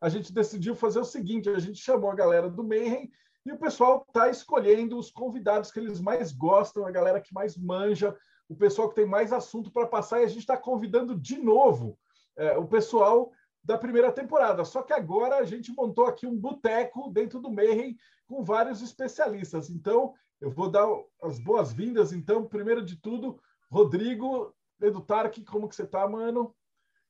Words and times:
a 0.00 0.08
gente 0.08 0.32
decidiu 0.32 0.74
fazer 0.74 1.00
o 1.00 1.04
seguinte: 1.04 1.50
a 1.50 1.58
gente 1.58 1.78
chamou 1.78 2.10
a 2.10 2.14
galera 2.14 2.48
do 2.48 2.64
Mayhem 2.64 3.10
e 3.46 3.52
o 3.52 3.58
pessoal 3.58 4.04
está 4.08 4.28
escolhendo 4.28 4.98
os 4.98 5.08
convidados 5.08 5.70
que 5.70 5.78
eles 5.78 6.00
mais 6.00 6.32
gostam, 6.32 6.84
a 6.84 6.90
galera 6.90 7.20
que 7.20 7.32
mais 7.32 7.56
manja, 7.56 8.16
o 8.48 8.56
pessoal 8.56 8.88
que 8.88 8.96
tem 8.96 9.06
mais 9.06 9.32
assunto 9.32 9.70
para 9.70 9.86
passar, 9.86 10.20
e 10.20 10.24
a 10.24 10.28
gente 10.28 10.40
está 10.40 10.56
convidando 10.56 11.14
de 11.14 11.38
novo 11.38 11.96
é, 12.36 12.58
o 12.58 12.66
pessoal 12.66 13.30
da 13.62 13.78
primeira 13.78 14.10
temporada. 14.10 14.64
Só 14.64 14.82
que 14.82 14.92
agora 14.92 15.36
a 15.36 15.44
gente 15.44 15.72
montou 15.72 16.06
aqui 16.06 16.26
um 16.26 16.36
boteco 16.36 17.08
dentro 17.10 17.40
do 17.40 17.50
Mayhem 17.50 17.96
com 18.26 18.42
vários 18.42 18.82
especialistas. 18.82 19.70
Então, 19.70 20.12
eu 20.40 20.50
vou 20.50 20.68
dar 20.68 20.86
as 21.22 21.38
boas-vindas. 21.38 22.12
Então, 22.12 22.46
primeiro 22.46 22.84
de 22.84 22.96
tudo, 22.96 23.40
Rodrigo 23.70 24.52
Edu 24.80 25.00
Tarque, 25.00 25.44
como 25.44 25.68
que 25.68 25.76
você 25.76 25.84
está, 25.84 26.06
mano? 26.08 26.54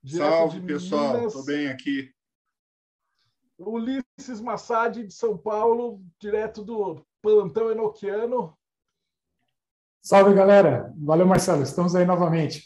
Direto 0.03 0.31
Salve, 0.31 0.61
pessoal. 0.61 1.27
Estou 1.27 1.45
bem 1.45 1.69
aqui. 1.69 2.15
Ulisses 3.59 4.41
Massad, 4.41 5.03
de 5.05 5.13
São 5.13 5.37
Paulo, 5.37 6.03
direto 6.21 6.63
do 6.65 7.05
plantão 7.23 7.71
enoquiano. 7.71 8.57
Salve, 10.03 10.35
galera. 10.35 10.93
Valeu, 10.97 11.27
Marcelo. 11.27 11.63
Estamos 11.63 11.97
aí 11.97 12.05
novamente. 12.05 12.65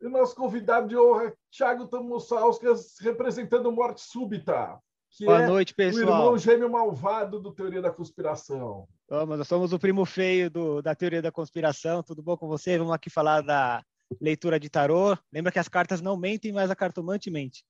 E 0.00 0.06
o 0.06 0.10
nosso 0.10 0.34
convidado 0.34 0.88
de 0.88 0.96
honra, 0.96 1.32
Thiago 1.50 1.86
Tamussauskas, 1.86 2.96
representando 3.00 3.70
Morte 3.70 4.00
Súbita. 4.00 4.80
Que 5.10 5.26
Boa 5.26 5.42
é 5.42 5.46
noite, 5.46 5.74
pessoal. 5.74 6.04
O 6.04 6.08
irmão 6.08 6.38
gêmeo 6.38 6.70
malvado 6.70 7.38
do 7.38 7.52
Teoria 7.52 7.82
da 7.82 7.92
Conspiração. 7.92 8.88
Vamos, 9.08 9.38
nós 9.38 9.46
somos 9.46 9.72
o 9.72 9.78
primo 9.78 10.04
feio 10.04 10.50
do, 10.50 10.82
da 10.82 10.94
Teoria 10.94 11.20
da 11.20 11.30
Conspiração. 11.30 12.02
Tudo 12.02 12.22
bom 12.22 12.36
com 12.36 12.48
você? 12.48 12.78
Vamos 12.78 12.94
aqui 12.94 13.10
falar 13.10 13.42
da 13.42 13.84
leitura 14.20 14.58
de 14.58 14.70
tarô. 14.70 15.16
Lembra 15.32 15.52
que 15.52 15.58
as 15.58 15.68
cartas 15.68 16.00
não 16.00 16.16
mentem, 16.16 16.50
mas 16.50 16.70
a 16.70 16.74
cartomante 16.74 17.30
mente. 17.30 17.62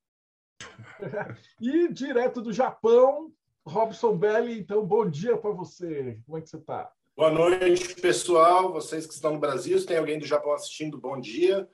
e 1.61 1.89
direto 1.93 2.41
do 2.41 2.53
Japão, 2.53 3.33
Robson 3.67 4.17
Belli, 4.17 4.59
então 4.59 4.85
bom 4.85 5.09
dia 5.09 5.37
para 5.37 5.51
você. 5.51 6.21
Como 6.27 6.39
é 6.39 6.41
que 6.41 6.49
você 6.49 6.57
está? 6.57 6.91
Boa 7.17 7.31
noite, 7.31 7.95
pessoal. 8.01 8.73
Vocês 8.73 9.07
que 9.07 9.15
estão 9.15 9.35
no 9.35 9.41
Brasil, 9.41 9.79
se 9.79 9.87
tem 9.87 9.99
alguém 9.99 10.19
do 10.19 10.27
Japão 10.27 10.53
assistindo, 10.53 10.99
bom 10.99 11.21
dia. 11.21 11.69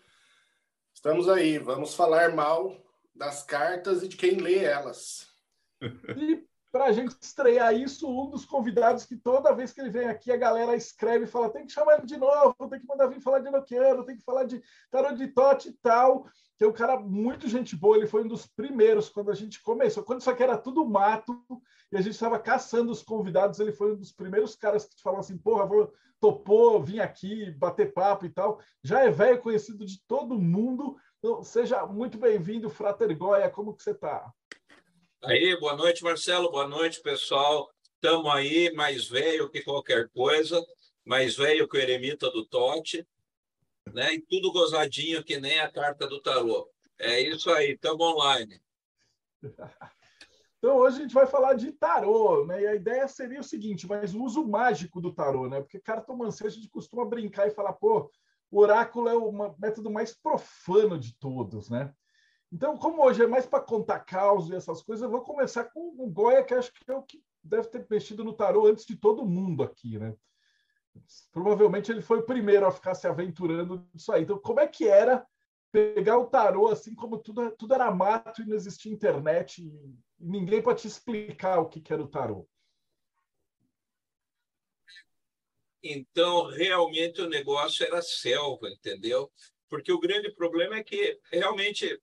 Estamos 0.93 1.29
aí, 1.29 1.59
vamos 1.59 1.95
falar 1.95 2.35
mal 2.35 2.77
das 3.15 3.43
cartas 3.43 4.03
e 4.03 4.09
de 4.09 4.17
quem 4.17 4.37
lê 4.37 4.65
elas. 4.65 5.29
E 6.17 6.45
para 6.71 6.87
a 6.87 6.93
gente 6.93 7.17
estrear 7.21 7.75
isso, 7.75 8.07
um 8.09 8.29
dos 8.29 8.45
convidados 8.45 9.07
que 9.07 9.17
toda 9.17 9.55
vez 9.55 9.73
que 9.73 9.81
ele 9.81 9.91
vem 9.91 10.07
aqui, 10.09 10.31
a 10.31 10.37
galera 10.37 10.77
escreve 10.77 11.25
e 11.25 11.29
fala: 11.29 11.51
tem 11.51 11.65
que 11.65 11.73
chamar 11.73 11.99
ele 11.99 12.07
de 12.07 12.17
novo, 12.17 12.55
tem 12.69 12.81
que 12.81 12.87
mandar 12.87 13.07
vir 13.07 13.21
falar 13.21 13.39
de 13.39 13.51
Nokiano, 13.51 14.05
tem 14.05 14.17
que 14.17 14.25
falar 14.25 14.45
de 14.45 14.63
tarot 14.91 15.17
de 15.17 15.29
Tote 15.29 15.69
e 15.69 15.73
tal. 15.73 16.27
Que 16.59 16.65
é 16.65 16.69
um 16.69 16.73
cara 16.73 16.99
muito 16.99 17.49
gente 17.49 17.77
boa, 17.77 17.97
ele 17.97 18.07
foi 18.07 18.25
um 18.25 18.29
dos 18.29 18.47
primeiros 18.47 19.09
quando 19.09 19.31
a 19.31 19.35
gente 19.35 19.63
começou, 19.63 20.03
quando 20.03 20.21
isso 20.21 20.31
aqui 20.31 20.43
era 20.43 20.59
tudo 20.59 20.85
mato 20.85 21.41
e 21.93 21.97
a 21.97 22.01
gente 22.01 22.15
estava 22.15 22.39
caçando 22.39 22.91
os 22.91 23.03
convidados, 23.03 23.61
ele 23.61 23.73
foi 23.73 23.93
um 23.93 23.97
dos 23.97 24.13
primeiros 24.13 24.57
caras 24.57 24.85
que 24.85 25.01
falaram 25.01 25.21
assim: 25.21 25.39
porra, 25.39 25.65
vou, 25.65 25.93
topou, 26.21 26.83
vim 26.83 26.99
aqui 26.99 27.51
bater 27.53 27.93
papo 27.93 28.27
e 28.27 28.31
tal. 28.31 28.61
Já 28.83 29.05
é 29.05 29.11
velho, 29.11 29.41
conhecido 29.41 29.87
de 29.87 30.01
todo 30.07 30.39
mundo. 30.39 30.97
Então, 31.19 31.43
seja 31.43 31.87
muito 31.87 32.19
bem-vindo, 32.19 32.69
Frater 32.69 33.17
Goya, 33.17 33.51
como 33.51 33.75
que 33.75 33.83
você 33.83 33.93
está? 33.93 34.33
Aí, 35.23 35.59
boa 35.59 35.77
noite, 35.77 36.05
Marcelo, 36.05 36.51
boa 36.51 36.67
noite, 36.69 37.01
pessoal. 37.01 37.71
Estamos 37.95 38.31
aí, 38.33 38.73
mais 38.75 39.09
velho 39.09 39.49
que 39.49 39.63
qualquer 39.63 40.09
coisa, 40.11 40.65
mais 41.05 41.37
velho 41.37 41.69
que 41.69 41.77
o 41.77 41.81
eremita 41.81 42.31
do 42.31 42.47
Tote, 42.47 43.05
né? 43.93 44.15
E 44.15 44.21
tudo 44.21 44.53
gozadinho 44.53 45.25
que 45.25 45.39
nem 45.39 45.59
a 45.61 45.71
carta 45.71 46.07
do 46.07 46.21
tarô. 46.21 46.69
É 46.99 47.21
isso 47.21 47.51
aí, 47.51 47.73
estamos 47.73 48.01
online. 48.01 48.61
Então, 50.59 50.77
hoje 50.77 50.99
a 50.99 51.03
gente 51.03 51.15
vai 51.15 51.27
falar 51.27 51.55
de 51.55 51.71
tarô, 51.71 52.45
né? 52.45 52.63
E 52.63 52.67
a 52.67 52.75
ideia 52.75 53.07
seria 53.07 53.39
o 53.39 53.45
seguinte, 53.45 53.87
mas 53.87 54.13
o 54.13 54.25
uso 54.25 54.45
mágico 54.45 55.01
do 55.01 55.13
tarô, 55.13 55.49
né? 55.49 55.61
Porque 55.61 55.79
cartomancia 55.79 56.49
a 56.49 56.51
gente 56.51 56.69
costuma 56.69 57.05
brincar 57.05 57.47
e 57.47 57.53
falar, 57.53 57.75
pô, 57.75 58.11
o 58.51 58.59
oráculo 58.59 59.09
é 59.09 59.17
o 59.17 59.31
método 59.57 59.89
mais 59.89 60.17
profano 60.17 60.99
de 60.99 61.17
todos, 61.17 61.71
né? 61.71 61.95
Então, 62.51 62.77
como 62.77 63.05
hoje 63.05 63.23
é 63.23 63.27
mais 63.27 63.47
para 63.47 63.63
contar 63.63 64.01
caos 64.01 64.49
e 64.49 64.55
essas 64.57 64.83
coisas, 64.83 65.05
eu 65.05 65.11
vou 65.11 65.21
começar 65.21 65.65
com 65.65 65.95
o 65.97 66.11
Goya, 66.11 66.43
que 66.43 66.55
acho 66.55 66.73
que 66.73 66.91
é 66.91 66.95
o 66.95 67.03
que 67.03 67.23
deve 67.45 67.69
ter 67.69 67.87
mexido 67.89 68.25
no 68.25 68.33
tarô 68.33 68.67
antes 68.67 68.85
de 68.85 68.97
todo 68.97 69.25
mundo 69.25 69.63
aqui, 69.63 69.99
né? 69.99 70.15
Provavelmente 71.33 71.91
ele 71.91 72.03
foi 72.03 72.19
o 72.19 72.27
primeiro 72.27 72.67
a 72.67 72.71
ficar 72.71 72.95
se 72.95 73.07
aventurando 73.07 73.87
nisso 73.93 74.13
aí. 74.13 74.23
Então, 74.23 74.39
como 74.39 74.61
é 74.61 74.67
que 74.67 74.87
era 74.87 75.27
pegar 75.71 76.19
o 76.19 76.27
tarô 76.27 76.69
assim 76.69 76.95
como 76.95 77.19
tudo, 77.19 77.51
tudo 77.53 77.75
era 77.75 77.91
mato 77.91 78.43
e 78.43 78.47
não 78.47 78.57
existia 78.57 78.93
internet 78.93 79.63
e 79.63 79.73
ninguém 80.19 80.63
para 80.63 80.75
te 80.75 80.87
explicar 80.87 81.61
o 81.61 81.69
que, 81.69 81.81
que 81.81 81.93
era 81.93 82.03
o 82.03 82.09
tarô? 82.09 82.49
Então, 85.83 86.47
realmente 86.49 87.21
o 87.21 87.29
negócio 87.29 87.87
era 87.87 88.03
selva, 88.03 88.69
entendeu? 88.69 89.31
Porque 89.69 89.93
o 89.93 90.01
grande 90.01 90.31
problema 90.33 90.77
é 90.77 90.83
que 90.83 91.21
realmente 91.31 92.01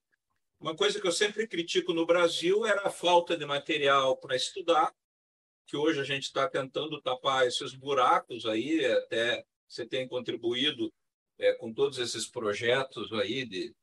uma 0.59 0.75
coisa 0.75 1.00
que 1.00 1.07
eu 1.07 1.12
sempre 1.12 1.47
critico 1.47 1.94
no 1.94 2.06
Brasil 2.06 2.66
era 2.66 2.88
a 2.88 2.89
falta 2.89 3.38
de 3.38 3.45
material 3.45 4.17
para 4.17 4.35
estudar, 4.35 4.94
que 5.65 5.75
hoje 5.77 5.99
a 5.99 6.03
gente 6.03 6.23
está 6.23 6.47
tentando 6.47 7.01
tapar 7.01 7.47
esses 7.47 7.73
buracos 7.73 8.45
aí, 8.45 8.85
até 8.85 9.45
você 9.67 9.85
tem 9.85 10.07
contribuído 10.07 10.93
é, 11.37 11.53
com 11.53 11.73
todos 11.73 11.97
esses 11.97 12.27
projetos 12.27 13.11
aí 13.13 13.45
de 13.45 13.75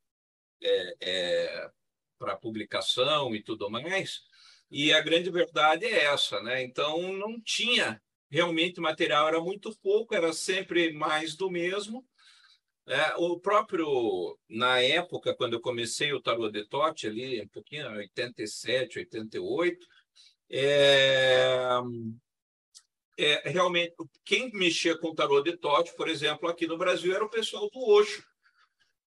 é, 0.62 0.94
é, 1.00 1.70
para 2.18 2.36
publicação 2.36 3.34
e 3.34 3.42
tudo 3.42 3.68
mais. 3.68 4.22
E 4.70 4.92
a 4.92 5.00
grande 5.00 5.30
verdade 5.30 5.84
é 5.84 6.04
essa, 6.04 6.40
né? 6.42 6.62
Então 6.62 7.12
não 7.12 7.40
tinha 7.40 8.00
realmente 8.30 8.80
material, 8.80 9.28
era 9.28 9.40
muito 9.40 9.76
pouco, 9.82 10.14
era 10.14 10.32
sempre 10.32 10.92
mais 10.92 11.36
do 11.36 11.50
mesmo. 11.50 12.06
É, 12.86 13.14
o 13.16 13.38
próprio, 13.38 14.38
na 14.48 14.80
época, 14.80 15.34
quando 15.34 15.52
eu 15.52 15.60
comecei 15.60 16.12
o 16.12 16.20
Tarot 16.20 16.50
de 16.50 16.66
Tote, 16.66 17.06
ali, 17.06 17.40
um 17.40 17.48
pouquinho, 17.48 17.86
87, 17.92 18.98
88, 19.00 19.86
é, 20.52 21.80
é, 23.18 23.48
realmente, 23.48 23.94
quem 24.24 24.52
mexia 24.52 24.96
com 24.98 25.14
Tarot 25.14 25.42
de 25.42 25.56
Tote, 25.56 25.94
por 25.96 26.08
exemplo, 26.08 26.48
aqui 26.48 26.66
no 26.66 26.76
Brasil, 26.76 27.14
era 27.14 27.24
o 27.24 27.30
pessoal 27.30 27.70
do 27.70 27.80
Oxo. 27.80 28.22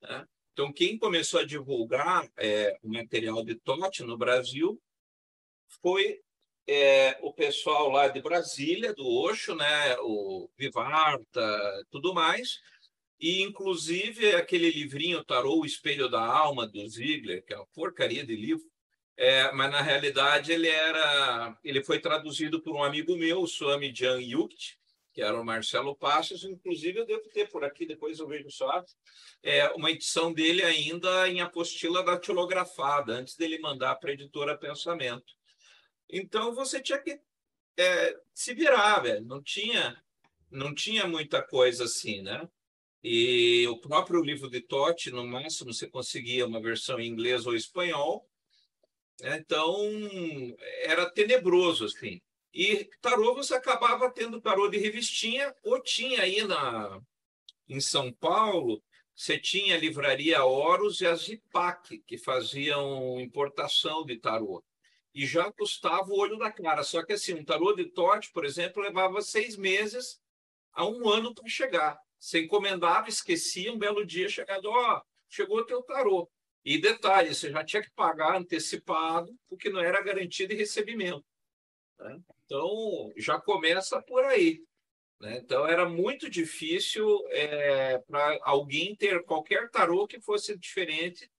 Né? 0.01 0.27
Então, 0.53 0.73
quem 0.73 0.97
começou 0.97 1.41
a 1.41 1.45
divulgar 1.45 2.27
é, 2.39 2.75
o 2.83 2.89
material 2.89 3.45
de 3.45 3.57
Tote 3.57 4.03
no 4.03 4.17
Brasil 4.17 4.81
foi 5.83 6.21
é, 6.67 7.19
o 7.21 7.33
pessoal 7.33 7.91
lá 7.91 8.09
de 8.09 8.23
Brasília, 8.23 8.95
do 8.95 9.07
Oxo, 9.07 9.55
né? 9.55 9.97
o 10.01 10.49
Vivarta, 10.57 11.85
tudo 11.91 12.15
mais, 12.15 12.61
e, 13.21 13.43
inclusive, 13.43 14.35
aquele 14.35 14.71
livrinho 14.71 15.25
Tarô, 15.25 15.61
o 15.61 15.67
Espelho 15.67 16.09
da 16.09 16.25
Alma, 16.25 16.67
do 16.67 16.89
Ziegler, 16.89 17.45
que 17.45 17.53
é 17.53 17.57
uma 17.57 17.67
porcaria 17.67 18.25
de 18.25 18.35
livro, 18.35 18.65
é, 19.17 19.53
mas, 19.53 19.71
na 19.71 19.81
realidade, 19.81 20.53
ele 20.53 20.69
era 20.69 21.57
ele 21.63 21.83
foi 21.83 22.01
traduzido 22.01 22.61
por 22.61 22.75
um 22.75 22.83
amigo 22.83 23.17
meu, 23.17 23.43
o 23.43 23.47
Swami 23.47 23.93
Jan 23.95 24.21
Yukt, 24.21 24.79
que 25.13 25.23
era 25.23 25.41
o 25.41 25.45
Marcelo 25.45 25.95
Passos, 25.95 26.45
inclusive 26.45 26.99
eu 26.99 27.07
devo 27.07 27.29
ter 27.29 27.49
por 27.49 27.65
aqui, 27.65 27.87
depois 27.87 28.19
eu 28.19 28.27
vejo 28.27 28.51
só, 28.51 28.85
é, 29.43 29.69
uma 29.71 29.91
edição 29.91 30.33
dele 30.33 30.63
ainda 30.65 31.29
em 31.29 31.41
apostila 31.41 32.03
datilografada, 32.03 33.13
antes 33.13 33.37
dele 33.37 33.61
mandar 33.61 33.95
para 33.97 34.11
a 34.11 34.15
editora 34.15 34.59
Pensamento. 34.59 35.33
Então, 36.11 36.53
você 36.53 36.83
tinha 36.83 36.99
que 36.99 37.21
é, 37.77 38.17
se 38.33 38.55
virar, 38.55 39.01
velho. 39.01 39.25
Não 39.25 39.43
tinha, 39.43 40.03
não 40.51 40.75
tinha 40.75 41.07
muita 41.07 41.43
coisa 41.43 41.85
assim, 41.85 42.23
né? 42.23 42.49
E 43.03 43.67
o 43.69 43.79
próprio 43.79 44.23
livro 44.23 44.49
de 44.49 44.61
Totti, 44.61 45.11
no 45.11 45.27
máximo, 45.27 45.73
você 45.73 45.87
conseguia 45.87 46.47
uma 46.47 46.61
versão 46.61 46.99
em 46.99 47.07
inglês 47.07 47.47
ou 47.47 47.55
espanhol. 47.55 48.29
Né? 49.21 49.39
Então, 49.39 49.77
era 50.83 51.11
tenebroso, 51.11 51.87
assim. 51.87 52.21
E 52.53 52.89
tarô, 53.01 53.35
você 53.35 53.55
acabava 53.55 54.11
tendo 54.11 54.41
tarô 54.41 54.69
de 54.69 54.79
revistinha, 54.79 55.55
ou 55.65 55.83
tinha 55.83 56.23
aí 56.23 56.45
na, 56.45 57.01
em 57.69 57.81
São 57.81 58.13
Paulo, 58.13 58.83
você 59.15 59.39
tinha 59.39 59.75
a 59.75 59.79
livraria 59.79 60.45
Horus 60.45 61.01
e 61.01 61.07
a 61.07 61.15
Zipac, 61.15 61.99
que 62.07 62.19
faziam 62.19 63.21
importação 63.21 64.05
de 64.05 64.19
tarô. 64.19 64.63
E 65.15 65.27
já 65.27 65.51
custava 65.53 66.09
o 66.11 66.19
olho 66.19 66.37
da 66.37 66.51
cara. 66.51 66.83
Só 66.83 67.05
que 67.05 67.13
assim, 67.13 67.35
um 67.35 67.45
tarô 67.45 67.73
de 67.73 67.85
Totti, 67.87 68.33
por 68.33 68.45
exemplo, 68.45 68.83
levava 68.83 69.23
seis 69.23 69.57
meses 69.57 70.21
há 70.73 70.85
um 70.85 71.09
ano 71.09 71.33
para 71.33 71.49
chegar. 71.49 71.97
Você 72.19 72.43
encomendava, 72.43 73.09
esquecia, 73.09 73.73
um 73.73 73.79
belo 73.79 74.05
dia 74.05 74.29
chegado, 74.29 74.67
ó, 74.67 74.97
oh, 74.97 75.03
chegou 75.29 75.59
o 75.59 75.65
teu 75.65 75.83
tarô. 75.83 76.29
E 76.65 76.79
detalhe, 76.79 77.35
você 77.35 77.51
já 77.51 77.63
tinha 77.63 77.83
que 77.83 77.91
pagar 77.91 78.37
antecipado, 78.37 79.37
porque 79.49 79.69
não 79.69 79.81
era 79.81 80.03
garantia 80.03 80.49
de 80.49 80.55
recebimento. 80.55 81.25
Né? 81.99 82.19
Então, 82.45 83.13
já 83.17 83.39
começa 83.39 84.01
por 84.03 84.25
aí. 84.25 84.63
Né? 85.21 85.39
Então, 85.39 85.67
era 85.67 85.87
muito 85.87 86.31
difícil 86.31 87.07
é, 87.29 87.99
para 87.99 88.39
alguém 88.43 88.97
ter 88.97 89.23
qualquer 89.25 89.71
tarô 89.71 90.07
que 90.07 90.21
fosse 90.21 90.57
diferente 90.59 91.31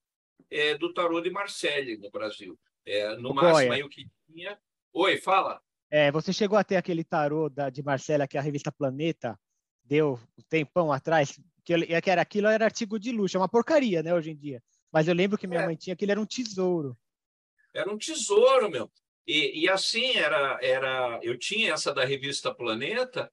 é, 0.49 0.77
do 0.77 0.93
tarô 0.93 1.19
de 1.21 1.31
Marseille 1.31 1.97
no 1.97 2.11
Brasil. 2.11 2.57
É, 2.85 3.15
no 3.17 3.33
máximo, 3.33 3.73
aí 3.73 3.83
o 3.83 3.89
que 3.89 4.07
tinha. 4.27 4.59
Oi, 4.93 5.17
fala. 5.17 5.59
É, 5.89 6.11
você 6.11 6.31
chegou 6.31 6.57
a 6.57 6.63
ter 6.63 6.75
aquele 6.75 7.03
tarô 7.03 7.49
da, 7.49 7.69
de 7.69 7.81
Marcela 7.81 8.27
que 8.27 8.37
a 8.37 8.41
revista 8.41 8.71
Planeta 8.71 9.39
deu 9.83 10.19
um 10.37 10.41
tempão 10.49 10.91
atrás, 10.91 11.39
que, 11.63 12.01
que 12.01 12.09
era 12.09 12.21
aquilo 12.21 12.47
era 12.47 12.65
artigo 12.65 12.99
de 12.99 13.11
luxo, 13.11 13.37
é 13.37 13.39
uma 13.39 13.49
porcaria, 13.49 14.03
né, 14.03 14.13
hoje 14.13 14.31
em 14.31 14.35
dia. 14.35 14.61
Mas 14.95 15.09
eu 15.09 15.13
lembro 15.13 15.37
que 15.37 15.45
minha 15.45 15.59
é. 15.59 15.65
mãe 15.65 15.75
tinha 15.75 15.93
aquilo 15.93 16.11
era 16.11 16.21
um 16.21 16.25
tesouro. 16.25 16.97
Era 17.73 17.91
um 17.91 17.97
tesouro, 17.97 18.69
meu. 18.69 18.89
E, 19.27 19.63
e 19.63 19.69
assim 19.69 20.15
era, 20.15 20.57
era. 20.61 21.19
Eu 21.21 21.37
tinha 21.37 21.73
essa 21.73 21.93
da 21.93 22.05
revista 22.05 22.55
Planeta, 22.55 23.29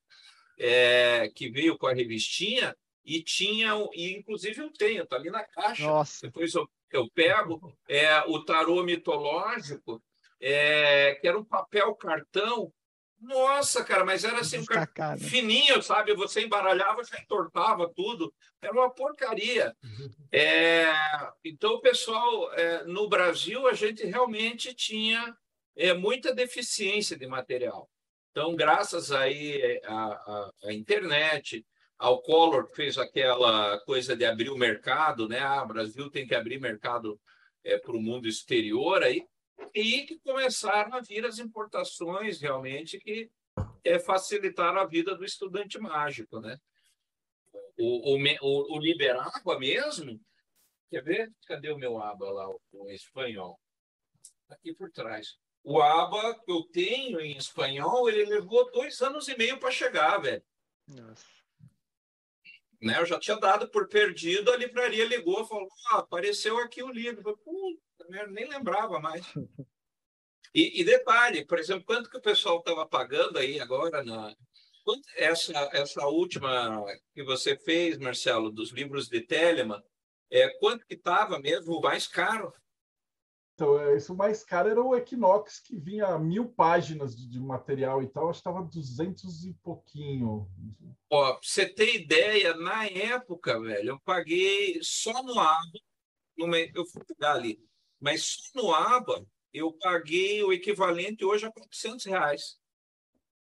é, 0.59 1.31
que 1.33 1.49
veio 1.49 1.79
com 1.79 1.87
a 1.87 1.95
revistinha, 1.95 2.77
e 3.05 3.23
tinha, 3.23 3.75
e 3.93 4.11
inclusive 4.19 4.61
eu 4.61 4.73
tenho, 4.73 5.07
tá 5.07 5.15
ali 5.15 5.31
na 5.31 5.45
caixa. 5.45 5.87
Nossa. 5.87 6.27
Depois 6.27 6.53
eu, 6.53 6.69
eu 6.91 7.09
pego 7.15 7.73
é, 7.89 8.19
o 8.23 8.45
tarô 8.45 8.83
mitológico, 8.83 10.03
é, 10.41 11.15
que 11.21 11.29
era 11.29 11.39
um 11.39 11.45
papel 11.45 11.95
cartão 11.95 12.73
nossa, 13.23 13.85
cara, 13.85 14.05
mas 14.05 14.25
era 14.25 14.41
assim, 14.41 14.59
um 14.59 15.19
fininho, 15.19 15.81
sabe? 15.81 16.13
Você 16.15 16.43
embaralhava, 16.43 17.05
já 17.05 17.19
entortava 17.21 17.89
tudo. 17.95 18.35
Era 18.61 18.73
uma 18.73 18.91
porcaria. 18.91 19.75
Uhum. 19.83 20.11
É, 20.33 20.93
então, 21.45 21.75
o 21.75 21.81
pessoal, 21.81 22.53
é, 22.55 22.85
no 22.85 23.09
Brasil, 23.09 23.69
a 23.69 23.75
gente 23.75 24.05
realmente 24.05 24.75
tinha 24.75 25.37
é, 25.77 25.95
muita 25.95 26.35
deficiência 26.35 27.17
de 27.17 27.27
material. 27.27 27.89
Então, 28.33 28.57
graças 28.57 29.13
aí 29.13 29.81
à, 29.85 30.51
à, 30.65 30.73
internet, 30.73 31.65
ao 31.99 32.21
Collor, 32.23 32.67
que 32.67 32.75
fez 32.75 32.99
aquela 32.99 33.79
coisa 33.81 34.17
de 34.17 34.25
abrir 34.25 34.51
o 34.51 34.59
mercado, 34.59 35.29
né? 35.29 35.39
Ah, 35.39 35.63
o 35.63 35.69
Brasil 35.69 36.11
tem 36.11 36.27
que 36.27 36.35
abrir 36.35 36.59
mercado 36.59 37.21
é, 37.63 37.79
para 37.79 37.93
o 37.93 38.03
mundo 38.03 38.27
exterior, 38.27 39.03
aí 39.03 39.25
e 39.75 40.05
que 40.05 40.19
começaram 40.21 40.95
a 40.95 41.01
vir 41.01 41.25
as 41.25 41.39
importações 41.39 42.41
realmente 42.41 42.99
que 42.99 43.31
é, 43.85 43.99
facilitaram 43.99 44.81
a 44.81 44.87
vida 44.87 45.15
do 45.15 45.25
estudante 45.25 45.79
mágico, 45.79 46.41
né? 46.41 46.59
O, 47.79 48.17
o, 48.17 48.77
o, 48.77 48.79
Liberágua 48.79 49.59
mesmo, 49.59 50.21
quer 50.91 51.03
ver? 51.03 51.33
Cadê 51.47 51.71
o 51.71 51.79
meu 51.79 52.01
aba 52.01 52.31
lá, 52.31 52.49
o, 52.49 52.61
o 52.73 52.91
espanhol? 52.91 53.59
Aqui 54.49 54.75
por 54.75 54.91
trás. 54.91 55.39
O 55.65 55.81
aba 55.81 56.35
que 56.35 56.51
eu 56.51 56.63
tenho 56.65 57.21
em 57.21 57.37
espanhol, 57.37 58.09
ele 58.09 58.25
levou 58.25 58.71
dois 58.71 59.01
anos 59.01 59.29
e 59.29 59.37
meio 59.37 59.59
para 59.59 59.71
chegar, 59.71 60.19
velho. 60.19 60.45
Nossa. 60.89 61.25
Né, 62.81 62.99
eu 62.99 63.07
já 63.07 63.19
tinha 63.19 63.37
dado 63.37 63.69
por 63.69 63.89
perdido, 63.89 64.51
a 64.51 64.57
livraria 64.57 65.05
ligou, 65.05 65.47
falou: 65.47 65.69
ah, 65.91 65.99
apareceu 65.99 66.59
aqui 66.59 66.83
o 66.83 66.91
livro. 66.91 67.31
Eu 67.31 67.37
falei, 67.37 67.81
nem 68.09 68.49
lembrava 68.49 69.01
mais. 69.01 69.27
E, 70.55 70.81
e, 70.81 70.85
detalhe, 70.85 71.47
por 71.47 71.59
exemplo, 71.59 71.85
quanto 71.87 72.11
que 72.11 72.19
o 72.19 72.23
pessoal 72.23 72.59
estava 72.59 72.87
pagando 72.87 73.39
aí 73.39 73.59
agora 73.59 74.05
na 74.05 74.35
essa 75.17 75.53
essa 75.73 76.07
última 76.07 76.85
que 77.15 77.23
você 77.23 77.57
fez, 77.57 77.97
Marcelo, 77.99 78.51
dos 78.51 78.71
livros 78.71 79.09
de 79.09 79.21
Telemann, 79.21 79.81
é 80.31 80.49
quanto 80.59 80.85
que 80.87 80.95
estava 80.95 81.39
mesmo 81.39 81.79
o 81.79 81.81
mais 81.81 82.07
caro? 82.07 82.53
Então, 83.55 83.79
é, 83.79 83.97
isso 83.97 84.15
mais 84.15 84.43
caro 84.43 84.71
era 84.71 84.83
o 84.83 84.97
Equinox, 84.97 85.61
que 85.61 85.79
vinha 85.79 86.19
mil 86.19 86.49
páginas 86.49 87.15
de, 87.15 87.29
de 87.29 87.39
material 87.39 88.03
e 88.03 88.09
tal, 88.09 88.31
acho 88.31 88.43
que 88.43 88.49
estava 88.49 88.67
duzentos 88.67 89.45
e 89.45 89.53
pouquinho. 89.63 90.49
Ó, 91.11 91.33
pra 91.33 91.41
você 91.43 91.67
ter 91.67 91.95
ideia, 91.95 92.55
na 92.55 92.87
época, 92.87 93.61
velho, 93.61 93.91
eu 93.91 94.01
paguei 94.01 94.79
só 94.83 95.23
no 95.23 95.39
abo, 95.39 95.81
eu 96.75 96.87
fui 96.87 97.05
pegar 97.05 97.35
ali, 97.35 97.63
mas 98.03 98.25
só 98.25 98.61
no 98.61 98.75
ABA 98.75 99.25
eu 99.55 99.73
paguei 99.73 100.43
o 100.43 100.53
equivalente 100.53 101.25
hoje 101.25 101.47
a 101.47 101.53
400 101.53 102.05
reais. 102.07 102.59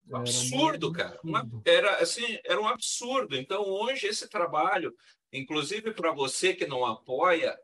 Um 0.09 0.17
absurdo, 0.17 0.93
cara. 0.93 1.21
Uma, 1.23 1.47
era, 1.65 1.97
assim, 1.97 2.39
era 2.45 2.61
um 2.61 2.67
absurdo. 2.67 3.37
Então, 3.37 3.63
hoje, 3.63 4.07
esse 4.07 4.29
trabalho, 4.29 4.97
inclusive 5.33 5.93
para 5.93 6.13
você 6.13 6.55
que 6.55 6.67
não 6.67 6.87
apoia, 6.87 7.59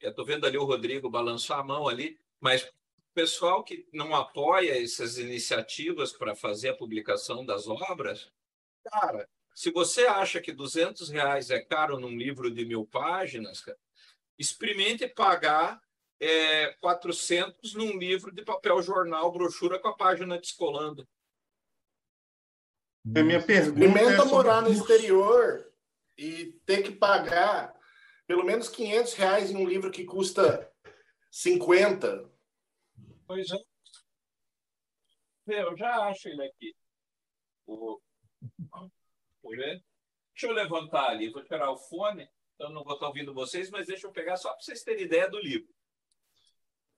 eu 0.00 0.10
estou 0.10 0.24
vendo 0.24 0.46
ali 0.46 0.56
o 0.56 0.64
Rodrigo 0.64 1.10
balançar 1.10 1.58
a 1.58 1.64
mão 1.64 1.86
ali, 1.86 2.18
mas 2.40 2.62
o 2.62 3.12
pessoal 3.12 3.62
que 3.62 3.86
não 3.92 4.14
apoia 4.14 4.82
essas 4.82 5.18
iniciativas 5.18 6.12
para 6.12 6.34
fazer 6.34 6.70
a 6.70 6.76
publicação 6.76 7.44
das 7.44 7.68
obras, 7.68 8.32
cara, 8.84 9.28
se 9.54 9.70
você 9.70 10.06
acha 10.06 10.40
que 10.40 10.52
200 10.52 11.10
reais 11.10 11.50
é 11.50 11.60
caro 11.60 11.98
num 12.00 12.16
livro 12.16 12.50
de 12.50 12.64
mil 12.64 12.86
páginas, 12.86 13.60
cara, 13.60 13.78
experimente 14.38 15.06
pagar 15.08 15.78
é, 16.20 16.72
400 16.74 17.74
num 17.74 17.98
livro 17.98 18.30
de 18.30 18.44
papel 18.44 18.82
jornal, 18.82 19.32
brochura 19.32 19.78
com 19.78 19.88
a 19.88 19.96
página 19.96 20.38
descolando. 20.38 21.08
A 23.16 23.22
minha 23.22 23.42
pergunta 23.42 23.98
é 23.98 24.24
morar 24.26 24.60
no 24.60 24.70
exterior 24.70 25.72
e 26.18 26.52
ter 26.66 26.82
que 26.82 26.92
pagar 26.92 27.74
pelo 28.26 28.44
menos 28.44 28.68
500 28.68 29.14
reais 29.14 29.50
em 29.50 29.56
um 29.56 29.66
livro 29.66 29.90
que 29.90 30.04
custa 30.04 30.70
50. 31.30 32.30
Pois 33.26 33.48
é. 33.50 33.58
Eu 35.46 35.76
já 35.76 36.06
acho 36.08 36.28
ele 36.28 36.44
aqui. 36.44 36.76
O... 37.66 37.98
Deixa 39.42 40.46
eu 40.46 40.52
levantar 40.52 41.08
ali, 41.08 41.30
vou 41.30 41.42
tirar 41.42 41.70
o 41.70 41.76
fone, 41.76 42.28
então 42.54 42.70
não 42.70 42.84
vou 42.84 42.94
estar 42.94 43.08
ouvindo 43.08 43.34
vocês, 43.34 43.70
mas 43.70 43.86
deixa 43.86 44.06
eu 44.06 44.12
pegar 44.12 44.36
só 44.36 44.50
para 44.50 44.60
vocês 44.60 44.84
terem 44.84 45.04
ideia 45.04 45.28
do 45.28 45.40
livro. 45.40 45.68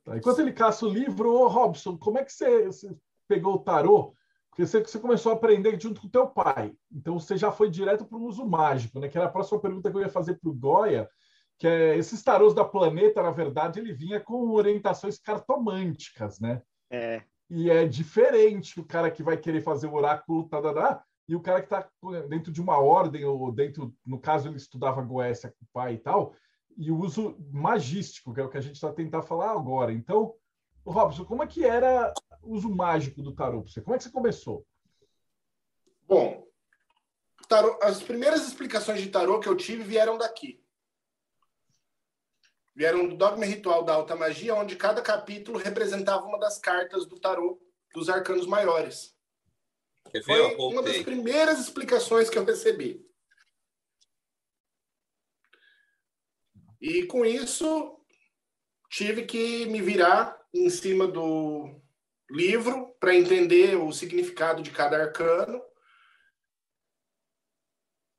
Tá, 0.04 0.16
enquanto 0.16 0.40
ele 0.40 0.52
caça 0.52 0.86
o 0.86 0.88
livro, 0.88 1.32
ô 1.32 1.46
Robson, 1.46 1.96
como 1.96 2.18
é 2.18 2.24
que 2.24 2.32
você, 2.32 2.66
você 2.66 2.96
pegou 3.28 3.54
o 3.54 3.58
tarô? 3.58 4.14
Porque 4.50 4.66
você, 4.66 4.80
você, 4.80 4.98
começou 4.98 5.32
a 5.32 5.34
aprender 5.34 5.80
junto 5.80 6.00
com 6.00 6.06
o 6.06 6.10
teu 6.10 6.26
pai. 6.26 6.74
Então 6.90 7.18
você 7.18 7.36
já 7.36 7.50
foi 7.50 7.70
direto 7.70 8.04
para 8.04 8.18
o 8.18 8.24
uso 8.24 8.44
mágico, 8.46 8.98
né? 9.00 9.08
Que 9.08 9.16
era 9.16 9.26
a 9.26 9.30
próxima 9.30 9.60
pergunta 9.60 9.90
que 9.90 9.96
eu 9.96 10.02
ia 10.02 10.10
fazer 10.10 10.34
para 10.34 10.50
o 10.50 10.54
Goya, 10.54 11.08
que 11.58 11.66
é 11.66 11.96
esses 11.96 12.22
tarôs 12.22 12.52
da 12.52 12.64
planeta, 12.64 13.22
na 13.22 13.30
verdade, 13.30 13.80
ele 13.80 13.94
vinha 13.94 14.20
com 14.20 14.50
orientações 14.50 15.18
cartomânticas, 15.18 16.38
né? 16.38 16.60
É. 16.90 17.22
E 17.48 17.70
é 17.70 17.86
diferente 17.86 18.80
o 18.80 18.84
cara 18.84 19.10
que 19.10 19.22
vai 19.22 19.36
querer 19.36 19.62
fazer 19.62 19.86
o 19.86 19.94
oráculo 19.94 20.48
tadadá, 20.48 21.02
e 21.28 21.36
o 21.36 21.40
cara 21.40 21.60
que 21.60 21.66
está 21.66 21.88
dentro 22.28 22.52
de 22.52 22.60
uma 22.60 22.78
ordem, 22.78 23.24
ou 23.24 23.52
dentro, 23.52 23.94
no 24.04 24.18
caso, 24.18 24.48
ele 24.48 24.56
estudava 24.56 25.00
Goécia 25.02 25.50
com 25.50 25.64
o 25.64 25.68
pai 25.72 25.94
e 25.94 25.98
tal, 25.98 26.34
e 26.76 26.90
o 26.90 26.98
uso 26.98 27.36
magístico, 27.50 28.32
que 28.32 28.40
é 28.40 28.44
o 28.44 28.48
que 28.48 28.58
a 28.58 28.60
gente 28.60 28.74
está 28.74 28.92
tentando 28.92 29.26
falar 29.26 29.52
agora. 29.52 29.92
Então, 29.92 30.34
Robson, 30.84 31.24
como 31.24 31.42
é 31.42 31.46
que 31.46 31.64
era 31.64 32.12
o 32.42 32.54
uso 32.54 32.68
mágico 32.68 33.22
do 33.22 33.34
tarô 33.34 33.62
para 33.62 33.70
você? 33.70 33.80
Como 33.80 33.94
é 33.94 33.98
que 33.98 34.04
você 34.04 34.10
começou? 34.10 34.66
Bom, 36.06 36.46
tarô, 37.48 37.78
as 37.82 38.02
primeiras 38.02 38.46
explicações 38.46 39.00
de 39.00 39.10
tarô 39.10 39.40
que 39.40 39.48
eu 39.48 39.56
tive 39.56 39.82
vieram 39.82 40.18
daqui. 40.18 40.62
Vieram 42.74 43.06
do 43.06 43.16
Dogma 43.16 43.44
Ritual 43.44 43.84
da 43.84 43.94
Alta 43.94 44.16
Magia, 44.16 44.54
onde 44.54 44.76
cada 44.76 45.02
capítulo 45.02 45.58
representava 45.58 46.24
uma 46.24 46.38
das 46.38 46.58
cartas 46.58 47.06
do 47.06 47.20
tarô 47.20 47.60
dos 47.94 48.08
arcanos 48.08 48.46
maiores. 48.46 49.14
Foi 50.24 50.54
uma 50.56 50.82
das 50.82 51.02
primeiras 51.02 51.60
explicações 51.60 52.28
que 52.28 52.38
eu 52.38 52.44
recebi. 52.44 53.06
E 56.82 57.06
com 57.06 57.24
isso, 57.24 58.04
tive 58.90 59.24
que 59.24 59.66
me 59.66 59.80
virar 59.80 60.36
em 60.52 60.68
cima 60.68 61.06
do 61.06 61.80
livro 62.28 62.92
para 62.98 63.14
entender 63.14 63.76
o 63.76 63.92
significado 63.92 64.64
de 64.64 64.72
cada 64.72 65.00
arcano. 65.00 65.64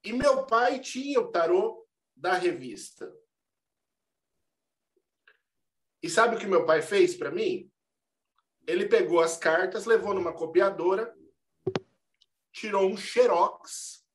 E 0.01 0.13
meu 0.13 0.46
pai 0.46 0.79
tinha 0.79 1.20
o 1.20 1.29
tarô 1.29 1.86
da 2.15 2.36
revista. 2.36 3.13
E 6.01 6.10
sabe 6.10 6.38
o 6.38 6.39
que 6.39 6.48
meu 6.48 6.65
pai 6.65 6.82
fez 6.82 7.17
para 7.17 7.32
mim? 7.32 7.70
Ele 8.65 8.88
pegou 8.88 9.20
as 9.20 9.36
cartas, 9.36 9.84
levou 9.84 10.13
numa 10.13 10.32
copiadora, 10.32 11.13
tirou 12.53 12.89
um 12.89 12.96
xerox 12.96 14.08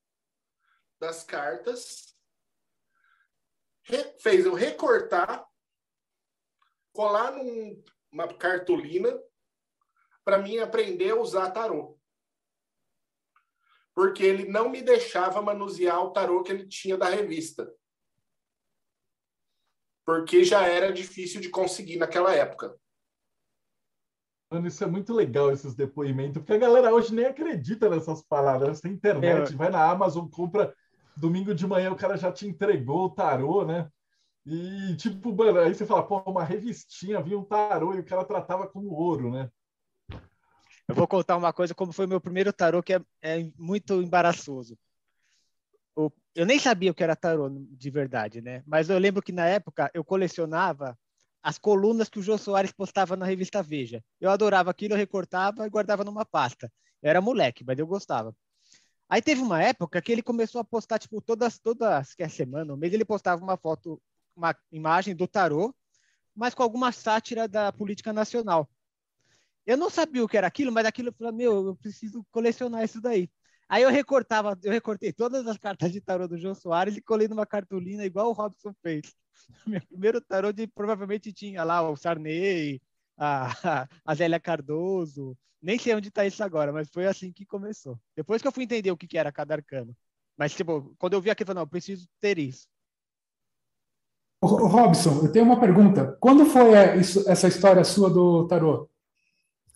das 0.98 1.22
cartas 1.22 2.17
fez 4.20 4.44
eu 4.46 4.54
recortar, 4.54 5.46
colar 6.92 7.32
numa 7.32 8.28
cartolina 8.38 9.18
para 10.24 10.38
mim 10.38 10.58
aprender 10.58 11.10
a 11.10 11.16
usar 11.20 11.50
tarô. 11.50 11.96
porque 13.94 14.22
ele 14.22 14.48
não 14.48 14.68
me 14.68 14.80
deixava 14.80 15.42
manusear 15.42 16.00
o 16.00 16.12
tarô 16.12 16.44
que 16.44 16.52
ele 16.52 16.68
tinha 16.68 16.96
da 16.96 17.08
revista. 17.08 17.68
Porque 20.06 20.44
já 20.44 20.68
era 20.68 20.92
difícil 20.92 21.40
de 21.40 21.48
conseguir 21.50 21.96
naquela 21.96 22.32
época. 22.32 22.78
Mano, 24.50 24.68
isso 24.68 24.84
é 24.84 24.86
muito 24.86 25.12
legal, 25.12 25.50
esses 25.50 25.74
depoimentos, 25.74 26.38
porque 26.38 26.52
a 26.52 26.58
galera 26.58 26.94
hoje 26.94 27.12
nem 27.12 27.26
acredita 27.26 27.90
nessas 27.90 28.22
palavras. 28.22 28.80
Tem 28.80 28.92
internet, 28.92 29.52
É. 29.52 29.56
vai 29.56 29.68
na 29.68 29.90
Amazon, 29.90 30.28
compra 30.28 30.72
domingo 31.18 31.54
de 31.54 31.66
manhã, 31.66 31.90
o 31.90 31.96
cara 31.96 32.16
já 32.16 32.32
te 32.32 32.46
entregou 32.46 33.06
o 33.06 33.10
tarô, 33.10 33.64
né? 33.64 33.90
E, 34.46 34.96
tipo, 34.96 35.34
mano, 35.34 35.58
aí 35.60 35.74
você 35.74 35.84
fala, 35.84 36.02
pô, 36.02 36.18
uma 36.26 36.44
revistinha, 36.44 37.20
vinha 37.20 37.38
um 37.38 37.44
tarô 37.44 37.94
e 37.94 38.00
o 38.00 38.04
cara 38.04 38.24
tratava 38.24 38.66
como 38.66 38.94
ouro, 38.94 39.30
né? 39.30 39.50
Eu 40.86 40.94
vou 40.94 41.06
contar 41.06 41.36
uma 41.36 41.52
coisa, 41.52 41.74
como 41.74 41.92
foi 41.92 42.06
meu 42.06 42.20
primeiro 42.20 42.52
tarô, 42.52 42.82
que 42.82 42.94
é, 42.94 43.00
é 43.20 43.50
muito 43.58 44.00
embaraçoso. 44.00 44.78
O- 45.94 46.10
eu 46.34 46.46
nem 46.46 46.58
sabia 46.58 46.90
o 46.90 46.94
que 46.94 47.02
era 47.02 47.16
tarô 47.16 47.50
de 47.50 47.90
verdade, 47.90 48.40
né? 48.40 48.62
Mas 48.66 48.88
eu 48.88 48.98
lembro 48.98 49.20
que 49.20 49.32
na 49.32 49.44
época 49.44 49.90
eu 49.92 50.04
colecionava 50.04 50.96
as 51.42 51.58
colunas 51.58 52.08
que 52.08 52.18
o 52.18 52.22
Jô 52.22 52.38
Soares 52.38 52.72
postava 52.72 53.16
na 53.16 53.26
revista 53.26 53.62
Veja. 53.62 54.02
Eu 54.20 54.30
adorava 54.30 54.70
aquilo, 54.70 54.94
eu 54.94 54.98
recortava 54.98 55.66
e 55.66 55.70
guardava 55.70 56.04
numa 56.04 56.24
pasta. 56.24 56.72
Eu 57.02 57.10
era 57.10 57.20
moleque, 57.20 57.64
mas 57.64 57.78
eu 57.78 57.86
gostava. 57.86 58.34
Aí 59.08 59.22
teve 59.22 59.40
uma 59.40 59.62
época 59.62 60.02
que 60.02 60.12
ele 60.12 60.22
começou 60.22 60.60
a 60.60 60.64
postar, 60.64 60.98
tipo, 60.98 61.20
todas, 61.20 61.58
todas 61.58 62.14
que 62.14 62.22
é 62.22 62.28
semana, 62.28 62.74
um 62.74 62.76
mês, 62.76 62.92
ele 62.92 63.04
postava 63.04 63.42
uma 63.42 63.56
foto, 63.56 64.00
uma 64.36 64.54
imagem 64.70 65.16
do 65.16 65.26
tarô, 65.26 65.74
mas 66.34 66.54
com 66.54 66.62
alguma 66.62 66.92
sátira 66.92 67.48
da 67.48 67.72
política 67.72 68.12
nacional. 68.12 68.68
Eu 69.66 69.76
não 69.76 69.90
sabia 69.90 70.24
o 70.24 70.28
que 70.28 70.36
era 70.36 70.46
aquilo, 70.46 70.72
mas 70.72 70.86
aquilo 70.86 71.08
eu 71.08 71.12
falei, 71.12 71.32
meu, 71.32 71.66
eu 71.68 71.76
preciso 71.76 72.24
colecionar 72.30 72.84
isso 72.84 73.00
daí. 73.00 73.30
Aí 73.68 73.82
eu 73.82 73.90
recortava, 73.90 74.58
eu 74.62 74.72
recortei 74.72 75.12
todas 75.12 75.46
as 75.46 75.58
cartas 75.58 75.92
de 75.92 76.00
tarô 76.00 76.26
do 76.26 76.38
João 76.38 76.54
Soares 76.54 76.96
e 76.96 77.02
colei 77.02 77.28
numa 77.28 77.44
cartolina 77.46 78.04
igual 78.04 78.30
o 78.30 78.32
Robson 78.32 78.74
fez. 78.82 79.14
Meu 79.66 79.80
primeiro 79.86 80.20
tarô 80.20 80.52
de, 80.52 80.66
provavelmente 80.66 81.32
tinha 81.32 81.64
lá 81.64 81.82
o 81.82 81.96
Sarney, 81.96 82.80
a, 83.84 83.88
a 84.04 84.14
Zélia 84.14 84.38
Cardoso, 84.40 85.36
nem 85.60 85.78
sei 85.78 85.94
onde 85.94 86.08
está 86.08 86.24
isso 86.24 86.42
agora, 86.42 86.72
mas 86.72 86.88
foi 86.88 87.06
assim 87.06 87.32
que 87.32 87.44
começou. 87.44 87.98
Depois 88.16 88.40
que 88.40 88.46
eu 88.48 88.52
fui 88.52 88.64
entender 88.64 88.90
o 88.92 88.96
que, 88.96 89.08
que 89.08 89.18
era 89.18 89.32
cada 89.32 89.54
arcano. 89.54 89.94
Mas, 90.36 90.54
tipo, 90.54 90.94
quando 90.98 91.14
eu 91.14 91.20
vi 91.20 91.30
aquilo, 91.30 91.44
eu 91.44 91.46
falei, 91.48 91.56
não, 91.56 91.62
eu 91.62 91.70
preciso 91.70 92.08
ter 92.20 92.38
isso. 92.38 92.68
Robson, 94.40 95.24
eu 95.24 95.32
tenho 95.32 95.44
uma 95.44 95.58
pergunta. 95.58 96.16
Quando 96.20 96.46
foi 96.46 96.72
é, 96.74 96.96
isso- 96.96 97.28
essa 97.28 97.48
história 97.48 97.82
sua 97.82 98.08
do 98.08 98.46
tarô? 98.46 98.88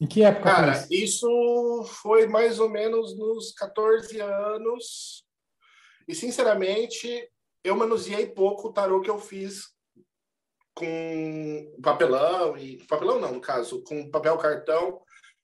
Em 0.01 0.07
que 0.07 0.23
época 0.23 0.45
Cara, 0.53 0.75
foi 0.75 0.97
isso? 0.97 1.05
isso 1.29 1.85
foi 2.01 2.27
mais 2.29 2.61
ou 2.61 2.69
menos 2.71 3.17
nos 3.19 3.53
14 3.53 4.21
anos. 4.21 5.25
E, 6.07 6.15
sinceramente, 6.15 7.29
eu 7.65 7.75
manuseei 7.77 8.27
pouco 8.27 8.69
o 8.69 8.73
tarô 8.73 9.01
que 9.01 9.11
eu 9.11 9.19
fiz 9.19 9.72
com 10.75 11.77
papelão, 11.83 12.57
e 12.57 12.79
papelão 12.87 13.21
não, 13.21 13.33
no 13.33 13.41
caso, 13.41 13.83
com 13.85 14.11
papel 14.11 14.37
cartão 14.39 15.03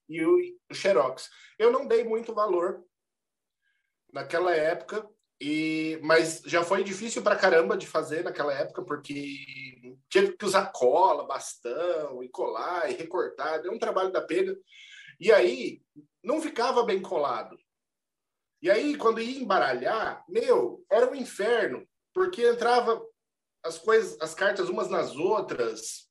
e 0.09 0.25
o, 0.25 0.39
xerox. 0.73 1.29
Eu 1.59 1.71
não 1.71 1.87
dei 1.87 2.05
muito 2.05 2.35
valor 2.35 2.83
naquela 4.13 4.55
época, 4.55 5.07
e 5.41 6.01
mas 6.03 6.43
já 6.47 6.65
foi 6.65 6.83
difícil 6.83 7.23
pra 7.23 7.37
caramba 7.37 7.77
de 7.77 7.87
fazer 7.87 8.25
naquela 8.25 8.53
época, 8.53 8.83
porque 8.83 9.97
tive 10.09 10.37
que 10.37 10.45
usar 10.45 10.73
cola, 10.73 11.27
bastão, 11.27 12.23
e 12.23 12.29
colar, 12.29 12.91
e 12.91 12.95
recortar, 12.95 13.63
deu 13.63 13.73
um 13.73 13.79
trabalho 13.79 14.11
da 14.11 14.23
pega. 14.23 14.57
E 15.21 15.33
aí, 15.33 15.83
não 16.23 16.41
ficava 16.41 16.85
bem 16.85 17.03
colado. 17.03 17.59
E 18.61 18.71
aí, 18.71 18.97
quando 18.97 19.21
ia 19.21 19.41
embaralhar, 19.41 20.25
meu, 20.29 20.85
era 20.91 21.09
um 21.09 21.15
inferno, 21.15 21.87
porque 22.13 22.45
entrava 22.45 23.01
as 23.69 23.79
coisas, 23.79 24.21
as 24.21 24.35
cartas 24.35 24.69
umas 24.69 24.89
nas 24.89 25.15
outras. 25.15 26.09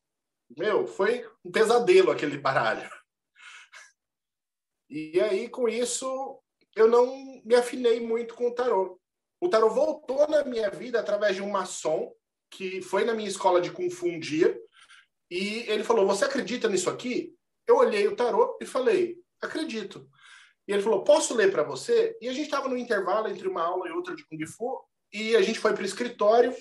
Meu, 0.56 0.88
foi 0.88 1.28
um 1.44 1.52
pesadelo 1.52 2.12
aquele 2.12 2.38
baralho. 2.38 2.90
E 4.90 5.20
aí, 5.20 5.50
com 5.50 5.68
isso, 5.68 6.40
eu 6.76 6.88
não 6.88 7.42
me 7.44 7.56
afinei 7.56 8.00
muito 8.00 8.34
com 8.36 8.48
o 8.48 8.54
tarô. 8.54 9.00
O 9.42 9.50
tarô 9.50 9.70
voltou 9.70 10.28
na 10.28 10.44
minha 10.46 10.70
vida 10.70 11.00
através 11.00 11.36
de 11.36 11.42
um 11.42 11.50
maçom 11.50 12.14
que 12.50 12.82
foi 12.82 13.04
na 13.04 13.14
minha 13.14 13.28
escola 13.28 13.60
de 13.60 13.72
dia, 14.20 14.58
e 15.30 15.66
ele 15.68 15.84
falou: 15.84 16.08
Você 16.08 16.24
acredita 16.24 16.70
nisso 16.70 16.90
aqui? 16.90 17.36
Eu 17.68 17.78
olhei 17.78 18.08
o 18.08 18.16
tarô 18.16 18.58
e 18.62 18.66
falei: 18.66 19.18
Acredito. 19.42 20.10
E 20.68 20.72
ele 20.72 20.82
falou: 20.82 21.04
Posso 21.04 21.36
ler 21.36 21.52
para 21.52 21.64
você? 21.64 22.18
E 22.22 22.30
a 22.30 22.34
gente 22.34 22.46
estava 22.46 22.70
no 22.70 22.78
intervalo 22.78 23.28
entre 23.28 23.48
uma 23.48 23.64
aula 23.64 23.90
e 23.90 23.92
outra 23.92 24.16
de 24.16 24.26
Kung 24.26 24.46
Fu, 24.46 24.82
e 25.12 25.36
a 25.36 25.42
gente 25.42 25.60
foi 25.60 25.74
para 25.74 25.84
o 25.84 25.86
escritório, 25.86 26.56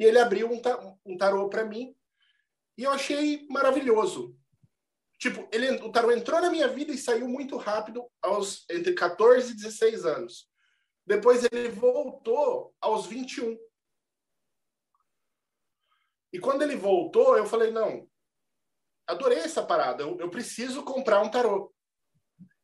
e 0.00 0.04
ele 0.04 0.18
abriu 0.18 0.50
um, 0.50 0.58
ta 0.58 0.96
um 1.04 1.14
tarô 1.18 1.50
para 1.50 1.62
mim, 1.62 1.94
e 2.78 2.84
eu 2.84 2.90
achei 2.90 3.46
maravilhoso. 3.50 4.34
Tipo, 5.18 5.46
ele, 5.52 5.72
o 5.82 5.92
tarô 5.92 6.10
entrou 6.10 6.40
na 6.40 6.48
minha 6.48 6.66
vida 6.66 6.90
e 6.90 6.96
saiu 6.96 7.28
muito 7.28 7.58
rápido, 7.58 8.10
aos 8.22 8.64
entre 8.70 8.94
14 8.94 9.52
e 9.52 9.56
16 9.56 10.06
anos. 10.06 10.48
Depois 11.06 11.44
ele 11.44 11.68
voltou 11.68 12.74
aos 12.80 13.04
21. 13.04 13.58
E 16.32 16.38
quando 16.38 16.62
ele 16.62 16.76
voltou, 16.76 17.36
eu 17.36 17.44
falei: 17.44 17.70
não, 17.70 18.08
adorei 19.06 19.40
essa 19.40 19.62
parada, 19.62 20.02
eu, 20.02 20.18
eu 20.18 20.30
preciso 20.30 20.82
comprar 20.82 21.20
um 21.20 21.30
tarô. 21.30 21.74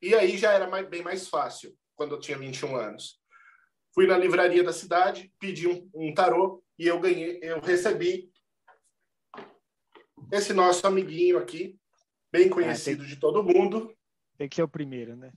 E 0.01 0.15
aí 0.15 0.39
já 0.39 0.55
era 0.55 0.67
mais, 0.67 0.89
bem 0.89 1.03
mais 1.03 1.29
fácil, 1.29 1.77
quando 1.95 2.15
eu 2.15 2.21
tinha 2.21 2.39
21 2.39 2.75
anos. 2.77 3.21
Fui 3.93 4.07
na 4.07 4.17
livraria 4.17 4.65
da 4.65 4.73
cidade, 4.73 5.31
pedi 5.39 5.69
um, 5.69 5.91
um 5.95 6.15
tarô 6.15 6.63
e 6.79 6.87
eu 6.87 7.01
ganhei, 7.01 7.39
eu 7.43 7.61
recebi 7.61 8.31
esse 10.33 10.53
nosso 10.53 10.87
amiguinho 10.87 11.39
aqui, 11.39 11.79
bem 12.33 12.49
conhecido 12.49 13.03
tem- 13.05 13.09
de 13.15 13.17
todo 13.21 13.43
mundo, 13.43 13.95
Tem 14.37 14.49
que 14.49 14.57
ser 14.57 14.63
o 14.63 14.69
primeiro, 14.69 15.17
né? 15.17 15.33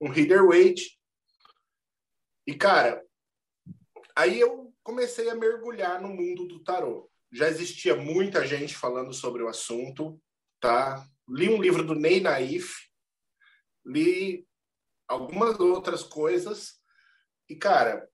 um 0.00 0.08
Reader 0.08 0.46
Waite. 0.46 0.98
E, 2.46 2.54
cara, 2.54 3.04
aí 4.16 4.40
eu 4.40 4.74
comecei 4.82 5.28
a 5.30 5.34
mergulhar 5.34 6.00
no 6.00 6.08
mundo 6.08 6.46
do 6.48 6.62
tarô. 6.64 7.10
Já 7.30 7.48
existia 7.48 7.94
muita 7.94 8.46
gente 8.46 8.74
falando 8.76 9.12
sobre 9.12 9.42
o 9.42 9.48
assunto, 9.48 10.20
tá? 10.60 11.06
Li 11.28 11.48
um 11.48 11.60
livro 11.62 11.84
do 11.84 11.94
Ney 11.94 12.20
Naif, 12.20 12.72
li 13.86 14.46
algumas 15.06 15.60
outras 15.60 16.02
coisas, 16.02 16.80
e, 17.48 17.54
cara, 17.54 18.08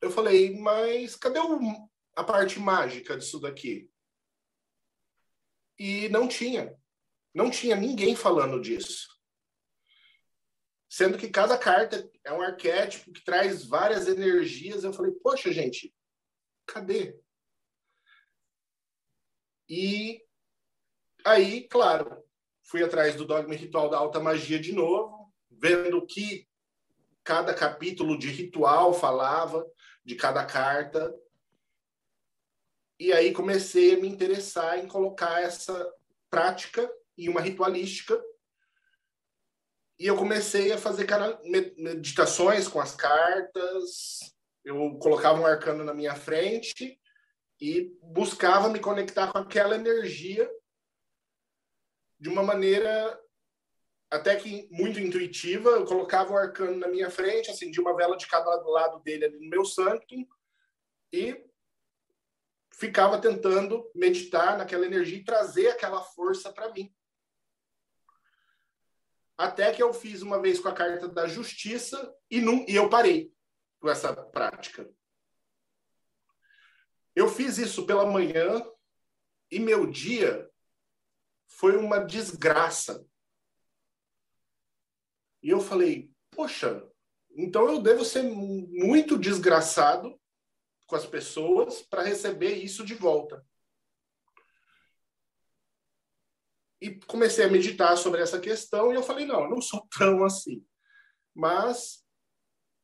eu 0.00 0.10
falei, 0.10 0.58
mas 0.58 1.16
cadê 1.16 1.38
o- 1.38 1.88
a 2.14 2.24
parte 2.24 2.58
mágica 2.58 3.16
disso 3.16 3.40
daqui? 3.40 3.90
E 5.78 6.08
não 6.08 6.26
tinha. 6.26 6.76
Não 7.34 7.50
tinha 7.50 7.76
ninguém 7.76 8.16
falando 8.16 8.60
disso 8.60 9.18
sendo 10.88 11.18
que 11.18 11.28
cada 11.28 11.58
carta 11.58 12.10
é 12.24 12.32
um 12.32 12.40
arquétipo 12.40 13.12
que 13.12 13.22
traz 13.22 13.64
várias 13.64 14.08
energias. 14.08 14.84
Eu 14.84 14.92
falei, 14.92 15.12
poxa, 15.12 15.52
gente, 15.52 15.94
cadê? 16.66 17.16
E 19.68 20.24
aí, 21.24 21.68
claro, 21.68 22.24
fui 22.64 22.82
atrás 22.82 23.14
do 23.14 23.26
Dogma 23.26 23.54
Ritual 23.54 23.90
da 23.90 23.98
Alta 23.98 24.18
Magia 24.18 24.58
de 24.58 24.72
novo, 24.72 25.30
vendo 25.50 25.98
o 25.98 26.06
que 26.06 26.48
cada 27.22 27.52
capítulo 27.52 28.18
de 28.18 28.28
ritual 28.28 28.94
falava, 28.94 29.66
de 30.08 30.14
cada 30.14 30.42
carta. 30.42 31.14
E 32.98 33.12
aí 33.12 33.30
comecei 33.30 33.94
a 33.94 33.98
me 33.98 34.08
interessar 34.08 34.78
em 34.78 34.88
colocar 34.88 35.42
essa 35.42 35.94
prática 36.30 36.90
em 37.18 37.28
uma 37.28 37.42
ritualística 37.42 38.18
e 39.98 40.06
eu 40.06 40.16
comecei 40.16 40.72
a 40.72 40.78
fazer 40.78 41.06
meditações 41.76 42.66
com 42.66 42.80
as 42.80 42.94
cartas. 42.94 44.20
Eu 44.64 44.96
colocava 44.98 45.38
um 45.38 45.46
arcano 45.46 45.84
na 45.84 45.92
minha 45.92 46.14
frente 46.14 46.98
e 47.60 47.94
buscava 48.00 48.70
me 48.70 48.80
conectar 48.80 49.30
com 49.30 49.36
aquela 49.36 49.74
energia 49.74 50.50
de 52.18 52.30
uma 52.30 52.42
maneira 52.42 53.20
até 54.10 54.36
que 54.36 54.68
muito 54.70 54.98
intuitiva. 54.98 55.70
Eu 55.70 55.84
colocava 55.84 56.32
o 56.32 56.36
arcano 56.36 56.76
na 56.76 56.88
minha 56.88 57.10
frente, 57.10 57.50
acendia 57.50 57.82
uma 57.82 57.96
vela 57.96 58.16
de 58.16 58.26
cada 58.26 58.50
lado 58.66 59.00
dele 59.00 59.26
ali 59.26 59.38
no 59.38 59.48
meu 59.48 59.64
sanctum 59.64 60.26
e 61.12 61.44
ficava 62.72 63.20
tentando 63.20 63.90
meditar 63.94 64.56
naquela 64.56 64.86
energia 64.86 65.18
e 65.18 65.24
trazer 65.24 65.68
aquela 65.68 66.00
força 66.00 66.52
para 66.52 66.72
mim. 66.72 66.94
Até 69.36 69.72
que 69.72 69.82
eu 69.82 69.92
fiz 69.92 70.22
uma 70.22 70.40
vez 70.40 70.58
com 70.58 70.68
a 70.68 70.74
carta 70.74 71.08
da 71.08 71.26
justiça 71.26 72.14
e, 72.30 72.40
não, 72.40 72.64
e 72.68 72.74
eu 72.74 72.88
parei 72.88 73.32
com 73.80 73.88
essa 73.88 74.14
prática. 74.14 74.88
Eu 77.14 77.28
fiz 77.28 77.58
isso 77.58 77.86
pela 77.86 78.06
manhã 78.06 78.64
e 79.50 79.58
meu 79.58 79.86
dia 79.90 80.48
foi 81.46 81.76
uma 81.76 81.98
desgraça. 81.98 83.07
E 85.42 85.50
eu 85.50 85.60
falei, 85.60 86.10
poxa, 86.30 86.86
então 87.30 87.68
eu 87.68 87.80
devo 87.80 88.04
ser 88.04 88.22
muito 88.22 89.18
desgraçado 89.18 90.18
com 90.86 90.96
as 90.96 91.06
pessoas 91.06 91.82
para 91.82 92.02
receber 92.02 92.54
isso 92.54 92.84
de 92.84 92.94
volta. 92.94 93.46
E 96.80 96.94
comecei 97.06 97.44
a 97.44 97.50
meditar 97.50 97.96
sobre 97.96 98.22
essa 98.22 98.40
questão 98.40 98.92
e 98.92 98.96
eu 98.96 99.02
falei, 99.02 99.26
não, 99.26 99.44
eu 99.44 99.50
não 99.50 99.60
sou 99.60 99.86
tão 99.96 100.24
assim. 100.24 100.64
Mas, 101.34 102.04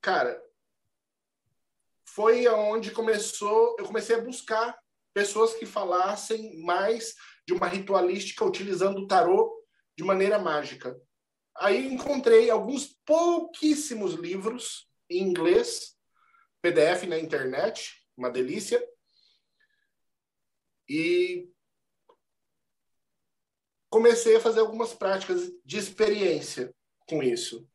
cara, 0.00 0.40
foi 2.04 2.46
aonde 2.46 2.90
começou, 2.90 3.76
eu 3.78 3.84
comecei 3.84 4.16
a 4.16 4.20
buscar 4.20 4.78
pessoas 5.12 5.54
que 5.54 5.64
falassem 5.64 6.60
mais 6.62 7.14
de 7.46 7.52
uma 7.52 7.66
ritualística 7.66 8.44
utilizando 8.44 8.98
o 8.98 9.06
tarô 9.06 9.64
de 9.96 10.04
maneira 10.04 10.38
mágica. 10.38 11.00
Aí 11.56 11.86
encontrei 11.92 12.50
alguns 12.50 12.86
pouquíssimos 13.04 14.14
livros 14.14 14.88
em 15.08 15.22
inglês, 15.22 15.96
PDF 16.60 17.04
na 17.06 17.18
internet, 17.18 18.04
uma 18.16 18.30
delícia. 18.30 18.82
E 20.88 21.48
comecei 23.88 24.36
a 24.36 24.40
fazer 24.40 24.60
algumas 24.60 24.92
práticas 24.92 25.52
de 25.64 25.78
experiência 25.78 26.74
com 27.06 27.22
isso. 27.22 27.68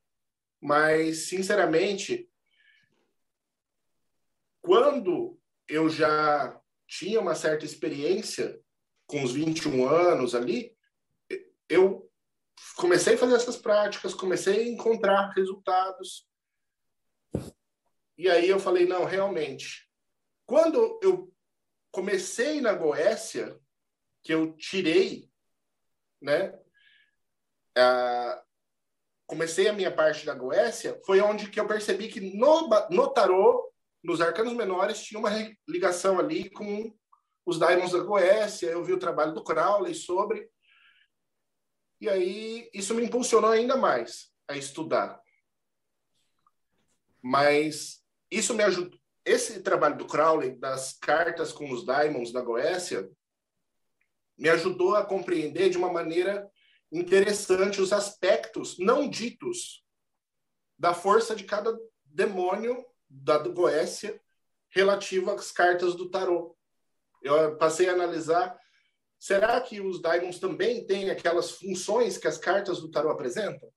Mas, 0.62 1.30
sinceramente, 1.30 2.30
quando 4.62 5.40
eu 5.68 5.90
já 5.90 6.60
tinha 6.86 7.22
uma 7.22 7.36
certa 7.36 7.64
experiência, 7.64 8.60
com 9.08 9.24
os 9.24 9.32
21 9.32 9.88
anos 9.88 10.36
ali, 10.36 10.76
eu 11.68 12.09
comecei 12.76 13.16
a 13.16 13.18
fazer 13.18 13.36
essas 13.36 13.58
práticas, 13.58 14.14
comecei 14.14 14.60
a 14.60 14.68
encontrar 14.68 15.32
resultados. 15.36 16.28
E 18.18 18.30
aí 18.30 18.50
eu 18.50 18.60
falei, 18.60 18.86
não, 18.86 19.06
realmente. 19.06 19.90
Quando 20.46 21.00
eu 21.02 21.32
comecei 21.92 22.62
na 22.62 22.74
Goécia, 22.74 23.60
que 24.24 24.34
eu 24.34 24.54
tirei, 24.56 25.30
né? 26.22 26.58
A, 27.78 28.44
comecei 29.26 29.68
a 29.68 29.74
minha 29.74 29.92
parte 29.92 30.26
da 30.26 30.34
Goécia, 30.34 31.00
foi 31.06 31.22
onde 31.22 31.50
que 31.50 31.60
eu 31.60 31.68
percebi 31.68 32.08
que 32.08 32.20
no, 32.36 32.68
no 32.90 33.08
tarô, 33.10 33.72
nos 34.04 34.22
arcanos 34.22 34.54
menores, 34.54 35.04
tinha 35.04 35.20
uma 35.20 35.30
ligação 35.68 36.20
ali 36.20 36.50
com 36.50 36.94
os 37.46 37.58
Diamonds 37.58 37.92
da 37.92 38.00
Goécia, 38.00 38.68
eu 38.68 38.84
vi 38.84 38.94
o 38.94 39.00
trabalho 39.00 39.34
do 39.34 39.44
Crowley 39.44 39.94
sobre. 39.94 40.50
E 42.00 42.08
aí 42.08 42.70
isso 42.74 42.94
me 42.94 43.04
impulsionou 43.04 43.50
ainda 43.50 43.76
mais 43.76 44.32
a 44.48 44.56
estudar. 44.56 45.22
Mas 47.22 48.04
isso 48.32 48.54
me 48.54 48.64
ajudou. 48.64 48.98
Esse 49.26 49.62
trabalho 49.62 49.98
do 49.98 50.08
Crowley, 50.08 50.56
das 50.56 50.94
cartas 50.94 51.52
com 51.52 51.72
os 51.72 51.84
Diamonds 51.84 52.32
da 52.32 52.42
Goécia, 52.42 53.10
me 54.38 54.50
ajudou 54.50 54.96
a 54.96 55.06
compreender 55.06 55.70
de 55.70 55.78
uma 55.78 55.92
maneira 55.92 56.50
interessante 56.92 57.82
os 57.82 57.92
aspectos 57.92 58.80
não 58.80 59.08
ditos 59.08 59.86
da 60.78 60.94
força 60.94 61.36
de 61.36 61.44
cada 61.44 61.78
demônio 62.06 62.86
da 63.08 63.38
Goécia 63.38 64.20
relativo 64.70 65.30
às 65.32 65.52
cartas 65.52 65.94
do 65.96 66.10
tarô. 66.10 66.56
Eu 67.22 67.58
passei 67.58 67.90
a 67.90 67.94
analisar 67.94 68.58
Será 69.20 69.60
que 69.60 69.82
os 69.82 70.02
Daimons 70.02 70.40
também 70.40 70.86
têm 70.86 71.10
aquelas 71.10 71.52
funções 71.52 72.18
que 72.18 72.28
as 72.28 72.38
cartas 72.38 72.80
do 72.80 72.90
tarot 72.90 73.12
apresentam? 73.12 73.70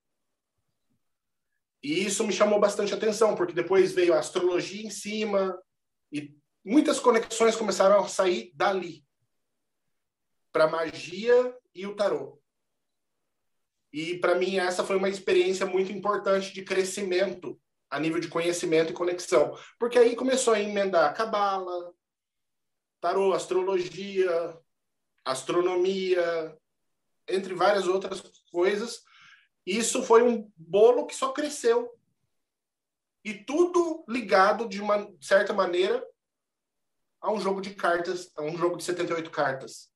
E 1.83 2.05
isso 2.05 2.25
me 2.25 2.33
chamou 2.33 2.61
bastante 2.61 2.95
atenção, 2.95 3.35
porque 3.35 3.53
depois 3.53 3.93
veio 3.93 4.15
a 4.15 4.21
astrologia 4.21 4.87
em 4.87 4.91
cima 4.91 5.61
e 6.13 6.33
muitas 6.65 7.01
conexões 7.01 7.57
começaram 7.57 7.99
a 7.99 8.09
sair 8.09 8.53
dali 8.55 9.05
para 10.53 10.69
magia 10.69 11.59
e 11.75 11.87
o 11.87 11.97
tarot. 11.97 12.41
E 13.93 14.19
para 14.19 14.37
mim 14.37 14.59
essa 14.59 14.85
foi 14.85 14.97
uma 14.97 15.09
experiência 15.09 15.67
muito 15.67 15.91
importante 15.91 16.53
de 16.55 16.63
crescimento 16.63 17.61
a 17.91 17.99
nível 17.99 18.21
de 18.21 18.29
conhecimento 18.29 18.91
e 18.91 18.95
conexão, 18.95 19.59
porque 19.79 19.99
aí 19.99 20.15
começou 20.15 20.55
a 20.55 20.61
emendar 20.61 21.15
cabala, 21.15 21.93
tarô, 23.01 23.35
astrologia, 23.35 24.57
astronomia, 25.25 26.57
entre 27.29 27.55
várias 27.55 27.87
outras 27.87 28.21
coisas. 28.51 29.03
Isso 29.65 30.03
foi 30.03 30.23
um 30.23 30.51
bolo 30.57 31.07
que 31.07 31.15
só 31.15 31.33
cresceu. 31.33 31.91
E 33.25 33.33
tudo 33.33 34.05
ligado 34.09 34.69
de 34.69 34.81
uma 34.81 35.09
certa 35.21 35.53
maneira 35.53 36.05
a 37.21 37.31
um 37.31 37.41
jogo 37.41 37.61
de 37.61 37.75
cartas, 37.75 38.33
a 38.37 38.43
um 38.43 38.57
jogo 38.57 38.77
de 38.77 38.85
78 38.85 39.31
cartas. 39.31 39.93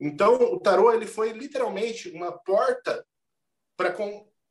Então, 0.00 0.34
o 0.34 0.58
tarô 0.58 0.92
ele 0.92 1.06
foi 1.06 1.32
literalmente 1.32 2.08
uma 2.10 2.32
porta 2.32 3.06
para 3.76 3.94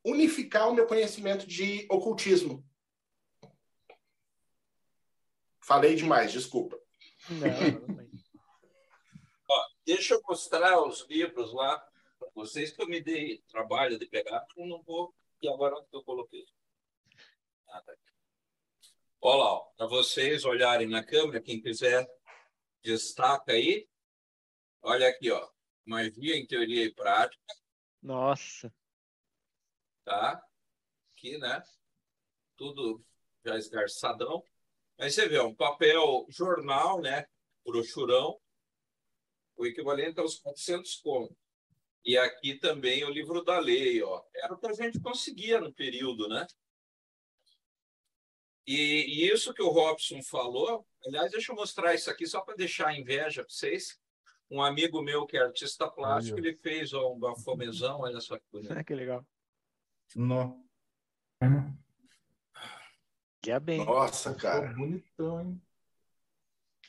unificar 0.06 0.70
o 0.70 0.74
meu 0.74 0.86
conhecimento 0.86 1.48
de 1.48 1.88
ocultismo. 1.90 2.64
Falei 5.62 5.96
demais, 5.96 6.32
desculpa. 6.32 6.78
Não, 7.30 7.96
não, 7.96 8.13
Deixa 9.86 10.14
eu 10.14 10.22
mostrar 10.28 10.82
os 10.82 11.06
livros 11.10 11.54
lá 11.54 11.78
para 12.18 12.30
vocês, 12.34 12.72
que 12.72 12.82
eu 12.82 12.88
me 12.88 13.02
dei 13.02 13.40
trabalho 13.50 14.00
de 14.00 14.06
pegar, 14.06 14.46
eu 14.56 14.66
não 14.66 14.82
vou. 14.82 15.14
E 15.42 15.48
agora 15.48 15.76
onde 15.76 15.88
eu 15.92 16.04
coloquei? 16.04 16.46
Ah, 17.68 17.82
tá 17.82 17.94
Olha 19.20 19.44
lá, 19.44 19.60
para 19.78 19.88
vocês 19.88 20.46
olharem 20.46 20.88
na 20.88 21.04
câmera, 21.04 21.42
quem 21.42 21.62
quiser, 21.62 22.08
destaca 22.82 23.52
aí. 23.52 23.88
Olha 24.82 25.08
aqui, 25.08 25.32
ó. 25.32 25.50
Magia 25.86 26.36
em 26.36 26.46
teoria 26.46 26.84
e 26.86 26.94
prática. 26.94 27.42
Nossa. 28.02 28.74
Tá? 30.06 30.42
Aqui, 31.12 31.38
né? 31.38 31.62
Tudo 32.56 33.04
já 33.46 33.58
esgarçadão. 33.58 34.44
Mas 34.98 35.16
você 35.16 35.28
vê, 35.28 35.40
um 35.40 35.56
papel 35.56 36.26
jornal, 36.30 37.02
né? 37.02 37.26
Brochurão 37.66 38.40
o 39.56 39.66
equivalente 39.66 40.20
aos 40.20 40.40
400 40.40 40.96
contos. 40.96 41.38
E 42.06 42.18
aqui 42.18 42.56
também 42.56 43.04
o 43.04 43.10
livro 43.10 43.44
da 43.44 43.60
lei, 43.60 44.02
ó. 44.04 44.24
Era 44.36 44.54
o 44.54 44.58
que 44.58 44.68
a 44.68 44.74
gente 44.74 45.00
conseguia 45.00 45.60
no 45.60 45.74
período, 45.74 46.28
né? 46.28 46.46
E, 48.68 48.76
e 48.76 49.32
isso 49.32 49.54
que 49.54 49.62
o 49.62 49.70
Robson 49.70 50.22
falou, 50.22 50.86
aliás, 51.06 51.32
deixa 51.32 51.52
eu 51.52 51.56
mostrar 51.56 51.94
isso 51.94 52.10
aqui 52.10 52.26
só 52.26 52.42
para 52.42 52.56
deixar 52.56 52.90
a 52.90 52.98
inveja 52.98 53.44
para 53.44 53.50
vocês. 53.50 54.00
Um 54.50 54.62
amigo 54.62 55.02
meu 55.02 55.26
que 55.26 55.38
é 55.38 55.42
artista 55.42 55.90
plástico, 55.90 56.38
ele 56.40 56.56
fez 56.56 56.94
ó, 56.94 57.14
um 57.14 57.20
bafomezão, 57.20 58.02
olha 58.02 58.20
só 58.22 58.38
que 58.38 58.46
bonito. 58.52 58.74
que 58.86 58.94
legal. 58.94 59.26
Não. 60.16 60.64
Que 63.42 63.52
é 63.52 63.60
bem. 63.60 63.84
Nossa, 63.84 64.34
cara. 64.36 64.74
Bonitão, 64.74 65.42
hein? 65.42 65.62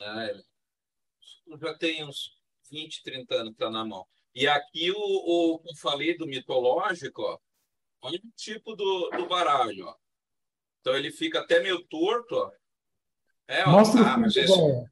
Ah, 0.01 0.25
ele 0.25 0.43
já 1.59 1.77
tem 1.77 2.03
uns 2.03 2.37
20, 2.69 3.03
30 3.03 3.35
anos 3.35 3.49
que 3.49 3.55
está 3.55 3.69
na 3.69 3.85
mão. 3.85 4.05
E 4.33 4.47
aqui 4.47 4.91
o, 4.91 4.97
o 4.97 5.59
que 5.59 5.69
eu 5.69 5.75
falei 5.75 6.17
do 6.17 6.27
mitológico, 6.27 7.21
ó, 7.21 7.39
olha 8.01 8.17
o 8.17 8.31
tipo 8.35 8.75
do, 8.75 9.09
do 9.11 9.27
baralho. 9.27 9.87
Ó. 9.87 9.95
Então 10.81 10.95
ele 10.95 11.11
fica 11.11 11.39
até 11.39 11.61
meio 11.61 11.83
torto. 11.85 12.35
Ó. 12.35 12.51
É, 13.47 13.63
ó, 13.65 13.71
Mostra 13.71 14.01
ah, 14.01 14.17
o 14.17 14.29
fundo, 14.29 14.89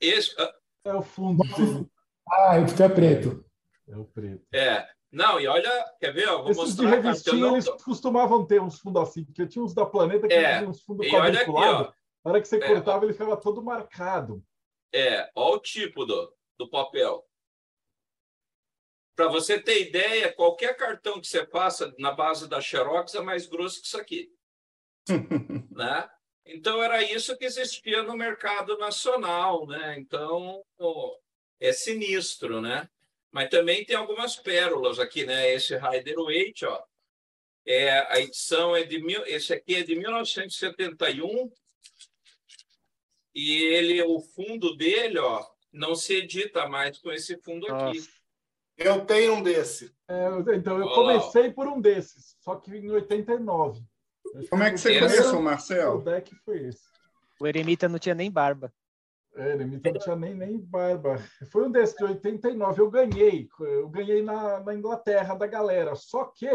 esse, 0.00 0.30
esse, 0.30 0.36
É 0.84 0.94
o 0.94 1.02
fundo. 1.02 1.90
Ah, 2.30 2.56
o 2.58 2.82
é 2.82 2.88
preto. 2.88 3.44
É 3.88 3.96
o 3.96 4.04
preto. 4.04 4.46
É. 4.52 4.88
Não, 5.10 5.40
e 5.40 5.46
olha, 5.46 5.70
quer 5.98 6.12
ver? 6.12 6.28
Ó, 6.28 6.42
vou 6.42 6.50
Esses 6.50 6.62
mostrar. 6.62 6.84
de 6.84 6.96
revistinha, 6.96 7.46
não... 7.46 7.52
eles 7.54 7.68
costumavam 7.82 8.46
ter 8.46 8.60
uns 8.60 8.78
fundos 8.78 9.08
assim, 9.08 9.24
porque 9.24 9.46
tinha 9.46 9.64
uns 9.64 9.72
da 9.72 9.86
Planeta 9.86 10.28
que 10.28 10.34
é. 10.34 10.58
tinham 10.58 10.70
uns 10.70 10.82
fundos 10.82 11.08
quadriculados. 11.08 11.94
Na 12.24 12.30
hora 12.30 12.40
que 12.40 12.48
você 12.48 12.56
é. 12.56 12.66
cortava, 12.66 13.04
ele 13.04 13.14
ficava 13.14 13.36
todo 13.36 13.62
marcado. 13.62 14.42
É, 14.92 15.30
olha 15.34 15.56
o 15.56 15.60
tipo 15.60 16.04
do, 16.04 16.32
do 16.58 16.68
papel. 16.68 17.24
Para 19.14 19.28
você 19.28 19.60
ter 19.60 19.88
ideia, 19.88 20.32
qualquer 20.32 20.76
cartão 20.76 21.20
que 21.20 21.26
você 21.26 21.44
passa 21.44 21.94
na 21.98 22.12
base 22.12 22.48
da 22.48 22.60
Xerox 22.60 23.14
é 23.14 23.20
mais 23.20 23.46
grosso 23.46 23.80
que 23.80 23.86
isso 23.86 23.98
aqui. 23.98 24.32
né? 25.70 26.08
Então, 26.44 26.82
era 26.82 27.02
isso 27.02 27.36
que 27.36 27.44
existia 27.44 28.02
no 28.02 28.16
mercado 28.16 28.76
nacional. 28.78 29.66
Né? 29.66 29.98
Então, 29.98 30.62
é 31.60 31.72
sinistro, 31.72 32.60
né? 32.60 32.88
Mas 33.30 33.50
também 33.50 33.84
tem 33.84 33.96
algumas 33.96 34.36
pérolas 34.36 34.98
aqui, 34.98 35.24
né? 35.24 35.52
Esse 35.52 35.76
Rider 35.76 36.16
Waite, 36.16 36.64
ó. 36.64 36.82
É, 37.66 37.90
a 38.12 38.20
edição 38.20 38.74
é 38.74 38.82
de 38.82 38.98
mil, 39.02 39.26
esse 39.26 39.52
aqui 39.52 39.74
é 39.74 39.82
de 39.82 39.94
1971 39.94 41.52
e 43.34 43.62
ele, 43.62 44.02
o 44.02 44.20
fundo 44.20 44.74
dele, 44.74 45.18
ó, 45.18 45.46
não 45.72 45.94
se 45.94 46.14
edita 46.14 46.68
mais 46.68 46.98
com 46.98 47.10
esse 47.10 47.36
fundo 47.38 47.66
aqui. 47.72 47.98
Eu 48.76 49.04
tenho 49.04 49.34
um 49.34 49.42
desse. 49.42 49.92
É, 50.06 50.28
então, 50.54 50.78
eu 50.78 50.86
Ó. 50.86 50.94
comecei 50.94 51.52
por 51.52 51.66
um 51.66 51.80
desses, 51.80 52.36
só 52.40 52.56
que 52.56 52.74
em 52.76 52.90
89. 52.90 53.82
Como 54.50 54.62
é 54.62 54.70
que 54.70 54.78
você 54.78 55.00
começou, 55.00 55.38
O 55.38 55.42
Marcel? 55.42 56.02
deck 56.02 56.34
foi 56.44 56.68
esse. 56.68 56.82
O 57.40 57.46
eremita 57.46 57.88
não 57.88 57.98
tinha 57.98 58.14
nem 58.14 58.30
barba. 58.30 58.72
É, 59.34 59.52
ele 59.52 59.64
não 59.66 59.80
tinha 59.80 60.16
nem, 60.16 60.34
nem 60.34 60.58
barba. 60.58 61.16
Foi 61.50 61.66
um 61.66 61.70
desses 61.70 61.96
de 61.96 62.04
89. 62.04 62.80
Eu 62.80 62.90
ganhei. 62.90 63.48
Eu 63.60 63.88
ganhei 63.88 64.22
na, 64.22 64.60
na 64.60 64.74
Inglaterra 64.74 65.34
da 65.34 65.46
galera. 65.46 65.94
Só 65.94 66.24
que 66.24 66.46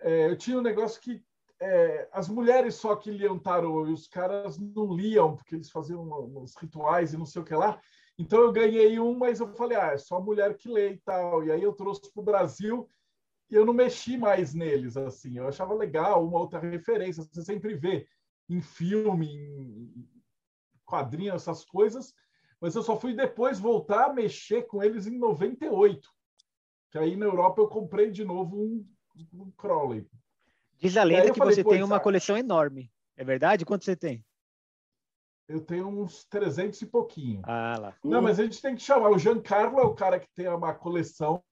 é, 0.00 0.28
eu 0.28 0.36
tinha 0.36 0.58
um 0.58 0.62
negócio 0.62 1.00
que 1.00 1.22
é, 1.60 2.08
as 2.12 2.28
mulheres 2.28 2.74
só 2.74 2.96
que 2.96 3.10
liam 3.10 3.38
tarô 3.38 3.86
e 3.86 3.92
os 3.92 4.08
caras 4.08 4.58
não 4.58 4.92
liam, 4.92 5.36
porque 5.36 5.54
eles 5.54 5.70
faziam 5.70 6.02
uns 6.34 6.56
rituais 6.56 7.12
e 7.12 7.18
não 7.18 7.26
sei 7.26 7.42
o 7.42 7.44
que 7.44 7.54
lá. 7.54 7.80
Então 8.22 8.40
eu 8.40 8.52
ganhei 8.52 9.00
um, 9.00 9.18
mas 9.18 9.40
eu 9.40 9.48
falei, 9.48 9.76
ah, 9.76 9.94
é 9.94 9.98
só 9.98 10.20
mulher 10.20 10.56
que 10.56 10.68
lê 10.68 10.92
e 10.92 10.98
tal. 10.98 11.42
E 11.42 11.50
aí 11.50 11.60
eu 11.60 11.72
trouxe 11.72 12.02
para 12.12 12.20
o 12.20 12.24
Brasil 12.24 12.88
e 13.50 13.54
eu 13.56 13.66
não 13.66 13.74
mexi 13.74 14.16
mais 14.16 14.54
neles, 14.54 14.96
assim. 14.96 15.38
Eu 15.38 15.48
achava 15.48 15.74
legal, 15.74 16.24
uma 16.24 16.38
outra 16.38 16.60
referência. 16.60 17.24
Você 17.24 17.42
sempre 17.42 17.74
vê 17.74 18.06
em 18.48 18.60
filme, 18.60 19.26
em 19.26 20.08
quadrinhos, 20.84 21.34
essas 21.34 21.64
coisas. 21.64 22.14
Mas 22.60 22.76
eu 22.76 22.82
só 22.84 22.96
fui 22.96 23.12
depois 23.12 23.58
voltar 23.58 24.04
a 24.04 24.12
mexer 24.12 24.68
com 24.68 24.80
eles 24.80 25.08
em 25.08 25.18
98. 25.18 26.08
Que 26.92 26.98
aí 26.98 27.16
na 27.16 27.26
Europa 27.26 27.60
eu 27.60 27.66
comprei 27.66 28.12
de 28.12 28.24
novo 28.24 28.56
um, 28.56 28.86
um 29.32 29.50
Crowley. 29.50 30.06
Diz 30.78 30.96
a 30.96 31.02
lenda 31.02 31.32
que 31.32 31.38
falei, 31.38 31.56
você 31.56 31.64
tem 31.64 31.82
uma 31.82 31.98
coleção 31.98 32.38
enorme. 32.38 32.88
É 33.16 33.24
verdade? 33.24 33.64
Quanto 33.64 33.84
você 33.84 33.96
tem? 33.96 34.24
Eu 35.52 35.60
tenho 35.60 35.86
uns 35.86 36.24
300 36.24 36.80
e 36.80 36.86
pouquinho. 36.86 37.42
Ah, 37.44 37.76
lá. 37.78 37.96
Não, 38.02 38.22
mas 38.22 38.40
a 38.40 38.44
gente 38.44 38.62
tem 38.62 38.74
que 38.74 38.80
chamar. 38.80 39.10
O 39.10 39.18
Giancarlo 39.18 39.78
é 39.80 39.84
o 39.84 39.94
cara 39.94 40.18
que 40.18 40.28
tem 40.34 40.48
uma 40.48 40.72
coleção 40.72 41.44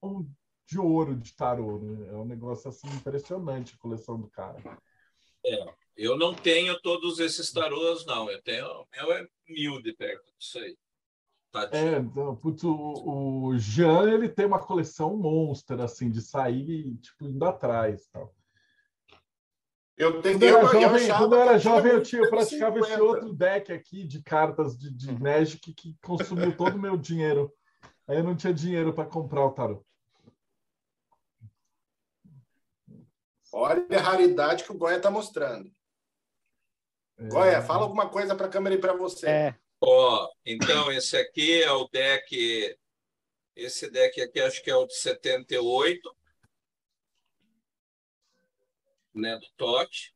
de 0.66 0.78
ouro 0.78 1.14
de 1.14 1.36
tarô. 1.36 1.78
Né? 1.78 2.08
É 2.08 2.16
um 2.16 2.24
negócio 2.24 2.70
assim 2.70 2.88
impressionante 2.88 3.74
a 3.74 3.78
coleção 3.78 4.18
do 4.18 4.26
cara. 4.30 4.58
Eu 5.94 6.16
não 6.16 6.34
tenho 6.34 6.80
todos 6.80 7.18
esses 7.18 7.52
tarôs, 7.52 8.06
não. 8.06 8.30
Eu 8.30 8.40
tenho. 8.40 8.66
O 8.66 8.86
meu 8.90 9.12
é 9.12 9.26
mil 9.46 9.82
de 9.82 9.92
perto 9.92 10.32
disso 10.38 10.58
aí. 10.58 10.74
É, 11.72 11.98
então, 11.98 12.36
putz, 12.36 12.62
o, 12.62 13.48
o 13.48 13.58
Jean 13.58 14.08
ele 14.08 14.28
tem 14.28 14.46
uma 14.46 14.64
coleção 14.64 15.16
monstro 15.16 15.82
assim 15.82 16.08
de 16.08 16.22
sair 16.22 16.96
tipo 16.98 17.26
indo 17.26 17.44
atrás, 17.44 18.06
tal. 18.12 18.32
Eu 20.00 20.22
tenho 20.22 20.38
Quando 20.38 20.42
eu 20.44 20.56
era 20.56 20.64
eu- 20.66 20.72
eu 20.72 20.80
jovem, 20.80 21.04
achava 21.04 21.18
quando 21.18 21.34
eu 21.34 21.42
era 21.42 21.58
jovem, 21.58 21.92
eu 21.92 22.02
tinha 22.02 22.22
eu 22.22 22.30
praticava 22.30 22.78
esse 22.78 22.88
50. 22.88 23.04
outro 23.04 23.34
deck 23.34 23.70
aqui 23.70 24.02
de 24.02 24.22
cartas 24.22 24.78
de, 24.78 24.90
de 24.90 25.12
Magic 25.12 25.74
que 25.74 25.94
consumiu 26.02 26.56
todo 26.56 26.76
o 26.76 26.80
meu 26.80 26.96
dinheiro. 26.96 27.52
Aí 28.08 28.16
eu 28.16 28.24
não 28.24 28.34
tinha 28.34 28.54
dinheiro 28.54 28.94
para 28.94 29.04
comprar 29.04 29.44
o 29.44 29.52
tarô. 29.52 29.84
Olha 33.52 33.86
a 33.98 34.00
raridade 34.00 34.64
que 34.64 34.72
o 34.72 34.78
Goya 34.78 34.96
está 34.96 35.10
mostrando. 35.10 35.70
É, 37.18 37.28
Goya, 37.28 37.60
fala 37.60 37.82
alguma 37.82 38.08
coisa 38.08 38.34
para 38.34 38.46
a 38.46 38.50
câmera 38.50 38.74
e 38.76 38.80
para 38.80 38.94
você. 38.94 39.28
É, 39.28 39.54
Ó, 39.82 40.30
então 40.46 40.90
esse 40.92 41.14
aqui 41.14 41.62
é 41.62 41.70
o 41.72 41.86
deck. 41.88 42.74
Esse 43.54 43.90
deck 43.90 44.18
aqui 44.22 44.40
acho 44.40 44.62
que 44.62 44.70
é 44.70 44.76
o 44.76 44.86
de 44.86 44.94
78, 44.96 46.16
né, 49.14 49.36
do 49.36 49.46
Totti. 49.56 50.14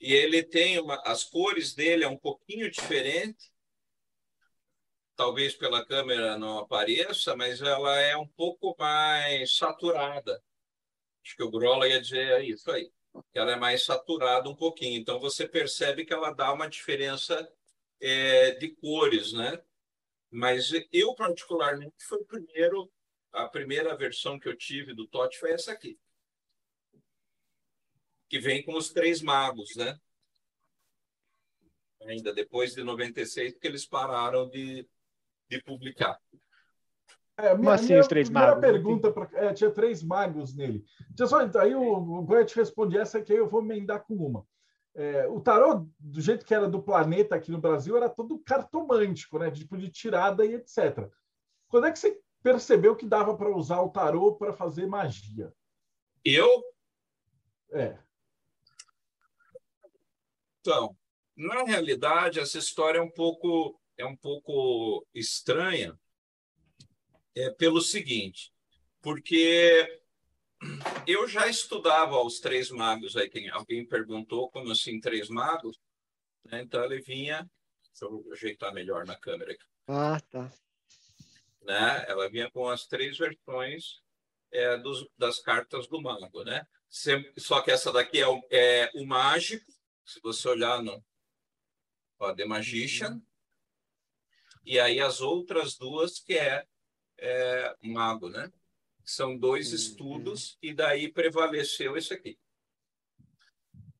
E 0.00 0.12
ele 0.12 0.42
tem 0.42 0.78
uma, 0.80 1.00
as 1.04 1.24
cores 1.24 1.74
dele 1.74 2.04
é 2.04 2.08
um 2.08 2.16
pouquinho 2.16 2.70
diferente. 2.70 3.52
Talvez 5.16 5.54
pela 5.54 5.84
câmera 5.84 6.38
não 6.38 6.58
apareça, 6.58 7.34
mas 7.34 7.60
ela 7.60 7.98
é 8.00 8.16
um 8.16 8.28
pouco 8.28 8.76
mais 8.78 9.56
saturada. 9.56 10.40
Acho 11.24 11.36
que 11.36 11.42
o 11.42 11.50
Grola 11.50 11.88
ia 11.88 12.00
dizer 12.00 12.44
isso 12.44 12.70
aí. 12.70 12.90
Que 13.32 13.38
ela 13.38 13.52
é 13.52 13.56
mais 13.56 13.84
saturada 13.84 14.48
um 14.48 14.54
pouquinho. 14.54 15.00
Então 15.00 15.18
você 15.18 15.48
percebe 15.48 16.04
que 16.04 16.12
ela 16.12 16.30
dá 16.30 16.52
uma 16.52 16.68
diferença 16.68 17.52
é, 18.00 18.52
de 18.52 18.68
cores, 18.76 19.32
né? 19.32 19.60
Mas 20.30 20.70
eu, 20.92 21.14
particularmente, 21.14 21.94
foi 22.06 22.18
o 22.18 22.24
primeiro, 22.24 22.90
a 23.32 23.48
primeira 23.48 23.96
versão 23.96 24.38
que 24.38 24.48
eu 24.48 24.56
tive 24.56 24.94
do 24.94 25.08
Totti 25.08 25.38
foi 25.38 25.52
essa 25.52 25.72
aqui. 25.72 25.98
Que 28.28 28.38
vem 28.38 28.62
com 28.64 28.76
os 28.76 28.90
três 28.90 29.22
magos, 29.22 29.74
né? 29.76 29.98
Ainda 32.02 32.32
depois 32.32 32.74
de 32.74 32.82
96, 32.82 33.54
porque 33.54 33.66
eles 33.66 33.86
pararam 33.86 34.48
de, 34.48 34.88
de 35.48 35.62
publicar. 35.62 36.18
É, 37.38 37.50
a 37.50 37.56
Como 37.56 37.70
assim, 37.70 37.96
os 37.96 38.08
três 38.08 38.28
magos? 38.28 38.60
Pergunta 38.60 39.12
pra, 39.12 39.28
é, 39.34 39.52
tinha 39.52 39.70
três 39.70 40.02
magos 40.02 40.54
nele. 40.54 40.84
Deixa 41.10 41.26
só, 41.28 41.42
então, 41.42 41.60
aí 41.60 41.74
o, 41.74 41.82
o 41.82 42.22
Goya 42.22 42.44
te 42.44 42.56
responde 42.56 42.98
essa 42.98 43.22
que 43.22 43.32
aí 43.32 43.38
eu 43.38 43.48
vou 43.48 43.62
emendar 43.62 44.04
com 44.04 44.14
uma. 44.14 44.46
É, 44.94 45.28
o 45.28 45.40
tarô, 45.40 45.86
do 46.00 46.20
jeito 46.20 46.44
que 46.44 46.52
era 46.52 46.68
do 46.68 46.82
planeta 46.82 47.36
aqui 47.36 47.52
no 47.52 47.60
Brasil, 47.60 47.96
era 47.96 48.08
todo 48.08 48.40
cartomântico, 48.40 49.38
né? 49.38 49.50
Tipo 49.50 49.76
de 49.76 49.88
tirada 49.88 50.44
e 50.44 50.54
etc. 50.54 51.08
Quando 51.68 51.86
é 51.86 51.92
que 51.92 51.98
você 51.98 52.20
percebeu 52.42 52.96
que 52.96 53.06
dava 53.06 53.36
para 53.36 53.54
usar 53.54 53.80
o 53.80 53.90
tarô 53.90 54.34
para 54.34 54.52
fazer 54.52 54.86
magia? 54.86 55.52
Eu, 56.24 56.64
É. 57.70 57.96
então, 60.68 60.94
na 61.34 61.64
realidade, 61.64 62.38
essa 62.40 62.58
história 62.58 62.98
é 62.98 63.02
um 63.02 63.10
pouco, 63.10 63.80
é 63.96 64.04
um 64.04 64.14
pouco 64.14 65.06
estranha, 65.14 65.98
é 67.34 67.48
pelo 67.48 67.80
seguinte, 67.80 68.52
porque 69.00 69.98
eu 71.06 71.26
já 71.26 71.48
estudava 71.48 72.20
os 72.22 72.38
três 72.38 72.70
magos 72.70 73.16
aí, 73.16 73.30
quem 73.30 73.48
alguém 73.48 73.86
perguntou 73.86 74.50
como 74.50 74.70
assim 74.70 75.00
três 75.00 75.30
magos, 75.30 75.78
né? 76.44 76.60
Então 76.60 76.84
ele 76.84 77.00
vinha, 77.00 77.48
deixa 77.82 78.04
eu 78.04 78.30
ajeitar 78.30 78.74
melhor 78.74 79.06
na 79.06 79.16
câmera 79.16 79.52
aqui, 79.52 79.64
Ah, 79.86 80.20
tá. 80.30 80.52
né? 81.62 82.04
Ela 82.08 82.28
vinha 82.28 82.50
com 82.50 82.68
as 82.68 82.86
três 82.86 83.16
versões 83.16 84.02
é, 84.52 84.76
dos, 84.76 85.08
das 85.16 85.38
cartas 85.38 85.88
do 85.88 86.02
mago, 86.02 86.44
né? 86.44 86.66
Só 87.38 87.62
que 87.62 87.70
essa 87.70 87.90
daqui 87.90 88.20
é 88.20 88.28
o, 88.28 88.42
é 88.50 88.90
o 88.94 89.06
mágico, 89.06 89.77
se 90.08 90.20
você 90.22 90.48
olhar 90.48 90.82
no 90.82 91.04
ó, 92.18 92.34
The 92.34 92.46
Magician, 92.46 93.20
e 94.64 94.80
aí 94.80 95.00
as 95.00 95.20
outras 95.20 95.76
duas 95.76 96.18
que 96.18 96.32
é, 96.34 96.66
é 97.18 97.76
mago, 97.82 98.30
né? 98.30 98.50
São 99.04 99.36
dois 99.36 99.72
estudos 99.72 100.58
e 100.62 100.72
daí 100.72 101.12
prevaleceu 101.12 101.96
esse 101.96 102.14
aqui, 102.14 102.38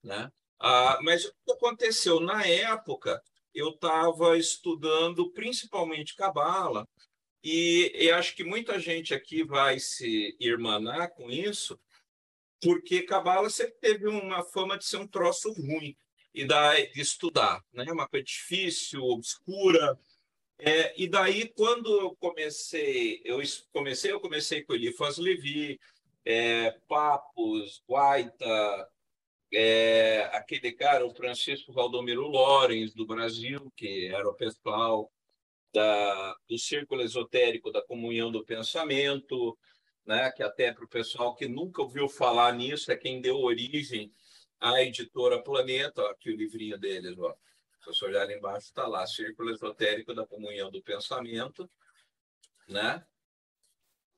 né? 0.02 0.32
Ah, 0.58 0.98
mas 1.02 1.26
o 1.26 1.34
que 1.44 1.52
aconteceu 1.52 2.20
na 2.20 2.44
época? 2.44 3.22
Eu 3.54 3.70
estava 3.70 4.36
estudando 4.36 5.30
principalmente 5.32 6.16
cabala 6.16 6.88
e, 7.44 7.92
e 7.94 8.10
acho 8.10 8.34
que 8.34 8.44
muita 8.44 8.78
gente 8.78 9.12
aqui 9.12 9.44
vai 9.44 9.78
se 9.78 10.36
irmanar 10.40 11.10
com 11.10 11.30
isso, 11.30 11.78
porque 12.60 13.02
cabala 13.02 13.48
sempre 13.50 13.76
teve 13.80 14.06
uma 14.06 14.42
fama 14.44 14.76
de 14.78 14.84
ser 14.84 14.96
um 14.96 15.06
troço 15.06 15.52
ruim 15.52 15.96
e 16.34 16.44
da, 16.44 16.74
de 16.74 17.00
estudar, 17.00 17.62
né? 17.72 17.84
Uma 17.90 18.08
coisa 18.08 18.24
difícil, 18.24 19.02
obscura. 19.04 19.98
É, 20.58 20.92
e 21.00 21.08
daí, 21.08 21.48
quando 21.54 22.00
eu 22.00 22.16
comecei, 22.16 23.20
eu 23.24 23.40
comecei, 23.72 24.12
eu 24.12 24.20
comecei 24.20 24.64
com 24.64 24.74
Eliphas 24.74 25.18
Levi, 25.18 25.78
é, 26.24 26.72
Papos, 26.88 27.82
Guaita, 27.88 28.88
é, 29.52 30.28
aquele 30.32 30.72
cara, 30.72 31.06
o 31.06 31.14
Francisco 31.14 31.72
Valdomiro 31.72 32.26
Lorenz, 32.26 32.92
do 32.92 33.06
Brasil, 33.06 33.72
que 33.76 34.08
era 34.08 34.28
o 34.28 34.34
pessoal 34.34 35.10
da, 35.72 36.36
do 36.48 36.58
Círculo 36.58 37.02
Esotérico 37.02 37.70
da 37.70 37.82
Comunhão 37.82 38.30
do 38.30 38.44
Pensamento, 38.44 39.56
né, 40.08 40.32
que 40.32 40.42
até 40.42 40.72
para 40.72 40.86
o 40.86 40.88
pessoal 40.88 41.34
que 41.34 41.46
nunca 41.46 41.82
ouviu 41.82 42.08
falar 42.08 42.54
nisso, 42.54 42.90
é 42.90 42.96
quem 42.96 43.20
deu 43.20 43.36
origem 43.36 44.10
à 44.58 44.82
editora 44.82 45.42
Planeta, 45.42 46.00
ó, 46.00 46.06
aqui 46.06 46.30
o 46.30 46.36
livrinho 46.36 46.78
deles, 46.78 47.14
ó. 47.18 47.36
Se 47.80 47.86
você 47.86 48.06
olhar 48.06 48.26
lá 48.26 48.32
embaixo, 48.32 48.68
está 48.68 48.86
lá, 48.86 49.06
Círculo 49.06 49.50
Esotérico 49.50 50.14
da 50.14 50.26
Comunhão 50.26 50.70
do 50.70 50.82
Pensamento, 50.82 51.70
né? 52.66 53.04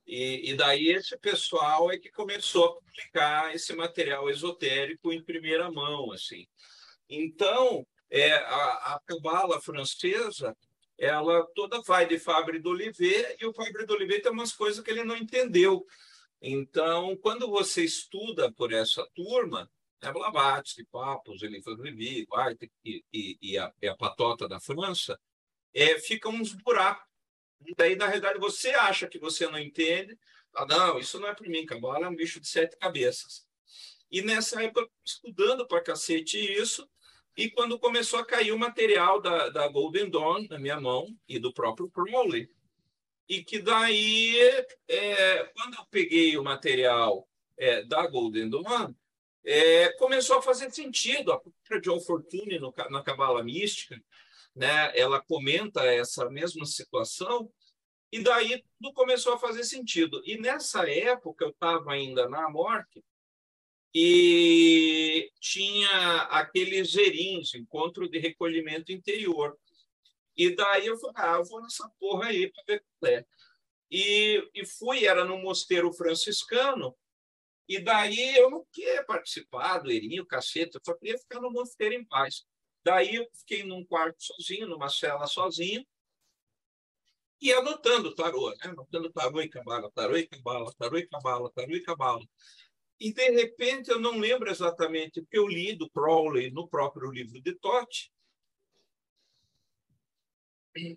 E, 0.06 0.52
e 0.52 0.54
daí 0.54 0.90
esse 0.90 1.18
pessoal 1.18 1.90
é 1.90 1.98
que 1.98 2.08
começou 2.08 2.66
a 2.66 2.74
publicar 2.74 3.52
esse 3.52 3.74
material 3.74 4.30
esotérico 4.30 5.12
em 5.12 5.20
primeira 5.20 5.72
mão, 5.72 6.12
assim. 6.12 6.46
Então, 7.08 7.84
é, 8.08 8.34
a, 8.34 8.94
a 8.94 9.00
cabala 9.04 9.60
francesa, 9.60 10.56
ela 11.00 11.46
toda 11.54 11.80
vai 11.80 12.06
de 12.06 12.18
Fabre 12.18 12.58
d'Olivet, 12.58 13.38
e 13.40 13.46
o 13.46 13.54
Fabre 13.54 13.86
d'Olivet 13.86 14.20
tem 14.20 14.30
umas 14.30 14.52
coisas 14.52 14.84
que 14.84 14.90
ele 14.90 15.02
não 15.02 15.16
entendeu. 15.16 15.86
Então, 16.42 17.16
quando 17.16 17.48
você 17.48 17.82
estuda 17.82 18.52
por 18.52 18.70
essa 18.70 19.06
turma, 19.14 19.70
né, 20.02 20.12
Blavatsky, 20.12 20.84
Papos, 20.84 21.42
Eliphas 21.42 21.78
Levi, 21.78 22.26
e, 22.84 23.04
e, 23.12 23.38
e, 23.40 23.58
a, 23.58 23.72
e 23.80 23.88
a 23.88 23.96
patota 23.96 24.46
da 24.46 24.60
França, 24.60 25.18
é, 25.72 25.98
ficam 25.98 26.32
uns 26.32 26.52
buracos 26.52 27.06
E 27.64 27.74
daí, 27.74 27.96
na 27.96 28.06
realidade, 28.06 28.38
você 28.38 28.70
acha 28.70 29.06
que 29.06 29.18
você 29.18 29.46
não 29.46 29.58
entende. 29.58 30.18
Ah, 30.54 30.66
não, 30.66 30.98
isso 30.98 31.18
não 31.18 31.28
é 31.28 31.34
para 31.34 31.48
mim, 31.48 31.64
cabala 31.64 32.06
é 32.06 32.08
um 32.08 32.16
bicho 32.16 32.40
de 32.40 32.48
sete 32.48 32.76
cabeças. 32.76 33.46
E 34.10 34.20
nessa 34.20 34.62
época, 34.62 34.90
estudando 35.04 35.66
para 35.66 35.82
cacete 35.82 36.38
isso, 36.38 36.86
e 37.36 37.50
quando 37.50 37.78
começou 37.78 38.18
a 38.18 38.24
cair 38.24 38.52
o 38.52 38.58
material 38.58 39.20
da, 39.20 39.48
da 39.48 39.68
Golden 39.68 40.10
Dawn 40.10 40.46
na 40.48 40.58
minha 40.58 40.80
mão 40.80 41.06
e 41.28 41.38
do 41.38 41.52
próprio 41.52 41.90
Crowley, 41.90 42.48
e 43.28 43.44
que 43.44 43.60
daí, 43.60 44.36
é, 44.88 45.44
quando 45.54 45.74
eu 45.74 45.84
peguei 45.90 46.36
o 46.36 46.42
material 46.42 47.28
é, 47.56 47.84
da 47.84 48.06
Golden 48.06 48.50
Dawn, 48.50 48.92
é, 49.44 49.92
começou 49.92 50.38
a 50.38 50.42
fazer 50.42 50.70
sentido. 50.70 51.32
A 51.32 51.38
própria 51.38 51.80
John 51.80 52.00
Fortune, 52.00 52.58
no, 52.58 52.74
na 52.90 53.02
Cabala 53.02 53.42
Mística, 53.44 54.02
né, 54.54 54.92
ela 54.98 55.20
comenta 55.20 55.84
essa 55.84 56.28
mesma 56.28 56.66
situação, 56.66 57.50
e 58.12 58.20
daí 58.20 58.64
tudo 58.80 58.92
começou 58.92 59.34
a 59.34 59.38
fazer 59.38 59.62
sentido. 59.62 60.20
E 60.24 60.36
nessa 60.36 60.90
época, 60.90 61.44
eu 61.44 61.50
estava 61.50 61.92
ainda 61.92 62.28
na 62.28 62.50
morte, 62.50 63.04
e 63.94 65.30
tinha 65.40 66.22
aqueles 66.30 66.90
gerins, 66.90 67.54
encontro 67.54 68.08
de 68.08 68.18
recolhimento 68.18 68.92
interior. 68.92 69.58
E 70.36 70.54
daí 70.54 70.86
eu 70.86 70.96
falei, 70.98 71.16
ah, 71.16 71.36
eu 71.38 71.44
vou 71.44 71.60
nessa 71.60 71.88
porra 71.98 72.28
aí 72.28 72.50
para 72.50 72.64
ver 72.66 72.84
qual 72.98 73.12
é. 73.12 73.24
E, 73.90 74.48
e 74.54 74.64
fui, 74.64 75.04
era 75.04 75.24
no 75.24 75.38
mosteiro 75.38 75.92
franciscano, 75.92 76.96
e 77.68 77.78
daí 77.78 78.36
eu 78.36 78.50
não 78.50 78.64
queria 78.72 79.04
participar 79.04 79.78
do 79.78 79.90
Erinho, 79.90 80.26
cacete, 80.26 80.76
eu 80.76 80.80
só 80.84 80.94
queria 80.94 81.18
ficar 81.18 81.40
no 81.40 81.50
mosteiro 81.50 81.94
em 81.94 82.04
paz. 82.04 82.44
Daí 82.84 83.16
eu 83.16 83.28
fiquei 83.32 83.62
num 83.64 83.84
quarto 83.84 84.16
sozinho, 84.22 84.66
numa 84.66 84.88
cela 84.88 85.26
sozinho, 85.26 85.86
e 87.40 87.52
anotando 87.52 88.14
tarô, 88.14 88.50
né? 88.50 88.56
anotando 88.62 89.10
tarô 89.12 89.40
e 89.40 89.48
cabala, 89.48 89.90
tarô 89.92 90.16
e 90.16 90.26
cabala, 90.26 90.72
tarô 90.78 90.98
e 90.98 91.06
cabala, 91.06 91.50
tarô 91.52 91.74
e 91.74 91.82
cabala. 91.82 92.26
E, 93.00 93.14
de 93.14 93.30
repente, 93.30 93.90
eu 93.90 93.98
não 93.98 94.18
lembro 94.18 94.50
exatamente 94.50 95.20
o 95.20 95.26
que 95.26 95.38
eu 95.38 95.48
li 95.48 95.74
do 95.74 95.88
Crowley 95.88 96.50
no 96.50 96.68
próprio 96.68 97.10
livro 97.10 97.40
de 97.40 97.54
Totti. 97.54 98.12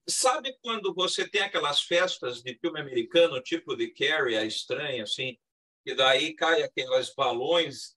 Sabe 0.08 0.56
quando 0.62 0.94
você 0.94 1.28
tem 1.28 1.42
aquelas 1.42 1.82
festas 1.82 2.44
de 2.44 2.56
filme 2.60 2.80
americano, 2.80 3.42
tipo 3.42 3.74
de 3.76 3.88
Carrie, 3.88 4.36
a 4.36 4.46
estranha, 4.46 5.04
assim, 5.04 5.38
e 5.86 5.96
daí 5.96 6.36
cai 6.36 6.62
aqueles 6.62 7.14
balões 7.16 7.96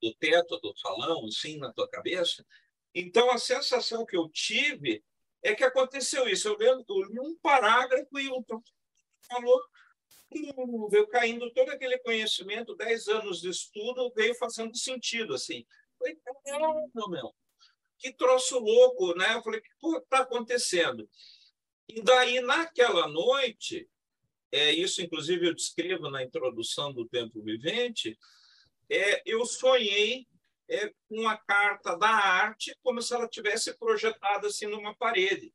do 0.00 0.14
teto 0.14 0.58
do 0.60 0.74
salão, 0.76 1.26
assim, 1.26 1.58
na 1.58 1.72
tua 1.72 1.88
cabeça? 1.88 2.46
Então, 2.94 3.30
a 3.30 3.38
sensação 3.38 4.06
que 4.06 4.16
eu 4.16 4.28
tive 4.28 5.04
é 5.42 5.54
que 5.54 5.64
aconteceu 5.64 6.28
isso. 6.28 6.48
Eu 6.48 6.56
lembro 6.56 6.84
um 7.22 7.36
parágrafo 7.42 8.18
e 8.18 8.28
o 8.28 8.44
falou 9.28 9.60
veio 10.90 11.06
caindo 11.08 11.50
todo 11.52 11.70
aquele 11.70 11.98
conhecimento, 11.98 12.76
dez 12.76 13.08
anos 13.08 13.40
de 13.40 13.48
estudo, 13.48 14.12
veio 14.14 14.34
fazendo 14.34 14.76
sentido, 14.76 15.34
assim. 15.34 15.66
Falei, 15.98 16.16
caramba, 16.44 17.08
meu, 17.08 17.34
que 17.98 18.12
troço 18.12 18.58
louco, 18.58 19.14
né? 19.16 19.34
Eu 19.34 19.42
falei, 19.42 19.60
o 19.82 19.92
que 19.92 19.98
está 19.98 20.20
acontecendo? 20.20 21.08
E 21.88 22.00
daí, 22.02 22.40
naquela 22.40 23.08
noite, 23.08 23.88
é, 24.52 24.72
isso 24.72 25.02
inclusive 25.02 25.46
eu 25.46 25.54
descrevo 25.54 26.10
na 26.10 26.22
introdução 26.22 26.92
do 26.92 27.08
Tempo 27.08 27.42
Vivente, 27.42 28.18
é, 28.88 29.22
eu 29.24 29.44
sonhei 29.44 30.26
é, 30.68 30.92
com 31.08 31.28
a 31.28 31.36
carta 31.36 31.96
da 31.96 32.08
arte 32.08 32.76
como 32.82 33.02
se 33.02 33.12
ela 33.14 33.28
tivesse 33.28 33.76
projetada 33.76 34.46
assim 34.46 34.66
numa 34.66 34.94
parede. 34.94 35.52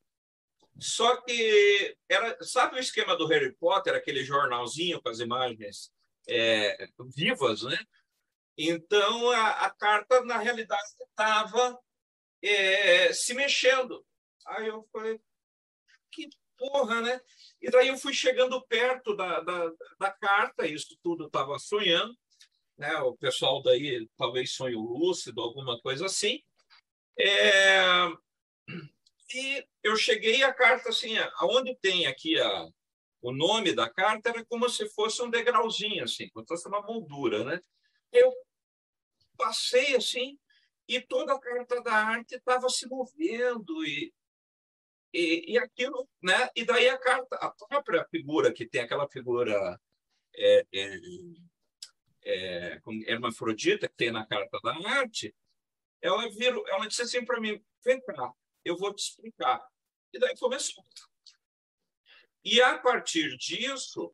Só 0.78 1.22
que 1.22 1.98
era, 2.10 2.38
sabe 2.44 2.76
o 2.76 2.80
esquema 2.80 3.16
do 3.16 3.28
Harry 3.28 3.56
Potter, 3.56 3.96
aquele 3.96 4.24
jornalzinho 4.24 5.02
com 5.02 5.10
as 5.10 5.20
imagens 5.20 5.92
é, 6.28 6.88
vivas, 7.16 7.64
né? 7.64 7.78
Então 8.58 9.30
a, 9.32 9.66
a 9.66 9.70
carta 9.70 10.24
na 10.26 10.38
realidade 10.38 10.84
estava 11.02 11.80
é, 12.42 13.14
se 13.14 13.34
mexendo. 13.34 14.06
Aí 14.46 14.68
eu 14.68 14.88
falei, 14.92 15.20
que 16.12 16.30
porra, 16.58 17.02
né? 17.02 17.22
E 17.62 17.70
daí 17.70 17.88
eu 17.88 17.98
fui 17.98 18.14
chegando 18.14 18.62
perto 18.68 19.16
da, 19.16 19.42
da, 19.42 19.72
da 20.00 20.12
carta, 20.12 20.68
isso 20.68 20.98
tudo 21.02 21.28
estava 21.28 21.58
sonhando, 21.60 22.16
né? 22.78 22.96
O 23.00 23.16
pessoal 23.16 23.62
daí 23.62 24.08
talvez 24.18 24.54
sonho 24.54 24.80
lúcido, 24.80 25.42
alguma 25.42 25.80
coisa 25.82 26.06
assim. 26.06 26.42
É, 27.18 27.82
e 29.34 29.68
eu 29.84 29.96
cheguei 29.96 30.44
a 30.44 30.54
carta 30.54 30.90
assim, 30.90 31.16
aonde 31.38 31.76
tem 31.82 32.06
aqui 32.06 32.40
a, 32.40 32.68
o 33.22 33.32
nome 33.32 33.74
da 33.74 33.90
carta 33.90 34.30
era 34.30 34.46
como 34.46 34.70
se 34.70 34.88
fosse 34.90 35.22
um 35.22 35.30
degrauzinho 35.30 36.04
assim, 36.04 36.30
como 36.30 36.46
se 36.46 36.50
fosse 36.50 36.68
uma 36.68 36.82
moldura, 36.82 37.44
né? 37.44 37.62
Eu 38.12 38.32
passei 39.38 39.96
assim 39.96 40.38
e 40.88 41.02
toda 41.02 41.34
a 41.34 41.40
carta 41.40 41.82
da 41.82 41.94
arte 41.94 42.36
estava 42.36 42.70
se 42.70 42.88
movendo 42.88 43.84
e, 43.84 44.14
e, 45.12 45.54
e 45.54 45.58
aquilo, 45.58 46.08
né? 46.22 46.50
E 46.56 46.64
daí 46.64 46.88
a 46.88 46.98
carta, 46.98 47.36
a 47.38 47.50
própria 47.52 48.06
figura 48.06 48.54
que 48.54 48.68
tem 48.68 48.82
aquela 48.82 49.10
figura 49.10 49.80
é, 50.36 50.66
é, 50.72 51.00
é, 52.26 52.82
hermafrodita 53.08 53.88
que 53.88 53.96
tem 53.96 54.12
na 54.12 54.26
carta 54.26 54.60
da 54.64 54.76
arte, 54.90 55.36
ela 56.02 56.30
virou, 56.30 56.68
ela 56.68 56.88
disse 56.88 57.02
assim 57.02 57.26
para 57.26 57.40
mim, 57.40 57.64
vem 57.84 58.00
cá, 58.02 58.32
eu 58.66 58.76
vou 58.76 58.94
te 58.94 59.04
explicar. 59.04 59.66
E 60.12 60.20
daí 60.20 60.36
começou. 60.38 60.84
E 62.44 62.62
a 62.62 62.78
partir 62.78 63.38
disso, 63.38 64.14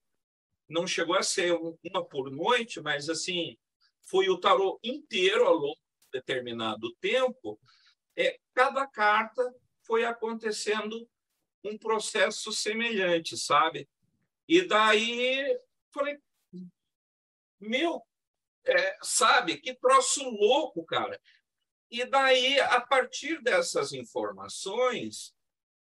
não 0.70 0.86
chegou 0.86 1.16
a 1.16 1.24
ser 1.24 1.54
uma 1.84 2.06
por 2.06 2.30
noite, 2.30 2.80
mas 2.82 3.10
assim, 3.10 3.58
foi 4.02 4.30
o 4.30 4.38
tarô 4.38 4.80
inteiro 4.84 5.46
ao 5.46 5.56
longo 5.56 5.76
de 5.76 6.20
determinado 6.20 6.94
tempo. 7.00 7.60
É, 8.16 8.40
cada 8.54 8.86
carta 8.88 9.54
foi 9.84 10.04
acontecendo 10.06 11.10
um 11.64 11.78
processo 11.78 12.52
semelhante, 12.52 13.38
sabe? 13.38 13.88
E 14.48 14.62
daí 14.62 15.60
falei, 15.94 16.18
meu, 17.60 18.02
é, 18.66 18.98
sabe, 19.02 19.58
que 19.58 19.74
troço 19.74 20.24
louco, 20.30 20.86
cara. 20.86 21.20
E 21.92 22.06
daí, 22.06 22.58
a 22.60 22.80
partir 22.80 23.42
dessas 23.42 23.92
informações, 23.92 25.36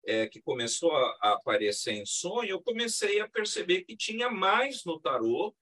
é, 0.05 0.27
que 0.27 0.41
começou 0.41 0.93
a 0.93 1.33
aparecer 1.33 1.93
em 1.93 2.05
sonho, 2.05 2.49
eu 2.49 2.61
comecei 2.61 3.21
a 3.21 3.29
perceber 3.29 3.83
que 3.83 3.95
tinha 3.95 4.29
mais 4.29 4.83
no 4.83 4.99
tarô 4.99 5.55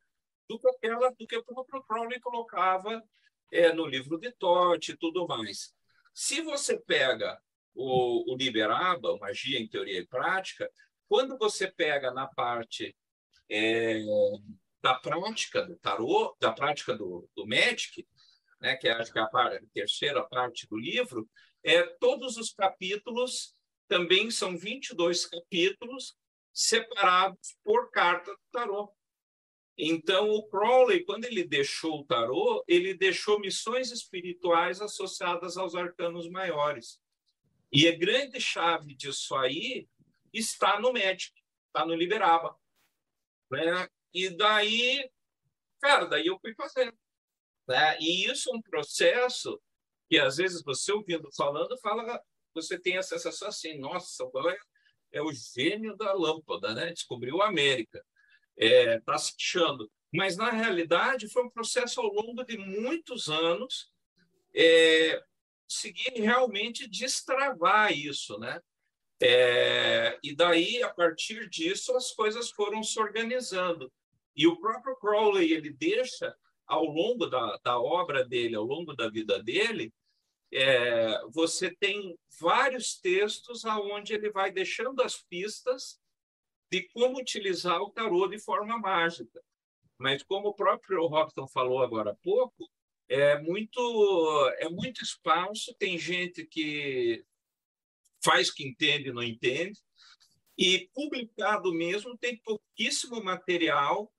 do 0.47 0.57
que, 0.57 0.67
aquela, 0.67 1.11
do 1.11 1.27
que 1.27 1.37
o 1.37 1.43
próprio 1.43 1.83
Crowley 1.83 2.19
colocava 2.19 3.03
é, 3.51 3.71
no 3.71 3.85
livro 3.85 4.17
de 4.17 4.31
Tote 4.31 4.93
e 4.93 4.97
tudo 4.97 5.27
mais. 5.27 5.73
Se 6.13 6.41
você 6.41 6.79
pega 6.79 7.39
o, 7.75 8.33
o 8.33 8.35
Liberaba, 8.35 9.17
Magia 9.17 9.59
em 9.59 9.67
Teoria 9.67 9.99
e 9.99 10.07
Prática, 10.07 10.69
quando 11.07 11.37
você 11.37 11.67
pega 11.67 12.11
na 12.11 12.27
parte 12.27 12.95
é, 13.49 14.01
da 14.81 14.95
prática 14.95 15.61
do 15.61 15.75
tarô, 15.77 16.35
da 16.39 16.51
prática 16.51 16.95
do, 16.95 17.29
do 17.35 17.45
Magic, 17.45 18.07
né, 18.61 18.75
que 18.75 18.87
é, 18.87 18.91
acho 18.91 19.11
que 19.11 19.19
é 19.19 19.21
a, 19.21 19.25
a 19.25 19.59
terceira 19.73 20.23
parte 20.23 20.67
do 20.67 20.77
livro, 20.77 21.29
é, 21.63 21.83
todos 21.99 22.37
os 22.37 22.53
capítulos 22.53 23.53
também 23.87 24.29
são 24.29 24.57
22 24.57 25.25
capítulos 25.25 26.15
separados 26.53 27.57
por 27.63 27.89
carta 27.91 28.31
do 28.31 28.39
tarô. 28.51 28.93
Então, 29.77 30.29
o 30.29 30.45
Crowley, 30.49 31.05
quando 31.05 31.23
ele 31.23 31.43
deixou 31.43 32.01
o 32.01 32.05
tarô, 32.05 32.63
ele 32.67 32.93
deixou 32.93 33.39
missões 33.39 33.91
espirituais 33.91 34.81
associadas 34.81 35.57
aos 35.57 35.73
arcanos 35.73 36.29
maiores. 36.29 36.99
E 37.71 37.87
a 37.87 37.95
grande 37.95 38.41
chave 38.41 38.93
disso 38.93 39.35
aí 39.35 39.87
está 40.33 40.79
no 40.81 40.91
médico, 40.91 41.39
está 41.67 41.85
no 41.85 41.95
Liberaba. 41.95 42.57
Né? 43.49 43.87
E 44.13 44.29
daí, 44.29 45.09
cara, 45.81 46.05
daí 46.05 46.27
eu 46.27 46.37
fui 46.39 46.53
fazendo. 46.55 46.93
Né? 47.69 47.97
E 47.99 48.25
isso 48.25 48.49
é 48.49 48.57
um 48.57 48.61
processo 48.63 49.61
que, 50.09 50.17
às 50.17 50.37
vezes, 50.37 50.63
você 50.63 50.91
ouvindo 50.91 51.29
falando, 51.37 51.77
fala, 51.77 52.19
você 52.51 52.79
tem 52.79 52.97
a 52.97 53.03
sensação 53.03 53.47
assim, 53.47 53.77
nossa, 53.77 54.23
é, 54.23 55.19
é 55.19 55.21
o 55.21 55.31
gênio 55.31 55.95
da 55.95 56.11
lâmpada, 56.13 56.73
né? 56.73 56.91
descobriu 56.91 57.43
a 57.43 57.47
América, 57.47 58.03
está 58.57 58.91
é, 58.91 58.99
tá 59.01 59.17
se 59.19 59.35
achando. 59.37 59.89
Mas, 60.11 60.35
na 60.35 60.49
realidade, 60.49 61.29
foi 61.29 61.43
um 61.43 61.49
processo 61.51 62.01
ao 62.01 62.11
longo 62.11 62.43
de 62.43 62.57
muitos 62.57 63.29
anos 63.29 63.93
é, 64.55 65.21
realmente 66.15 66.89
destravar 66.89 67.95
isso, 67.95 68.39
né? 68.39 68.59
É, 69.21 70.17
e 70.23 70.35
daí, 70.35 70.81
a 70.81 70.89
partir 70.89 71.47
disso, 71.47 71.95
as 71.95 72.11
coisas 72.13 72.49
foram 72.49 72.81
se 72.81 72.99
organizando. 72.99 73.91
E 74.35 74.47
o 74.47 74.59
próprio 74.59 74.95
Crowley 74.95 75.53
ele 75.53 75.69
deixa 75.69 76.35
ao 76.69 76.85
longo 76.85 77.25
da, 77.25 77.57
da 77.63 77.79
obra 77.79 78.23
dele, 78.23 78.55
ao 78.55 78.63
longo 78.63 78.95
da 78.95 79.09
vida 79.09 79.41
dele, 79.41 79.91
é, 80.53 81.19
você 81.29 81.75
tem 81.75 82.17
vários 82.39 82.95
textos 82.95 83.65
aonde 83.65 84.13
ele 84.13 84.31
vai 84.31 84.51
deixando 84.51 85.01
as 85.01 85.21
pistas 85.23 85.99
de 86.71 86.87
como 86.89 87.19
utilizar 87.19 87.81
o 87.81 87.89
tarô 87.89 88.27
de 88.27 88.39
forma 88.39 88.77
mágica. 88.77 89.43
Mas 89.97 90.21
como 90.23 90.49
o 90.49 90.53
próprio 90.53 91.07
Robson 91.07 91.47
falou 91.47 91.81
agora 91.81 92.11
há 92.11 92.15
pouco, 92.15 92.69
é 93.07 93.39
muito 93.41 94.49
é 94.59 94.69
muito 94.69 95.03
espaço, 95.03 95.73
tem 95.79 95.97
gente 95.97 96.45
que 96.45 97.25
faz 98.23 98.51
que 98.51 98.63
entende, 98.67 99.11
não 99.11 99.23
entende, 99.23 99.79
e 100.55 100.87
publicado 100.93 101.73
mesmo 101.73 102.15
tem 102.17 102.37
pouquíssimo 102.37 103.23
material 103.23 104.11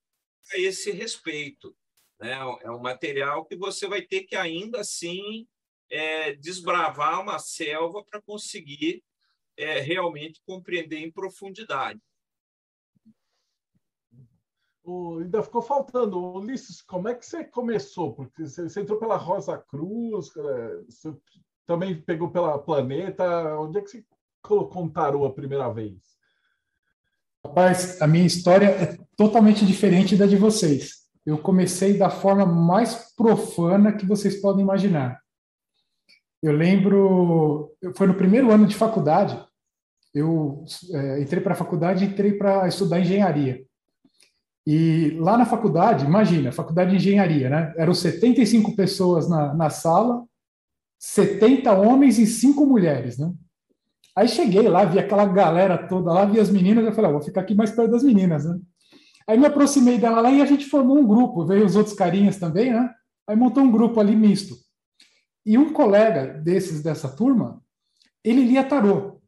a 0.52 0.58
esse 0.58 0.90
respeito. 0.90 1.76
Né? 2.20 2.33
É 2.62 2.70
um 2.70 2.78
material 2.78 3.44
que 3.44 3.56
você 3.56 3.88
vai 3.88 4.02
ter 4.02 4.24
que 4.24 4.37
ainda 4.37 4.80
assim 4.80 5.48
é, 5.90 6.35
desbravar 6.35 7.20
uma 7.20 7.38
selva 7.38 8.04
para 8.04 8.20
conseguir 8.20 9.02
é, 9.56 9.80
realmente 9.80 10.40
compreender 10.46 10.98
em 10.98 11.11
profundidade. 11.11 12.00
O, 14.85 15.18
ainda 15.18 15.42
ficou 15.42 15.62
faltando. 15.62 16.18
Ulisses, 16.18 16.80
como 16.83 17.09
é 17.09 17.14
que 17.14 17.24
você 17.24 17.44
começou? 17.44 18.14
Porque 18.14 18.46
você, 18.46 18.68
você 18.68 18.80
entrou 18.80 18.98
pela 18.98 19.16
Rosa 19.16 19.59
Cruz, 19.59 20.35
é, 20.37 20.76
você 20.88 21.14
também 21.66 22.00
pegou 22.00 22.30
pela 22.30 22.59
Planeta. 22.59 23.59
Onde 23.59 23.78
é 23.78 23.83
que 23.83 23.90
você 23.90 24.04
colocou 24.42 24.83
um 24.83 24.88
tarô 24.88 25.24
a 25.24 25.33
primeira 25.33 25.68
vez? 25.72 25.98
Rapaz, 27.44 28.00
a 28.02 28.06
minha 28.06 28.26
história 28.26 28.66
é 28.66 28.98
totalmente 29.16 29.64
diferente 29.64 30.16
da 30.16 30.26
de 30.26 30.37
vocês. 30.37 31.10
Eu 31.31 31.38
comecei 31.38 31.97
da 31.97 32.11
forma 32.11 32.45
mais 32.45 33.14
profana 33.14 33.93
que 33.93 34.05
vocês 34.05 34.40
podem 34.40 34.64
imaginar. 34.64 35.21
Eu 36.43 36.53
lembro, 36.53 37.73
foi 37.97 38.09
no 38.09 38.14
primeiro 38.14 38.51
ano 38.51 38.66
de 38.66 38.75
faculdade, 38.75 39.40
eu 40.12 40.64
é, 40.93 41.21
entrei 41.23 41.40
para 41.40 41.53
a 41.53 41.57
faculdade 41.57 42.05
e 42.05 42.09
entrei 42.09 42.33
para 42.33 42.66
estudar 42.66 42.99
engenharia. 42.99 43.64
E 44.66 45.11
lá 45.21 45.38
na 45.38 45.47
faculdade, 45.47 46.05
imagina, 46.05 46.51
faculdade 46.51 46.90
de 46.90 46.97
engenharia, 46.97 47.49
né? 47.49 47.75
Eram 47.77 47.95
75 47.95 48.75
pessoas 48.75 49.29
na, 49.29 49.55
na 49.55 49.71
sala, 49.71 50.25
70 50.99 51.73
homens 51.73 52.19
e 52.19 52.27
5 52.27 52.66
mulheres, 52.66 53.19
né? 53.19 53.33
Aí 54.16 54.27
cheguei 54.27 54.69
lá, 54.69 54.85
vi 54.85 54.99
aquela 54.99 55.27
galera 55.27 55.79
toda 55.87 56.12
lá, 56.12 56.25
vi 56.25 56.40
as 56.40 56.51
meninas, 56.51 56.85
eu 56.85 56.93
falei, 56.93 57.11
ah, 57.11 57.12
vou 57.12 57.23
ficar 57.23 57.43
aqui 57.43 57.55
mais 57.55 57.71
perto 57.71 57.93
das 57.93 58.03
meninas, 58.03 58.45
né? 58.45 58.59
Aí 59.31 59.38
me 59.38 59.47
aproximei 59.47 59.97
dela 59.97 60.21
lá 60.21 60.33
e 60.33 60.43
a 60.43 60.45
gente 60.45 60.66
formou 60.66 60.99
um 60.99 61.07
grupo, 61.07 61.47
veio 61.47 61.64
os 61.64 61.77
outros 61.77 61.95
carinhas 61.95 62.37
também, 62.37 62.73
né? 62.73 62.90
Aí 63.29 63.37
montou 63.37 63.62
um 63.62 63.71
grupo 63.71 64.01
ali 64.01 64.16
misto. 64.16 64.57
E 65.47 65.57
um 65.57 65.73
colega 65.73 66.40
desses 66.43 66.83
dessa 66.83 67.09
turma, 67.09 67.62
ele 68.25 68.43
lia 68.43 68.64
tarô. 68.64 69.21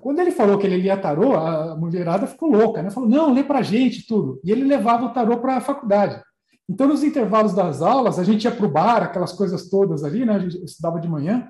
Quando 0.00 0.20
ele 0.20 0.30
falou 0.30 0.58
que 0.58 0.66
ele 0.68 0.76
lia 0.76 0.96
tarô, 0.96 1.34
a 1.34 1.74
mulherada 1.74 2.24
ficou 2.24 2.52
louca, 2.52 2.84
né? 2.84 2.90
Falou: 2.92 3.08
"Não, 3.08 3.34
lê 3.34 3.42
pra 3.42 3.62
gente 3.62 4.06
tudo". 4.06 4.40
E 4.44 4.52
ele 4.52 4.62
levava 4.62 5.06
o 5.06 5.12
tarô 5.12 5.36
para 5.38 5.56
a 5.56 5.60
faculdade. 5.60 6.22
Então, 6.68 6.86
nos 6.86 7.02
intervalos 7.02 7.52
das 7.52 7.82
aulas, 7.82 8.20
a 8.20 8.24
gente 8.24 8.44
ia 8.44 8.52
para 8.52 8.64
o 8.64 8.70
bar, 8.70 9.02
aquelas 9.02 9.32
coisas 9.32 9.68
todas 9.68 10.04
ali, 10.04 10.24
né? 10.24 10.34
A 10.34 10.38
gente 10.38 10.64
estudava 10.64 11.00
de 11.00 11.08
manhã. 11.08 11.48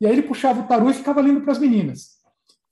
E 0.00 0.06
aí 0.06 0.12
ele 0.12 0.22
puxava 0.22 0.60
o 0.60 0.68
tarô 0.68 0.90
e 0.90 0.94
ficava 0.94 1.20
lendo 1.20 1.40
para 1.40 1.50
as 1.50 1.58
meninas. 1.58 2.21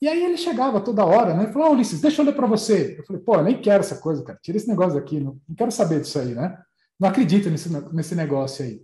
E 0.01 0.09
aí 0.09 0.25
ele 0.25 0.39
chegava 0.39 0.81
toda 0.81 1.05
hora, 1.05 1.35
né? 1.35 1.53
Falou, 1.53 1.69
oh, 1.69 1.73
Ulisses, 1.73 2.01
deixa 2.01 2.23
eu 2.23 2.27
ler 2.27 2.35
para 2.35 2.47
você. 2.47 2.97
Eu 2.99 3.05
falei, 3.05 3.23
pô, 3.23 3.35
eu 3.35 3.45
nem 3.45 3.61
quero 3.61 3.81
essa 3.81 3.97
coisa, 3.97 4.25
cara. 4.25 4.39
Tira 4.43 4.57
esse 4.57 4.69
negócio 4.69 4.99
daqui, 4.99 5.21
não, 5.21 5.39
não 5.47 5.55
quero 5.55 5.71
saber 5.71 6.01
disso 6.01 6.19
aí, 6.19 6.35
né? 6.35 6.59
Não 6.99 7.09
acredito 7.09 7.51
nesse, 7.51 7.69
nesse 7.93 8.15
negócio 8.15 8.65
aí. 8.65 8.83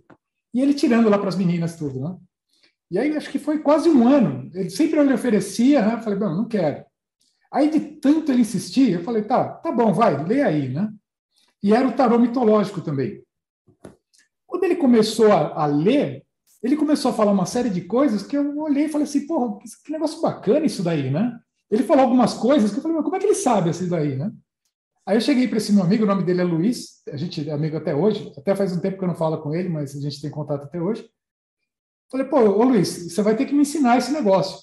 E 0.53 0.61
ele 0.61 0.73
tirando 0.73 1.09
lá 1.09 1.17
para 1.17 1.29
as 1.29 1.35
meninas 1.35 1.75
tudo, 1.75 1.99
né? 1.99 2.15
E 2.89 2.99
aí 2.99 3.15
acho 3.17 3.31
que 3.31 3.39
foi 3.39 3.59
quase 3.59 3.89
um 3.89 4.07
ano. 4.07 4.49
Ele 4.53 4.69
sempre 4.69 5.03
me 5.03 5.13
oferecia, 5.13 5.85
né? 5.85 5.95
Eu 5.95 6.01
falei, 6.01 6.19
não, 6.19 6.37
não 6.37 6.47
quero. 6.47 6.85
Aí 7.51 7.69
de 7.69 7.79
tanto 7.79 8.31
ele 8.31 8.41
insistir, 8.41 8.91
eu 8.91 9.03
falei, 9.03 9.23
tá, 9.23 9.49
tá 9.49 9.71
bom, 9.71 9.91
vai, 9.91 10.23
lê 10.23 10.41
aí, 10.41 10.69
né? 10.69 10.91
E 11.63 11.73
era 11.73 11.87
o 11.87 11.93
tarô 11.93 12.19
mitológico 12.19 12.81
também. 12.81 13.23
Quando 14.45 14.63
ele 14.65 14.75
começou 14.75 15.31
a, 15.31 15.63
a 15.63 15.65
ler, 15.65 16.23
ele 16.61 16.75
começou 16.75 17.11
a 17.11 17.13
falar 17.13 17.31
uma 17.31 17.45
série 17.45 17.69
de 17.69 17.81
coisas 17.81 18.23
que 18.23 18.37
eu 18.37 18.57
olhei 18.57 18.85
e 18.85 18.89
falei 18.89 19.05
assim, 19.05 19.27
porra, 19.27 19.59
que 19.83 19.91
negócio 19.91 20.21
bacana 20.21 20.65
isso 20.65 20.83
daí, 20.83 21.09
né? 21.09 21.37
Ele 21.69 21.83
falou 21.83 22.03
algumas 22.03 22.33
coisas 22.33 22.71
que 22.71 22.77
eu 22.77 22.81
falei, 22.81 22.97
mas 22.97 23.03
como 23.03 23.15
é 23.15 23.19
que 23.19 23.25
ele 23.25 23.35
sabe 23.35 23.69
isso 23.69 23.87
daí, 23.89 24.15
né? 24.15 24.31
Aí 25.05 25.15
eu 25.15 25.21
cheguei 25.21 25.47
para 25.47 25.57
esse 25.57 25.71
meu 25.71 25.83
amigo, 25.83 26.03
o 26.03 26.07
nome 26.07 26.23
dele 26.23 26.41
é 26.41 26.43
Luiz, 26.43 27.01
a 27.11 27.15
gente 27.15 27.47
é 27.47 27.53
amigo 27.53 27.77
até 27.77 27.95
hoje, 27.95 28.33
até 28.37 28.55
faz 28.55 28.75
um 28.75 28.79
tempo 28.79 28.97
que 28.97 29.03
eu 29.03 29.07
não 29.07 29.15
falo 29.15 29.41
com 29.41 29.53
ele, 29.53 29.69
mas 29.69 29.95
a 29.95 30.01
gente 30.01 30.19
tem 30.19 30.29
contato 30.29 30.63
até 30.63 30.81
hoje. 30.81 31.07
Falei, 32.11 32.25
pô, 32.25 32.39
ô 32.39 32.63
Luiz, 32.63 33.13
você 33.13 33.21
vai 33.21 33.35
ter 33.35 33.45
que 33.45 33.53
me 33.53 33.61
ensinar 33.61 33.97
esse 33.97 34.11
negócio. 34.11 34.59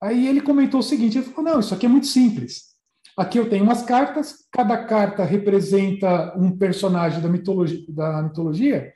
Aí 0.00 0.28
ele 0.28 0.40
comentou 0.40 0.80
o 0.80 0.82
seguinte, 0.82 1.18
ele 1.18 1.26
falou, 1.26 1.52
não, 1.52 1.60
isso 1.60 1.74
aqui 1.74 1.86
é 1.86 1.88
muito 1.88 2.06
simples. 2.06 2.76
Aqui 3.16 3.38
eu 3.38 3.48
tenho 3.48 3.64
umas 3.64 3.82
cartas, 3.82 4.46
cada 4.52 4.84
carta 4.84 5.24
representa 5.24 6.36
um 6.36 6.56
personagem 6.56 7.20
da 7.20 7.28
mitologia, 7.28 7.84
da 7.88 8.22
mitologia 8.22 8.92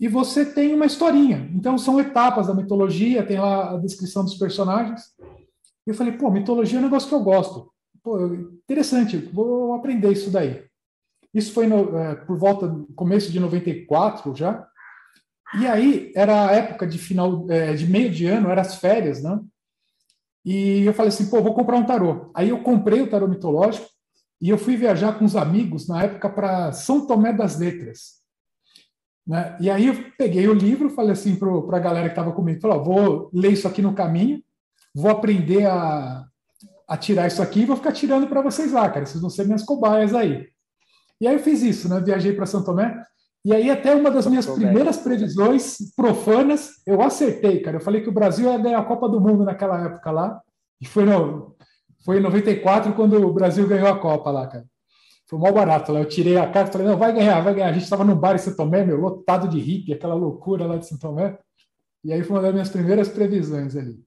e 0.00 0.06
você 0.06 0.44
tem 0.44 0.74
uma 0.74 0.86
historinha. 0.86 1.50
Então, 1.52 1.76
são 1.76 1.98
etapas 1.98 2.46
da 2.46 2.54
mitologia, 2.54 3.26
tem 3.26 3.38
lá 3.38 3.74
a 3.74 3.78
descrição 3.78 4.24
dos 4.24 4.36
personagens. 4.36 5.02
E 5.86 5.90
eu 5.90 5.94
falei, 5.94 6.12
pô, 6.12 6.30
mitologia 6.30 6.78
é 6.78 6.80
um 6.80 6.84
negócio 6.84 7.08
que 7.08 7.14
eu 7.14 7.22
gosto. 7.22 7.72
Pô, 8.02 8.32
interessante, 8.34 9.16
vou 9.16 9.74
aprender 9.74 10.12
isso 10.12 10.30
daí. 10.30 10.64
Isso 11.34 11.52
foi 11.52 11.66
no, 11.66 11.98
é, 11.98 12.14
por 12.14 12.38
volta 12.38 12.68
do 12.68 12.86
começo 12.94 13.32
de 13.32 13.40
94 13.40 14.34
já. 14.36 14.66
E 15.58 15.66
aí, 15.66 16.12
era 16.14 16.48
a 16.48 16.52
época 16.52 16.86
de 16.86 16.98
final, 16.98 17.46
é, 17.50 17.74
de 17.74 17.86
meio 17.86 18.10
de 18.10 18.26
ano, 18.26 18.50
eram 18.50 18.62
as 18.62 18.76
férias, 18.76 19.22
né? 19.22 19.40
E 20.44 20.84
eu 20.84 20.94
falei 20.94 21.08
assim, 21.08 21.28
pô, 21.28 21.42
vou 21.42 21.54
comprar 21.54 21.76
um 21.76 21.84
tarô. 21.84 22.30
Aí 22.34 22.50
eu 22.50 22.62
comprei 22.62 23.00
o 23.00 23.10
tarô 23.10 23.26
mitológico 23.26 23.88
e 24.40 24.48
eu 24.48 24.56
fui 24.56 24.76
viajar 24.76 25.18
com 25.18 25.24
os 25.24 25.34
amigos 25.34 25.88
na 25.88 26.04
época 26.04 26.30
para 26.30 26.72
São 26.72 27.06
Tomé 27.06 27.32
das 27.32 27.58
Letras. 27.58 28.17
Né? 29.28 29.54
E 29.60 29.68
aí 29.68 29.88
eu 29.88 29.94
peguei 30.16 30.48
o 30.48 30.54
livro, 30.54 30.88
falei 30.88 31.12
assim 31.12 31.36
para 31.36 31.76
a 31.76 31.80
galera 31.80 32.08
que 32.08 32.12
estava 32.12 32.32
comigo, 32.32 32.62
falou, 32.62 32.82
vou 32.82 33.30
ler 33.30 33.52
isso 33.52 33.68
aqui 33.68 33.82
no 33.82 33.92
caminho, 33.92 34.42
vou 34.94 35.10
aprender 35.10 35.66
a, 35.66 36.24
a 36.88 36.96
tirar 36.96 37.26
isso 37.26 37.42
aqui 37.42 37.60
e 37.60 37.66
vou 37.66 37.76
ficar 37.76 37.92
tirando 37.92 38.26
para 38.26 38.40
vocês 38.40 38.72
lá, 38.72 38.88
cara, 38.88 39.04
vocês 39.04 39.20
vão 39.20 39.28
ser 39.28 39.44
minhas 39.44 39.62
cobaias 39.62 40.14
aí. 40.14 40.48
E 41.20 41.28
aí 41.28 41.34
eu 41.34 41.40
fiz 41.40 41.62
isso, 41.62 41.90
né? 41.90 42.00
Viajei 42.00 42.32
para 42.32 42.46
São 42.46 42.64
Tomé, 42.64 43.02
e 43.44 43.52
aí 43.52 43.70
até 43.70 43.94
uma 43.94 44.10
das 44.10 44.26
minhas 44.26 44.46
primeiras 44.46 44.96
previsões 44.96 45.76
profanas, 45.94 46.70
eu 46.86 47.02
acertei, 47.02 47.60
cara. 47.60 47.76
Eu 47.76 47.82
falei 47.82 48.00
que 48.00 48.08
o 48.08 48.12
Brasil 48.12 48.50
ia 48.50 48.56
ganhar 48.56 48.78
a 48.78 48.84
Copa 48.84 49.08
do 49.08 49.20
Mundo 49.20 49.44
naquela 49.44 49.84
época 49.84 50.10
lá, 50.10 50.40
e 50.80 50.86
foi, 50.86 51.04
no, 51.04 51.54
foi 52.02 52.16
em 52.16 52.22
94 52.22 52.94
quando 52.94 53.22
o 53.26 53.32
Brasil 53.34 53.68
ganhou 53.68 53.88
a 53.88 53.98
Copa 53.98 54.30
lá, 54.30 54.46
cara. 54.46 54.64
Foi 55.28 55.38
mal 55.38 55.52
barato 55.52 55.92
lá. 55.92 56.00
Eu 56.00 56.08
tirei 56.08 56.38
a 56.38 56.50
carta 56.50 56.70
e 56.70 56.72
falei, 56.72 56.86
não, 56.86 56.96
vai 56.96 57.12
ganhar, 57.12 57.40
vai 57.40 57.54
ganhar. 57.54 57.68
A 57.68 57.72
gente 57.72 57.82
estava 57.82 58.04
no 58.04 58.16
bar 58.16 58.34
em 58.34 58.38
São 58.38 58.56
Tomé, 58.56 58.84
meu, 58.84 58.98
lotado 58.98 59.46
de 59.46 59.58
hippie, 59.58 59.92
aquela 59.92 60.14
loucura 60.14 60.66
lá 60.66 60.76
de 60.78 60.86
São 60.86 60.98
Tomé. 60.98 61.38
E 62.02 62.12
aí 62.12 62.22
foi 62.22 62.36
uma 62.36 62.42
das 62.42 62.52
minhas 62.52 62.70
primeiras 62.70 63.08
previsões 63.08 63.76
ali. 63.76 64.00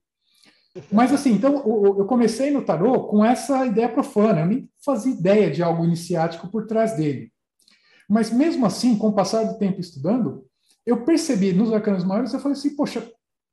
Mas 0.91 1.13
assim, 1.13 1.33
então 1.33 1.55
eu 1.97 2.05
comecei 2.05 2.49
no 2.49 2.63
tarô 2.63 3.03
com 3.07 3.23
essa 3.23 3.65
ideia 3.65 3.89
profana, 3.89 4.39
eu 4.39 4.45
nem 4.45 4.69
fazia 4.83 5.11
ideia 5.11 5.51
de 5.51 5.61
algo 5.61 5.83
iniciático 5.83 6.47
por 6.47 6.65
trás 6.65 6.95
dele. 6.95 7.31
Mas 8.09 8.31
mesmo 8.31 8.65
assim, 8.65 8.97
com 8.97 9.09
o 9.09 9.13
passar 9.13 9.43
do 9.43 9.57
tempo 9.57 9.81
estudando, 9.81 10.45
eu 10.85 11.03
percebi 11.03 11.53
nos 11.53 11.73
arcanos 11.73 12.05
maiores, 12.05 12.33
eu 12.33 12.39
falei 12.39 12.57
assim, 12.57 12.75
poxa, 12.75 13.05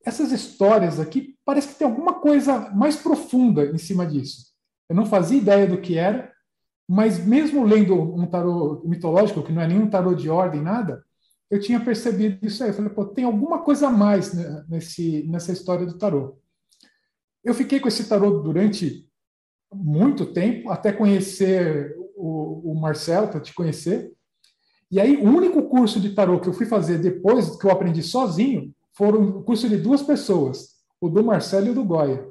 essas 0.04 0.32
histórias 0.32 0.98
aqui 1.00 1.34
parece 1.44 1.68
que 1.68 1.74
tem 1.74 1.88
alguma 1.88 2.14
coisa 2.14 2.70
mais 2.70 2.96
profunda 2.96 3.66
em 3.66 3.78
cima 3.78 4.06
disso. 4.06 4.46
Eu 4.88 4.96
não 4.96 5.04
fazia 5.04 5.38
ideia 5.38 5.66
do 5.66 5.80
que 5.80 5.98
era, 5.98 6.32
mas 6.88 7.22
mesmo 7.24 7.64
lendo 7.64 7.94
um 7.94 8.26
tarô 8.26 8.82
mitológico, 8.84 9.42
que 9.42 9.52
não 9.52 9.60
é 9.60 9.66
nenhum 9.68 9.90
tarô 9.90 10.14
de 10.14 10.30
ordem, 10.30 10.62
nada, 10.62 11.04
eu 11.50 11.60
tinha 11.60 11.78
percebido 11.78 12.46
isso 12.46 12.62
aí. 12.64 12.70
Eu 12.70 12.74
falei, 12.74 12.90
pô, 12.90 13.04
tem 13.04 13.24
alguma 13.24 13.62
coisa 13.62 13.88
a 13.88 13.90
mais 13.90 14.32
nesse, 14.66 15.26
nessa 15.28 15.52
história 15.52 15.84
do 15.84 15.98
tarô. 15.98 16.38
Eu 17.44 17.52
fiquei 17.52 17.78
com 17.78 17.88
esse 17.88 18.08
tarô 18.08 18.40
durante 18.40 19.06
muito 19.72 20.32
tempo, 20.32 20.70
até 20.70 20.90
conhecer 20.90 21.94
o, 22.16 22.72
o 22.72 22.80
Marcelo, 22.80 23.28
para 23.28 23.40
te 23.40 23.54
conhecer. 23.54 24.12
E 24.90 24.98
aí, 24.98 25.16
o 25.18 25.24
único 25.24 25.62
curso 25.68 26.00
de 26.00 26.14
tarô 26.14 26.40
que 26.40 26.48
eu 26.48 26.54
fui 26.54 26.64
fazer 26.64 26.98
depois 26.98 27.56
que 27.56 27.66
eu 27.66 27.70
aprendi 27.70 28.02
sozinho 28.02 28.74
foram 28.94 29.20
um 29.20 29.42
curso 29.42 29.68
de 29.68 29.76
duas 29.76 30.02
pessoas, 30.02 30.76
o 30.98 31.10
do 31.10 31.22
Marcelo 31.22 31.66
e 31.66 31.70
o 31.70 31.74
do 31.74 31.84
Goya. 31.84 32.26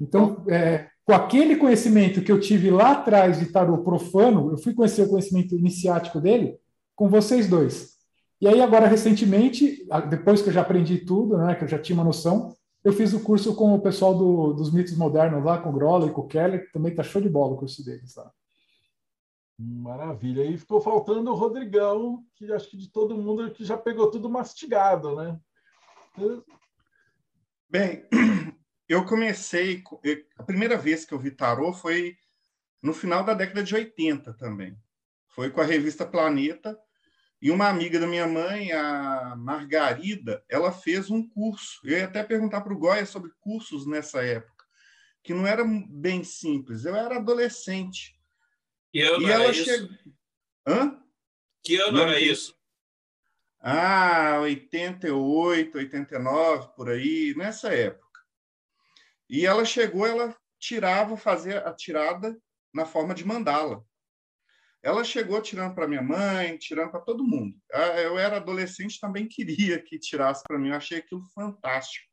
Então, 0.00 0.44
é, 0.48 0.88
com 1.04 1.12
aquele 1.12 1.56
conhecimento 1.56 2.22
que 2.22 2.32
eu 2.32 2.40
tive 2.40 2.70
lá 2.70 2.92
atrás 2.92 3.38
de 3.38 3.46
tarô 3.46 3.78
profano, 3.78 4.50
eu 4.50 4.58
fui 4.58 4.72
conhecer 4.72 5.02
o 5.02 5.08
conhecimento 5.08 5.54
iniciático 5.54 6.20
dele 6.20 6.58
com 6.94 7.08
vocês 7.08 7.48
dois. 7.48 7.94
E 8.40 8.48
aí 8.48 8.60
agora 8.60 8.86
recentemente, 8.86 9.86
depois 10.08 10.42
que 10.42 10.48
eu 10.48 10.52
já 10.52 10.62
aprendi 10.62 10.98
tudo, 10.98 11.36
né, 11.36 11.54
que 11.54 11.64
eu 11.64 11.68
já 11.68 11.78
tinha 11.78 11.96
uma 11.96 12.04
noção, 12.04 12.54
eu 12.82 12.92
fiz 12.92 13.12
o 13.12 13.20
curso 13.20 13.54
com 13.54 13.74
o 13.74 13.80
pessoal 13.80 14.16
do, 14.16 14.52
dos 14.52 14.70
mitos 14.72 14.96
modernos 14.96 15.44
lá, 15.44 15.58
com 15.58 15.70
o 15.70 15.72
Grola 15.72 16.06
e 16.06 16.10
com 16.10 16.22
o 16.22 16.26
Keller, 16.26 16.66
que 16.66 16.72
também 16.72 16.94
tá 16.94 17.02
show 17.02 17.20
de 17.20 17.28
bola 17.28 17.54
o 17.54 17.56
curso 17.56 17.84
deles 17.84 18.14
lá. 18.14 18.30
Maravilha. 19.58 20.44
E 20.44 20.58
ficou 20.58 20.80
faltando 20.80 21.30
o 21.30 21.34
Rodrigão, 21.34 22.24
que 22.34 22.52
acho 22.52 22.68
que 22.68 22.76
de 22.76 22.90
todo 22.90 23.16
mundo 23.16 23.50
que 23.52 23.64
já 23.64 23.76
pegou 23.76 24.10
tudo 24.10 24.28
mastigado, 24.28 25.16
né? 25.16 25.38
Bem, 27.70 28.04
eu 28.88 29.04
comecei. 29.04 29.82
A 30.36 30.42
primeira 30.42 30.76
vez 30.76 31.04
que 31.04 31.12
eu 31.14 31.18
vi 31.18 31.30
tarô 31.30 31.72
foi 31.72 32.16
no 32.82 32.92
final 32.92 33.24
da 33.24 33.34
década 33.34 33.62
de 33.62 33.74
80 33.74 34.34
também. 34.34 34.76
Foi 35.28 35.50
com 35.50 35.60
a 35.60 35.64
revista 35.64 36.06
Planeta 36.06 36.78
e 37.40 37.50
uma 37.50 37.68
amiga 37.68 37.98
da 37.98 38.06
minha 38.06 38.26
mãe, 38.26 38.72
a 38.72 39.34
Margarida, 39.36 40.44
ela 40.48 40.70
fez 40.72 41.10
um 41.10 41.26
curso. 41.28 41.80
Eu 41.84 41.98
ia 41.98 42.04
até 42.04 42.22
perguntar 42.22 42.60
para 42.62 42.72
o 42.72 42.78
Goya 42.78 43.04
sobre 43.04 43.30
cursos 43.40 43.86
nessa 43.86 44.22
época, 44.24 44.64
que 45.22 45.34
não 45.34 45.46
era 45.46 45.64
bem 45.88 46.22
simples. 46.24 46.84
Eu 46.84 46.94
era 46.94 47.16
adolescente. 47.16 48.18
Que 48.92 49.00
ano 49.02 49.22
e 49.22 49.30
era 49.30 49.42
ela 49.44 49.50
isso? 49.52 49.64
chegou. 49.64 49.88
Hã? 50.66 51.02
Que 51.62 51.76
ano 51.76 51.92
Não, 51.92 52.02
era 52.08 52.14
que- 52.18 52.24
isso? 52.30 52.54
Ah, 53.60 54.38
88, 54.42 55.78
89, 55.78 56.68
por 56.76 56.90
aí, 56.90 57.34
nessa 57.36 57.72
época. 57.74 58.03
E 59.34 59.44
ela 59.44 59.64
chegou, 59.64 60.06
ela 60.06 60.32
tirava, 60.60 61.16
fazia 61.16 61.58
a 61.58 61.74
tirada 61.74 62.40
na 62.72 62.86
forma 62.86 63.12
de 63.12 63.26
mandala. 63.26 63.84
Ela 64.80 65.02
chegou 65.02 65.42
tirando 65.42 65.74
para 65.74 65.88
minha 65.88 66.02
mãe, 66.02 66.56
tirando 66.56 66.92
para 66.92 67.00
todo 67.00 67.26
mundo. 67.26 67.56
Ah, 67.72 68.00
Eu 68.00 68.16
era 68.16 68.36
adolescente, 68.36 69.00
também 69.00 69.26
queria 69.26 69.82
que 69.82 69.98
tirasse 69.98 70.44
para 70.46 70.56
mim. 70.56 70.68
Eu 70.68 70.76
achei 70.76 70.98
aquilo 70.98 71.24
fantástico. 71.34 72.06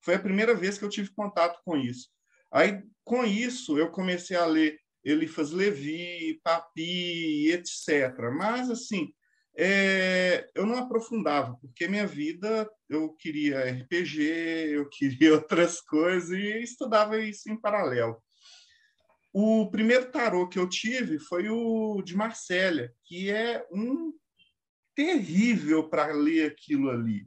Foi 0.00 0.14
a 0.14 0.20
primeira 0.20 0.54
vez 0.54 0.78
que 0.78 0.84
eu 0.84 0.88
tive 0.88 1.12
contato 1.12 1.60
com 1.64 1.76
isso. 1.76 2.08
Aí, 2.52 2.80
com 3.02 3.24
isso, 3.24 3.76
eu 3.76 3.90
comecei 3.90 4.36
a 4.36 4.46
ler 4.46 4.78
Elifas 5.02 5.50
Levi, 5.50 6.40
Papi, 6.44 7.50
etc. 7.50 8.16
Mas, 8.32 8.70
assim, 8.70 9.12
é, 9.56 10.48
eu 10.54 10.64
não 10.64 10.76
aprofundava, 10.78 11.56
porque 11.60 11.88
minha 11.88 12.06
vida 12.06 12.70
eu 12.88 13.12
queria 13.14 13.70
RPG, 13.70 14.22
eu 14.72 14.88
queria 14.88 15.34
outras 15.34 15.80
coisas 15.80 16.30
e 16.30 16.62
estudava 16.62 17.18
isso 17.18 17.50
em 17.50 17.60
paralelo. 17.60 18.22
O 19.32 19.70
primeiro 19.70 20.10
tarô 20.10 20.48
que 20.48 20.58
eu 20.58 20.68
tive 20.68 21.18
foi 21.18 21.48
o 21.48 22.02
de 22.02 22.16
Marsella, 22.16 22.90
que 23.04 23.30
é 23.30 23.64
um 23.70 24.12
terrível 24.94 25.88
para 25.88 26.12
ler 26.12 26.50
aquilo 26.50 26.90
ali. 26.90 27.26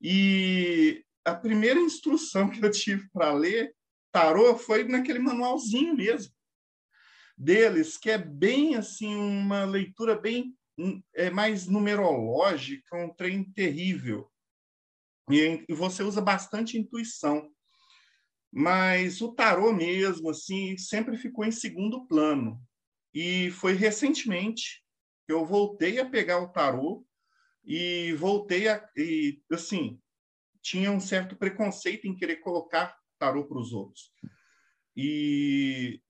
E 0.00 1.04
a 1.24 1.34
primeira 1.34 1.78
instrução 1.78 2.50
que 2.50 2.64
eu 2.64 2.70
tive 2.70 3.08
para 3.12 3.32
ler 3.32 3.74
tarô 4.12 4.56
foi 4.56 4.84
naquele 4.84 5.18
manualzinho 5.18 5.94
mesmo 5.94 6.32
deles, 7.36 7.96
que 7.96 8.10
é 8.10 8.18
bem 8.18 8.76
assim 8.76 9.14
uma 9.14 9.64
leitura 9.64 10.16
bem 10.16 10.54
é 11.14 11.30
mais 11.30 11.66
numerológica, 11.66 12.96
um 12.96 13.12
trem 13.12 13.44
terrível. 13.52 14.30
E, 15.30 15.64
e 15.68 15.74
você 15.74 16.02
usa 16.02 16.20
bastante 16.20 16.78
intuição. 16.78 17.50
Mas 18.52 19.20
o 19.20 19.32
tarô 19.32 19.72
mesmo 19.72 20.30
assim 20.30 20.76
sempre 20.76 21.16
ficou 21.16 21.44
em 21.44 21.50
segundo 21.50 22.06
plano. 22.06 22.60
E 23.12 23.50
foi 23.52 23.74
recentemente 23.74 24.84
que 25.26 25.32
eu 25.32 25.44
voltei 25.44 25.98
a 25.98 26.08
pegar 26.08 26.40
o 26.40 26.48
tarô 26.48 27.06
e 27.64 28.12
voltei 28.14 28.68
a 28.68 28.86
e 28.96 29.42
assim, 29.50 30.00
tinha 30.60 30.90
um 30.90 31.00
certo 31.00 31.36
preconceito 31.36 32.06
em 32.06 32.14
querer 32.14 32.36
colocar 32.36 32.96
tarô 33.18 33.46
para 33.46 33.58
os 33.58 33.72
outros. 33.72 34.12
E 34.96 36.00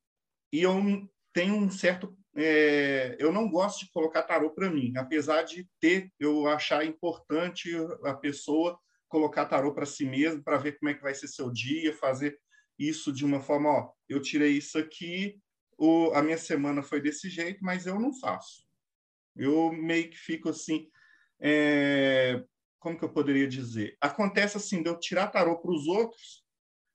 e 0.52 0.62
eu 0.62 0.76
tenho 1.32 1.56
um 1.56 1.70
certo 1.70 2.16
é, 2.36 3.16
eu 3.18 3.32
não 3.32 3.48
gosto 3.48 3.80
de 3.84 3.92
colocar 3.92 4.22
tarô 4.22 4.50
para 4.50 4.70
mim, 4.70 4.92
apesar 4.96 5.42
de 5.42 5.68
ter 5.80 6.12
eu 6.18 6.46
achar 6.48 6.84
importante 6.84 7.70
a 8.04 8.14
pessoa 8.14 8.78
colocar 9.08 9.46
tarô 9.46 9.72
para 9.72 9.86
si 9.86 10.04
mesmo, 10.04 10.42
para 10.42 10.56
ver 10.56 10.78
como 10.78 10.90
é 10.90 10.94
que 10.94 11.02
vai 11.02 11.14
ser 11.14 11.28
seu 11.28 11.52
dia, 11.52 11.94
fazer 11.94 12.36
isso 12.78 13.12
de 13.12 13.24
uma 13.24 13.40
forma, 13.40 13.68
ó, 13.68 13.92
eu 14.08 14.20
tirei 14.20 14.56
isso 14.56 14.76
aqui, 14.76 15.40
o, 15.78 16.10
a 16.12 16.22
minha 16.22 16.38
semana 16.38 16.82
foi 16.82 17.00
desse 17.00 17.30
jeito, 17.30 17.64
mas 17.64 17.86
eu 17.86 17.98
não 18.00 18.12
faço. 18.12 18.64
Eu 19.36 19.72
meio 19.72 20.10
que 20.10 20.16
fico 20.16 20.48
assim, 20.48 20.88
é, 21.40 22.42
como 22.78 22.98
que 22.98 23.04
eu 23.04 23.12
poderia 23.12 23.46
dizer? 23.46 23.96
Acontece 24.00 24.56
assim, 24.56 24.82
de 24.82 24.88
eu 24.88 24.98
tirar 24.98 25.28
tarô 25.28 25.58
para 25.58 25.70
os 25.70 25.86
outros 25.86 26.44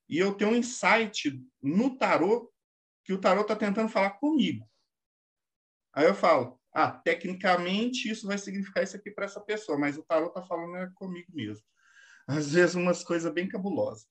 e 0.08 0.18
eu 0.18 0.34
tenho 0.34 0.52
um 0.52 0.56
insight 0.56 1.42
no 1.62 1.98
tarô 1.98 2.52
que 3.04 3.14
o 3.14 3.20
tarô 3.20 3.42
está 3.42 3.56
tentando 3.56 3.90
falar 3.90 4.12
comigo. 4.12 4.69
Aí 5.94 6.06
eu 6.06 6.14
falo, 6.14 6.60
ah, 6.74 6.92
tecnicamente 6.92 8.10
isso 8.10 8.28
vai 8.28 8.38
significar 8.38 8.84
isso 8.84 8.96
aqui 8.96 9.12
para 9.12 9.26
essa 9.26 9.42
pessoa, 9.42 9.78
mas 9.78 9.98
o 9.98 10.04
tarô 10.04 10.28
está 10.28 10.42
falando 10.44 10.78
é 10.78 10.90
comigo 10.96 11.32
mesmo. 11.34 11.64
Às 12.28 12.52
vezes 12.54 12.76
umas 12.76 13.04
coisas 13.04 13.32
bem 13.34 13.48
cabulosas. 13.48 14.08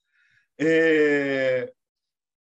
É... 0.59 1.73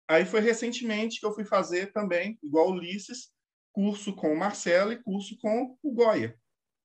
Aí 0.07 0.25
foi 0.25 0.41
recentemente 0.41 1.19
que 1.19 1.25
eu 1.25 1.34
fui 1.34 1.45
fazer 1.45 1.93
também, 1.93 2.38
igual 2.43 2.71
Ulisses, 2.71 3.32
curso 3.71 4.13
com 4.13 4.34
o 4.34 4.38
Marcelo 4.38 4.91
e 4.91 5.01
curso 5.01 5.38
com 5.39 5.77
o 5.82 5.93
Goya, 5.93 6.38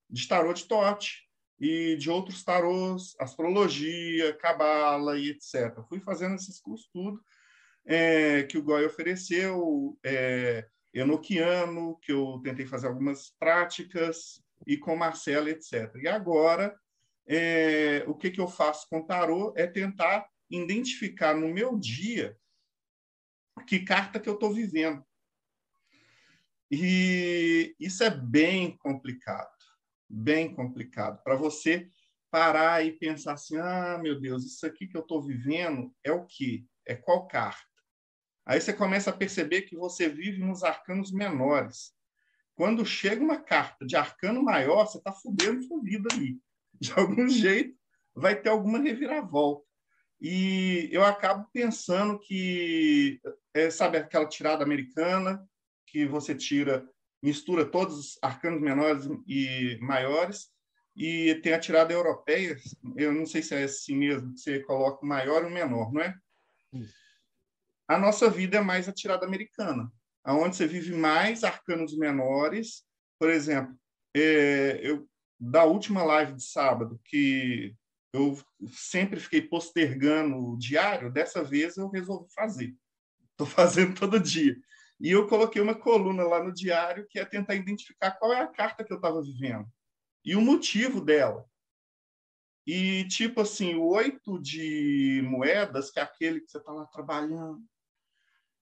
de 0.09 0.28
tarô 0.28 0.53
de 0.53 0.66
Tote 0.66 1.26
e 1.59 1.97
de 1.97 2.09
outros 2.09 2.44
tarôs, 2.44 3.16
astrologia, 3.18 4.36
cabala 4.36 5.18
e 5.18 5.30
etc. 5.30 5.82
Fui 5.88 5.99
fazendo 6.01 6.36
esses 6.36 6.61
cursos 6.61 6.88
tudo 6.92 7.20
é, 7.84 8.42
que 8.44 8.59
o 8.59 8.62
Goya 8.62 8.86
ofereceu, 8.86 9.99
é, 10.05 10.68
enoquiano, 10.99 11.99
que 12.01 12.12
eu 12.12 12.40
tentei 12.42 12.66
fazer 12.66 12.86
algumas 12.86 13.30
práticas, 13.38 14.42
e 14.66 14.76
com 14.76 14.97
Marcelo, 14.97 15.49
etc. 15.49 15.94
E 15.97 16.09
agora, 16.09 16.78
é, 17.26 18.05
o 18.07 18.14
que, 18.14 18.30
que 18.30 18.40
eu 18.40 18.49
faço 18.49 18.88
com 18.88 19.05
tarô 19.05 19.53
é 19.57 19.66
tentar 19.66 20.26
identificar 20.49 21.34
no 21.34 21.49
meu 21.49 21.76
dia 21.76 22.38
que 23.66 23.80
carta 23.80 24.20
que 24.20 24.28
eu 24.28 24.34
estou 24.34 24.53
vivendo. 24.53 25.05
E 26.70 27.74
isso 27.78 28.03
é 28.05 28.11
bem 28.11 28.76
complicado, 28.76 29.57
bem 30.09 30.53
complicado, 30.55 31.22
para 31.22 31.36
você 31.36 31.88
parar 32.30 32.84
e 32.84 32.92
pensar 32.92 33.34
assim, 33.34 33.57
ah, 33.57 33.99
meu 34.03 34.20
Deus, 34.20 34.44
isso 34.44 34.66
aqui 34.66 34.86
que 34.86 34.97
eu 34.97 35.01
estou 35.01 35.22
vivendo 35.22 35.94
é 36.03 36.12
o 36.12 36.26
quê? 36.26 36.64
É 36.84 36.94
qual 36.94 37.26
carta? 37.26 37.64
Aí 38.47 38.61
você 38.61 38.72
começa 38.72 39.11
a 39.11 39.16
perceber 39.16 39.62
que 39.62 39.76
você 39.76 40.09
vive 40.09 40.38
nos 40.38 40.62
arcanos 40.62 41.11
menores. 41.11 41.92
Quando 42.55 42.86
chega 42.86 43.22
uma 43.22 43.38
carta 43.38 43.84
de 43.84 43.97
arcano 43.97 44.42
maior, 44.42 44.86
você 44.86 44.99
está 44.99 45.12
fudendo 45.12 45.64
sua 45.64 45.82
vida 45.82 46.09
ali. 46.12 46.38
De 46.80 46.92
algum 46.92 47.28
jeito, 47.28 47.76
vai 48.14 48.40
ter 48.40 48.49
alguma 48.49 48.78
reviravolta. 48.78 49.66
E 50.20 50.88
eu 50.92 51.05
acabo 51.05 51.47
pensando 51.53 52.18
que, 52.18 53.20
é, 53.53 53.68
sabe 53.68 53.99
aquela 53.99 54.26
tirada 54.26 54.62
americana, 54.62 55.47
que 55.86 56.07
você 56.07 56.34
tira, 56.34 56.88
mistura 57.22 57.64
todos 57.64 57.99
os 57.99 58.18
arcanos 58.22 58.61
menores 58.61 59.09
e 59.26 59.76
maiores, 59.80 60.51
e 60.94 61.34
tem 61.42 61.53
a 61.53 61.61
tirada 61.61 61.92
europeia, 61.92 62.57
eu 62.97 63.12
não 63.12 63.26
sei 63.26 63.42
se 63.42 63.55
é 63.55 63.64
assim 63.64 63.94
mesmo, 63.94 64.32
que 64.32 64.40
você 64.40 64.61
coloca 64.61 65.05
o 65.05 65.09
maior 65.09 65.42
e 65.42 65.47
o 65.47 65.51
menor, 65.51 65.92
não 65.92 66.01
é? 66.01 66.14
A 67.89 67.99
nossa 67.99 68.28
vida 68.28 68.59
é 68.59 68.61
mais 68.61 68.89
a 68.89 68.93
tirada 68.93 69.24
americana, 69.26 69.91
aonde 70.24 70.57
você 70.57 70.66
vive 70.66 70.93
mais 70.93 71.45
arcanos 71.45 71.97
menores. 71.97 72.84
Por 73.18 73.30
exemplo, 73.30 73.74
é, 74.14 74.80
eu, 74.82 75.09
da 75.39 75.64
última 75.64 76.03
live 76.03 76.34
de 76.34 76.43
sábado, 76.43 77.01
que 77.05 77.74
eu 78.12 78.39
sempre 78.68 79.20
fiquei 79.20 79.43
postergando 79.43 80.37
o 80.37 80.59
diário, 80.59 81.12
dessa 81.12 81.45
vez 81.45 81.76
eu 81.76 81.89
resolvi 81.89 82.26
fazer. 82.34 82.74
Estou 83.30 83.47
fazendo 83.47 83.95
todo 83.95 84.18
dia. 84.18 84.57
E 84.99 85.11
eu 85.11 85.26
coloquei 85.26 85.61
uma 85.61 85.74
coluna 85.74 86.24
lá 86.24 86.43
no 86.43 86.53
diário 86.53 87.07
que 87.09 87.18
é 87.18 87.24
tentar 87.24 87.55
identificar 87.55 88.12
qual 88.12 88.32
é 88.32 88.41
a 88.41 88.47
carta 88.47 88.82
que 88.82 88.93
eu 88.93 88.97
estava 88.97 89.22
vivendo 89.22 89.68
e 90.26 90.34
o 90.34 90.41
motivo 90.41 91.01
dela. 91.01 91.49
E, 92.66 93.07
tipo 93.07 93.43
assim, 93.43 93.76
o 93.76 93.87
oito 93.87 94.41
de 94.43 95.22
moedas, 95.24 95.89
que 95.89 96.01
é 96.01 96.03
aquele 96.03 96.41
que 96.41 96.51
você 96.51 96.59
está 96.59 96.72
lá 96.72 96.84
trabalhando, 96.87 97.64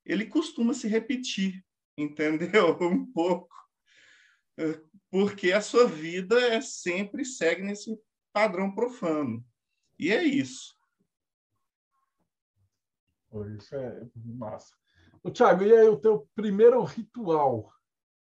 ele 0.05 0.27
costuma 0.27 0.75
se 0.75 0.89
repetir, 0.89 1.65
entendeu? 1.97 2.77
Um 2.81 3.07
pouco. 3.07 3.55
Porque 5.11 5.53
a 5.53 5.61
sua 5.61 5.87
vida 5.87 6.39
é 6.41 6.61
sempre 6.61 7.25
segue 7.25 7.63
nesse 7.63 7.99
padrão 8.33 8.75
profano. 8.75 9.45
E 9.99 10.11
é 10.11 10.23
isso. 10.23 10.75
Isso 13.57 13.75
é 13.75 14.07
massa. 14.15 14.75
Ô, 15.23 15.31
Thiago, 15.31 15.65
e 15.65 15.73
aí 15.75 15.89
o 15.89 15.97
teu 15.97 16.29
primeiro 16.35 16.83
ritual 16.85 17.73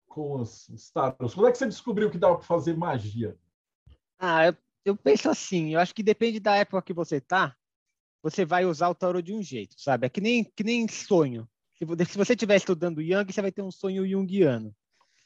com 0.06 0.40
os, 0.40 0.90
tarôs? 0.92 1.34
Quando 1.34 1.48
é 1.48 1.52
que 1.52 1.58
você 1.58 1.66
descobriu 1.66 2.10
que 2.10 2.18
dava 2.18 2.36
para 2.36 2.46
fazer 2.46 2.76
magia? 2.76 3.36
Ah, 4.18 4.46
eu, 4.46 4.56
eu 4.84 4.96
penso 4.96 5.28
assim, 5.28 5.74
eu 5.74 5.80
acho 5.80 5.94
que 5.94 6.02
depende 6.02 6.38
da 6.38 6.56
época 6.56 6.82
que 6.82 6.92
você 6.92 7.20
tá, 7.20 7.56
você 8.22 8.44
vai 8.44 8.64
usar 8.64 8.88
o 8.88 8.94
tarô 8.94 9.20
de 9.20 9.34
um 9.34 9.42
jeito, 9.42 9.74
sabe? 9.78 10.06
É 10.06 10.08
que 10.08 10.20
nem, 10.20 10.44
que 10.44 10.64
nem 10.64 10.88
sonho. 10.88 11.48
Se, 11.76 11.84
você 12.16 12.34
estiver 12.34 12.56
estudando 12.56 13.02
Jung, 13.02 13.32
você 13.32 13.42
vai 13.42 13.52
ter 13.52 13.62
um 13.62 13.70
sonho 13.70 14.08
junguiano. 14.08 14.74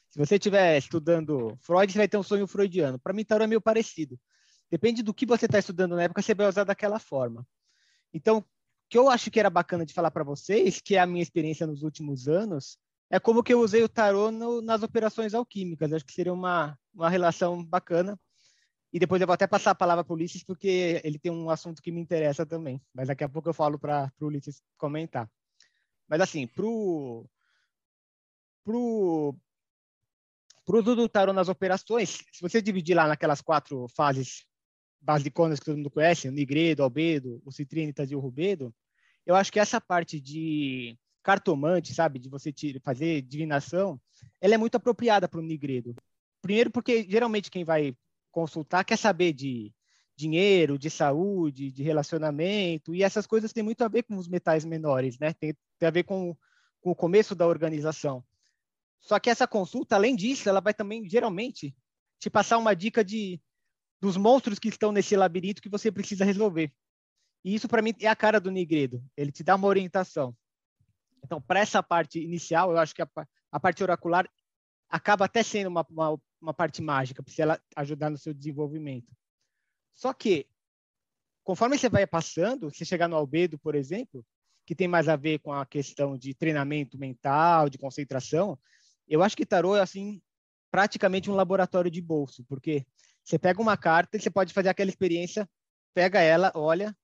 Se 0.09 0.17
você 0.17 0.35
estiver 0.35 0.77
estudando 0.77 1.55
Freud, 1.61 1.91
você 1.91 1.97
vai 1.97 2.07
ter 2.07 2.17
um 2.17 2.23
sonho 2.23 2.47
freudiano. 2.47 2.99
Para 2.99 3.13
mim, 3.13 3.23
tarô 3.23 3.43
é 3.43 3.47
meio 3.47 3.61
parecido. 3.61 4.19
Depende 4.69 5.03
do 5.03 5.13
que 5.13 5.25
você 5.25 5.45
está 5.45 5.59
estudando 5.59 5.95
na 5.95 6.03
época, 6.03 6.21
você 6.21 6.33
vai 6.33 6.47
usar 6.47 6.63
daquela 6.63 6.99
forma. 6.99 7.45
Então, 8.13 8.39
o 8.39 8.45
que 8.89 8.97
eu 8.97 9.09
acho 9.09 9.29
que 9.29 9.39
era 9.39 9.49
bacana 9.49 9.85
de 9.85 9.93
falar 9.93 10.09
para 10.09 10.23
vocês, 10.23 10.81
que 10.81 10.95
é 10.95 10.99
a 10.99 11.05
minha 11.05 11.21
experiência 11.21 11.67
nos 11.67 11.83
últimos 11.83 12.27
anos, 12.27 12.77
é 13.11 13.19
como 13.19 13.43
que 13.43 13.53
eu 13.53 13.61
usei 13.61 13.83
o 13.83 13.89
tarô 13.89 14.31
no, 14.31 14.61
nas 14.61 14.81
operações 14.81 15.33
alquímicas. 15.33 15.93
Acho 15.93 16.05
que 16.05 16.13
seria 16.13 16.33
uma, 16.33 16.77
uma 16.93 17.09
relação 17.09 17.63
bacana. 17.63 18.19
E 18.91 18.97
depois 18.97 19.21
eu 19.21 19.27
vou 19.27 19.35
até 19.35 19.45
passar 19.45 19.71
a 19.71 19.75
palavra 19.75 20.03
para 20.03 20.13
o 20.13 20.15
Ulisses, 20.15 20.43
porque 20.43 20.99
ele 21.03 21.19
tem 21.19 21.31
um 21.31 21.51
assunto 21.51 21.81
que 21.81 21.91
me 21.91 22.01
interessa 22.01 22.45
também. 22.45 22.81
Mas 22.93 23.07
daqui 23.07 23.23
a 23.23 23.29
pouco 23.29 23.49
eu 23.49 23.53
falo 23.53 23.77
para 23.77 24.11
o 24.19 24.25
Ulisses 24.25 24.63
comentar. 24.77 25.29
Mas 26.09 26.21
assim, 26.21 26.47
para 26.47 26.65
o 26.65 27.29
pro, 28.63 29.35
pro 30.65 30.79
uso 30.79 30.95
do 30.95 31.07
tarô 31.07 31.31
nas 31.31 31.49
operações, 31.49 32.23
se 32.31 32.41
você 32.41 32.61
dividir 32.61 32.95
lá 32.95 33.07
naquelas 33.07 33.41
quatro 33.41 33.87
fases 33.89 34.45
basiconas 34.99 35.59
que 35.59 35.65
todo 35.65 35.77
mundo 35.77 35.91
conhece, 35.91 36.27
o 36.27 36.31
Nigredo, 36.31 36.81
o 36.81 36.85
Albedo, 36.85 37.41
o 37.45 37.51
Citrinitas 37.51 38.11
e 38.11 38.15
o 38.15 38.19
Rubedo, 38.19 38.73
eu 39.25 39.35
acho 39.35 39.51
que 39.51 39.59
essa 39.59 39.79
parte 39.79 40.19
de 40.19 40.97
cartomante, 41.21 41.93
sabe, 41.93 42.17
de 42.17 42.27
você 42.27 42.51
fazer 42.83 43.21
divinação, 43.21 44.01
ela 44.41 44.55
é 44.55 44.57
muito 44.57 44.75
apropriada 44.75 45.27
para 45.27 45.39
o 45.39 45.43
Nigredo. 45.43 45.95
Primeiro 46.41 46.71
porque 46.71 47.05
geralmente 47.07 47.51
quem 47.51 47.63
vai 47.63 47.95
consultar 48.31 48.83
quer 48.83 48.97
saber 48.97 49.33
de 49.33 49.71
dinheiro, 50.19 50.77
de 50.77 50.89
saúde, 50.89 51.71
de 51.71 51.81
relacionamento, 51.81 52.93
e 52.93 53.03
essas 53.03 53.25
coisas 53.25 53.53
têm 53.53 53.63
muito 53.63 53.81
a 53.83 53.87
ver 53.87 54.03
com 54.03 54.17
os 54.17 54.27
metais 54.27 54.65
menores, 54.65 55.17
né? 55.17 55.33
Tem, 55.33 55.55
tem 55.77 55.87
a 55.87 55.91
ver 55.91 56.03
com, 56.03 56.35
com 56.81 56.91
o 56.91 56.95
começo 56.95 57.33
da 57.33 57.47
organização. 57.47 58.21
Só 58.99 59.17
que 59.17 59.29
essa 59.29 59.47
consulta, 59.47 59.95
além 59.95 60.17
disso, 60.17 60.49
ela 60.49 60.59
vai 60.59 60.73
também, 60.73 61.07
geralmente, 61.07 61.73
te 62.19 62.29
passar 62.29 62.57
uma 62.57 62.75
dica 62.75 63.01
de 63.01 63.41
dos 64.01 64.15
monstros 64.17 64.59
que 64.59 64.69
estão 64.69 64.91
nesse 64.91 65.15
labirinto 65.15 65.61
que 65.61 65.69
você 65.69 65.91
precisa 65.91 66.23
resolver. 66.23 66.71
E 67.43 67.53
isso, 67.55 67.67
para 67.67 67.81
mim, 67.81 67.93
é 67.99 68.07
a 68.07 68.15
cara 68.15 68.39
do 68.39 68.51
Nigredo. 68.51 69.03
Ele 69.15 69.31
te 69.31 69.43
dá 69.43 69.55
uma 69.55 69.67
orientação. 69.67 70.35
Então, 71.23 71.41
para 71.41 71.59
essa 71.59 71.83
parte 71.83 72.19
inicial, 72.19 72.71
eu 72.71 72.77
acho 72.77 72.95
que 72.95 73.01
a, 73.01 73.09
a 73.51 73.59
parte 73.59 73.83
oracular 73.83 74.29
acaba 74.89 75.25
até 75.25 75.43
sendo 75.43 75.67
uma, 75.67 75.85
uma, 75.89 76.17
uma 76.41 76.53
parte 76.53 76.81
mágica, 76.81 77.21
para 77.21 77.33
ela 77.37 77.61
ajudar 77.75 78.09
no 78.09 78.17
seu 78.17 78.33
desenvolvimento. 78.33 79.13
Só 79.99 80.13
que, 80.13 80.47
conforme 81.43 81.77
você 81.77 81.89
vai 81.89 82.07
passando, 82.07 82.71
você 82.71 82.85
chegar 82.85 83.09
no 83.09 83.17
albedo, 83.17 83.59
por 83.59 83.75
exemplo, 83.75 84.25
que 84.65 84.73
tem 84.73 84.87
mais 84.87 85.09
a 85.09 85.17
ver 85.17 85.39
com 85.39 85.51
a 85.51 85.65
questão 85.65 86.17
de 86.17 86.33
treinamento 86.33 86.97
mental, 86.97 87.69
de 87.69 87.77
concentração, 87.77 88.57
eu 89.09 89.21
acho 89.21 89.35
que 89.35 89.45
tarô 89.45 89.75
é 89.75 89.81
assim 89.81 90.21
praticamente 90.71 91.29
um 91.29 91.35
laboratório 91.35 91.91
de 91.91 92.01
bolso, 92.01 92.45
porque 92.45 92.87
você 93.21 93.37
pega 93.37 93.61
uma 93.61 93.75
carta 93.75 94.15
e 94.15 94.21
você 94.21 94.29
pode 94.29 94.53
fazer 94.53 94.69
aquela 94.69 94.89
experiência, 94.89 95.49
pega 95.93 96.21
ela, 96.21 96.49
olha, 96.55 96.95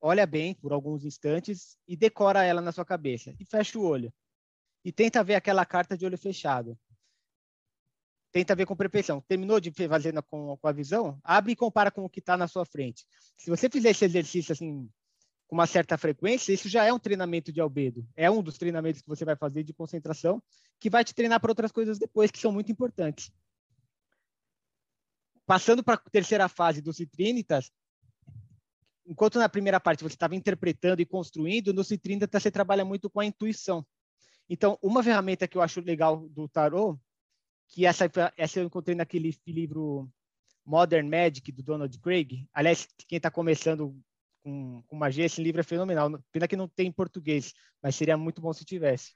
olha 0.00 0.26
bem 0.26 0.52
por 0.52 0.72
alguns 0.72 1.04
instantes 1.04 1.78
e 1.86 1.96
decora 1.96 2.42
ela 2.42 2.60
na 2.60 2.72
sua 2.72 2.84
cabeça 2.84 3.36
e 3.38 3.44
fecha 3.44 3.78
o 3.78 3.84
olho 3.84 4.12
e 4.84 4.90
tenta 4.90 5.22
ver 5.22 5.36
aquela 5.36 5.64
carta 5.64 5.96
de 5.96 6.04
olho 6.04 6.18
fechado. 6.18 6.76
Tenta 8.32 8.54
ver 8.54 8.66
com 8.66 8.76
perfeição. 8.76 9.20
Terminou 9.22 9.58
de 9.58 9.72
fazer 9.88 10.14
com, 10.22 10.56
com 10.56 10.68
a 10.68 10.72
visão? 10.72 11.18
Abre 11.24 11.52
e 11.52 11.56
compara 11.56 11.90
com 11.90 12.04
o 12.04 12.08
que 12.08 12.20
está 12.20 12.36
na 12.36 12.46
sua 12.46 12.64
frente. 12.64 13.04
Se 13.36 13.50
você 13.50 13.68
fizer 13.68 13.90
esse 13.90 14.04
exercício 14.04 14.52
assim 14.52 14.88
com 15.48 15.56
uma 15.56 15.66
certa 15.66 15.98
frequência, 15.98 16.52
isso 16.52 16.68
já 16.68 16.84
é 16.84 16.92
um 16.92 16.98
treinamento 16.98 17.52
de 17.52 17.60
albedo. 17.60 18.06
É 18.16 18.30
um 18.30 18.40
dos 18.40 18.56
treinamentos 18.56 19.02
que 19.02 19.08
você 19.08 19.24
vai 19.24 19.34
fazer 19.34 19.64
de 19.64 19.74
concentração, 19.74 20.40
que 20.78 20.88
vai 20.88 21.04
te 21.04 21.12
treinar 21.12 21.40
para 21.40 21.50
outras 21.50 21.72
coisas 21.72 21.98
depois, 21.98 22.30
que 22.30 22.38
são 22.38 22.52
muito 22.52 22.70
importantes. 22.70 23.32
Passando 25.44 25.82
para 25.82 25.94
a 25.94 26.10
terceira 26.10 26.48
fase 26.48 26.80
do 26.80 26.92
Citrinitas, 26.92 27.72
enquanto 29.04 29.40
na 29.40 29.48
primeira 29.48 29.80
parte 29.80 30.04
você 30.04 30.14
estava 30.14 30.36
interpretando 30.36 31.02
e 31.02 31.04
construindo, 31.04 31.74
no 31.74 31.82
Citrinitas 31.82 32.40
você 32.40 32.48
trabalha 32.48 32.84
muito 32.84 33.10
com 33.10 33.18
a 33.18 33.26
intuição. 33.26 33.84
Então, 34.48 34.78
uma 34.80 35.02
ferramenta 35.02 35.48
que 35.48 35.58
eu 35.58 35.62
acho 35.62 35.80
legal 35.80 36.28
do 36.28 36.48
tarô, 36.48 36.96
que 37.70 37.86
essa, 37.86 38.10
essa 38.36 38.58
eu 38.58 38.64
encontrei 38.64 38.94
naquele 38.96 39.34
livro 39.46 40.10
Modern 40.66 41.08
Magic, 41.08 41.50
do 41.52 41.62
Donald 41.62 41.98
Craig. 42.00 42.46
Aliás, 42.52 42.86
quem 43.08 43.16
está 43.16 43.30
começando 43.30 43.96
com, 44.42 44.82
com 44.86 44.96
magia, 44.96 45.24
esse 45.24 45.42
livro 45.42 45.60
é 45.60 45.64
fenomenal. 45.64 46.10
Pena 46.32 46.48
que 46.48 46.56
não 46.56 46.68
tem 46.68 46.88
em 46.88 46.92
português, 46.92 47.54
mas 47.80 47.94
seria 47.94 48.16
muito 48.16 48.42
bom 48.42 48.52
se 48.52 48.64
tivesse. 48.64 49.14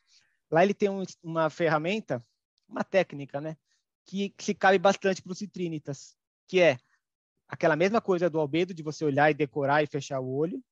Lá 0.51 0.63
ele 0.63 0.73
tem 0.73 0.89
um, 0.89 1.03
uma 1.23 1.51
ferramenta, 1.51 2.25
uma 2.69 2.85
técnica, 2.85 3.41
né? 3.41 3.57
Que, 4.07 4.31
que 4.31 4.45
se 4.45 4.55
cabe 4.55 4.79
bastante 4.79 5.21
para 5.21 5.33
os 5.33 5.39
citrinitas, 5.39 6.17
que 6.47 6.61
é 6.61 6.79
aquela 7.49 7.75
mesma 7.75 8.01
coisa 8.01 8.31
do 8.31 8.39
albedo, 8.39 8.73
de 8.73 8.83
você 8.83 9.05
olhar 9.05 9.31
e 9.31 9.35
decorar 9.35 9.83
e 9.83 9.87
fechar 9.87 10.21
o 10.21 10.33
olho. 10.33 10.63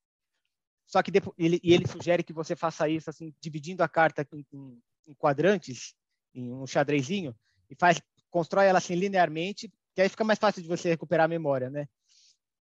Só 0.86 1.02
que 1.02 1.10
depois, 1.10 1.34
ele, 1.38 1.60
ele 1.64 1.88
sugere 1.88 2.22
que 2.22 2.32
você 2.32 2.54
faça 2.54 2.88
isso 2.88 3.10
assim, 3.10 3.34
dividindo 3.40 3.82
a 3.82 3.88
carta 3.88 4.26
em, 4.32 4.46
em, 4.52 4.82
em 5.08 5.14
quadrantes, 5.14 5.94
em 6.34 6.52
um 6.52 6.66
xadrezinho, 6.66 7.34
e 7.72 7.74
faz, 7.74 8.00
constrói 8.30 8.66
ela 8.66 8.78
assim 8.78 8.94
linearmente, 8.94 9.72
que 9.94 10.02
aí 10.02 10.08
fica 10.08 10.24
mais 10.24 10.38
fácil 10.38 10.62
de 10.62 10.68
você 10.68 10.90
recuperar 10.90 11.24
a 11.24 11.28
memória, 11.28 11.70
né? 11.70 11.88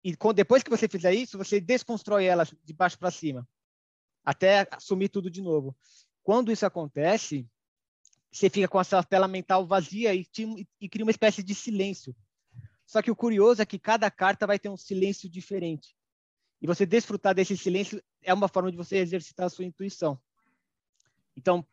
E 0.03 0.15
depois 0.33 0.63
que 0.63 0.69
você 0.69 0.87
fizer 0.87 1.13
isso, 1.13 1.37
você 1.37 1.59
desconstrói 1.59 2.25
ela 2.25 2.47
de 2.63 2.73
baixo 2.73 2.97
para 2.97 3.11
cima, 3.11 3.47
até 4.23 4.67
assumir 4.71 5.09
tudo 5.09 5.29
de 5.29 5.41
novo. 5.41 5.75
Quando 6.23 6.51
isso 6.51 6.65
acontece, 6.65 7.45
você 8.31 8.49
fica 8.49 8.67
com 8.67 8.79
essa 8.79 9.03
tela 9.03 9.27
mental 9.27 9.65
vazia 9.65 10.13
e, 10.13 10.25
e 10.79 10.87
cria 10.87 11.03
uma 11.03 11.11
espécie 11.11 11.41
de 11.41 11.55
silêncio. 11.55 12.15
Só 12.85 13.01
que 13.01 13.11
o 13.11 13.15
curioso 13.15 13.61
é 13.61 13.65
que 13.65 13.79
cada 13.79 14.09
carta 14.09 14.47
vai 14.47 14.59
ter 14.59 14.69
um 14.69 14.77
silêncio 14.77 15.27
diferente. 15.27 15.95
E 16.61 16.67
você 16.67 16.85
desfrutar 16.85 17.33
desse 17.33 17.57
silêncio 17.57 18.01
é 18.21 18.33
uma 18.33 18.47
forma 18.47 18.71
de 18.71 18.77
você 18.77 18.97
exercitar 18.97 19.47
a 19.47 19.49
sua 19.49 19.65
intuição. 19.65 20.19
Então, 21.35 21.65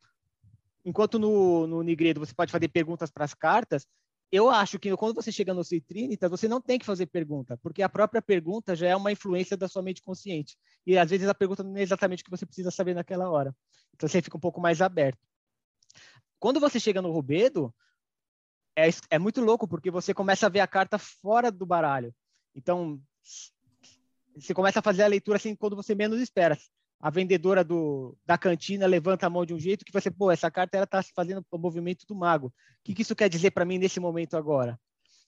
enquanto 0.86 1.18
no, 1.18 1.66
no 1.66 1.82
Nigredo 1.82 2.20
você 2.20 2.32
pode 2.32 2.52
fazer 2.52 2.68
perguntas 2.68 3.10
para 3.10 3.24
as 3.24 3.34
cartas, 3.34 3.84
eu 4.30 4.48
acho 4.48 4.78
que 4.78 4.96
quando 4.96 5.14
você 5.14 5.32
chega 5.32 5.52
no 5.52 5.64
Citrinitas, 5.64 6.30
você 6.30 6.46
não 6.46 6.60
tem 6.60 6.78
que 6.78 6.86
fazer 6.86 7.06
pergunta, 7.06 7.58
porque 7.58 7.82
a 7.82 7.88
própria 7.88 8.22
pergunta 8.22 8.74
já 8.76 8.86
é 8.86 8.96
uma 8.96 9.10
influência 9.10 9.56
da 9.56 9.68
sua 9.68 9.82
mente 9.82 10.00
consciente. 10.00 10.56
E 10.86 10.96
às 10.96 11.10
vezes 11.10 11.28
a 11.28 11.34
pergunta 11.34 11.64
não 11.64 11.76
é 11.76 11.82
exatamente 11.82 12.22
o 12.22 12.24
que 12.24 12.30
você 12.30 12.46
precisa 12.46 12.70
saber 12.70 12.94
naquela 12.94 13.28
hora. 13.28 13.54
Então 13.94 14.08
você 14.08 14.22
fica 14.22 14.36
um 14.36 14.40
pouco 14.40 14.60
mais 14.60 14.80
aberto. 14.80 15.18
Quando 16.38 16.60
você 16.60 16.78
chega 16.78 17.02
no 17.02 17.10
Rubedo, 17.10 17.74
é, 18.76 18.88
é 19.10 19.18
muito 19.18 19.40
louco, 19.40 19.66
porque 19.66 19.90
você 19.90 20.14
começa 20.14 20.46
a 20.46 20.50
ver 20.50 20.60
a 20.60 20.66
carta 20.66 20.98
fora 20.98 21.50
do 21.50 21.66
baralho. 21.66 22.14
Então, 22.54 23.00
você 24.36 24.54
começa 24.54 24.78
a 24.78 24.82
fazer 24.82 25.02
a 25.02 25.08
leitura 25.08 25.36
assim 25.38 25.56
quando 25.56 25.74
você 25.74 25.94
menos 25.94 26.20
espera 26.20 26.56
a 26.98 27.10
vendedora 27.10 27.62
do, 27.62 28.16
da 28.24 28.38
cantina 28.38 28.86
levanta 28.86 29.26
a 29.26 29.30
mão 29.30 29.44
de 29.44 29.52
um 29.52 29.58
jeito 29.58 29.84
que 29.84 29.92
você, 29.92 30.10
pô, 30.10 30.30
essa 30.30 30.50
carta 30.50 30.76
ela 30.76 30.84
está 30.84 31.02
fazendo 31.14 31.44
o 31.50 31.58
movimento 31.58 32.06
do 32.06 32.14
mago. 32.14 32.48
O 32.48 32.52
que, 32.84 32.94
que 32.94 33.02
isso 33.02 33.14
quer 33.14 33.28
dizer 33.28 33.50
para 33.50 33.64
mim 33.64 33.78
nesse 33.78 34.00
momento 34.00 34.36
agora? 34.36 34.78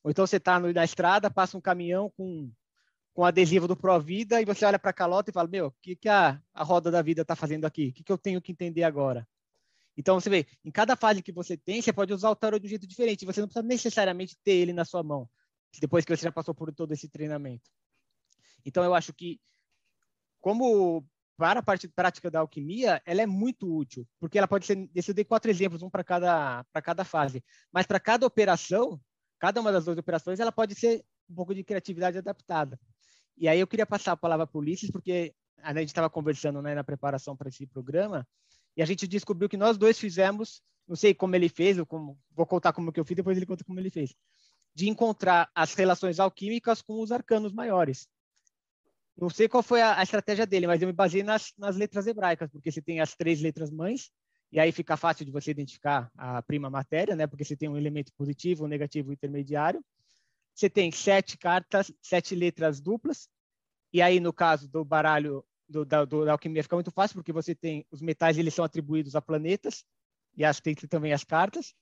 Ou 0.02 0.10
então 0.10 0.26
você 0.26 0.36
está 0.36 0.58
na 0.58 0.84
estrada, 0.84 1.30
passa 1.30 1.58
um 1.58 1.60
caminhão 1.60 2.10
com, 2.16 2.50
com 3.12 3.24
adesivo 3.24 3.68
do 3.68 3.76
Provida 3.76 4.40
e 4.40 4.44
você 4.44 4.64
olha 4.64 4.78
para 4.78 4.90
a 4.90 4.94
calota 4.94 5.30
e 5.30 5.34
fala, 5.34 5.48
meu, 5.48 5.66
o 5.66 5.74
que, 5.82 5.94
que 5.94 6.08
a, 6.08 6.40
a 6.54 6.64
roda 6.64 6.90
da 6.90 7.02
vida 7.02 7.22
está 7.22 7.36
fazendo 7.36 7.66
aqui? 7.66 7.88
O 7.88 7.92
que, 7.92 8.02
que 8.02 8.12
eu 8.12 8.18
tenho 8.18 8.40
que 8.40 8.52
entender 8.52 8.84
agora? 8.84 9.26
Então, 9.96 10.20
você 10.20 10.30
vê, 10.30 10.46
em 10.64 10.70
cada 10.70 10.94
fase 10.94 11.20
que 11.20 11.32
você 11.32 11.56
tem, 11.56 11.82
você 11.82 11.92
pode 11.92 12.12
usar 12.12 12.30
o 12.30 12.36
tarot 12.36 12.60
de 12.60 12.66
um 12.66 12.70
jeito 12.70 12.86
diferente. 12.86 13.26
Você 13.26 13.40
não 13.40 13.48
precisa 13.48 13.66
necessariamente 13.66 14.36
ter 14.44 14.52
ele 14.52 14.72
na 14.72 14.84
sua 14.84 15.02
mão, 15.02 15.28
depois 15.80 16.04
que 16.04 16.16
você 16.16 16.22
já 16.22 16.30
passou 16.30 16.54
por 16.54 16.72
todo 16.72 16.92
esse 16.92 17.08
treinamento. 17.08 17.68
Então, 18.64 18.84
eu 18.84 18.94
acho 18.94 19.12
que, 19.12 19.40
como 20.40 21.04
para 21.38 21.60
a 21.60 21.62
parte 21.62 21.86
prática 21.86 22.28
da 22.28 22.40
alquimia, 22.40 23.00
ela 23.06 23.22
é 23.22 23.26
muito 23.26 23.72
útil, 23.72 24.04
porque 24.18 24.36
ela 24.36 24.48
pode 24.48 24.66
ser, 24.66 24.90
eu 24.92 25.14
dei 25.14 25.24
quatro 25.24 25.48
exemplos, 25.48 25.84
um 25.84 25.88
para 25.88 26.02
cada, 26.02 26.64
para 26.72 26.82
cada 26.82 27.04
fase, 27.04 27.44
mas 27.72 27.86
para 27.86 28.00
cada 28.00 28.26
operação, 28.26 29.00
cada 29.38 29.60
uma 29.60 29.70
das 29.70 29.84
duas 29.84 29.96
operações, 29.96 30.40
ela 30.40 30.50
pode 30.50 30.74
ser 30.74 31.04
um 31.30 31.34
pouco 31.36 31.54
de 31.54 31.62
criatividade 31.62 32.18
adaptada. 32.18 32.76
E 33.36 33.46
aí 33.46 33.60
eu 33.60 33.68
queria 33.68 33.86
passar 33.86 34.12
a 34.12 34.16
palavra 34.16 34.48
para 34.48 34.58
o 34.58 34.60
Ulisses, 34.60 34.90
porque 34.90 35.32
a 35.62 35.72
gente 35.74 35.90
estava 35.90 36.10
conversando 36.10 36.60
né, 36.60 36.74
na 36.74 36.82
preparação 36.82 37.36
para 37.36 37.48
esse 37.48 37.64
programa, 37.68 38.26
e 38.76 38.82
a 38.82 38.84
gente 38.84 39.06
descobriu 39.06 39.48
que 39.48 39.56
nós 39.56 39.78
dois 39.78 39.96
fizemos, 39.96 40.60
não 40.88 40.96
sei 40.96 41.14
como 41.14 41.36
ele 41.36 41.48
fez, 41.48 41.80
como, 41.86 42.18
vou 42.32 42.46
contar 42.46 42.72
como 42.72 42.92
que 42.92 42.98
eu 42.98 43.04
fiz, 43.04 43.16
depois 43.16 43.36
ele 43.36 43.46
conta 43.46 43.62
como 43.62 43.78
ele 43.78 43.90
fez, 43.90 44.12
de 44.74 44.88
encontrar 44.88 45.48
as 45.54 45.72
relações 45.74 46.18
alquímicas 46.18 46.82
com 46.82 47.00
os 47.00 47.12
arcanos 47.12 47.52
maiores. 47.52 48.08
Não 49.20 49.28
sei 49.28 49.48
qual 49.48 49.64
foi 49.64 49.82
a, 49.82 49.98
a, 49.98 50.02
estratégia 50.02 50.46
dele, 50.46 50.68
mas 50.68 50.80
eu 50.80 50.86
me 50.86 50.92
baseei 50.92 51.24
nas, 51.24 51.52
nas 51.58 51.76
letras 51.76 52.06
hebraicas, 52.06 52.48
porque 52.50 52.70
você 52.70 52.80
tem 52.80 53.00
as 53.00 53.16
três 53.16 53.40
letras 53.40 53.68
mães, 53.68 54.12
e 54.52 54.60
aí 54.60 54.70
fica 54.70 54.96
fácil 54.96 55.24
de 55.24 55.32
você 55.32 55.50
identificar 55.50 56.08
a 56.16 56.40
prima 56.40 56.70
matéria, 56.70 57.16
né? 57.16 57.26
Porque 57.26 57.44
você 57.44 57.56
tem 57.56 57.68
um 57.68 57.76
elemento 57.76 58.12
positivo, 58.16 58.64
um 58.64 58.68
negativo, 58.68 59.10
um 59.10 59.12
intermediário. 59.12 59.84
Você 60.54 60.70
tem 60.70 60.92
sete 60.92 61.36
cartas, 61.36 61.92
sete 62.00 62.34
letras 62.34 62.80
duplas, 62.80 63.28
e 63.92 64.00
aí 64.00 64.20
no 64.20 64.32
caso 64.32 64.68
do 64.68 64.84
baralho 64.84 65.44
do, 65.68 65.84
da, 65.84 66.04
do, 66.04 66.24
da 66.24 66.32
alquimia 66.32 66.62
fica 66.62 66.76
muito 66.76 66.92
fácil, 66.92 67.16
porque 67.16 67.32
você 67.32 67.54
tem 67.54 67.84
os 67.90 68.00
metais, 68.00 68.38
eles 68.38 68.54
são 68.54 68.64
atribuídos 68.64 69.16
a 69.16 69.20
planetas, 69.20 69.84
e 70.36 70.44
as 70.44 70.60
tem 70.60 70.76
também 70.76 71.12
as 71.12 71.24
cartas. 71.24 71.74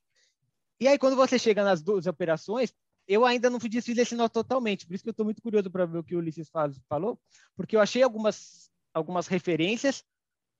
E 0.80 0.88
aí 0.88 0.98
quando 0.98 1.16
você 1.16 1.38
chega 1.38 1.62
nas 1.62 1.82
duas 1.82 2.06
operações, 2.06 2.74
eu 3.06 3.24
ainda 3.24 3.48
não 3.48 3.60
fiz 3.60 3.88
esse 3.88 4.14
nó 4.14 4.28
totalmente, 4.28 4.86
por 4.86 4.94
isso 4.94 5.04
que 5.04 5.08
eu 5.08 5.12
estou 5.12 5.24
muito 5.24 5.42
curioso 5.42 5.70
para 5.70 5.86
ver 5.86 5.98
o 5.98 6.04
que 6.04 6.14
o 6.14 6.18
Ulisses 6.18 6.50
falou, 6.88 7.18
porque 7.54 7.76
eu 7.76 7.80
achei 7.80 8.02
algumas, 8.02 8.70
algumas 8.92 9.26
referências, 9.26 10.04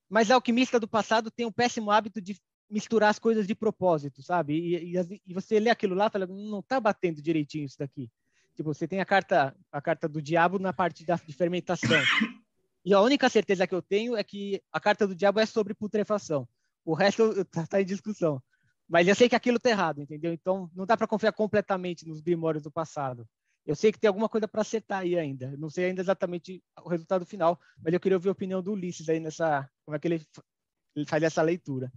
mas 0.09 0.31
alquimista 0.31 0.79
do 0.79 0.87
passado 0.87 1.31
tem 1.31 1.47
um 1.47 1.53
péssimo 1.53 1.91
hábito 1.91 2.21
de 2.21 2.41
misturar 2.71 3.11
as 3.11 3.19
coisas 3.19 3.47
de 3.47 3.55
propósito, 3.55 4.23
sabe? 4.23 4.55
E, 4.55 4.97
e, 4.97 5.23
e 5.27 5.35
você 5.35 5.59
lê 5.59 5.71
aquilo 5.71 5.95
lá 5.95 6.07
e 6.07 6.11
fala, 6.11 6.27
não 6.27 6.63
tá 6.63 6.81
batendo 6.81 7.23
direitinho 7.23 7.65
isso 7.65 7.79
daqui. 7.79 8.11
Tipo, 8.55 8.73
você 8.73 8.89
tem 8.89 9.01
a 9.01 9.05
carta, 9.05 9.55
a 9.71 9.81
carta 9.81 10.09
do 10.09 10.23
diabo 10.23 10.59
na 10.59 10.73
parte 10.73 11.05
da, 11.05 11.17
de 11.17 11.33
fermentação. 11.33 12.03
E 12.85 12.95
a 12.95 13.01
única 13.01 13.29
certeza 13.29 13.67
que 13.67 13.75
eu 13.75 13.83
tenho 13.83 14.17
é 14.17 14.25
que 14.25 14.63
a 14.73 14.81
carta 14.81 15.07
do 15.07 15.15
diabo 15.15 15.41
é 15.41 15.47
sobre 15.47 15.75
putrefação. 15.75 16.49
O 16.85 16.95
resto 16.95 17.41
está 17.41 17.67
tá 17.67 17.83
em 17.83 17.85
discussão. 17.85 18.43
Mas 18.89 19.09
eu 19.09 19.15
sei 19.15 19.29
que 19.29 19.35
aquilo 19.35 19.57
está 19.57 19.71
errado, 19.71 20.01
entendeu? 20.01 20.33
Então 20.33 20.71
não 20.75 20.87
dá 20.87 20.97
para 20.97 21.07
confiar 21.07 21.33
completamente 21.33 22.07
nos 22.07 22.21
grimórios 22.21 22.63
do 22.63 22.71
passado. 22.71 23.27
Eu 23.67 23.75
sei 23.75 23.91
que 23.91 23.99
tem 23.99 24.07
alguma 24.07 24.29
coisa 24.29 24.47
para 24.47 24.61
acertar 24.61 25.01
aí 25.01 25.19
ainda. 25.19 25.57
não 25.59 25.69
sei 25.69 25.87
ainda 25.87 26.01
exatamente 26.01 26.63
o 26.85 26.89
resultado 26.89 27.27
final, 27.27 27.59
mas 27.83 27.93
eu 27.93 27.99
queria 27.99 28.17
ouvir 28.17 28.29
a 28.29 28.33
opinião 28.33 28.63
do 28.63 28.73
Ulisses 28.73 29.09
aí 29.09 29.19
nessa, 29.19 29.69
como 29.85 29.97
é 29.97 29.99
que 29.99 30.07
ele, 30.07 30.25
ele 30.95 31.07
faz 31.07 31.23
essa 31.25 31.43
leitura. 31.43 31.93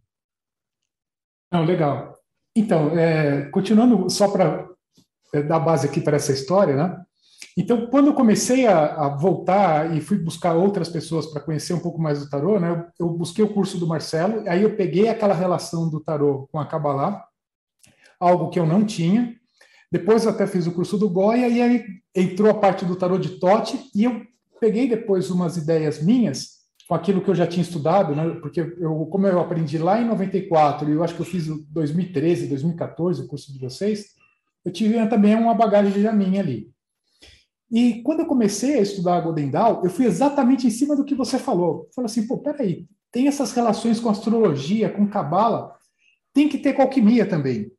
Não, 1.51 1.63
legal. 1.63 2.17
Então, 2.55 2.97
é, 2.97 3.49
continuando 3.51 4.09
só 4.09 4.31
para 4.31 4.67
é, 5.33 5.43
dar 5.43 5.59
base 5.59 5.87
aqui 5.87 6.01
para 6.01 6.17
essa 6.17 6.31
história, 6.31 6.75
né? 6.75 7.05
Então, 7.57 7.87
quando 7.87 8.07
eu 8.07 8.13
comecei 8.13 8.65
a, 8.67 9.05
a 9.05 9.09
voltar 9.09 9.95
e 9.95 10.01
fui 10.01 10.17
buscar 10.17 10.53
outras 10.53 10.87
pessoas 10.87 11.25
para 11.25 11.41
conhecer 11.41 11.73
um 11.73 11.79
pouco 11.79 12.01
mais 12.01 12.19
do 12.19 12.29
tarô, 12.29 12.59
né? 12.59 12.69
Eu, 12.99 13.07
eu 13.07 13.13
busquei 13.13 13.43
o 13.43 13.53
curso 13.53 13.77
do 13.77 13.87
Marcelo, 13.87 14.43
aí 14.47 14.63
eu 14.63 14.75
peguei 14.75 15.09
aquela 15.09 15.33
relação 15.33 15.89
do 15.89 15.99
tarô 15.99 16.47
com 16.51 16.59
a 16.59 16.65
Kabbalah, 16.65 17.25
algo 18.19 18.49
que 18.49 18.59
eu 18.59 18.65
não 18.65 18.85
tinha, 18.85 19.35
depois 19.91 20.27
até 20.27 20.45
fiz 20.45 20.67
o 20.67 20.71
curso 20.71 20.97
do 20.97 21.09
Goya 21.09 21.47
e 21.47 21.61
aí 21.61 21.85
entrou 22.15 22.51
a 22.51 22.53
parte 22.53 22.85
do 22.85 22.95
tarô 22.95 23.17
de 23.17 23.39
Tote 23.39 23.89
e 23.95 24.03
eu 24.03 24.21
peguei 24.59 24.87
depois 24.87 25.31
umas 25.31 25.57
ideias 25.57 26.01
minhas 26.01 26.59
com 26.87 26.93
aquilo 26.93 27.21
que 27.21 27.29
eu 27.29 27.35
já 27.35 27.47
tinha 27.47 27.61
estudado, 27.61 28.15
né? 28.15 28.37
Porque 28.41 28.61
eu, 28.61 29.05
como 29.07 29.25
eu 29.27 29.39
aprendi 29.39 29.77
lá 29.77 30.01
em 30.01 30.05
94 30.05 30.89
e 30.89 30.93
eu 30.93 31.03
acho 31.03 31.15
que 31.15 31.21
eu 31.21 31.25
fiz 31.25 31.47
2013, 31.47 32.47
2014 32.47 33.21
o 33.21 33.27
curso 33.27 33.51
de 33.53 33.59
vocês, 33.59 34.07
eu 34.65 34.71
tive 34.71 35.05
também 35.07 35.35
uma 35.35 35.53
bagagem 35.53 36.01
já 36.01 36.11
minha 36.11 36.41
ali. 36.41 36.71
E 37.71 38.01
quando 38.01 38.21
eu 38.21 38.25
comecei 38.25 38.79
a 38.79 38.81
estudar 38.81 39.21
Dawn, 39.21 39.81
eu 39.83 39.89
fui 39.89 40.05
exatamente 40.05 40.65
em 40.65 40.71
cima 40.71 40.95
do 40.95 41.05
que 41.05 41.13
você 41.13 41.37
falou. 41.37 41.87
Falei 41.93 42.07
assim, 42.07 42.25
pô, 42.25 42.37
peraí, 42.37 42.87
tem 43.11 43.27
essas 43.27 43.51
relações 43.51 43.99
com 43.99 44.09
astrologia, 44.09 44.89
com 44.89 45.07
cabala, 45.07 45.75
tem 46.33 46.49
que 46.49 46.57
ter 46.57 46.73
com 46.73 46.81
alquimia 46.81 47.27
também. 47.27 47.71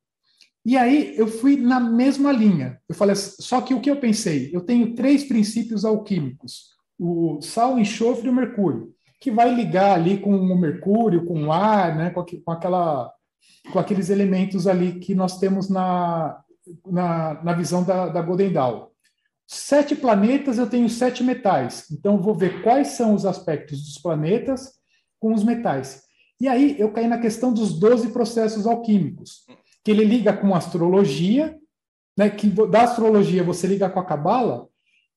E 0.65 0.77
aí 0.77 1.15
eu 1.17 1.27
fui 1.27 1.57
na 1.57 1.81
mesma 1.81 2.31
linha. 2.31 2.81
Eu 2.89 2.95
falei, 2.95 3.17
só 3.17 3.61
que 3.61 3.75
o 3.75 3.81
que 3.81 3.91
eu 3.91 3.97
pensei? 3.97 4.51
Eu 4.53 4.61
tenho 4.61 4.95
três 4.95 5.25
princípios 5.25 5.85
alquímicos: 5.85 6.71
o 6.99 7.41
sal, 7.41 7.75
o 7.75 7.79
enxofre 7.79 8.27
e 8.27 8.31
o 8.31 8.35
mercúrio, 8.35 8.93
que 9.21 9.31
vai 9.31 9.53
ligar 9.53 9.95
ali 9.95 10.19
com 10.19 10.35
o 10.35 10.59
mercúrio, 10.59 11.25
com 11.25 11.47
o 11.47 11.53
ar, 11.53 11.97
né, 11.97 12.11
com, 12.11 12.53
aquela, 12.53 13.11
com 13.73 13.79
aqueles 13.79 14.11
elementos 14.11 14.67
ali 14.67 14.99
que 14.99 15.15
nós 15.15 15.39
temos 15.39 15.69
na, 15.71 16.43
na, 16.87 17.43
na 17.43 17.53
visão 17.55 17.83
da, 17.83 18.09
da 18.09 18.21
Golden 18.21 18.53
Dawn. 18.53 18.90
Sete 19.53 19.97
planetas, 19.97 20.59
eu 20.59 20.69
tenho 20.69 20.89
sete 20.89 21.25
metais. 21.25 21.91
Então, 21.91 22.23
vou 22.23 22.37
ver 22.37 22.63
quais 22.63 22.89
são 22.89 23.15
os 23.15 23.27
aspectos 23.27 23.83
dos 23.83 23.99
planetas 23.99 24.75
com 25.19 25.35
os 25.35 25.43
metais. 25.43 26.03
E 26.41 26.47
aí, 26.47 26.77
eu 26.79 26.93
caí 26.93 27.09
na 27.09 27.19
questão 27.19 27.53
dos 27.53 27.77
12 27.77 28.11
processos 28.11 28.65
alquímicos 28.65 29.45
que 29.83 29.91
ele 29.91 30.05
liga 30.05 30.33
com 30.33 30.55
astrologia, 30.55 31.59
né, 32.17 32.31
que 32.31 32.47
da 32.49 32.83
astrologia 32.83 33.43
você 33.43 33.67
liga 33.67 33.91
com 33.91 33.99
a 33.99 34.05
cabala, 34.05 34.69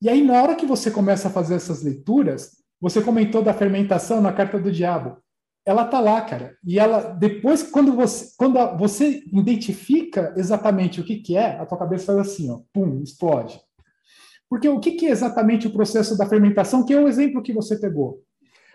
e 0.02 0.08
aí 0.08 0.20
na 0.20 0.42
hora 0.42 0.56
que 0.56 0.66
você 0.66 0.90
começa 0.90 1.28
a 1.28 1.30
fazer 1.30 1.54
essas 1.54 1.84
leituras, 1.84 2.56
você 2.80 3.00
comentou 3.00 3.40
da 3.40 3.54
fermentação 3.54 4.20
na 4.20 4.32
carta 4.32 4.58
do 4.58 4.72
diabo. 4.72 5.16
Ela 5.64 5.84
tá 5.84 6.00
lá, 6.00 6.20
cara. 6.22 6.56
E 6.66 6.78
ela 6.78 7.00
depois 7.00 7.62
quando 7.62 7.94
você 7.94 8.34
quando 8.36 8.58
você 8.76 9.22
identifica 9.32 10.34
exatamente 10.36 11.00
o 11.00 11.04
que 11.04 11.18
que 11.18 11.36
é, 11.36 11.58
a 11.58 11.64
tua 11.64 11.78
cabeça 11.78 12.06
faz 12.06 12.18
assim, 12.18 12.50
ó, 12.50 12.60
pum, 12.72 13.00
explode. 13.00 13.60
Porque 14.54 14.68
o 14.68 14.78
que 14.78 14.92
que 14.92 15.06
é 15.06 15.10
exatamente 15.10 15.66
o 15.66 15.72
processo 15.72 16.16
da 16.16 16.28
fermentação, 16.28 16.86
que 16.86 16.94
é 16.94 17.00
o 17.00 17.08
exemplo 17.08 17.42
que 17.42 17.52
você 17.52 17.76
pegou? 17.76 18.22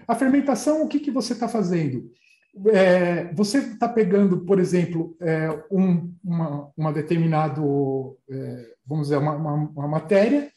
A 0.05 0.13
fermentação, 0.13 0.83
o 0.83 0.89
que 0.89 0.99
que 0.99 1.09
você 1.09 1.31
está 1.31 1.47
fazendo? 1.47 2.11
é, 2.67 3.31
você 3.33 3.59
está 3.59 3.87
pegando, 3.87 4.41
por 4.41 4.59
exemplo, 4.59 5.15
é, 5.21 5.49
um, 5.71 6.13
uma, 6.21 6.69
uma 6.75 6.91
determinado, 6.91 8.17
é, 8.29 8.73
vamos 8.85 9.07
dizer, 9.07 9.17
uma, 9.19 9.37
uma, 9.37 9.53
uma, 9.53 9.87
matéria, 9.87 10.51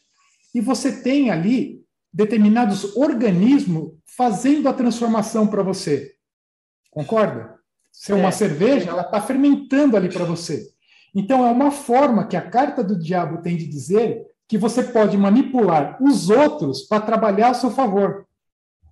e 0.53 0.59
você 0.59 1.01
tem 1.01 1.29
ali 1.29 1.81
determinados 2.11 2.97
organismos 2.97 3.93
fazendo 4.17 4.67
a 4.67 4.73
transformação 4.73 5.47
para 5.47 5.63
você. 5.63 6.11
Concorda? 6.91 7.55
Se 7.93 8.11
é 8.11 8.15
uma 8.15 8.31
cerveja, 8.31 8.89
ela 8.89 9.03
está 9.03 9.21
fermentando 9.21 9.95
ali 9.95 10.09
para 10.09 10.25
você. 10.25 10.67
Então, 11.15 11.47
é 11.47 11.51
uma 11.51 11.71
forma 11.71 12.27
que 12.27 12.35
a 12.35 12.41
carta 12.41 12.83
do 12.83 12.99
diabo 12.99 13.41
tem 13.41 13.55
de 13.55 13.67
dizer 13.67 14.32
que 14.47 14.57
você 14.57 14.83
pode 14.83 15.17
manipular 15.17 15.97
os 16.01 16.29
outros 16.29 16.83
para 16.83 17.01
trabalhar 17.01 17.49
a 17.49 17.53
seu 17.53 17.71
favor. 17.71 18.25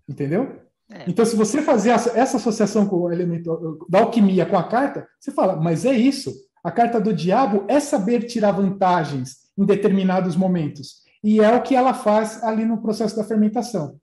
Entendeu? 0.07 0.61
É. 0.89 1.05
Então, 1.07 1.25
se 1.25 1.35
você 1.35 1.61
fazer 1.61 1.89
essa 1.89 2.37
associação 2.37 2.85
com 2.85 2.97
o 2.97 3.11
elemento 3.11 3.85
da 3.89 3.99
alquimia 3.99 4.45
com 4.45 4.57
a 4.57 4.67
carta, 4.67 5.07
você 5.19 5.31
fala, 5.31 5.55
mas 5.55 5.85
é 5.85 5.93
isso. 5.93 6.33
A 6.63 6.71
carta 6.71 6.99
do 6.99 7.13
diabo 7.13 7.65
é 7.67 7.79
saber 7.79 8.27
tirar 8.27 8.51
vantagens 8.51 9.37
em 9.57 9.65
determinados 9.65 10.35
momentos. 10.35 11.01
E 11.23 11.39
é 11.39 11.55
o 11.55 11.61
que 11.61 11.75
ela 11.75 11.93
faz 11.93 12.43
ali 12.43 12.65
no 12.65 12.81
processo 12.81 13.15
da 13.15 13.23
fermentação. 13.23 13.99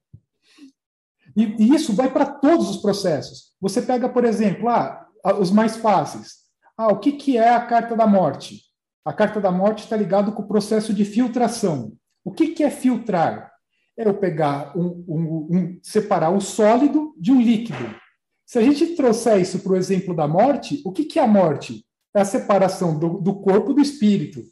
E, 1.37 1.57
e 1.59 1.75
isso 1.75 1.93
vai 1.93 2.11
para 2.11 2.27
todos 2.27 2.69
os 2.71 2.79
processos. 2.79 3.53
Você 3.61 3.83
pega, 3.83 4.09
por 4.09 4.25
exemplo, 4.25 4.69
ah, 4.69 5.07
os 5.39 5.51
mais 5.51 5.77
fáceis. 5.77 6.39
Ah, 6.77 6.89
o 6.89 6.99
que, 6.99 7.13
que 7.13 7.37
é 7.37 7.55
a 7.55 7.67
carta 7.67 7.95
da 7.95 8.07
morte? 8.07 8.68
A 9.09 9.13
carta 9.15 9.41
da 9.41 9.51
morte 9.51 9.85
está 9.85 9.97
ligado 9.97 10.33
com 10.33 10.43
o 10.43 10.47
processo 10.47 10.93
de 10.93 11.03
filtração. 11.03 11.95
O 12.23 12.31
que, 12.31 12.49
que 12.49 12.63
é 12.63 12.69
filtrar? 12.69 13.51
é 13.97 14.07
eu 14.07 14.13
pegar 14.13 14.77
um, 14.77 15.03
um, 15.09 15.49
um, 15.51 15.81
separar 15.83 16.29
o 16.29 16.43
sólido 16.43 17.15
de 17.19 17.33
um 17.33 17.41
líquido. 17.41 17.97
Se 18.45 18.59
a 18.59 18.63
gente 18.63 18.95
trouxer 18.95 19.41
isso 19.41 19.61
para 19.61 19.73
o 19.73 19.77
exemplo 19.77 20.15
da 20.15 20.29
morte, 20.29 20.83
o 20.85 20.93
que, 20.93 21.07
que 21.07 21.19
é 21.19 21.23
a 21.23 21.27
morte? 21.27 21.87
É 22.15 22.21
a 22.21 22.25
separação 22.27 22.99
do, 22.99 23.19
do 23.19 23.41
corpo 23.41 23.73
do 23.73 23.81
espírito. 23.81 24.43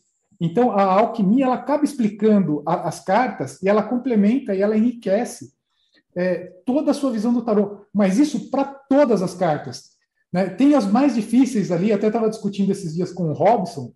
Então, 0.40 0.72
a 0.72 0.84
alquimia 0.84 1.44
ela 1.44 1.56
acaba 1.56 1.84
explicando 1.84 2.62
a, 2.66 2.88
as 2.88 3.04
cartas 3.04 3.62
e 3.62 3.68
ela 3.68 3.82
complementa 3.82 4.54
e 4.54 4.62
ela 4.62 4.76
enriquece 4.76 5.52
é, 6.16 6.50
toda 6.64 6.92
a 6.92 6.94
sua 6.94 7.12
visão 7.12 7.32
do 7.32 7.44
tarô. 7.44 7.82
Mas 7.92 8.18
isso 8.18 8.50
para 8.50 8.64
todas 8.64 9.20
as 9.20 9.34
cartas. 9.34 9.90
Né? 10.32 10.48
Tem 10.48 10.74
as 10.74 10.90
mais 10.90 11.14
difíceis 11.14 11.70
ali, 11.70 11.92
até 11.92 12.06
estava 12.06 12.30
discutindo 12.30 12.72
esses 12.72 12.94
dias 12.94 13.12
com 13.12 13.28
o 13.28 13.34
Robson, 13.34 13.92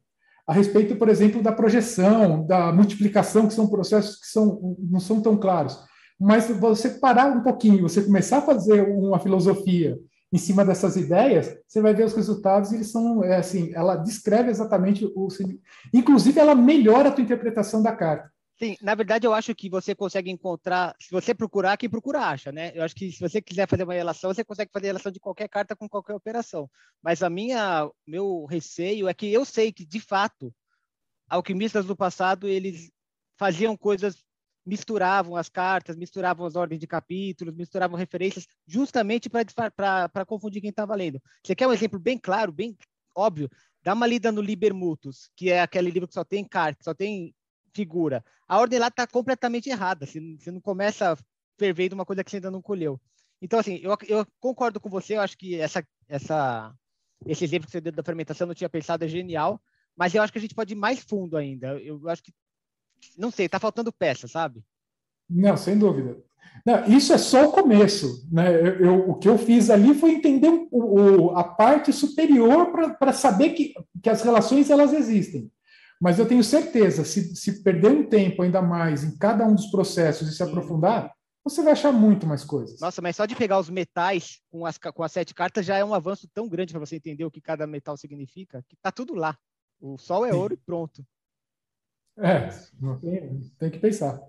a 0.50 0.52
respeito, 0.52 0.96
por 0.96 1.08
exemplo, 1.08 1.40
da 1.40 1.52
projeção, 1.52 2.44
da 2.44 2.72
multiplicação, 2.72 3.46
que 3.46 3.54
são 3.54 3.68
processos 3.68 4.16
que 4.16 4.26
são, 4.26 4.76
não 4.80 4.98
são 4.98 5.20
tão 5.22 5.36
claros. 5.36 5.78
Mas 6.18 6.48
você 6.48 6.90
parar 6.90 7.30
um 7.30 7.40
pouquinho, 7.40 7.88
você 7.88 8.02
começar 8.02 8.38
a 8.38 8.42
fazer 8.42 8.82
uma 8.82 9.20
filosofia 9.20 9.96
em 10.32 10.38
cima 10.38 10.64
dessas 10.64 10.96
ideias, 10.96 11.56
você 11.68 11.80
vai 11.80 11.94
ver 11.94 12.04
os 12.04 12.14
resultados, 12.14 12.72
eles 12.72 12.90
são, 12.90 13.22
é, 13.22 13.36
assim, 13.36 13.70
ela 13.74 13.94
descreve 13.94 14.50
exatamente 14.50 15.04
o... 15.04 15.28
Inclusive, 15.94 16.40
ela 16.40 16.56
melhora 16.56 17.10
a 17.10 17.12
tua 17.12 17.22
interpretação 17.22 17.80
da 17.80 17.92
carta. 17.92 18.28
Sim, 18.62 18.76
na 18.82 18.94
verdade 18.94 19.26
eu 19.26 19.32
acho 19.32 19.54
que 19.54 19.70
você 19.70 19.94
consegue 19.94 20.30
encontrar, 20.30 20.94
se 21.00 21.10
você 21.10 21.34
procurar, 21.34 21.78
quem 21.78 21.88
procura 21.88 22.20
acha, 22.20 22.52
né? 22.52 22.72
Eu 22.74 22.82
acho 22.82 22.94
que 22.94 23.10
se 23.10 23.18
você 23.18 23.40
quiser 23.40 23.66
fazer 23.66 23.84
uma 23.84 23.94
relação, 23.94 24.34
você 24.34 24.44
consegue 24.44 24.70
fazer 24.70 24.88
relação 24.88 25.10
de 25.10 25.18
qualquer 25.18 25.48
carta 25.48 25.74
com 25.74 25.88
qualquer 25.88 26.14
operação. 26.14 26.68
Mas 27.02 27.22
a 27.22 27.30
minha, 27.30 27.90
meu 28.06 28.44
receio 28.44 29.08
é 29.08 29.14
que 29.14 29.32
eu 29.32 29.46
sei 29.46 29.72
que 29.72 29.86
de 29.86 29.98
fato 29.98 30.54
alquimistas 31.26 31.86
do 31.86 31.96
passado 31.96 32.46
eles 32.46 32.90
faziam 33.38 33.74
coisas, 33.78 34.22
misturavam 34.66 35.36
as 35.36 35.48
cartas, 35.48 35.96
misturavam 35.96 36.44
as 36.44 36.54
ordens 36.54 36.80
de 36.80 36.86
capítulos, 36.86 37.54
misturavam 37.54 37.96
referências, 37.96 38.46
justamente 38.66 39.30
para 39.30 40.26
confundir 40.26 40.60
quem 40.60 40.68
estava 40.68 40.94
lendo. 40.94 41.18
Você 41.42 41.54
quer 41.54 41.66
um 41.66 41.72
exemplo 41.72 41.98
bem 41.98 42.18
claro, 42.18 42.52
bem 42.52 42.76
óbvio? 43.16 43.48
Dá 43.82 43.94
uma 43.94 44.06
lida 44.06 44.30
no 44.30 44.42
Liber 44.42 44.74
Mutus, 44.74 45.30
que 45.34 45.50
é 45.50 45.62
aquele 45.62 45.90
livro 45.90 46.06
que 46.06 46.12
só 46.12 46.24
tem 46.24 46.44
cartas, 46.44 46.84
só 46.84 46.92
tem 46.92 47.34
figura. 47.72 48.24
A 48.48 48.58
ordem 48.58 48.78
lá 48.78 48.88
está 48.88 49.06
completamente 49.06 49.68
errada. 49.68 50.06
Você, 50.06 50.20
você 50.36 50.50
não 50.50 50.60
começa 50.60 51.16
fervendo 51.58 51.94
uma 51.94 52.06
coisa 52.06 52.24
que 52.24 52.30
você 52.30 52.36
ainda 52.36 52.50
não 52.50 52.62
colheu. 52.62 53.00
Então, 53.40 53.58
assim, 53.58 53.80
eu, 53.82 53.96
eu 54.08 54.26
concordo 54.38 54.80
com 54.80 54.88
você. 54.88 55.16
Eu 55.16 55.20
acho 55.20 55.36
que 55.36 55.58
essa, 55.58 55.86
essa, 56.08 56.74
esse 57.26 57.44
exemplo 57.44 57.66
que 57.66 57.72
você 57.72 57.80
deu 57.80 57.92
da 57.92 58.02
fermentação, 58.02 58.44
eu 58.44 58.48
não 58.48 58.54
tinha 58.54 58.68
pensado, 58.68 59.04
é 59.04 59.08
genial. 59.08 59.60
Mas 59.96 60.14
eu 60.14 60.22
acho 60.22 60.32
que 60.32 60.38
a 60.38 60.42
gente 60.42 60.54
pode 60.54 60.72
ir 60.72 60.76
mais 60.76 61.00
fundo 61.00 61.36
ainda. 61.36 61.78
Eu 61.78 62.08
acho 62.08 62.22
que, 62.22 62.32
não 63.16 63.30
sei, 63.30 63.46
está 63.46 63.58
faltando 63.58 63.92
peça, 63.92 64.28
sabe? 64.28 64.62
Não, 65.28 65.56
sem 65.56 65.78
dúvida. 65.78 66.22
Não, 66.64 66.84
isso 66.86 67.12
é 67.12 67.18
só 67.18 67.48
o 67.48 67.52
começo. 67.52 68.26
Né? 68.30 68.54
Eu, 68.54 68.80
eu, 68.80 69.10
o 69.10 69.14
que 69.14 69.28
eu 69.28 69.38
fiz 69.38 69.70
ali 69.70 69.94
foi 69.94 70.12
entender 70.12 70.48
o, 70.48 70.68
o, 70.70 71.30
a 71.36 71.44
parte 71.44 71.92
superior 71.92 72.72
para 72.98 73.12
saber 73.12 73.50
que, 73.50 73.72
que 74.02 74.10
as 74.10 74.22
relações 74.22 74.68
elas 74.70 74.92
existem. 74.92 75.50
Mas 76.00 76.18
eu 76.18 76.26
tenho 76.26 76.42
certeza, 76.42 77.04
se, 77.04 77.36
se 77.36 77.62
perder 77.62 77.90
um 77.90 78.08
tempo 78.08 78.42
ainda 78.42 78.62
mais 78.62 79.04
em 79.04 79.18
cada 79.18 79.46
um 79.46 79.54
dos 79.54 79.66
processos 79.66 80.28
e 80.28 80.34
se 80.34 80.42
aprofundar, 80.42 81.14
você 81.44 81.62
vai 81.62 81.72
achar 81.72 81.92
muito 81.92 82.26
mais 82.26 82.42
coisas. 82.42 82.80
Nossa, 82.80 83.02
mas 83.02 83.16
só 83.16 83.26
de 83.26 83.36
pegar 83.36 83.58
os 83.58 83.68
metais 83.68 84.40
com 84.50 84.64
as, 84.64 84.78
com 84.78 85.02
as 85.02 85.12
sete 85.12 85.34
cartas 85.34 85.66
já 85.66 85.76
é 85.76 85.84
um 85.84 85.92
avanço 85.92 86.26
tão 86.32 86.48
grande 86.48 86.72
para 86.72 86.80
você 86.80 86.96
entender 86.96 87.24
o 87.24 87.30
que 87.30 87.40
cada 87.40 87.66
metal 87.66 87.96
significa, 87.96 88.64
que 88.66 88.76
tá 88.76 88.90
tudo 88.90 89.14
lá. 89.14 89.36
O 89.78 89.98
sol 89.98 90.24
é 90.24 90.32
ouro 90.32 90.54
e 90.54 90.56
pronto. 90.56 91.06
É, 92.18 92.48
tem, 93.00 93.40
tem 93.58 93.70
que 93.70 93.78
pensar. 93.78 94.20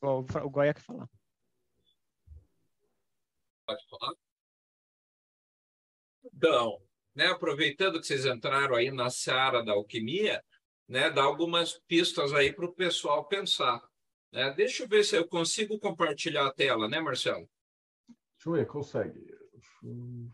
O, 0.00 0.24
o 0.44 0.50
Goya 0.50 0.74
quer 0.74 0.82
falar. 0.82 1.08
Pode 3.66 3.88
falar? 3.88 4.14
Então, 6.34 6.80
né, 7.20 7.26
aproveitando 7.26 8.00
que 8.00 8.06
vocês 8.06 8.24
entraram 8.24 8.74
aí 8.74 8.90
na 8.90 9.10
seara 9.10 9.62
da 9.62 9.72
alquimia, 9.72 10.42
né, 10.88 11.10
dá 11.10 11.22
algumas 11.22 11.78
pistas 11.86 12.32
aí 12.32 12.50
para 12.50 12.64
o 12.64 12.72
pessoal 12.72 13.26
pensar. 13.26 13.78
Né? 14.32 14.50
Deixa 14.56 14.84
eu 14.84 14.88
ver 14.88 15.04
se 15.04 15.16
eu 15.16 15.28
consigo 15.28 15.78
compartilhar 15.78 16.46
a 16.46 16.52
tela, 16.52 16.88
né, 16.88 16.98
Marcelo? 16.98 17.46
Deixa 18.08 18.48
eu 18.48 18.52
ver, 18.52 18.66
consegue. 18.66 19.36
Pum. 19.82 20.30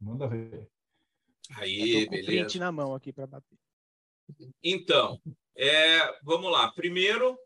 Manda 0.00 0.26
ver. 0.26 0.68
Aí, 1.56 2.00
eu 2.00 2.00
tô 2.00 2.06
com 2.06 2.10
beleza. 2.10 2.26
print 2.26 2.58
na 2.58 2.72
mão 2.72 2.92
aqui 2.92 3.12
para 3.12 3.28
bater. 3.28 3.56
Então, 4.60 5.22
é, 5.56 6.18
vamos 6.22 6.50
lá. 6.50 6.72
Primeiro, 6.72 7.38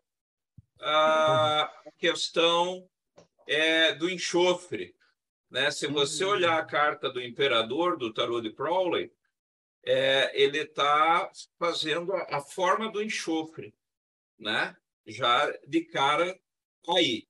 a 0.81 1.71
questão 1.99 2.89
é, 3.47 3.95
do 3.95 4.09
enxofre. 4.09 4.95
Né? 5.51 5.71
Se 5.71 5.87
você 5.87 6.25
olhar 6.25 6.59
a 6.59 6.65
carta 6.65 7.11
do 7.11 7.21
imperador 7.21 7.97
do 7.97 8.13
tarô 8.13 8.41
de 8.41 8.53
Crowley, 8.53 9.13
é, 9.85 10.31
ele 10.41 10.59
está 10.59 11.31
fazendo 11.59 12.13
a, 12.13 12.39
a, 12.39 12.41
forma 12.41 12.91
do 12.91 13.03
enxofre, 13.03 13.75
né? 14.39 14.77
já 15.07 15.51
de 15.67 15.85
cara 15.85 16.39
aí. 16.89 17.29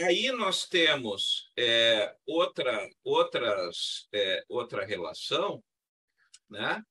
Aí 0.00 0.32
nós 0.32 0.66
temos 0.66 1.52
é, 1.56 2.14
outra, 2.26 2.88
outras, 3.04 4.08
é, 4.12 4.44
outra 4.48 4.84
relação, 4.84 5.62
né? 6.48 6.82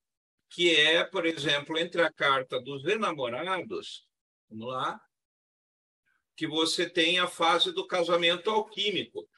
que 0.48 0.74
é, 0.74 1.02
por 1.04 1.26
exemplo, 1.26 1.78
entre 1.78 2.02
a 2.02 2.12
carta 2.12 2.60
dos 2.60 2.84
enamorados, 2.86 4.06
vamos 4.48 4.68
lá, 4.68 5.00
que 6.36 6.46
você 6.46 6.88
tem 6.88 7.18
a 7.18 7.26
fase 7.26 7.72
do 7.72 7.86
casamento 7.86 8.50
alquímico. 8.50 9.28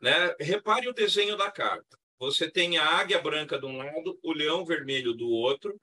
Né? 0.00 0.34
Repare 0.40 0.88
o 0.88 0.94
desenho 0.94 1.36
da 1.36 1.50
carta. 1.50 1.98
Você 2.18 2.50
tem 2.50 2.78
a 2.78 2.84
águia 2.84 3.20
branca 3.20 3.58
de 3.58 3.66
um 3.66 3.76
lado, 3.76 4.18
o 4.22 4.32
leão 4.32 4.64
vermelho 4.64 5.12
do 5.12 5.28
outro. 5.28 5.78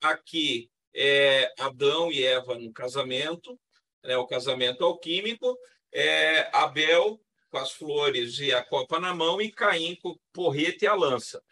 Aqui 0.00 0.70
é 0.94 1.52
Adão 1.58 2.10
e 2.10 2.24
Eva 2.24 2.58
no 2.58 2.72
casamento, 2.72 3.58
né? 4.04 4.16
o 4.16 4.26
casamento 4.26 4.84
alquímico. 4.84 5.56
É 5.92 6.48
Abel 6.56 7.20
com 7.50 7.58
as 7.58 7.72
flores 7.72 8.38
e 8.38 8.52
a 8.52 8.64
copa 8.64 8.98
na 8.98 9.14
mão 9.14 9.40
e 9.40 9.52
Caim 9.52 9.96
com 9.96 10.10
o 10.10 10.20
porrete 10.32 10.84
e 10.84 10.88
a 10.88 10.94
lança. 10.94 11.42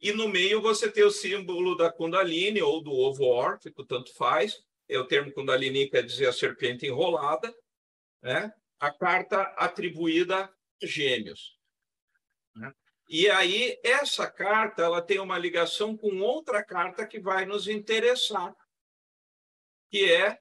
E 0.00 0.12
no 0.12 0.28
meio 0.28 0.60
você 0.60 0.90
tem 0.90 1.04
o 1.04 1.10
símbolo 1.10 1.74
da 1.74 1.90
Kundalini 1.90 2.60
ou 2.60 2.82
do 2.82 2.92
ovo 2.92 3.24
órfico, 3.24 3.84
tanto 3.84 4.14
faz. 4.14 4.62
É 4.88 4.98
o 4.98 5.06
termo 5.06 5.32
Kundalini 5.32 5.88
quer 5.88 6.04
dizer 6.04 6.28
a 6.28 6.32
serpente 6.32 6.86
enrolada, 6.86 7.52
né? 8.22 8.52
A 8.78 8.92
carta 8.92 9.42
atribuída 9.56 10.44
a 10.44 10.50
Gêmeos. 10.82 11.55
E 13.08 13.28
aí 13.30 13.78
essa 13.84 14.28
carta 14.28 14.82
ela 14.82 15.00
tem 15.00 15.20
uma 15.20 15.38
ligação 15.38 15.96
com 15.96 16.20
outra 16.20 16.64
carta 16.64 17.06
que 17.06 17.20
vai 17.20 17.44
nos 17.46 17.68
interessar, 17.68 18.54
que 19.90 20.10
é 20.12 20.38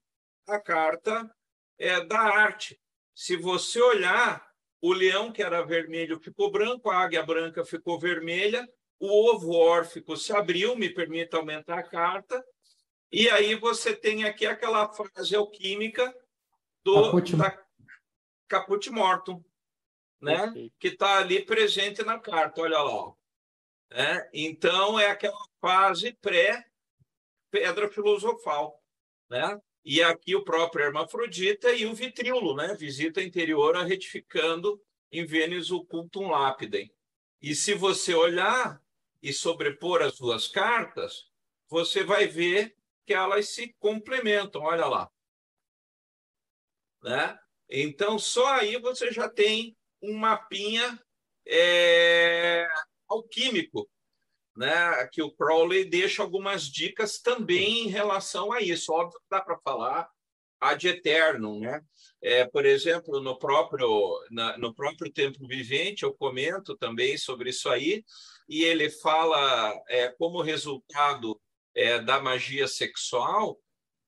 a 0.48 0.60
carta 0.60 1.30
é, 1.78 2.04
da 2.04 2.20
arte. 2.20 2.80
Se 3.14 3.38
você 3.38 3.80
olhar, 3.82 4.46
o 4.82 4.94
leão 4.94 5.32
que 5.32 5.44
era 5.44 5.64
vermelho 5.64 6.20
ficou 6.20 6.52
branco, 6.52 6.90
a 6.90 6.98
águia 6.98 7.24
branca 7.24 7.64
ficou 7.64 8.00
vermelha, 8.00 8.68
o 9.00 9.08
ovo 9.08 9.54
órfico 9.54 10.18
se 10.18 10.34
abriu, 10.34 10.76
me 10.76 10.90
permita 10.90 11.38
aumentar 11.38 11.80
a 11.80 11.84
carta, 11.84 12.44
e 13.12 13.30
aí 13.30 13.56
você 13.56 13.96
tem 13.96 14.24
aqui 14.26 14.46
aquela 14.46 14.92
fase 14.92 15.36
alquímica 15.36 16.14
do 16.84 17.04
Caput, 17.04 17.36
da 17.36 17.66
Caput 18.48 18.90
Mortum, 18.90 19.44
né? 20.22 20.54
que 20.80 20.90
está 20.90 21.18
ali 21.18 21.46
presente 21.46 22.04
na 22.04 22.20
carta, 22.20 22.62
olha 22.62 22.80
lá. 22.82 23.14
É, 23.92 24.30
então, 24.34 25.00
é 25.00 25.08
aquela 25.08 25.38
fase 25.62 26.14
pré-pedra 26.22 27.90
filosofal. 27.90 28.82
Né? 29.30 29.60
E 29.84 30.02
aqui 30.02 30.36
o 30.36 30.44
próprio 30.44 30.86
Hermafrodita 30.86 31.72
e 31.72 31.86
o 31.86 31.94
Vitríolo, 31.94 32.56
né? 32.56 32.74
visita 32.76 33.22
interior 33.22 33.76
retificando 33.86 34.82
em 35.12 35.26
Vênus 35.26 35.72
o 35.72 35.86
cultum 35.86 36.30
lapidem. 36.30 36.92
E 37.42 37.54
se 37.54 37.74
você 37.74 38.14
olhar 38.14 38.82
e 39.22 39.32
sobrepor 39.32 40.02
as 40.02 40.18
duas 40.18 40.48
cartas, 40.48 41.30
você 41.68 42.04
vai 42.04 42.28
ver 42.28 42.76
que 43.06 43.14
elas 43.14 43.50
se 43.50 43.74
complementam. 43.80 44.64
Olha 44.64 44.86
lá. 44.88 45.12
Né? 47.04 47.40
Então, 47.70 48.18
só 48.18 48.48
aí 48.56 48.80
você 48.80 49.12
já 49.12 49.30
tem 49.30 49.78
um 50.10 50.14
mapinha 50.14 51.00
é, 51.48 52.68
alquímico, 53.08 53.90
né? 54.56 55.08
que 55.12 55.22
o 55.22 55.32
Crowley 55.32 55.86
deixa 55.86 56.22
algumas 56.22 56.64
dicas 56.64 57.20
também 57.20 57.86
em 57.86 57.88
relação 57.88 58.52
a 58.52 58.62
isso. 58.62 58.92
Óbvio 58.94 59.20
que 59.20 59.26
dá 59.30 59.42
para 59.42 59.58
falar 59.60 60.10
ad 60.60 60.88
eternum, 60.88 61.60
né? 61.60 61.82
É, 62.22 62.46
por 62.46 62.66
exemplo, 62.66 63.22
no 63.22 63.38
próprio 63.38 63.90
na, 64.32 64.58
no 64.58 64.74
próprio 64.74 65.12
Templo 65.12 65.48
Vivente, 65.48 66.04
eu 66.04 66.14
comento 66.14 66.76
também 66.78 67.18
sobre 67.18 67.50
isso 67.50 67.70
aí, 67.70 68.04
e 68.48 68.64
ele 68.64 68.90
fala 68.90 69.74
é, 69.88 70.10
como 70.10 70.42
resultado 70.42 71.40
é, 71.76 72.00
da 72.00 72.20
magia 72.22 72.68
sexual, 72.68 73.60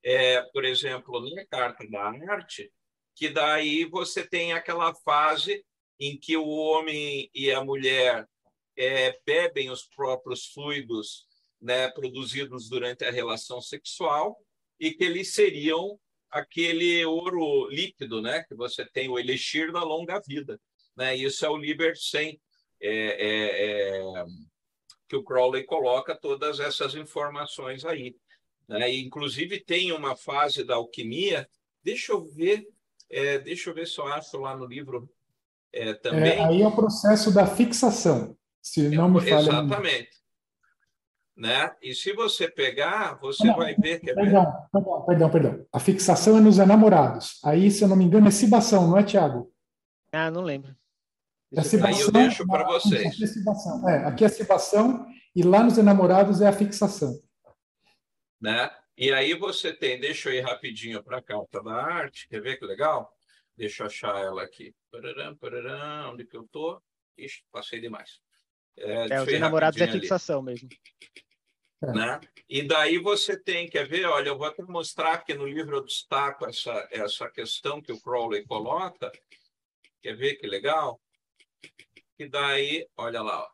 é, 0.04 0.42
por 0.54 0.64
exemplo, 0.64 1.20
na 1.36 1.46
carta 1.46 1.88
da 1.90 2.04
arte, 2.32 2.72
que 3.16 3.30
daí 3.30 3.86
você 3.86 4.26
tem 4.26 4.54
aquela 4.54 4.94
fase 4.96 5.66
em 6.00 6.18
que 6.18 6.38
o 6.38 6.48
homem 6.48 7.30
e 7.34 7.52
a 7.52 7.64
mulher 7.64 8.28
é, 8.76 9.20
bebem 9.26 9.70
os 9.70 9.84
próprios 9.84 10.46
fluidos 10.48 11.26
né, 11.62 11.90
produzidos 11.90 12.70
durante 12.70 13.04
a 13.04 13.12
relação 13.12 13.60
sexual 13.62 14.38
e 14.80 14.92
que 14.92 15.04
eles 15.04 15.34
seriam 15.34 16.00
aquele 16.30 17.04
ouro 17.06 17.68
líquido, 17.70 18.22
né, 18.22 18.44
que 18.44 18.54
você 18.54 18.86
tem 18.86 19.10
o 19.10 19.18
elixir 19.18 19.72
da 19.72 19.84
longa 19.84 20.22
vida, 20.26 20.60
né? 20.96 21.16
Isso 21.16 21.46
é 21.46 21.50
o 21.50 21.58
Liber 21.58 21.98
100, 21.98 22.40
é, 22.82 22.90
é, 22.90 24.00
é, 24.00 24.26
que 25.08 25.16
o 25.16 25.24
Crowley 25.24 25.64
coloca 25.64 26.16
todas 26.16 26.60
essas 26.60 26.96
informações 26.96 27.86
aí, 27.86 28.16
né? 28.68 28.92
E, 28.92 29.04
inclusive 29.04 29.60
tem 29.60 29.92
uma 29.92 30.16
fase 30.16 30.64
da 30.64 30.76
alquimia. 30.76 31.50
Deixa 31.82 32.12
eu 32.12 32.26
ver, 32.26 32.68
é, 33.10 33.40
deixa 33.40 33.70
eu 33.70 33.74
ver 33.74 33.88
se 33.88 33.98
eu 34.00 34.06
acho 34.08 34.38
lá 34.38 34.56
no 34.56 34.66
livro 34.66 35.10
é, 35.74 35.94
também. 35.94 36.32
É, 36.32 36.44
aí 36.44 36.62
é 36.62 36.68
o 36.68 36.76
processo 36.76 37.32
da 37.34 37.46
fixação, 37.46 38.36
se 38.62 38.90
não 38.90 39.10
me 39.10 39.22
falha. 39.22 39.50
Exatamente. 39.50 40.18
Né? 41.36 41.72
E 41.84 41.94
se 41.94 42.14
você 42.14 42.50
pegar, 42.50 43.20
você 43.20 43.46
não, 43.46 43.56
vai 43.56 43.76
ver. 43.76 44.00
Quer 44.00 44.16
perdão, 44.16 44.44
ver? 44.44 44.70
perdão, 44.72 45.06
perdão, 45.06 45.30
perdão. 45.30 45.66
A 45.72 45.80
fixação 45.80 46.38
é 46.38 46.42
nos 46.42 46.58
enamorados. 46.58 47.40
Aí, 47.44 47.70
se 47.70 47.84
eu 47.84 47.88
não 47.88 47.96
me 47.96 48.06
engano, 48.06 48.28
é 48.28 48.32
cibação, 48.32 48.88
não 48.88 48.98
é, 48.98 49.04
Tiago? 49.04 49.54
Ah, 50.12 50.32
não 50.32 50.42
lembro. 50.42 50.76
É 51.54 51.62
cibação, 51.62 51.96
Aí 51.96 52.02
eu 52.02 52.12
deixo 52.12 52.46
para 52.48 52.66
vocês. 52.66 53.06
Aqui 53.06 53.24
é, 53.24 53.28
cibação. 53.28 53.90
É, 53.90 54.06
aqui 54.06 54.26
é 54.26 54.30
cibação 54.30 55.06
e 55.36 55.44
lá 55.44 55.64
nos 55.64 55.78
enamorados 55.78 56.42
é 56.42 56.48
a 56.48 56.54
fixação. 56.54 57.14
Né? 58.42 58.70
E 58.98 59.12
aí 59.12 59.36
você 59.36 59.72
tem, 59.72 60.00
deixa 60.00 60.30
eu 60.30 60.34
ir 60.34 60.42
rapidinho 60.42 61.04
para 61.04 61.20
a 61.20 61.22
carta 61.22 61.62
da 61.62 61.74
arte, 61.74 62.28
quer 62.28 62.42
ver 62.42 62.58
que 62.58 62.66
legal? 62.66 63.16
Deixa 63.58 63.84
eu 63.84 63.88
achar 63.88 64.22
ela 64.22 64.44
aqui. 64.44 64.74
Pararam, 64.92 65.36
pararam, 65.36 66.14
onde 66.14 66.26
que 66.26 66.38
eu 66.38 66.44
estou? 66.44 66.82
Ixi, 67.18 67.44
passei 67.52 67.80
demais. 67.80 68.22
É, 68.78 69.16
é 69.16 69.22
os 69.22 69.28
enamorados 69.28 69.82
é 69.82 69.92
fixação 69.92 70.42
ali. 70.42 70.46
mesmo. 70.46 70.70
Né? 71.82 72.20
E 72.48 72.64
daí 72.64 72.98
você 73.00 73.38
tem, 73.38 73.68
quer 73.68 73.88
ver? 73.88 74.06
Olha, 74.06 74.30
eu 74.30 74.38
vou 74.38 74.48
até 74.48 74.64
mostrar 74.64 75.24
que 75.24 75.34
no 75.34 75.48
livro 75.48 75.78
eu 75.78 75.84
destaco 75.84 76.46
essa, 76.46 76.88
essa 76.92 77.30
questão 77.30 77.82
que 77.82 77.92
o 77.92 78.00
Crowley 78.00 78.46
coloca. 78.46 79.12
Quer 80.02 80.16
ver 80.16 80.36
que 80.36 80.48
legal? 80.48 81.00
Que 82.16 82.28
daí, 82.28 82.88
olha 82.96 83.22
lá, 83.22 83.44
ó, 83.44 83.50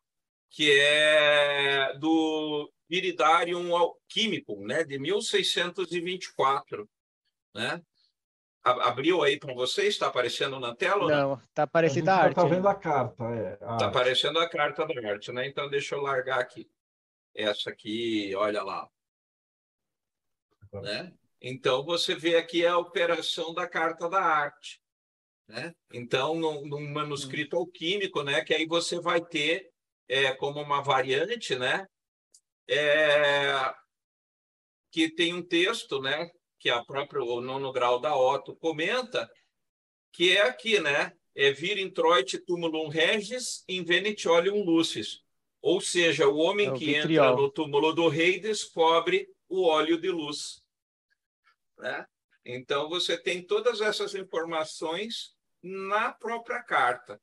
que 0.49 0.71
é 0.71 1.97
do 1.97 2.71
Viridarium 2.89 3.75
Alchemicum, 3.75 4.65
né, 4.65 4.83
de 4.83 4.99
1624, 4.99 6.89
né? 7.55 7.81
Abriu 8.63 9.21
aí 9.21 9.37
para 9.37 9.53
vocês? 9.53 9.89
Está 9.89 10.07
aparecendo 10.07 10.57
na 10.57 10.73
tela? 10.73 11.09
Não, 11.09 11.41
está 11.49 11.63
aparecendo 11.63 12.07
a, 12.07 12.13
a 12.13 12.17
arte. 12.17 12.29
Está 12.29 12.45
vendo 12.45 12.67
a 12.67 12.75
carta, 12.75 13.23
é. 13.25 13.53
Está 13.53 13.87
aparecendo 13.87 14.39
a 14.39 14.49
carta 14.49 14.85
da 14.85 15.09
arte, 15.09 15.31
né? 15.33 15.45
Então 15.47 15.69
deixa 15.69 15.95
eu 15.95 16.01
largar 16.01 16.39
aqui. 16.39 16.69
Essa 17.35 17.71
aqui, 17.71 18.33
olha 18.35 18.63
lá. 18.63 18.87
Né? 20.71 21.13
Então 21.41 21.83
você 21.83 22.15
vê 22.15 22.37
aqui 22.37 22.65
a 22.65 22.77
operação 22.77 23.53
da 23.53 23.67
carta 23.67 24.09
da 24.09 24.21
arte. 24.21 24.81
Né? 25.47 25.75
Então, 25.91 26.35
num, 26.35 26.65
num 26.65 26.89
manuscrito 26.89 27.57
alquímico, 27.57 28.23
né, 28.23 28.43
que 28.43 28.53
aí 28.53 28.65
você 28.65 28.99
vai 28.99 29.23
ter 29.23 29.71
é, 30.07 30.33
como 30.33 30.61
uma 30.61 30.81
variante, 30.81 31.55
né, 31.55 31.85
é, 32.67 33.73
que 34.89 35.09
tem 35.09 35.33
um 35.33 35.45
texto, 35.45 36.01
né, 36.01 36.31
que 36.63 36.69
a 36.69 36.81
própria 36.81 37.21
o 37.21 37.41
nono 37.41 37.73
grau 37.73 37.99
da 37.99 38.15
Otto 38.15 38.55
comenta, 38.55 39.29
que 40.13 40.31
é 40.31 40.43
aqui, 40.43 40.79
né, 40.79 41.11
é 41.35 41.51
vir 41.51 41.77
introit 41.77 42.37
tumulum 42.45 42.87
regis 42.87 43.65
in 43.67 43.83
venetiolium 43.83 44.63
lucis. 44.63 45.21
Ou 45.61 45.81
seja, 45.81 46.25
o 46.25 46.37
homem 46.37 46.67
é 46.67 46.71
o 46.71 46.73
que 46.73 46.85
vitriol. 46.85 47.31
entra 47.31 47.41
no 47.41 47.51
túmulo 47.51 47.91
do 47.91 48.07
rei 48.07 48.39
descobre 48.39 49.27
o 49.49 49.63
óleo 49.63 49.99
de 49.99 50.09
luz. 50.09 50.63
Né? 51.77 52.07
Então, 52.45 52.87
você 52.87 53.17
tem 53.17 53.45
todas 53.45 53.81
essas 53.81 54.15
informações 54.15 55.35
na 55.61 56.13
própria 56.13 56.63
carta. 56.63 57.21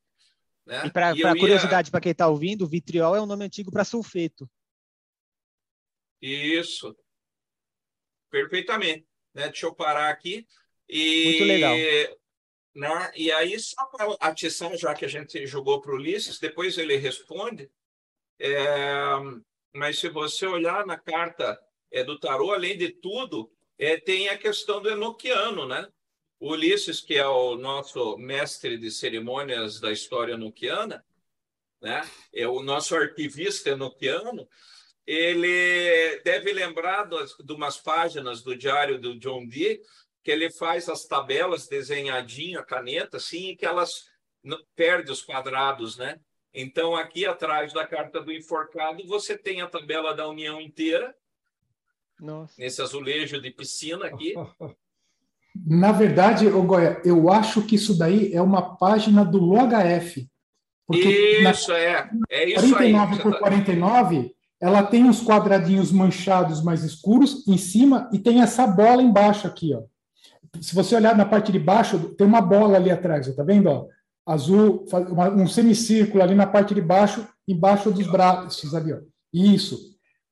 Né? 0.67 0.85
E 0.85 0.91
para 0.91 1.17
ia... 1.17 1.35
curiosidade, 1.35 1.91
para 1.91 2.01
quem 2.03 2.13
está 2.13 2.29
ouvindo, 2.29 2.69
vitriol 2.69 3.17
é 3.17 3.23
um 3.23 3.27
nome 3.27 3.47
antigo 3.47 3.73
para 3.73 3.85
sulfeto. 3.85 4.47
Isso. 6.21 6.95
Perfeitamente. 8.29 9.10
Né? 9.35 9.49
Deixa 9.49 9.67
eu 9.67 9.75
parar 9.75 10.09
aqui. 10.09 10.47
E... 10.89 11.25
Muito 11.25 11.45
legal. 11.45 11.75
Né? 12.75 13.13
E 13.17 13.33
aí, 13.33 13.59
só 13.59 13.85
para 13.87 14.17
atiçar, 14.21 14.77
já 14.77 14.95
que 14.95 15.05
a 15.05 15.09
gente 15.09 15.47
jogou 15.47 15.81
para 15.81 15.93
o 15.93 15.97
Ulisses, 15.97 16.39
depois 16.39 16.79
ele 16.79 16.97
responde. 16.97 17.71
É... 18.39 18.87
Mas 19.75 19.99
se 19.99 20.09
você 20.09 20.47
olhar 20.47 20.87
na 20.87 20.99
carta 20.99 21.61
é, 21.91 22.03
do 22.03 22.19
tarô, 22.19 22.53
além 22.53 22.77
de 22.77 22.89
tudo, 22.89 23.51
é, 23.79 23.97
tem 23.97 24.29
a 24.29 24.39
questão 24.39 24.81
do 24.81 24.91
enoquiano, 24.91 25.67
né? 25.67 25.89
O 26.39 26.53
Ulisses, 26.53 27.01
que 27.01 27.15
é 27.15 27.27
o 27.27 27.57
nosso 27.57 28.17
mestre 28.17 28.79
de 28.79 28.91
cerimônias 28.91 29.79
da 29.81 29.93
história 29.93 30.35
enoquiana, 30.35 31.05
né? 31.81 32.03
É 32.33 32.47
o 32.47 32.63
nosso 32.63 32.95
arquivista 32.95 33.71
enoquiano. 33.71 34.49
Ele 35.07 36.21
deve 36.25 36.53
lembrar 36.53 37.05
das, 37.05 37.35
de 37.37 37.53
umas 37.53 37.79
páginas 37.79 38.43
do 38.43 38.57
diário 38.57 39.01
do 39.01 39.19
John 39.19 39.47
Dee, 39.47 39.81
que 40.23 40.31
ele 40.31 40.51
faz 40.51 40.89
as 40.89 41.07
tabelas 41.07 41.67
desenhadinha, 41.67 42.63
caneta, 42.63 43.17
assim, 43.17 43.51
e 43.51 43.57
que 43.57 43.67
elas 43.67 44.09
perde 44.77 45.11
os 45.11 45.23
quadrados, 45.23 45.97
né? 45.97 46.21
Então, 46.53 46.97
aqui 46.97 47.27
atrás 47.27 47.73
da 47.73 47.87
carta 47.87 48.21
do 48.21 48.33
enforcado, 48.33 49.07
você 49.07 49.37
tem 49.37 49.61
a 49.61 49.69
tabela 49.69 50.15
da 50.15 50.29
união 50.29 50.61
inteira 50.61 51.15
nossa. 52.21 52.55
Nesse 52.59 52.83
azulejo 52.83 53.41
de 53.41 53.51
piscina 53.51 54.07
aqui. 54.07 54.35
Na 55.67 55.91
verdade, 55.91 56.47
ô 56.47 56.63
Goya, 56.63 57.01
eu 57.05 57.29
acho 57.29 57.67
que 57.67 57.75
isso 57.75 57.99
daí 57.99 58.33
é 58.33 58.41
uma 58.41 58.77
página 58.77 59.25
do 59.25 59.39
LOHF. 59.39 60.29
Isso, 60.93 61.73
é. 61.73 62.09
É 62.29 62.49
isso 62.49 62.71
49 62.71 63.15
aí. 63.15 63.23
por 63.23 63.39
49, 63.39 64.37
ela 64.61 64.83
tem 64.83 65.09
os 65.09 65.23
quadradinhos 65.23 65.91
manchados 65.91 66.63
mais 66.63 66.85
escuros 66.85 67.47
em 67.49 67.57
cima 67.57 68.11
e 68.13 68.19
tem 68.19 68.43
essa 68.43 68.67
bola 68.67 69.03
embaixo 69.03 69.47
aqui, 69.47 69.75
ó. 69.75 69.83
Se 70.61 70.75
você 70.75 70.97
olhar 70.97 71.17
na 71.17 71.25
parte 71.25 71.51
de 71.51 71.59
baixo, 71.59 72.15
tem 72.17 72.27
uma 72.27 72.41
bola 72.41 72.77
ali 72.77 72.91
atrás, 72.91 73.29
ó, 73.29 73.33
tá 73.33 73.43
vendo? 73.43 73.69
Ó? 73.69 73.87
Azul, 74.27 74.85
um 75.37 75.47
semicírculo 75.47 76.23
ali 76.23 76.35
na 76.35 76.47
parte 76.47 76.75
de 76.75 76.83
baixo, 76.83 77.27
embaixo 77.49 77.91
dos 77.91 78.07
braços 78.07 78.75
ali, 78.75 78.93
ó. 78.93 78.99
Isso. 79.33 79.79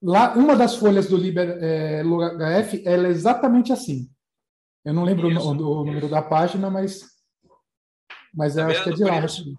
Lá, 0.02 0.34
uma 0.34 0.54
das 0.54 0.76
folhas 0.76 1.08
do 1.08 1.16
Liber 1.16 1.58
é, 1.60 2.02
HF 2.02 2.82
ela 2.84 3.08
é 3.08 3.10
exatamente 3.10 3.72
assim. 3.72 4.10
Eu 4.84 4.92
não 4.92 5.04
lembro 5.04 5.30
isso, 5.30 5.40
o, 5.40 5.50
o, 5.50 5.84
número 5.84 6.08
da 6.08 6.22
página, 6.22 6.70
mas, 6.70 7.02
mas 8.32 8.54
tá 8.54 8.66
acho 8.66 8.84
que 8.84 8.90
é 8.90 8.92
de 8.92 9.02
por 9.02 9.08
lá. 9.08 9.24
Isso, 9.24 9.58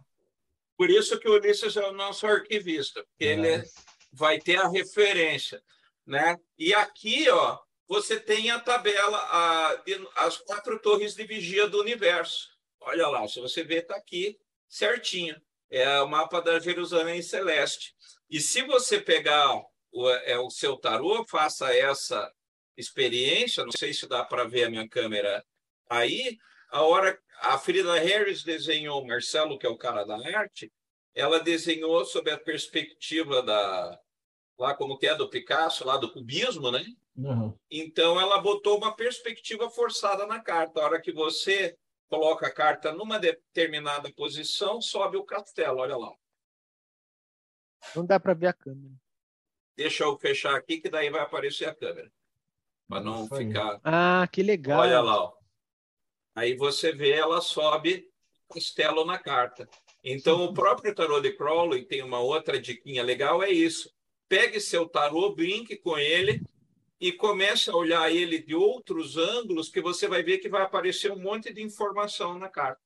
por 0.77 0.89
isso 0.89 1.19
que 1.19 1.27
o 1.27 1.33
Ulisses 1.33 1.75
é 1.75 1.85
o 1.87 1.93
nosso 1.93 2.25
arquivista, 2.25 3.03
porque 3.09 3.25
é. 3.25 3.33
ele 3.33 3.63
vai 4.11 4.39
ter 4.39 4.57
a 4.57 4.67
referência. 4.67 5.61
Né? 6.05 6.37
E 6.57 6.73
aqui 6.73 7.29
ó, 7.29 7.59
você 7.87 8.19
tem 8.19 8.51
a 8.51 8.59
tabela, 8.59 9.17
a, 9.17 9.75
de, 9.85 10.07
as 10.15 10.37
quatro 10.37 10.79
torres 10.79 11.15
de 11.15 11.23
vigia 11.23 11.67
do 11.67 11.79
universo. 11.79 12.49
Olha 12.81 13.07
lá, 13.07 13.27
se 13.27 13.39
você 13.39 13.63
ver, 13.63 13.83
está 13.83 13.95
aqui 13.95 14.37
certinho. 14.67 15.39
É 15.69 16.01
o 16.01 16.07
mapa 16.07 16.41
da 16.41 16.59
Jerusalém 16.59 17.21
Celeste. 17.21 17.93
E 18.29 18.39
se 18.39 18.63
você 18.63 18.99
pegar 18.99 19.61
o, 19.91 20.09
é 20.09 20.37
o 20.39 20.49
seu 20.49 20.77
tarô, 20.77 21.25
faça 21.27 21.73
essa 21.75 22.31
experiência. 22.77 23.63
Não 23.63 23.71
sei 23.71 23.93
se 23.93 24.07
dá 24.07 24.23
para 24.23 24.45
ver 24.45 24.65
a 24.65 24.69
minha 24.69 24.87
câmera 24.87 25.45
aí. 25.89 26.37
A 26.71 26.83
hora 26.83 27.19
a 27.41 27.57
Frida 27.57 27.97
Harris 27.99 28.43
desenhou 28.43 29.05
Marcelo, 29.05 29.57
que 29.57 29.65
é 29.65 29.69
o 29.69 29.77
cara 29.77 30.03
da 30.03 30.15
arte, 30.37 30.71
ela 31.13 31.39
desenhou 31.39 32.03
sob 32.05 32.29
a 32.31 32.37
perspectiva 32.37 33.41
da 33.41 33.99
lá 34.57 34.73
como 34.75 34.97
que 34.97 35.07
é 35.07 35.15
do 35.15 35.29
Picasso, 35.29 35.85
lá 35.85 35.95
do 35.97 36.11
cubismo, 36.11 36.69
né? 36.69 36.85
Uhum. 37.15 37.57
Então 37.71 38.19
ela 38.19 38.39
botou 38.39 38.77
uma 38.77 38.95
perspectiva 38.95 39.69
forçada 39.69 40.27
na 40.27 40.39
carta. 40.39 40.81
A 40.81 40.85
hora 40.85 41.01
que 41.01 41.11
você 41.11 41.77
coloca 42.09 42.47
a 42.47 42.53
carta 42.53 42.91
numa 42.91 43.17
determinada 43.19 44.11
posição, 44.13 44.81
sobe 44.81 45.17
o 45.17 45.23
castelo. 45.23 45.79
Olha 45.79 45.95
lá. 45.95 46.11
Não 47.95 48.05
dá 48.05 48.19
para 48.19 48.33
ver 48.33 48.47
a 48.47 48.53
câmera. 48.53 48.93
Deixa 49.75 50.03
eu 50.03 50.17
fechar 50.17 50.55
aqui, 50.55 50.81
que 50.81 50.89
daí 50.89 51.09
vai 51.09 51.21
aparecer 51.21 51.65
a 51.65 51.75
câmera. 51.75 52.11
Para 52.87 53.01
não 53.01 53.27
ficar. 53.29 53.79
Ah, 53.83 54.27
que 54.29 54.43
legal. 54.43 54.81
Olha 54.81 54.99
lá. 54.99 55.23
Ó. 55.23 55.33
Aí 56.35 56.55
você 56.55 56.91
vê, 56.91 57.11
ela 57.11 57.39
sobe 57.39 58.11
castelo 58.49 59.05
na 59.05 59.17
carta. 59.17 59.69
Então, 60.03 60.43
o 60.45 60.53
próprio 60.53 60.93
tarô 60.95 61.19
de 61.19 61.33
Crowley 61.33 61.85
tem 61.85 62.01
uma 62.01 62.19
outra 62.19 62.59
diquinha 62.59 63.03
legal, 63.03 63.43
é 63.43 63.49
isso. 63.49 63.91
Pegue 64.27 64.59
seu 64.59 64.87
tarô, 64.87 65.35
brinque 65.35 65.75
com 65.75 65.97
ele 65.97 66.41
e 66.99 67.11
comece 67.11 67.69
a 67.69 67.75
olhar 67.75 68.11
ele 68.11 68.39
de 68.39 68.53
outros 68.53 69.17
ângulos 69.17 69.69
que 69.69 69.81
você 69.81 70.07
vai 70.07 70.21
ver 70.21 70.39
que 70.39 70.49
vai 70.49 70.61
aparecer 70.61 71.11
um 71.11 71.19
monte 71.19 71.53
de 71.53 71.61
informação 71.61 72.37
na 72.37 72.49
carta. 72.49 72.81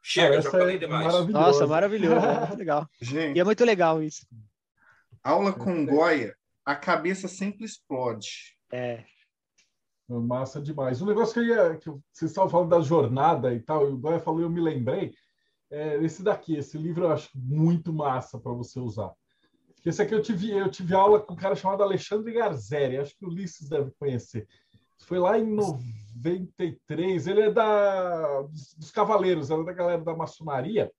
Chega, 0.00 0.40
já 0.40 0.50
falei 0.50 0.76
é 0.76 0.78
demais. 0.78 1.28
Nossa, 1.28 1.66
maravilhoso. 1.66 2.26
Muito 2.26 2.56
legal. 2.58 2.88
Gente. 3.00 3.36
E 3.36 3.40
é 3.40 3.44
muito 3.44 3.64
legal 3.64 4.02
isso. 4.02 4.26
Aula 5.22 5.52
com 5.52 5.86
Goya, 5.86 6.36
a 6.64 6.74
cabeça 6.74 7.28
sempre 7.28 7.64
explode. 7.64 8.56
É. 8.72 9.04
Massa 10.08 10.60
demais. 10.60 11.00
Um 11.00 11.06
negócio 11.06 11.32
que, 11.32 11.40
eu 11.40 11.44
ia, 11.44 11.76
que 11.76 11.88
vocês 12.12 12.30
estavam 12.30 12.50
falando 12.50 12.70
da 12.70 12.80
jornada 12.80 13.54
e 13.54 13.60
tal, 13.60 13.88
e 13.88 13.92
o 13.92 13.96
Goya 13.96 14.18
falou, 14.18 14.40
eu 14.40 14.50
me 14.50 14.60
lembrei, 14.60 15.14
é 15.72 15.96
esse 16.04 16.22
daqui, 16.22 16.54
esse 16.54 16.76
livro 16.76 17.04
eu 17.04 17.12
acho 17.12 17.30
muito 17.34 17.92
massa 17.92 18.38
para 18.38 18.52
você 18.52 18.78
usar. 18.78 19.10
Esse 19.84 20.02
aqui 20.02 20.14
eu 20.14 20.22
tive, 20.22 20.50
eu 20.52 20.70
tive 20.70 20.94
aula 20.94 21.18
com 21.18 21.32
um 21.32 21.36
cara 21.36 21.56
chamado 21.56 21.82
Alexandre 21.82 22.32
Garzeri, 22.32 22.98
acho 22.98 23.16
que 23.16 23.24
o 23.24 23.28
Ulisses 23.28 23.68
deve 23.68 23.90
conhecer. 23.98 24.46
Foi 25.00 25.18
lá 25.18 25.36
em 25.38 25.46
93, 25.46 27.26
ele 27.26 27.40
é 27.40 27.50
da, 27.50 28.42
dos 28.42 28.90
Cavaleiros, 28.92 29.50
era 29.50 29.64
da 29.64 29.72
galera 29.72 30.04
da 30.04 30.14
maçonaria, 30.14 30.92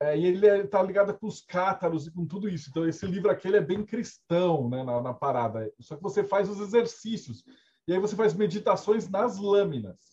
é, 0.00 0.18
e 0.18 0.26
ele 0.26 0.46
está 0.46 0.82
ligado 0.82 1.16
com 1.16 1.26
os 1.26 1.40
cátaros 1.40 2.06
e 2.06 2.10
com 2.10 2.26
tudo 2.26 2.48
isso. 2.48 2.70
Então, 2.70 2.88
esse 2.88 3.06
livro 3.06 3.30
aqui 3.30 3.54
é 3.54 3.60
bem 3.60 3.84
cristão 3.84 4.68
né, 4.68 4.82
na, 4.82 5.00
na, 5.00 5.14
parada. 5.14 5.70
Só 5.78 5.94
que 5.94 6.02
você 6.02 6.24
faz 6.24 6.48
os 6.48 6.58
exercícios. 6.58 7.44
E 7.86 7.92
aí 7.92 8.00
você 8.00 8.16
faz 8.16 8.34
meditações 8.34 9.08
nas 9.08 9.38
lâminas. 9.38 10.11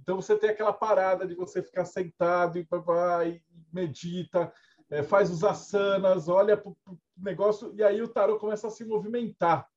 Então, 0.00 0.16
você 0.16 0.36
tem 0.36 0.50
aquela 0.50 0.72
parada 0.72 1.26
de 1.26 1.34
você 1.34 1.62
ficar 1.62 1.84
sentado 1.84 2.58
e, 2.58 2.66
e 3.26 3.42
medita, 3.72 4.52
é, 4.90 5.02
faz 5.02 5.30
os 5.30 5.44
asanas, 5.44 6.28
olha 6.28 6.60
o 6.64 6.98
negócio, 7.16 7.72
e 7.76 7.82
aí 7.82 8.02
o 8.02 8.08
tarô 8.08 8.38
começa 8.38 8.66
a 8.66 8.70
se 8.70 8.84
movimentar. 8.84 9.68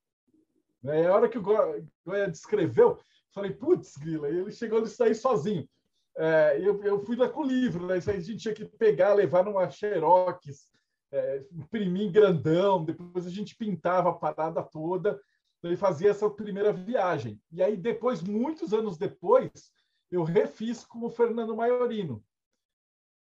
É 0.86 1.06
a 1.06 1.14
hora 1.14 1.30
que 1.30 1.38
o 1.38 1.42
Goya 1.42 2.30
descreveu, 2.30 2.98
falei, 3.32 3.52
putz, 3.52 3.96
grila, 3.96 4.28
ele 4.28 4.52
chegou 4.52 4.80
a 4.80 4.86
sair 4.86 5.16
sozinho. 5.16 5.68
É, 6.16 6.60
eu, 6.60 6.84
eu 6.84 7.00
fui 7.00 7.16
lá 7.16 7.30
com 7.30 7.42
o 7.42 7.48
livro, 7.48 7.88
né? 7.88 7.96
A 7.96 8.00
gente 8.00 8.38
tinha 8.38 8.54
que 8.54 8.66
pegar, 8.66 9.14
levar 9.14 9.44
numa 9.44 9.70
xerox, 9.70 10.68
é, 11.12 11.44
imprimir 11.52 12.12
grandão, 12.12 12.84
depois 12.84 13.26
a 13.26 13.30
gente 13.30 13.56
pintava 13.56 14.10
a 14.10 14.14
parada 14.14 14.62
toda, 14.62 15.20
e 15.64 15.78
fazia 15.78 16.10
essa 16.10 16.30
primeira 16.30 16.74
viagem. 16.74 17.40
E 17.52 17.64
aí 17.64 17.78
depois, 17.78 18.22
muitos 18.22 18.74
anos 18.74 18.98
depois, 18.98 19.72
eu 20.14 20.24
refiz 20.24 20.86
com 20.86 21.04
o 21.04 21.10
Fernando 21.10 21.56
Maiorino, 21.56 22.24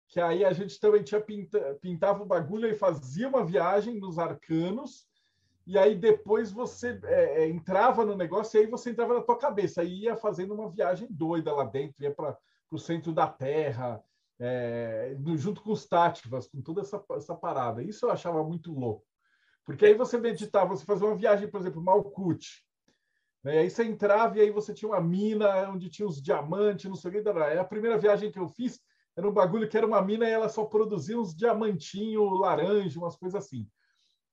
que 0.09 0.21
aí 0.21 0.45
a 0.45 0.53
gente 0.53 0.81
também 0.81 1.05
tinha 1.05 1.21
pinta, 1.21 1.79
pintava 1.81 2.21
o 2.21 2.27
bagulho 2.27 2.69
e 2.69 2.75
fazia 2.75 3.29
uma 3.29 3.45
viagem 3.45 4.01
nos 4.01 4.19
arcanos, 4.19 5.09
e 5.65 5.79
aí 5.79 5.95
depois 5.95 6.51
você 6.51 6.99
é, 7.05 7.45
é 7.45 7.49
entrava 7.49 8.05
no 8.05 8.17
negócio 8.17 8.59
e 8.59 8.65
aí 8.65 8.67
você 8.67 8.91
entrava 8.91 9.15
na 9.15 9.23
tua 9.23 9.39
cabeça, 9.39 9.83
aí 9.83 10.01
ia 10.01 10.17
fazendo 10.17 10.53
uma 10.53 10.69
viagem 10.69 11.07
doida 11.09 11.55
lá 11.55 11.63
dentro, 11.63 12.03
ia 12.03 12.13
para 12.13 12.37
o 12.73 12.79
centro 12.79 13.13
da 13.13 13.29
Terra, 13.29 14.03
é, 14.41 15.17
junto 15.37 15.63
com 15.63 15.71
os 15.71 15.87
Tátivas, 15.87 16.49
com 16.49 16.61
toda 16.61 16.81
essa, 16.81 17.01
essa 17.13 17.37
parada. 17.37 17.85
Isso 17.85 18.07
eu 18.07 18.11
achava 18.11 18.43
muito 18.43 18.73
louco. 18.73 19.07
Porque 19.65 19.87
aí 19.87 19.95
você 19.95 20.19
meditava, 20.19 20.75
você 20.75 20.85
fazia 20.85 21.07
uma 21.07 21.15
viagem, 21.15 21.49
por 21.49 21.61
exemplo, 21.61 21.81
Malkuth. 21.81 22.65
Né? 23.43 23.57
E 23.57 23.59
aí 23.59 23.71
você 23.71 23.85
entrava 23.85 24.39
e 24.39 24.41
aí 24.41 24.51
você 24.51 24.73
tinha 24.75 24.91
uma 24.91 25.01
mina 25.01 25.69
onde 25.71 25.89
tinha 25.89 26.07
os 26.07 26.21
diamantes, 26.21 26.87
não 26.87 26.97
sei 26.97 27.11
o 27.11 27.23
que. 27.23 27.29
É 27.29 27.59
a 27.59 27.65
primeira 27.65 27.99
viagem 27.99 28.31
que 28.31 28.39
eu 28.39 28.49
fiz 28.49 28.81
era 29.17 29.29
um 29.29 29.33
bagulho 29.33 29.69
que 29.69 29.77
era 29.77 29.87
uma 29.87 30.01
mina 30.01 30.27
e 30.29 30.31
ela 30.33 30.49
só 30.49 30.65
produzia 30.65 31.19
uns 31.19 31.35
diamantinhos 31.35 32.41
laranja, 32.41 32.99
umas 32.99 33.17
coisas 33.17 33.45
assim. 33.45 33.69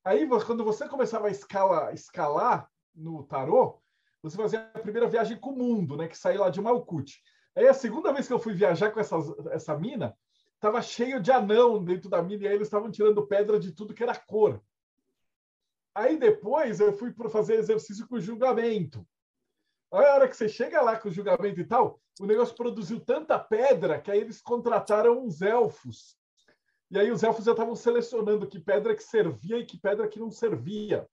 Aí, 0.04 0.28
quando 0.46 0.64
você 0.64 0.88
começava 0.88 1.28
a 1.28 1.32
escala, 1.32 1.92
escalar 1.94 2.70
no 2.96 3.24
tarô, 3.24 3.82
você 4.24 4.38
fazia 4.38 4.72
a 4.74 4.80
primeira 4.80 5.08
viagem 5.08 5.38
com 5.38 5.50
o 5.50 5.58
mundo, 5.58 5.98
né? 5.98 6.08
Que 6.08 6.18
saía 6.18 6.40
lá 6.40 6.50
de 6.50 6.62
Malkuth. 6.62 7.12
Aí, 7.56 7.68
a 7.68 7.74
segunda 7.74 8.14
vez 8.14 8.28
que 8.28 8.34
eu 8.34 8.40
fui 8.40 8.54
viajar 8.54 8.92
com 8.92 9.00
essa, 9.00 9.18
essa 9.52 9.78
mina, 9.78 10.16
estava 10.56 10.82
cheio 10.82 11.20
de 11.20 11.32
anão 11.32 11.84
dentro 11.84 12.10
da 12.10 12.22
mina, 12.22 12.44
e 12.44 12.48
aí 12.48 12.56
eles 12.56 12.68
estavam 12.68 12.90
tirando 12.90 13.28
pedra 13.28 13.60
de 13.60 13.72
tudo 13.74 13.94
que 13.94 14.04
era 14.04 14.16
cor. 14.16 14.62
Aí, 15.98 16.18
depois, 16.18 16.80
eu 16.80 16.94
fui 16.94 17.12
para 17.12 17.30
fazer 17.30 17.56
exercício 17.56 18.08
com 18.08 18.20
julgamento. 18.20 19.06
Aí, 19.92 20.06
a 20.06 20.14
hora 20.14 20.28
que 20.30 20.38
você 20.38 20.48
chega 20.48 20.82
lá 20.82 20.98
com 20.98 21.10
o 21.10 21.12
julgamento 21.12 21.60
e 21.60 21.66
tal, 21.66 22.00
o 22.20 22.26
negócio 22.26 22.56
produziu 22.56 23.00
tanta 23.00 23.40
pedra 23.40 24.00
que 24.00 24.12
aí 24.12 24.20
eles 24.20 24.42
contrataram 24.42 25.24
uns 25.24 25.42
elfos 25.42 26.18
e 26.90 26.98
aí 26.98 27.12
os 27.12 27.22
elfos 27.22 27.44
já 27.44 27.52
estavam 27.52 27.76
selecionando 27.76 28.48
que 28.48 28.60
pedra 28.60 28.96
que 28.96 29.04
servia 29.04 29.58
e 29.58 29.66
que 29.66 29.78
pedra 29.78 30.08
que 30.08 30.20
não 30.20 30.32
servia. 30.32 31.08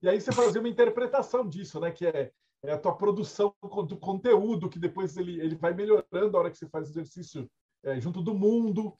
E 0.00 0.08
aí 0.08 0.20
você 0.20 0.32
fazia 0.32 0.60
uma 0.60 0.68
interpretação 0.68 1.46
disso, 1.46 1.78
né? 1.78 1.90
Que 1.90 2.06
é, 2.06 2.32
é 2.64 2.72
a 2.72 2.78
tua 2.78 2.96
produção 2.96 3.54
do 3.60 3.96
conteúdo, 3.96 4.70
que 4.70 4.78
depois 4.78 5.16
ele, 5.16 5.38
ele 5.40 5.54
vai 5.54 5.74
melhorando 5.74 6.36
a 6.36 6.40
hora 6.40 6.50
que 6.50 6.56
você 6.56 6.68
faz 6.68 6.88
exercício 6.88 7.48
é, 7.84 8.00
junto 8.00 8.22
do 8.22 8.34
mundo. 8.34 8.98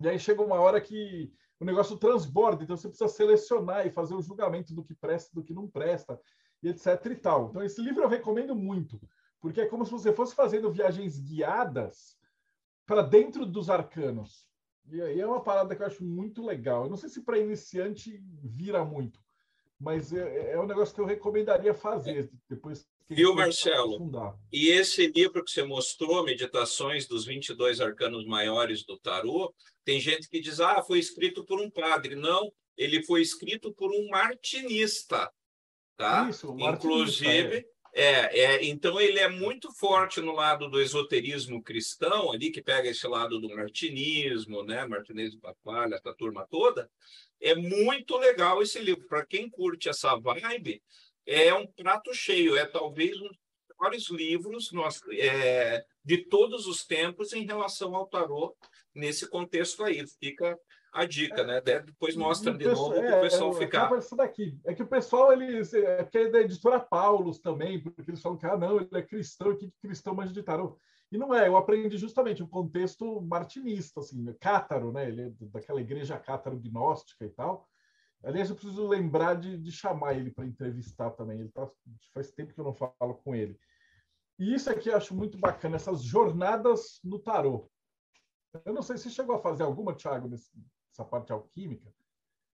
E 0.00 0.08
aí 0.08 0.18
chega 0.18 0.42
uma 0.42 0.60
hora 0.60 0.80
que 0.80 1.32
o 1.60 1.64
negócio 1.64 1.96
transborda, 1.96 2.64
então 2.64 2.76
você 2.76 2.88
precisa 2.88 3.08
selecionar 3.08 3.86
e 3.86 3.90
fazer 3.90 4.14
o 4.14 4.22
julgamento 4.22 4.74
do 4.74 4.84
que 4.84 4.94
presta 4.94 5.30
do 5.34 5.42
que 5.42 5.54
não 5.54 5.68
presta, 5.68 6.20
e 6.62 6.68
etc 6.68 7.06
e 7.06 7.16
tal. 7.16 7.50
Então 7.50 7.62
esse 7.62 7.80
livro 7.80 8.02
eu 8.02 8.08
recomendo 8.08 8.54
muito, 8.54 9.00
porque 9.40 9.60
é 9.60 9.66
como 9.66 9.84
se 9.84 9.92
você 9.92 10.12
fosse 10.12 10.34
fazendo 10.34 10.72
viagens 10.72 11.18
guiadas 11.18 12.16
para 12.86 13.02
dentro 13.02 13.46
dos 13.46 13.70
arcanos. 13.70 14.46
E 14.90 15.00
aí 15.00 15.20
é 15.20 15.26
uma 15.26 15.42
parada 15.42 15.74
que 15.74 15.82
eu 15.82 15.86
acho 15.86 16.04
muito 16.04 16.44
legal. 16.44 16.84
Eu 16.84 16.90
não 16.90 16.96
sei 16.96 17.08
se 17.08 17.22
para 17.22 17.38
iniciante 17.38 18.22
vira 18.42 18.84
muito, 18.84 19.20
mas 19.78 20.12
é, 20.12 20.52
é 20.52 20.60
um 20.60 20.66
negócio 20.66 20.94
que 20.94 21.00
eu 21.00 21.06
recomendaria 21.06 21.72
fazer 21.72 22.30
depois. 22.48 22.86
Viu, 23.08 23.34
Marcelo? 23.34 24.10
E 24.52 24.68
esse 24.70 25.06
livro 25.08 25.44
que 25.44 25.50
você 25.50 25.62
mostrou, 25.62 26.24
Meditações 26.24 27.06
dos 27.06 27.24
22 27.24 27.80
Arcanos 27.80 28.24
Maiores 28.26 28.84
do 28.84 28.98
Tarô, 28.98 29.54
tem 29.84 30.00
gente 30.00 30.28
que 30.28 30.40
diz, 30.40 30.60
ah, 30.60 30.82
foi 30.82 30.98
escrito 30.98 31.44
por 31.44 31.60
um 31.60 31.70
padre. 31.70 32.14
Não, 32.16 32.52
ele 32.76 33.02
foi 33.02 33.20
escrito 33.20 33.72
por 33.72 33.90
um 33.92 34.08
martinista, 34.08 35.30
tá? 35.96 36.28
Isso, 36.30 36.48
martinista, 36.54 36.86
Inclusive, 36.86 37.56
é. 37.56 37.74
É, 37.96 38.40
é, 38.40 38.64
então 38.64 39.00
ele 39.00 39.20
é 39.20 39.28
muito 39.28 39.72
forte 39.72 40.20
no 40.20 40.32
lado 40.32 40.68
do 40.68 40.80
esoterismo 40.80 41.62
cristão, 41.62 42.32
ali 42.32 42.50
que 42.50 42.60
pega 42.60 42.88
esse 42.88 43.06
lado 43.06 43.40
do 43.40 43.48
martinismo, 43.54 44.64
né, 44.64 44.84
martinismo 44.84 45.40
papalha, 45.40 45.94
essa 45.94 46.12
turma 46.12 46.44
toda. 46.50 46.90
É 47.40 47.54
muito 47.54 48.16
legal 48.16 48.60
esse 48.60 48.80
livro. 48.80 49.06
Para 49.06 49.24
quem 49.24 49.48
curte 49.48 49.88
essa 49.88 50.16
vibe, 50.16 50.82
é 51.26 51.54
um 51.54 51.66
prato 51.66 52.12
cheio. 52.14 52.56
É 52.56 52.64
talvez 52.64 53.16
um 53.20 53.28
dos 53.28 53.38
melhores 53.78 54.10
livros 54.10 54.72
nós, 54.72 55.00
é, 55.12 55.84
de 56.04 56.18
todos 56.18 56.66
os 56.66 56.84
tempos 56.84 57.32
em 57.32 57.44
relação 57.44 57.94
ao 57.94 58.06
tarô 58.06 58.56
nesse 58.94 59.28
contexto 59.28 59.84
aí. 59.84 60.04
Fica 60.18 60.58
a 60.92 61.04
dica, 61.04 61.42
né? 61.44 61.60
Depois 61.60 62.14
mostra 62.14 62.56
de 62.56 62.66
novo 62.66 62.94
para 62.94 63.18
o 63.18 63.20
pessoal 63.20 63.50
é, 63.50 63.58
ficar. 63.58 63.92
É, 63.92 64.16
daqui. 64.16 64.58
é 64.64 64.74
que 64.74 64.82
o 64.82 64.86
pessoal, 64.86 65.32
ele, 65.32 65.60
é 65.60 66.04
que 66.04 66.18
é 66.18 66.30
da 66.30 66.40
editora 66.40 66.78
Paulus 66.78 67.40
também, 67.40 67.80
porque 67.80 68.10
eles 68.10 68.22
falam 68.22 68.38
que, 68.38 68.46
ah, 68.46 68.56
não, 68.56 68.76
ele 68.76 68.88
é 68.92 69.02
cristão, 69.02 69.56
que 69.56 69.70
cristão 69.82 70.14
mas 70.14 70.32
de 70.32 70.42
tarô. 70.42 70.78
E 71.10 71.18
não 71.18 71.34
é, 71.34 71.48
eu 71.48 71.56
aprendi 71.56 71.96
justamente 71.96 72.42
o 72.42 72.46
um 72.46 72.48
contexto 72.48 73.20
martinista, 73.22 74.00
assim, 74.00 74.24
cátaro, 74.40 74.92
né? 74.92 75.08
Ele 75.08 75.22
é 75.22 75.30
daquela 75.40 75.80
igreja 75.80 76.18
cátaro 76.18 76.58
gnóstica 76.58 77.24
e 77.24 77.30
tal. 77.30 77.68
Aliás, 78.24 78.48
eu 78.48 78.56
preciso 78.56 78.86
lembrar 78.88 79.34
de, 79.34 79.58
de 79.58 79.70
chamar 79.70 80.14
ele 80.14 80.30
para 80.30 80.46
entrevistar 80.46 81.10
também. 81.10 81.40
Ele 81.40 81.50
tá, 81.50 81.68
faz 82.12 82.30
tempo 82.32 82.54
que 82.54 82.60
eu 82.60 82.64
não 82.64 82.74
falo 82.74 83.14
com 83.22 83.34
ele. 83.34 83.58
E 84.38 84.54
isso 84.54 84.70
aqui 84.70 84.88
eu 84.88 84.96
acho 84.96 85.14
muito 85.14 85.38
bacana, 85.38 85.76
essas 85.76 86.02
jornadas 86.02 87.00
no 87.04 87.18
tarô. 87.18 87.70
Eu 88.64 88.72
não 88.72 88.82
sei 88.82 88.96
se 88.96 89.10
chegou 89.10 89.36
a 89.36 89.40
fazer 89.40 89.62
alguma, 89.62 89.94
Thiago, 89.94 90.28
nesse, 90.28 90.50
essa 90.90 91.04
parte 91.04 91.32
alquímica? 91.32 91.92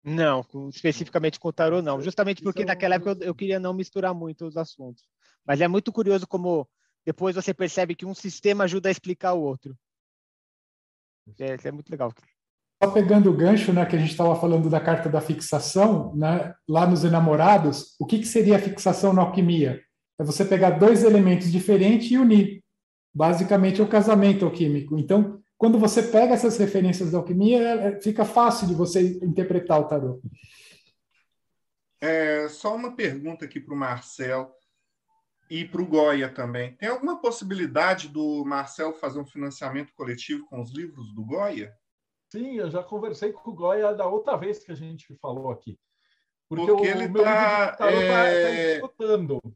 Não, 0.03 0.45
especificamente 0.69 1.39
com 1.39 1.49
o 1.49 1.53
tarô, 1.53 1.83
não. 1.83 2.01
Justamente 2.01 2.43
porque 2.43 2.64
naquela 2.64 2.95
época 2.95 3.11
eu, 3.21 3.29
eu, 3.29 3.35
queria 3.35 3.61
não 3.61 3.75
misturar 3.75 4.14
muito 4.14 4.47
os 4.47 4.57
assuntos. 4.57 5.05
Mas 5.45 5.61
é 5.61 5.69
muito 5.69 5.93
curioso 5.93 6.27
como 6.27 6.69
depois 7.05 7.35
você 7.35 7.53
percebe 7.53 7.95
que 7.95 8.07
um 8.07 8.14
sistema 8.14 8.64
ajuda 8.64 8.89
a 8.89 8.93
explicar 8.93 9.35
o 9.35 9.43
outro. 9.43 9.77
É, 11.39 11.69
é 11.69 11.73
muito 11.73 11.91
legal. 11.91 12.12
Só 12.83 12.91
pegando 12.91 13.29
o 13.29 13.37
gancho, 13.37 13.72
né, 13.72 13.85
que 13.85 13.97
a 13.97 13.99
gente 13.99 14.12
estava 14.12 14.37
falando 14.37 14.70
da 14.70 14.81
carta 14.81 15.09
da 15.09 15.20
fixação, 15.20 16.14
né, 16.14 16.55
lá 16.68 16.87
nos 16.87 17.03
enamorados, 17.03 17.97
o 17.99 18.07
que, 18.07 18.20
que 18.20 18.26
seria 18.26 18.57
a 18.57 18.61
fixação 18.61 19.12
na 19.12 19.22
alquimia? 19.22 19.83
É 20.18 20.24
você 20.24 20.45
pegar 20.45 20.70
dois 20.70 21.03
elementos 21.03 21.51
diferentes 21.51 22.11
e 22.11 22.18
unir. 22.18 22.62
Basicamente 23.12 23.81
é 23.81 23.85
o 23.85 23.89
casamento 23.89 24.45
alquímico. 24.45 24.97
Então, 24.97 25.41
quando 25.57 25.76
você 25.76 26.05
pega 26.05 26.35
essas 26.35 26.57
referências 26.57 27.11
da 27.11 27.18
alquimia, 27.18 27.59
é, 27.59 27.89
é, 27.89 28.01
fica 28.01 28.24
fácil 28.24 28.68
de 28.68 28.74
você 28.74 29.18
interpretar 29.22 29.81
o 29.81 29.89
tarô. 29.89 30.20
É, 32.01 32.49
só 32.49 32.76
uma 32.76 32.95
pergunta 32.95 33.45
aqui 33.45 33.59
para 33.59 33.74
o 33.74 33.76
Marcel 33.76 34.55
e 35.51 35.64
para 35.64 35.83
o 35.83 35.87
Goya 35.87 36.29
também. 36.29 36.76
Tem 36.76 36.89
alguma 36.89 37.20
possibilidade 37.20 38.09
do 38.09 38.45
Marcel 38.45 38.93
fazer 38.95 39.18
um 39.18 39.26
financiamento 39.26 39.93
coletivo 39.95 40.47
com 40.47 40.61
os 40.62 40.72
livros 40.72 41.12
do 41.12 41.24
Goya? 41.24 41.74
Sim, 42.31 42.57
eu 42.57 42.70
já 42.70 42.83
conversei 42.83 43.33
com 43.33 43.51
o 43.51 43.55
Goya 43.55 43.95
da 43.95 44.07
outra 44.07 44.37
vez 44.37 44.59
que 44.59 44.70
a 44.70 44.74
gente 44.74 45.14
falou 45.16 45.51
aqui. 45.51 45.79
Porque, 46.49 46.66
Porque 46.66 46.83
o, 46.83 46.91
ele 46.91 47.05
está 47.05 47.72
tá, 47.72 47.91
é... 47.91 48.81
tá 48.81 48.89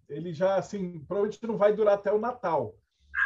Ele 0.08 0.32
já, 0.32 0.56
assim, 0.56 1.00
provavelmente 1.00 1.46
não 1.46 1.56
vai 1.56 1.72
durar 1.72 1.94
até 1.94 2.12
o 2.12 2.18
Natal. 2.18 2.74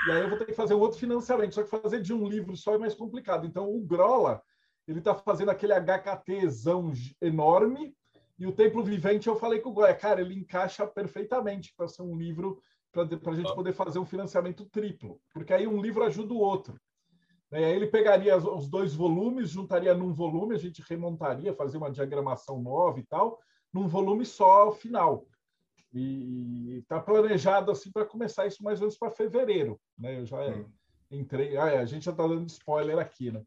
E 0.06 0.10
aí 0.12 0.22
eu 0.22 0.28
vou 0.28 0.38
ter 0.38 0.46
que 0.46 0.52
fazer 0.52 0.74
um 0.74 0.80
outro 0.80 0.98
financiamento, 0.98 1.54
só 1.54 1.62
que 1.62 1.70
fazer 1.70 2.00
de 2.00 2.12
um 2.12 2.28
livro 2.28 2.56
só 2.56 2.74
é 2.74 2.78
mais 2.78 2.94
complicado. 2.94 3.46
Então 3.46 3.68
o 3.68 3.80
Grola, 3.80 4.42
ele 4.86 4.98
está 4.98 5.14
fazendo 5.14 5.50
aquele 5.50 5.72
HKTzão 5.72 6.92
enorme, 7.20 7.94
e 8.38 8.46
o 8.46 8.52
Templo 8.52 8.84
Vivente 8.84 9.28
eu 9.28 9.36
falei 9.36 9.60
com 9.60 9.70
o 9.70 9.72
Goya, 9.72 9.94
cara, 9.94 10.20
ele 10.20 10.34
encaixa 10.34 10.86
perfeitamente 10.86 11.72
para 11.76 11.88
ser 11.88 12.02
um 12.02 12.16
livro 12.16 12.60
para 12.92 13.32
a 13.32 13.34
gente 13.34 13.54
poder 13.54 13.72
fazer 13.72 13.98
um 13.98 14.06
financiamento 14.06 14.64
triplo, 14.66 15.20
porque 15.32 15.52
aí 15.52 15.66
um 15.66 15.82
livro 15.82 16.02
ajuda 16.04 16.32
o 16.32 16.38
outro. 16.38 16.80
E 17.52 17.56
aí 17.56 17.74
ele 17.74 17.86
pegaria 17.86 18.36
os 18.36 18.68
dois 18.68 18.94
volumes, 18.94 19.50
juntaria 19.50 19.94
num 19.94 20.12
volume, 20.12 20.54
a 20.54 20.58
gente 20.58 20.82
remontaria, 20.82 21.54
fazia 21.54 21.78
uma 21.78 21.90
diagramação 21.90 22.60
nova 22.60 22.98
e 22.98 23.04
tal, 23.04 23.40
num 23.72 23.86
volume 23.86 24.24
só 24.24 24.72
final. 24.72 25.26
E 25.92 26.78
está 26.78 27.00
planejado 27.00 27.70
assim 27.70 27.90
para 27.90 28.04
começar 28.04 28.46
isso 28.46 28.62
mais 28.62 28.80
ou 28.80 28.86
menos 28.86 28.98
para 28.98 29.10
fevereiro. 29.10 29.80
Né? 29.96 30.20
Eu 30.20 30.26
já 30.26 30.40
hum. 30.40 30.66
entrei. 31.10 31.56
Ah, 31.56 31.68
é, 31.68 31.78
a 31.78 31.86
gente 31.86 32.04
já 32.04 32.10
está 32.10 32.26
dando 32.26 32.46
spoiler 32.48 32.98
aqui, 32.98 33.30
né? 33.30 33.42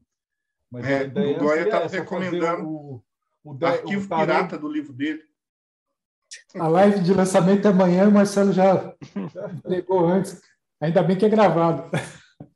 Mas 0.71 0.85
é, 0.85 0.99
a 0.99 1.03
ideia 1.03 1.37
o 1.37 1.39
Goya 1.39 1.63
está 1.63 1.85
recomendando 1.87 2.67
o, 2.67 3.03
o, 3.43 3.53
o 3.53 3.65
arquivo 3.65 4.05
o 4.05 4.17
pirata 4.17 4.57
do 4.57 4.67
livro 4.67 4.93
dele. 4.93 5.23
A 6.55 6.67
live 6.67 7.01
de 7.01 7.13
lançamento 7.13 7.67
é 7.67 7.71
amanhã, 7.71 8.07
o 8.07 8.11
Marcelo 8.11 8.53
já 8.53 8.95
pegou 9.67 10.05
antes. 10.05 10.41
Ainda 10.79 11.03
bem 11.03 11.17
que 11.17 11.25
é 11.25 11.29
gravado. 11.29 11.89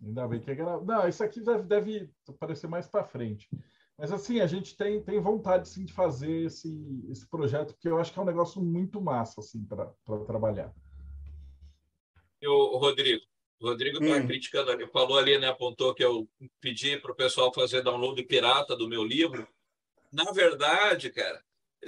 Ainda 0.05 0.27
bem 0.27 0.39
que 0.39 0.51
é 0.51 0.55
gravado. 0.55 0.85
Não, 0.85 1.07
isso 1.07 1.23
aqui 1.23 1.41
deve, 1.41 1.63
deve 1.63 2.09
aparecer 2.27 2.67
mais 2.67 2.87
para 2.87 3.05
frente. 3.05 3.47
Mas 3.97 4.11
assim, 4.11 4.41
a 4.41 4.47
gente 4.47 4.75
tem, 4.75 5.01
tem 5.01 5.19
vontade 5.19 5.69
sim 5.69 5.85
de 5.85 5.93
fazer 5.93 6.45
esse, 6.45 7.05
esse 7.09 7.27
projeto, 7.29 7.73
porque 7.73 7.87
eu 7.87 7.99
acho 7.99 8.11
que 8.11 8.19
é 8.19 8.21
um 8.21 8.25
negócio 8.25 8.61
muito 8.61 8.99
massa 8.99 9.39
assim 9.39 9.63
para 9.65 9.87
trabalhar. 10.25 10.73
E 12.41 12.47
o 12.47 12.77
Rodrigo, 12.77 13.23
o 13.61 13.67
Rodrigo 13.67 14.03
está 14.03 14.17
hum. 14.17 14.27
criticando 14.27 14.71
ali, 14.71 14.85
falou 14.87 15.17
ali, 15.17 15.37
né, 15.37 15.47
apontou 15.47 15.93
que 15.93 16.03
eu 16.03 16.27
pedi 16.59 16.97
para 16.97 17.11
o 17.11 17.15
pessoal 17.15 17.53
fazer 17.53 17.81
download 17.81 18.21
pirata 18.23 18.75
do 18.75 18.89
meu 18.89 19.03
livro. 19.03 19.47
Na 20.11 20.31
verdade, 20.31 21.09
cara, 21.09 21.41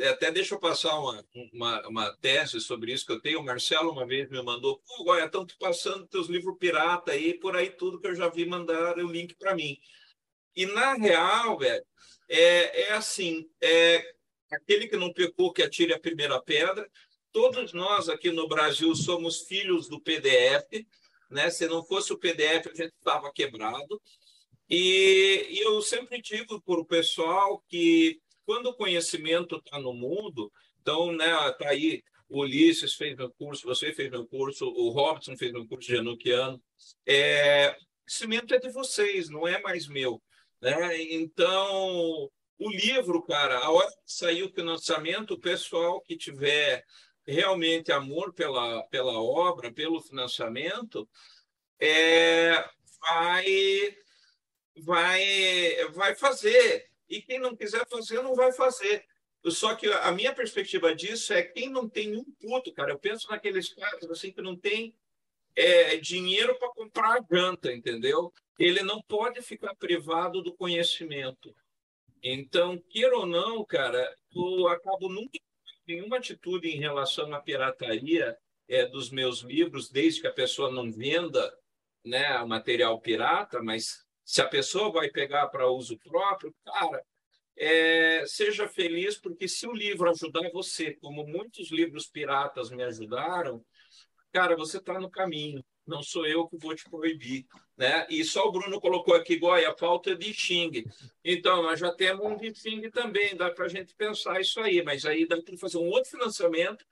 até 0.09 0.31
deixa 0.31 0.55
eu 0.55 0.59
passar 0.59 0.97
uma, 0.99 1.25
uma, 1.53 1.87
uma, 1.87 2.17
tese 2.17 2.59
sobre 2.59 2.91
isso 2.91 3.05
que 3.05 3.11
eu 3.11 3.21
tenho. 3.21 3.39
O 3.39 3.43
Marcelo 3.43 3.91
uma 3.91 4.05
vez 4.05 4.29
me 4.29 4.41
mandou, 4.41 4.81
pô, 4.85 5.03
Goya, 5.03 5.25
estão 5.25 5.45
passando 5.59 6.07
teus 6.07 6.27
livros 6.27 6.57
pirata 6.59 7.11
aí, 7.11 7.33
por 7.33 7.55
aí 7.55 7.69
tudo 7.69 7.99
que 7.99 8.07
eu 8.07 8.15
já 8.15 8.27
vi 8.29 8.45
mandar 8.45 8.97
o 8.97 9.11
link 9.11 9.35
para 9.35 9.55
mim. 9.55 9.77
E, 10.55 10.65
na 10.65 10.93
real, 10.93 11.57
velho, 11.57 11.85
é, 12.29 12.81
é 12.83 12.91
assim: 12.93 13.49
é 13.61 14.03
aquele 14.51 14.87
que 14.87 14.97
não 14.97 15.13
pecou 15.13 15.51
que 15.51 15.63
atire 15.63 15.93
a 15.93 15.99
primeira 15.99 16.41
pedra. 16.41 16.89
Todos 17.31 17.73
nós 17.73 18.07
aqui 18.07 18.31
no 18.31 18.47
Brasil 18.47 18.95
somos 18.95 19.41
filhos 19.41 19.89
do 19.89 19.99
PDF. 19.99 20.85
Né? 21.29 21.49
Se 21.49 21.67
não 21.67 21.83
fosse 21.83 22.13
o 22.13 22.17
PDF, 22.17 22.67
a 22.67 22.75
gente 22.75 22.93
estava 22.93 23.31
quebrado. 23.33 24.01
E, 24.69 25.47
e 25.49 25.59
eu 25.59 25.81
sempre 25.81 26.21
digo 26.21 26.61
para 26.61 26.79
o 26.79 26.85
pessoal 26.85 27.63
que 27.67 28.19
quando 28.45 28.67
o 28.67 28.75
conhecimento 28.75 29.57
está 29.57 29.79
no 29.79 29.93
mundo, 29.93 30.51
então, 30.81 31.11
né, 31.11 31.27
tá 31.57 31.69
aí 31.69 32.03
o 32.29 32.41
Ulisses 32.41 32.95
fez 32.95 33.15
meu 33.15 33.31
curso, 33.31 33.67
você 33.67 33.93
fez 33.93 34.09
meu 34.09 34.25
curso, 34.25 34.65
o 34.65 34.89
Robson 34.89 35.37
fez 35.37 35.51
meu 35.51 35.67
curso 35.67 35.87
de 35.87 35.97
Anuquiano. 35.97 36.61
É, 37.05 37.71
o 37.71 38.11
cimento 38.11 38.53
é 38.53 38.59
de 38.59 38.69
vocês, 38.69 39.29
não 39.29 39.47
é 39.47 39.61
mais 39.61 39.87
meu. 39.87 40.21
Né? 40.61 41.01
Então, 41.13 42.29
o 42.57 42.69
livro, 42.69 43.21
cara, 43.23 43.59
a 43.59 43.69
hora 43.69 43.87
que 43.87 43.95
sair 44.05 44.43
o 44.43 44.53
financiamento, 44.53 45.35
o 45.35 45.39
pessoal 45.39 46.01
que 46.01 46.17
tiver 46.17 46.83
realmente 47.27 47.91
amor 47.91 48.33
pela, 48.33 48.83
pela 48.87 49.21
obra, 49.21 49.71
pelo 49.71 50.01
financiamento, 50.01 51.07
é, 51.79 52.53
vai, 52.99 53.97
vai, 54.77 55.85
vai 55.93 56.15
fazer. 56.15 56.89
E 57.15 57.21
quem 57.21 57.39
não 57.39 57.55
quiser 57.55 57.87
fazer, 57.87 58.21
não 58.21 58.35
vai 58.35 58.51
fazer. 58.51 59.05
Só 59.45 59.73
que 59.75 59.87
a 59.87 60.11
minha 60.11 60.33
perspectiva 60.33 60.93
disso 60.93 61.33
é 61.33 61.41
quem 61.43 61.69
não 61.69 61.87
tem 61.87 62.15
um 62.15 62.25
puto, 62.41 62.73
cara. 62.73 62.91
Eu 62.91 62.99
penso 62.99 63.29
naqueles 63.29 63.73
caras 63.73 64.09
assim 64.09 64.31
que 64.31 64.41
não 64.41 64.55
tem 64.55 64.93
é, 65.55 65.95
dinheiro 65.97 66.57
para 66.59 66.73
comprar 66.73 67.19
a 67.19 67.25
janta, 67.31 67.71
entendeu? 67.71 68.33
Ele 68.59 68.81
não 68.83 69.01
pode 69.01 69.41
ficar 69.41 69.73
privado 69.75 70.41
do 70.41 70.53
conhecimento. 70.53 71.55
Então, 72.21 72.77
queira 72.89 73.17
ou 73.17 73.25
não, 73.25 73.63
cara, 73.63 74.13
eu 74.35 74.67
acabo 74.67 75.07
nunca 75.07 75.39
nenhuma 75.87 76.17
atitude 76.17 76.67
em 76.67 76.79
relação 76.79 77.33
à 77.33 77.39
pirataria 77.39 78.37
é, 78.67 78.85
dos 78.85 79.09
meus 79.09 79.41
livros, 79.41 79.89
desde 79.89 80.21
que 80.21 80.27
a 80.27 80.33
pessoa 80.33 80.71
não 80.71 80.91
venda 80.91 81.55
né, 82.03 82.43
material 82.43 82.99
pirata, 82.99 83.61
mas 83.61 84.04
se 84.25 84.41
a 84.41 84.47
pessoa 84.47 84.91
vai 84.91 85.09
pegar 85.09 85.47
para 85.47 85.69
uso 85.69 85.97
próprio, 85.99 86.53
cara, 86.65 87.01
é, 87.55 88.25
seja 88.25 88.67
feliz, 88.67 89.17
porque 89.17 89.47
se 89.47 89.67
o 89.67 89.71
livro 89.71 90.09
ajudar 90.09 90.49
você, 90.51 90.93
como 90.95 91.25
muitos 91.25 91.71
livros 91.71 92.07
piratas 92.07 92.71
me 92.71 92.83
ajudaram, 92.83 93.63
cara, 94.33 94.57
você 94.57 94.77
está 94.77 94.99
no 94.99 95.09
caminho. 95.09 95.63
Não 95.87 96.01
sou 96.01 96.25
eu 96.25 96.47
que 96.47 96.57
vou 96.57 96.75
te 96.75 96.89
proibir, 96.89 97.45
né? 97.77 98.07
E 98.09 98.23
só 98.25 98.47
o 98.47 98.51
Bruno 98.51 98.81
colocou 98.81 99.13
aqui, 99.13 99.37
Goya, 99.37 99.69
a 99.69 99.77
falta 99.77 100.15
de 100.15 100.33
Xing. 100.33 100.83
Então, 101.23 101.61
nós 101.61 101.79
já 101.79 101.91
temos 101.91 102.25
um 102.25 102.35
de 102.35 102.53
Xing 102.55 102.89
também, 102.89 103.35
dá 103.35 103.51
para 103.51 103.65
a 103.65 103.69
gente 103.69 103.93
pensar 103.93 104.41
isso 104.41 104.59
aí, 104.59 104.81
mas 104.81 105.05
aí 105.05 105.27
dá 105.27 105.39
para 105.39 105.55
fazer 105.55 105.77
um 105.77 105.87
outro 105.87 106.09
financiamento 106.09 106.83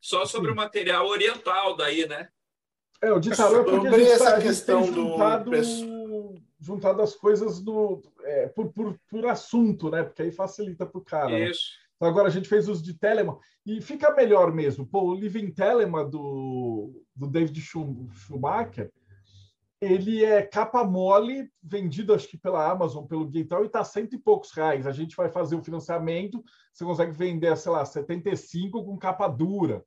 só 0.00 0.24
sobre 0.24 0.48
Sim. 0.48 0.54
o 0.54 0.56
material 0.56 1.06
oriental 1.06 1.76
daí, 1.76 2.08
né? 2.08 2.30
É, 3.02 3.12
o 3.12 3.20
de 3.20 3.36
tarô 3.36 3.60
é 3.60 3.64
porque 3.64 3.86
a 3.86 3.98
gente, 3.98 4.10
essa 4.10 4.32
tá, 4.32 4.40
questão 4.40 4.82
tem 4.82 4.94
juntado, 4.94 5.50
do... 5.50 5.50
juntado 6.60 7.02
as 7.02 7.14
coisas 7.14 7.60
do, 7.60 8.02
é, 8.22 8.48
por, 8.48 8.72
por, 8.72 8.98
por 9.08 9.26
assunto, 9.26 9.90
né? 9.90 10.02
Porque 10.02 10.22
aí 10.22 10.32
facilita 10.32 10.84
para 10.84 10.98
o 10.98 11.04
cara. 11.04 11.30
Né? 11.30 11.50
Isso. 11.50 11.70
Né? 11.72 11.88
Então, 11.96 12.08
agora 12.08 12.28
a 12.28 12.30
gente 12.30 12.48
fez 12.48 12.68
uso 12.68 12.82
de 12.82 12.94
Telemann 12.94 13.38
e 13.66 13.80
fica 13.80 14.14
melhor 14.14 14.52
mesmo. 14.52 14.86
Pô, 14.86 15.02
o 15.02 15.14
Living 15.14 15.50
Telemann 15.50 16.08
do, 16.08 17.02
do 17.14 17.26
David 17.26 17.60
Schumacher, 17.60 18.92
ele 19.80 20.24
é 20.24 20.42
capa 20.42 20.84
mole, 20.84 21.50
vendido 21.62 22.14
acho 22.14 22.28
que 22.28 22.38
pela 22.38 22.68
Amazon, 22.70 23.04
pelo 23.04 23.26
Guital, 23.26 23.64
e 23.64 23.66
está 23.66 23.82
cento 23.82 24.14
e 24.14 24.18
poucos 24.18 24.52
reais. 24.52 24.86
A 24.86 24.92
gente 24.92 25.16
vai 25.16 25.28
fazer 25.28 25.56
o 25.56 25.62
financiamento, 25.62 26.42
você 26.72 26.84
consegue 26.84 27.12
vender, 27.12 27.56
sei 27.56 27.72
lá, 27.72 27.84
75 27.84 28.84
com 28.84 28.96
capa 28.96 29.28
dura. 29.28 29.84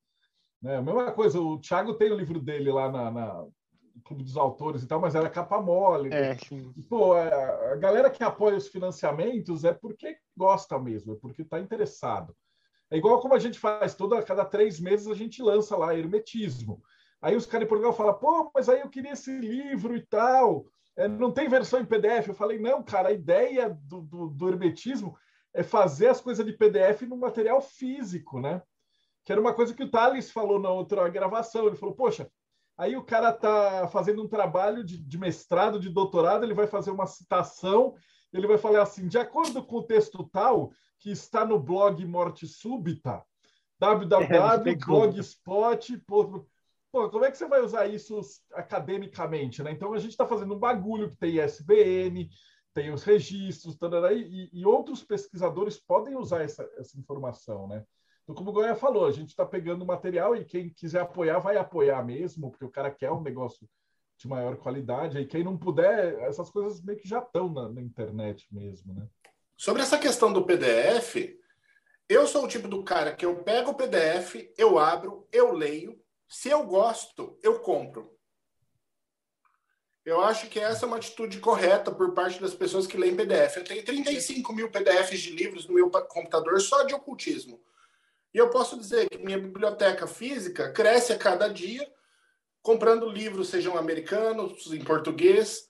Né? 0.62 0.78
A 0.78 0.82
mesma 0.82 1.12
coisa, 1.12 1.40
o 1.40 1.60
Thiago 1.60 1.94
tem 1.96 2.12
o 2.12 2.18
livro 2.18 2.40
dele 2.40 2.72
lá 2.72 2.92
na, 2.92 3.12
na 3.12 3.46
Clube 4.04 4.24
dos 4.24 4.38
Autores 4.38 4.84
e 4.84 4.88
tal, 4.88 5.00
mas 5.00 5.16
era 5.16 5.30
capa 5.30 5.62
mole. 5.62 6.10
Né? 6.10 6.32
É, 6.32 6.38
e, 6.52 6.82
pô, 6.84 7.14
a, 7.14 7.74
a, 7.74 7.76
galera 7.76 8.10
que 8.10 8.24
apoia 8.24 8.58
os 8.58 8.68
financiamentos 8.68 9.64
é 9.64 9.74
porque 9.74 10.18
gosta 10.36 10.78
mesmo, 10.80 11.14
é 11.14 11.16
porque 11.18 11.42
está 11.42 11.60
interessado. 11.60 12.36
É 12.90 12.98
igual 12.98 13.20
como 13.20 13.34
a 13.34 13.40
gente 13.40 13.58
faz, 13.58 13.96
toda 13.96 14.22
cada 14.22 14.44
três 14.44 14.80
meses 14.80 15.08
a 15.08 15.14
gente 15.14 15.42
lança 15.42 15.78
lá 15.78 15.96
Hermetismo. 15.96 16.82
Aí 17.22 17.36
os 17.36 17.46
caras 17.46 17.66
em 17.66 17.70
Portugal 17.70 17.94
falam, 17.94 18.16
pô, 18.16 18.52
mas 18.54 18.68
aí 18.68 18.82
eu 18.82 18.90
queria 18.90 19.12
esse 19.12 19.32
livro 19.38 19.96
e 19.96 20.02
tal. 20.02 20.66
É, 20.98 21.08
não 21.08 21.32
tem 21.32 21.48
versão 21.48 21.80
em 21.80 21.86
PDF. 21.86 22.28
Eu 22.28 22.34
falei, 22.34 22.60
não, 22.60 22.84
cara, 22.84 23.10
a 23.10 23.14
ideia 23.14 23.70
do, 23.70 24.02
do, 24.02 24.30
do 24.30 24.50
hermetismo 24.50 25.16
é 25.54 25.64
fazer 25.64 26.08
as 26.08 26.20
coisas 26.20 26.46
de 26.46 26.54
PDF 26.54 27.04
no 27.04 27.18
material 27.18 27.62
físico, 27.62 28.40
né? 28.40 28.62
Que 29.24 29.32
era 29.32 29.40
uma 29.40 29.54
coisa 29.54 29.74
que 29.74 29.84
o 29.84 29.90
Thales 29.90 30.32
falou 30.32 30.60
na 30.60 30.70
outra 30.70 31.08
gravação. 31.10 31.68
Ele 31.68 31.76
falou, 31.76 31.96
poxa, 31.96 32.30
Aí 32.78 32.96
o 32.96 33.04
cara 33.04 33.30
está 33.30 33.88
fazendo 33.88 34.22
um 34.24 34.28
trabalho 34.28 34.84
de, 34.84 34.98
de, 34.98 35.18
mestrado, 35.18 35.80
de 35.80 35.90
doutorado, 35.90 36.44
ele 36.44 36.54
vai 36.54 36.68
fazer 36.68 36.92
uma 36.92 37.06
citação, 37.06 37.96
ele 38.34 38.48
vai 38.48 38.58
falar 38.58 38.82
assim, 38.82 39.08
de 39.08 39.18
acordo 39.18 39.64
com 39.64 39.78
o 39.78 39.84
texto 39.84 40.28
tal, 40.32 40.72
que 41.00 41.12
está 41.12 41.46
no 41.46 41.58
blog 41.60 42.04
Morte 42.06 42.48
Súbita, 42.48 43.24
www.blogspot. 43.80 46.04
Pô, 46.92 47.10
como 47.10 47.24
é 47.24 47.32
que 47.32 47.38
você 47.38 47.48
vai 47.48 47.62
usar 47.62 47.88
isso 47.88 48.20
academicamente? 48.54 49.64
Né? 49.64 49.72
Então, 49.72 49.94
a 49.94 50.00
gente 50.00 50.12
está 50.12 50.28
fazendo 50.28 50.56
um 50.56 50.60
bagulho 50.60 51.10
que 51.10 51.16
tem 51.16 51.40
ISBN, 51.40 52.30
tem 52.74 52.92
os 52.92 53.04
registros, 53.04 53.78
tarará, 53.78 54.12
e, 54.14 54.50
e 54.52 54.66
outros 54.66 55.04
pesquisadores 55.04 55.78
podem 55.78 56.16
usar 56.16 56.42
essa, 56.42 56.68
essa 56.78 57.00
informação, 57.00 57.68
né? 57.68 57.86
Então, 58.32 58.34
como 58.34 58.52
o 58.52 58.54
Goiás 58.54 58.80
falou, 58.80 59.06
a 59.06 59.12
gente 59.12 59.30
está 59.30 59.46
pegando 59.46 59.86
material 59.86 60.34
e 60.36 60.46
quem 60.46 60.70
quiser 60.70 61.02
apoiar, 61.02 61.40
vai 61.40 61.58
apoiar 61.58 62.02
mesmo, 62.02 62.50
porque 62.50 62.64
o 62.64 62.72
cara 62.72 62.90
quer 62.90 63.12
um 63.12 63.22
negócio 63.22 63.68
de 64.18 64.26
maior 64.26 64.56
qualidade. 64.56 65.20
E 65.20 65.26
quem 65.26 65.44
não 65.44 65.58
puder, 65.58 66.18
essas 66.22 66.50
coisas 66.50 66.82
meio 66.82 66.98
que 66.98 67.10
já 67.10 67.20
estão 67.20 67.52
na, 67.52 67.68
na 67.68 67.82
internet 67.82 68.48
mesmo, 68.50 68.94
né? 68.94 69.06
Sobre 69.58 69.82
essa 69.82 69.98
questão 69.98 70.32
do 70.32 70.46
PDF, 70.46 71.38
eu 72.08 72.26
sou 72.26 72.46
o 72.46 72.48
tipo 72.48 72.70
do 72.70 72.84
cara 72.84 73.14
que 73.14 73.26
eu 73.26 73.44
pego 73.44 73.72
o 73.72 73.76
PDF, 73.76 74.50
eu 74.58 74.80
abro, 74.80 75.28
eu 75.32 75.52
leio. 75.52 76.02
Se 76.28 76.50
eu 76.50 76.66
gosto, 76.66 77.38
eu 77.44 77.60
compro. 77.60 78.18
Eu 80.06 80.22
acho 80.22 80.48
que 80.48 80.60
essa 80.60 80.86
é 80.86 80.88
uma 80.88 80.98
atitude 80.98 81.40
correta 81.42 81.92
por 81.92 82.14
parte 82.14 82.40
das 82.42 82.54
pessoas 82.54 82.88
que 82.88 82.98
leem 82.98 83.16
PDF. 83.16 83.58
Eu 83.58 83.66
tenho 83.66 83.84
35 83.84 84.54
mil 84.54 84.72
PDFs 84.72 85.20
de 85.20 85.32
livros 85.32 85.68
no 85.68 85.74
meu 85.74 85.92
computador 85.92 86.62
só 86.62 86.84
de 86.84 86.96
ocultismo. 86.96 87.62
E 88.34 88.38
eu 88.38 88.50
posso 88.50 88.78
dizer 88.80 89.10
que 89.10 89.18
minha 89.18 89.38
biblioteca 89.38 90.08
física 90.08 90.72
cresce 90.72 91.12
a 91.12 91.18
cada 91.18 91.48
dia, 91.48 91.86
comprando 92.62 93.10
livros, 93.10 93.50
sejam 93.50 93.78
americanos, 93.78 94.72
em 94.72 94.84
português. 94.84 95.70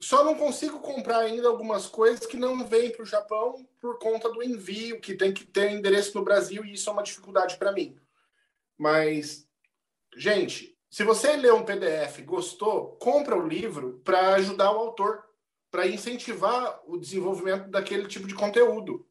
Só 0.00 0.22
não 0.22 0.34
consigo 0.34 0.80
comprar 0.80 1.20
ainda 1.20 1.48
algumas 1.48 1.86
coisas 1.86 2.26
que 2.26 2.36
não 2.36 2.64
vêm 2.66 2.90
para 2.90 3.02
o 3.02 3.06
Japão 3.06 3.66
por 3.80 3.98
conta 3.98 4.30
do 4.30 4.42
envio, 4.42 5.00
que 5.00 5.14
tem 5.14 5.32
que 5.32 5.44
ter 5.44 5.70
endereço 5.70 6.16
no 6.16 6.24
Brasil, 6.24 6.64
e 6.64 6.74
isso 6.74 6.88
é 6.88 6.92
uma 6.92 7.02
dificuldade 7.02 7.56
para 7.56 7.72
mim. 7.72 7.98
Mas, 8.76 9.48
gente, 10.16 10.76
se 10.90 11.02
você 11.02 11.36
lê 11.36 11.50
um 11.50 11.64
PDF 11.64 12.20
gostou, 12.24 12.96
compra 12.96 13.36
o 13.36 13.48
livro 13.48 14.00
para 14.04 14.34
ajudar 14.34 14.70
o 14.70 14.78
autor, 14.78 15.24
para 15.70 15.88
incentivar 15.88 16.80
o 16.86 16.96
desenvolvimento 16.96 17.68
daquele 17.68 18.06
tipo 18.06 18.28
de 18.28 18.34
conteúdo. 18.34 19.04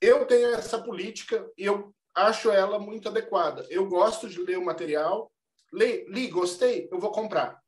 Eu 0.00 0.26
tenho 0.26 0.54
essa 0.54 0.82
política 0.82 1.50
e 1.56 1.64
eu 1.64 1.94
acho 2.14 2.50
ela 2.50 2.78
muito 2.78 3.08
adequada. 3.08 3.66
Eu 3.68 3.88
gosto 3.88 4.28
de 4.28 4.40
ler 4.40 4.58
o 4.58 4.64
material, 4.64 5.30
li, 5.72 6.04
li 6.08 6.28
gostei, 6.28 6.88
eu 6.90 6.98
vou 6.98 7.12
comprar. 7.12 7.60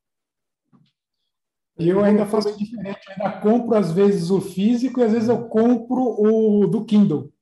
E 1.78 1.88
eu 1.88 2.02
ainda 2.02 2.26
faço 2.26 2.56
diferente, 2.56 3.00
eu 3.08 3.12
ainda 3.14 3.40
compro 3.40 3.76
às 3.76 3.92
vezes 3.92 4.30
o 4.30 4.40
físico 4.40 5.00
e 5.00 5.04
às 5.04 5.12
vezes 5.12 5.28
eu 5.28 5.48
compro 5.48 6.02
o 6.02 6.66
do 6.66 6.84
Kindle. 6.84 7.32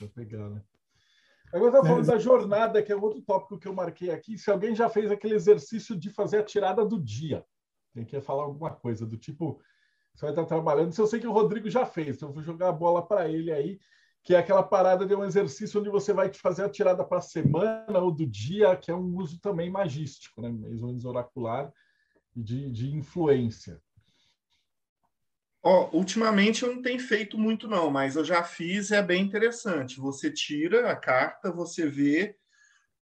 Vou 0.00 0.08
pegar, 0.10 0.48
né? 0.48 0.62
Agora 1.52 1.68
estava 1.68 1.86
falando 1.86 2.04
é. 2.04 2.12
da 2.12 2.18
jornada, 2.18 2.82
que 2.82 2.92
é 2.92 2.96
outro 2.96 3.22
tópico 3.22 3.58
que 3.58 3.68
eu 3.68 3.72
marquei 3.72 4.10
aqui. 4.10 4.36
Se 4.36 4.50
alguém 4.50 4.74
já 4.74 4.88
fez 4.88 5.10
aquele 5.10 5.34
exercício 5.34 5.96
de 5.96 6.10
fazer 6.10 6.38
a 6.38 6.42
tirada 6.42 6.84
do 6.84 7.00
dia, 7.00 7.44
tem 7.92 8.04
que 8.04 8.20
falar 8.20 8.42
alguma 8.42 8.74
coisa 8.74 9.06
do 9.06 9.16
tipo 9.16 9.60
você 10.14 10.26
vai 10.26 10.30
estar 10.30 10.44
trabalhando. 10.44 10.92
Isso 10.92 11.02
eu 11.02 11.06
sei 11.06 11.20
que 11.20 11.26
o 11.26 11.32
Rodrigo 11.32 11.68
já 11.68 11.84
fez, 11.84 12.16
então 12.16 12.28
eu 12.28 12.34
vou 12.34 12.42
jogar 12.42 12.68
a 12.68 12.72
bola 12.72 13.04
para 13.04 13.28
ele 13.28 13.52
aí, 13.52 13.80
que 14.22 14.34
é 14.34 14.38
aquela 14.38 14.62
parada 14.62 15.04
de 15.04 15.14
um 15.14 15.24
exercício 15.24 15.80
onde 15.80 15.90
você 15.90 16.12
vai 16.12 16.32
fazer 16.32 16.64
a 16.64 16.68
tirada 16.68 17.04
para 17.04 17.18
a 17.18 17.22
semana 17.22 17.98
ou 17.98 18.10
do 18.10 18.26
dia, 18.26 18.76
que 18.76 18.90
é 18.90 18.94
um 18.94 19.16
uso 19.16 19.40
também 19.40 19.70
magístico, 19.70 20.40
né? 20.40 20.48
mais 20.48 20.80
ou 20.80 20.88
menos 20.88 21.04
oracular 21.04 21.72
e 22.34 22.42
de, 22.42 22.70
de 22.70 22.94
influência. 22.94 23.80
Oh, 25.62 25.88
ultimamente 25.96 26.62
eu 26.62 26.74
não 26.74 26.82
tenho 26.82 27.00
feito 27.00 27.38
muito, 27.38 27.66
não, 27.66 27.90
mas 27.90 28.16
eu 28.16 28.24
já 28.24 28.44
fiz 28.44 28.90
é 28.90 29.02
bem 29.02 29.22
interessante. 29.22 29.98
Você 29.98 30.30
tira 30.30 30.90
a 30.90 30.96
carta, 30.96 31.50
você 31.50 31.88
vê, 31.88 32.36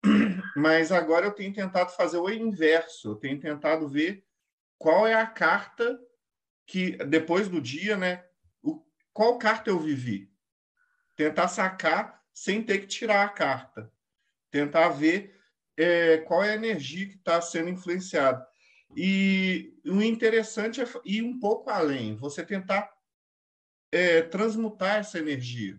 mas 0.55 0.93
agora 0.93 1.27
eu 1.27 1.33
tenho 1.33 1.55
tentado 1.55 1.91
fazer 1.93 2.19
o 2.19 2.29
inverso. 2.29 3.13
Eu 3.13 3.17
tenho 3.17 3.41
tentado 3.41 3.89
ver 3.89 4.23
qual 4.79 5.07
é 5.07 5.15
a 5.15 5.27
carta 5.27 5.99
que 6.71 6.93
depois 6.99 7.49
do 7.49 7.61
dia, 7.61 7.97
né? 7.97 8.25
O, 8.63 8.81
qual 9.13 9.37
carta 9.39 9.71
eu 9.71 9.81
vivi? 9.81 10.33
Tentar 11.17 11.49
sacar 11.49 12.23
sem 12.33 12.63
ter 12.63 12.79
que 12.79 12.87
tirar 12.87 13.25
a 13.25 13.29
carta. 13.29 13.93
Tentar 14.53 14.91
ver 14.91 15.37
é, 15.77 16.19
qual 16.19 16.45
é 16.45 16.53
a 16.53 16.55
energia 16.55 17.09
que 17.09 17.17
está 17.17 17.41
sendo 17.43 17.71
influenciada. 17.71 18.47
E 18.97 19.77
o 19.85 20.01
interessante 20.01 20.81
é 20.81 20.85
ir 21.05 21.23
um 21.23 21.41
pouco 21.41 21.71
além, 21.71 22.17
você 22.17 22.47
tentar 22.47 22.89
é, 23.91 24.23
transmutar 24.23 24.99
essa 24.99 25.19
energia. 25.19 25.77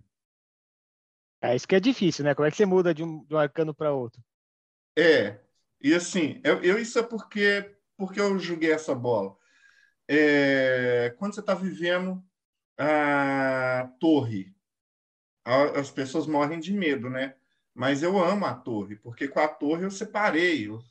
É 1.41 1.55
isso 1.55 1.68
que 1.68 1.76
é 1.76 1.80
difícil, 1.80 2.26
né? 2.26 2.35
Como 2.35 2.45
é 2.45 2.51
que 2.51 2.57
você 2.57 2.65
muda 2.65 2.93
de 2.93 3.01
um, 3.01 3.23
de 3.23 3.34
um 3.34 3.38
arcano 3.38 3.73
para 3.73 3.93
outro? 3.93 4.22
É, 4.97 5.39
e 5.81 5.93
assim, 5.93 6.41
eu, 6.43 6.61
eu, 6.61 6.77
isso 6.77 6.99
é 6.99 7.03
porque, 7.03 7.76
porque 7.95 8.19
eu 8.19 8.38
joguei 8.38 8.73
essa 8.73 8.93
bola. 8.93 9.39
É, 10.13 11.15
quando 11.17 11.33
você 11.33 11.39
está 11.39 11.55
vivendo 11.55 12.21
a 12.77 13.89
torre, 13.97 14.53
as 15.45 15.89
pessoas 15.89 16.27
morrem 16.27 16.59
de 16.59 16.73
medo, 16.73 17.09
né? 17.09 17.33
Mas 17.73 18.03
eu 18.03 18.21
amo 18.21 18.45
a 18.45 18.53
torre, 18.53 18.97
porque 18.97 19.29
com 19.29 19.39
a 19.39 19.47
torre 19.47 19.85
eu 19.85 19.89
separei. 19.89 20.67
Eu 20.67 20.81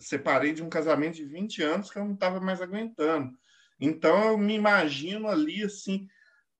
separei 0.00 0.54
de 0.54 0.62
um 0.62 0.70
casamento 0.70 1.16
de 1.16 1.26
20 1.26 1.62
anos 1.62 1.90
que 1.90 1.98
eu 1.98 2.06
não 2.06 2.14
estava 2.14 2.40
mais 2.40 2.62
aguentando. 2.62 3.36
Então 3.78 4.30
eu 4.30 4.38
me 4.38 4.54
imagino 4.54 5.28
ali 5.28 5.62
assim, 5.62 6.08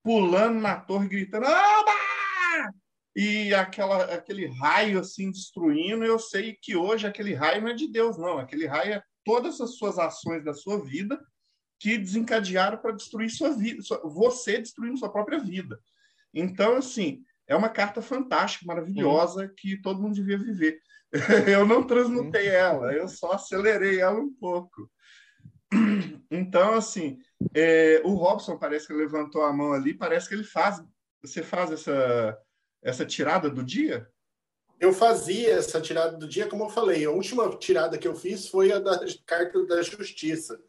pulando 0.03 0.59
na 0.59 0.79
torre, 0.79 1.07
gritando: 1.07 1.47
Oba! 1.47 2.71
E 3.15 3.51
aquela, 3.55 4.03
aquele 4.13 4.45
raio 4.45 4.99
assim 4.99 5.31
destruindo. 5.31 6.05
Eu 6.05 6.19
sei 6.19 6.53
que 6.53 6.75
hoje 6.75 7.07
aquele 7.07 7.33
raio 7.33 7.63
não 7.63 7.69
é 7.69 7.73
de 7.73 7.87
Deus, 7.87 8.15
não. 8.15 8.37
Aquele 8.37 8.67
raio 8.67 8.93
é 8.93 9.03
todas 9.25 9.59
as 9.59 9.75
suas 9.75 9.97
ações 9.97 10.43
da 10.43 10.53
sua 10.53 10.85
vida 10.85 11.19
que 11.79 11.97
desencadearam 11.97 12.77
para 12.77 12.91
destruir 12.91 13.29
sua 13.29 13.51
vida, 13.51 13.81
você 14.03 14.57
destruindo 14.57 14.97
sua 14.97 15.11
própria 15.11 15.39
vida. 15.39 15.79
Então, 16.33 16.75
assim, 16.75 17.23
é 17.47 17.55
uma 17.55 17.69
carta 17.69 18.01
fantástica, 18.01 18.65
maravilhosa, 18.65 19.43
uhum. 19.43 19.53
que 19.55 19.81
todo 19.81 20.01
mundo 20.01 20.15
devia 20.15 20.37
viver. 20.37 20.79
eu 21.47 21.65
não 21.65 21.83
transmutei 21.87 22.49
uhum. 22.49 22.53
ela, 22.53 22.93
eu 22.93 23.07
só 23.07 23.31
acelerei 23.31 23.99
ela 23.99 24.19
um 24.19 24.31
pouco. 24.31 24.89
Então, 26.31 26.75
assim, 26.75 27.17
é, 27.55 28.01
o 28.03 28.13
Robson 28.13 28.57
parece 28.57 28.87
que 28.87 28.93
levantou 28.93 29.43
a 29.43 29.53
mão 29.53 29.73
ali, 29.73 29.93
parece 29.93 30.27
que 30.27 30.35
ele 30.35 30.43
faz. 30.43 30.83
Você 31.23 31.41
faz 31.41 31.71
essa, 31.71 32.37
essa 32.83 33.05
tirada 33.05 33.49
do 33.49 33.63
dia? 33.63 34.07
Eu 34.79 34.93
fazia 34.93 35.53
essa 35.53 35.81
tirada 35.81 36.17
do 36.17 36.27
dia, 36.27 36.47
como 36.47 36.65
eu 36.65 36.69
falei. 36.69 37.05
A 37.05 37.11
última 37.11 37.49
tirada 37.57 37.97
que 37.97 38.07
eu 38.07 38.15
fiz 38.15 38.47
foi 38.47 38.71
a 38.71 38.79
da 38.79 38.99
carta 39.25 39.65
da 39.65 39.81
justiça. 39.81 40.59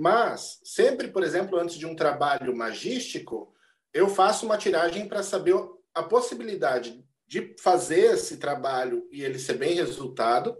Mas, 0.00 0.58
sempre, 0.64 1.08
por 1.08 1.22
exemplo, 1.22 1.58
antes 1.58 1.76
de 1.76 1.84
um 1.84 1.94
trabalho 1.94 2.56
magístico, 2.56 3.54
eu 3.92 4.08
faço 4.08 4.46
uma 4.46 4.56
tiragem 4.56 5.06
para 5.06 5.22
saber 5.22 5.54
a 5.92 6.02
possibilidade 6.02 7.04
de 7.26 7.54
fazer 7.60 8.14
esse 8.14 8.38
trabalho 8.38 9.06
e 9.12 9.22
ele 9.22 9.38
ser 9.38 9.58
bem 9.58 9.74
resultado, 9.74 10.56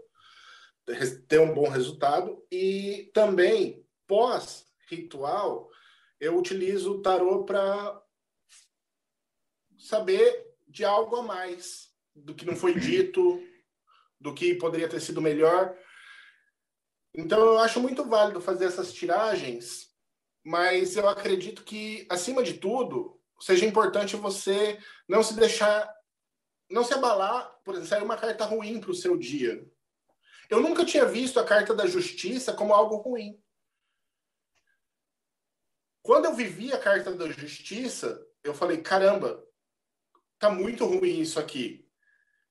ter 1.27 1.39
um 1.39 1.55
bom 1.55 1.67
resultado, 1.67 2.45
e 2.51 3.09
também, 3.15 3.83
pós-ritual, 4.05 5.71
eu 6.19 6.37
utilizo 6.37 6.91
o 6.91 7.01
tarô 7.01 7.43
para 7.43 7.99
saber 9.79 10.53
de 10.67 10.85
algo 10.85 11.15
a 11.15 11.23
mais, 11.23 11.89
do 12.15 12.35
que 12.35 12.45
não 12.45 12.55
foi 12.55 12.75
dito, 12.79 13.41
do 14.19 14.35
que 14.35 14.53
poderia 14.53 14.87
ter 14.87 15.01
sido 15.01 15.19
melhor. 15.19 15.75
Então, 17.13 17.39
eu 17.39 17.59
acho 17.59 17.79
muito 17.79 18.05
válido 18.05 18.39
fazer 18.39 18.65
essas 18.65 18.93
tiragens, 18.93 19.93
mas 20.43 20.95
eu 20.95 21.07
acredito 21.09 21.63
que, 21.63 22.07
acima 22.09 22.41
de 22.41 22.53
tudo, 22.55 23.21
seja 23.39 23.65
importante 23.65 24.15
você 24.15 24.79
não 25.07 25.21
se 25.21 25.35
deixar, 25.35 25.93
não 26.69 26.83
se 26.83 26.93
abalar, 26.93 27.59
por 27.65 27.73
exemplo, 27.73 27.89
sair 27.89 28.03
uma 28.03 28.17
carta 28.17 28.45
ruim 28.45 28.79
para 28.79 28.91
o 28.91 28.95
seu 28.95 29.17
dia. 29.17 29.67
Eu 30.49 30.61
nunca 30.61 30.85
tinha 30.85 31.05
visto 31.05 31.39
a 31.39 31.45
carta 31.45 31.73
da 31.73 31.85
justiça 31.85 32.53
como 32.53 32.73
algo 32.73 32.97
ruim. 32.97 33.41
Quando 36.01 36.25
eu 36.25 36.33
vivi 36.33 36.73
a 36.73 36.79
carta 36.79 37.13
da 37.13 37.29
justiça, 37.29 38.25
eu 38.43 38.53
falei: 38.53 38.81
caramba, 38.81 39.45
tá 40.39 40.49
muito 40.49 40.85
ruim 40.85 41.19
isso 41.19 41.39
aqui. 41.39 41.87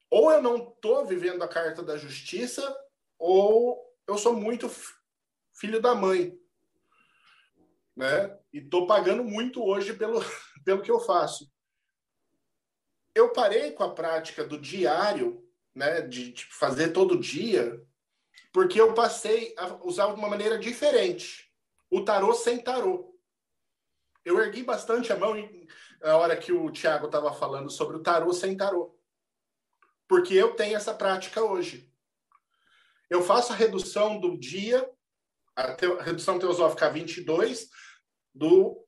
Ou 0.09 0.31
eu 0.31 0.43
não 0.43 0.71
tô 0.71 1.05
vivendo 1.05 1.43
a 1.43 1.49
carta 1.49 1.83
da 1.83 1.97
justiça, 1.97 2.75
ou 3.19 3.90
eu 4.11 4.19
sou 4.19 4.35
muito 4.35 4.69
filho 5.55 5.81
da 5.81 5.95
mãe. 5.95 6.37
Né? 7.97 8.37
E 8.53 8.61
tô 8.61 8.85
pagando 8.87 9.23
muito 9.23 9.63
hoje 9.65 9.95
pelo, 9.95 10.21
pelo 10.65 10.83
que 10.83 10.91
eu 10.91 10.99
faço. 10.99 11.49
Eu 13.15 13.33
parei 13.33 13.73
com 13.73 13.85
a 13.85 13.95
prática 13.95 14.45
do 14.45 14.59
diário, 14.59 15.49
né, 15.75 16.01
de, 16.01 16.33
de 16.33 16.45
fazer 16.47 16.89
todo 16.89 17.19
dia, 17.19 17.81
porque 18.53 18.81
eu 18.81 18.95
passei 18.95 19.55
a 19.57 19.75
usar 19.85 20.07
de 20.07 20.15
uma 20.15 20.29
maneira 20.29 20.59
diferente. 20.59 21.49
O 21.89 22.05
tarô 22.05 22.33
sem 22.33 22.61
tarô. 22.61 23.17
Eu 24.25 24.41
ergui 24.41 24.63
bastante 24.63 25.13
a 25.13 25.17
mão 25.17 25.35
na 26.01 26.17
hora 26.17 26.37
que 26.37 26.53
o 26.53 26.71
Tiago 26.71 27.07
estava 27.07 27.33
falando 27.33 27.71
sobre 27.71 27.97
o 27.97 28.03
tarô 28.03 28.33
sem 28.33 28.57
tarô. 28.57 28.97
Porque 30.09 30.35
eu 30.35 30.55
tenho 30.57 30.77
essa 30.77 30.95
prática 30.95 31.43
hoje. 31.43 31.90
Eu 33.11 33.23
faço 33.23 33.53
a 33.53 33.57
redução 33.57 34.21
do 34.21 34.39
dia, 34.39 34.89
a, 35.57 35.75
te, 35.75 35.85
a 35.85 36.03
redução 36.03 36.39
teosófica 36.39 36.89
22, 36.89 37.69
do 38.33 38.87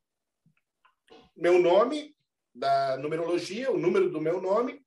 meu 1.36 1.60
nome, 1.60 2.16
da 2.54 2.96
numerologia, 2.98 3.72
o 3.72 3.78
número 3.78 4.08
do 4.10 4.20
meu 4.20 4.40
nome 4.40 4.80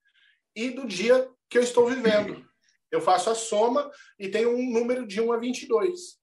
e 0.55 0.69
do 0.69 0.87
dia 0.87 1.29
que 1.49 1.57
eu 1.57 1.61
estou 1.61 1.85
vivendo. 1.87 2.47
Eu 2.89 3.01
faço 3.01 3.29
a 3.29 3.35
soma 3.35 3.91
e 4.17 4.29
tenho 4.29 4.55
um 4.55 4.71
número 4.71 5.05
de 5.05 5.19
1 5.19 5.33
a 5.33 5.37
22. 5.37 6.17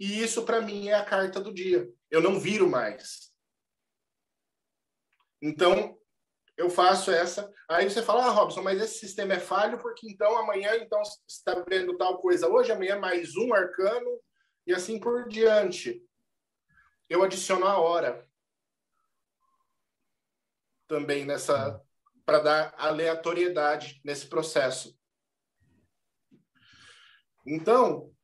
E 0.00 0.20
isso, 0.22 0.44
para 0.44 0.60
mim, 0.60 0.88
é 0.88 0.94
a 0.94 1.04
carta 1.04 1.40
do 1.40 1.54
dia. 1.54 1.88
Eu 2.10 2.20
não 2.20 2.40
viro 2.40 2.68
mais. 2.68 3.30
Então, 5.40 5.99
eu 6.60 6.68
faço 6.68 7.10
essa. 7.10 7.50
Aí 7.66 7.88
você 7.88 8.02
fala, 8.02 8.26
ah, 8.26 8.30
Robson, 8.30 8.60
mas 8.60 8.78
esse 8.78 8.98
sistema 8.98 9.32
é 9.32 9.40
falho 9.40 9.78
porque 9.78 10.06
então 10.06 10.36
amanhã 10.36 10.76
então 10.76 11.00
está 11.26 11.54
vendo 11.66 11.96
tal 11.96 12.20
coisa 12.20 12.46
hoje, 12.48 12.70
amanhã 12.70 12.98
mais 12.98 13.34
um 13.34 13.54
arcano 13.54 14.20
e 14.66 14.74
assim 14.74 15.00
por 15.00 15.26
diante. 15.26 16.06
Eu 17.08 17.22
adiciono 17.22 17.66
a 17.66 17.78
hora 17.78 18.28
também 20.86 21.24
nessa 21.24 21.82
para 22.26 22.40
dar 22.40 22.74
aleatoriedade 22.76 23.98
nesse 24.04 24.26
processo. 24.26 24.94
Então, 27.46 28.14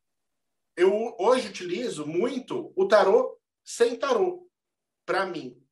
eu 0.77 1.17
hoje 1.19 1.49
utilizo 1.49 2.07
muito 2.07 2.71
o 2.77 2.87
tarô 2.87 3.41
sem 3.65 3.99
tarô 3.99 4.47
para 5.07 5.25
mim. 5.25 5.66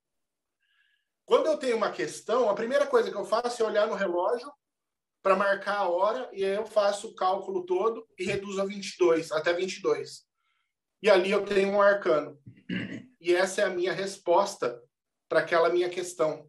Quando 1.24 1.46
eu 1.46 1.56
tenho 1.56 1.76
uma 1.76 1.90
questão, 1.90 2.48
a 2.48 2.54
primeira 2.54 2.86
coisa 2.86 3.10
que 3.10 3.16
eu 3.16 3.24
faço 3.24 3.62
é 3.62 3.66
olhar 3.66 3.86
no 3.86 3.94
relógio 3.94 4.52
para 5.22 5.36
marcar 5.36 5.78
a 5.78 5.88
hora 5.88 6.28
e 6.32 6.44
aí 6.44 6.54
eu 6.54 6.66
faço 6.66 7.08
o 7.08 7.14
cálculo 7.14 7.64
todo 7.64 8.06
e 8.18 8.24
reduzo 8.24 8.60
a 8.60 8.64
22, 8.64 9.32
até 9.32 9.52
22. 9.52 10.26
E 11.02 11.08
ali 11.08 11.30
eu 11.30 11.44
tenho 11.44 11.70
um 11.70 11.80
arcano. 11.80 12.38
E 13.20 13.34
essa 13.34 13.62
é 13.62 13.64
a 13.64 13.70
minha 13.70 13.92
resposta 13.92 14.82
para 15.28 15.40
aquela 15.40 15.70
minha 15.70 15.88
questão. 15.88 16.46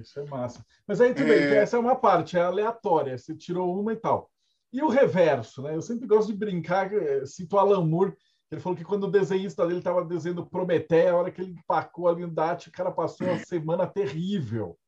Isso 0.00 0.18
é 0.18 0.24
massa. 0.24 0.64
Mas 0.86 1.00
aí 1.00 1.14
tudo 1.14 1.32
é... 1.32 1.38
bem, 1.38 1.58
essa 1.58 1.76
é 1.76 1.80
uma 1.80 1.94
parte, 1.94 2.36
é 2.36 2.40
aleatória, 2.40 3.16
você 3.16 3.36
tirou 3.36 3.78
uma 3.78 3.92
e 3.92 3.96
tal. 3.96 4.30
E 4.72 4.82
o 4.82 4.88
reverso, 4.88 5.62
né? 5.62 5.76
Eu 5.76 5.82
sempre 5.82 6.08
gosto 6.08 6.32
de 6.32 6.36
brincar, 6.36 6.92
eh, 6.92 7.24
cito 7.24 7.56
Alan 7.56 7.86
Moore, 7.86 8.16
ele 8.50 8.60
falou 8.60 8.76
que 8.76 8.84
quando 8.84 9.04
o 9.04 9.10
desenhista 9.10 9.66
dele 9.66 9.78
estava 9.78 10.04
desenhando 10.04 10.46
Prometeia, 10.46 11.12
a 11.12 11.16
hora 11.16 11.30
que 11.30 11.40
ele 11.40 11.52
empacou 11.52 12.08
ali 12.08 12.22
no 12.22 12.32
DAT, 12.32 12.68
o 12.68 12.72
cara 12.72 12.90
passou 12.90 13.26
uma 13.26 13.38
semana 13.40 13.86
terrível. 13.86 14.78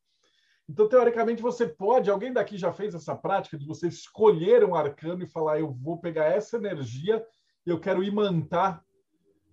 Então, 0.67 0.87
teoricamente, 0.87 1.41
você 1.41 1.67
pode, 1.67 2.09
alguém 2.09 2.31
daqui 2.31 2.57
já 2.57 2.71
fez 2.71 2.93
essa 2.93 3.15
prática 3.15 3.57
de 3.57 3.65
você 3.65 3.87
escolher 3.87 4.63
um 4.63 4.75
arcano 4.75 5.23
e 5.23 5.27
falar, 5.27 5.59
eu 5.59 5.71
vou 5.71 5.99
pegar 5.99 6.25
essa 6.25 6.57
energia 6.57 7.25
eu 7.65 7.79
quero 7.79 8.03
imantar 8.03 8.83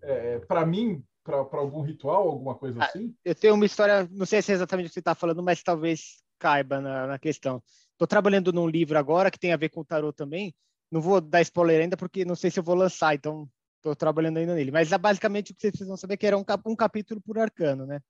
é, 0.02 0.38
para 0.40 0.64
mim 0.64 1.04
para 1.22 1.38
algum 1.38 1.82
ritual, 1.82 2.28
alguma 2.28 2.54
coisa 2.54 2.80
ah, 2.80 2.84
assim? 2.84 3.12
eu 3.24 3.34
tenho 3.34 3.54
uma 3.54 3.66
história, 3.66 4.08
não 4.12 4.24
sei 4.24 4.40
se 4.40 4.52
é 4.52 4.54
exatamente 4.54 4.86
o 4.86 4.88
que 4.90 4.94
você 4.94 5.00
está 5.00 5.12
falando, 5.12 5.42
mas 5.42 5.60
talvez 5.60 6.22
caiba 6.38 6.80
na, 6.80 7.08
na 7.08 7.18
questão. 7.18 7.60
Estou 7.90 8.06
trabalhando 8.06 8.52
num 8.52 8.68
livro 8.68 8.96
agora 8.96 9.28
que 9.28 9.38
tem 9.38 9.52
a 9.52 9.56
ver 9.56 9.70
com 9.70 9.80
o 9.80 9.84
tarot 9.84 10.14
também. 10.14 10.54
Não 10.88 11.00
vou 11.00 11.20
dar 11.20 11.40
spoiler 11.42 11.82
ainda 11.82 11.96
porque 11.96 12.24
não 12.24 12.36
sei 12.36 12.48
se 12.48 12.60
eu 12.60 12.62
vou 12.62 12.76
lançar, 12.76 13.14
então 13.14 13.48
estou 13.77 13.94
trabalhando 13.94 14.39
ainda 14.39 14.55
nele. 14.55 14.70
Mas 14.70 14.89
basicamente 14.90 15.53
o 15.53 15.55
que 15.55 15.61
vocês 15.61 15.73
precisam 15.73 15.97
saber 15.97 16.15
é 16.15 16.16
que 16.16 16.27
era 16.27 16.36
um, 16.36 16.44
cap 16.44 16.62
um 16.66 16.77
capítulo 16.77 17.20
por 17.20 17.39
arcano, 17.39 17.86
né? 17.86 18.01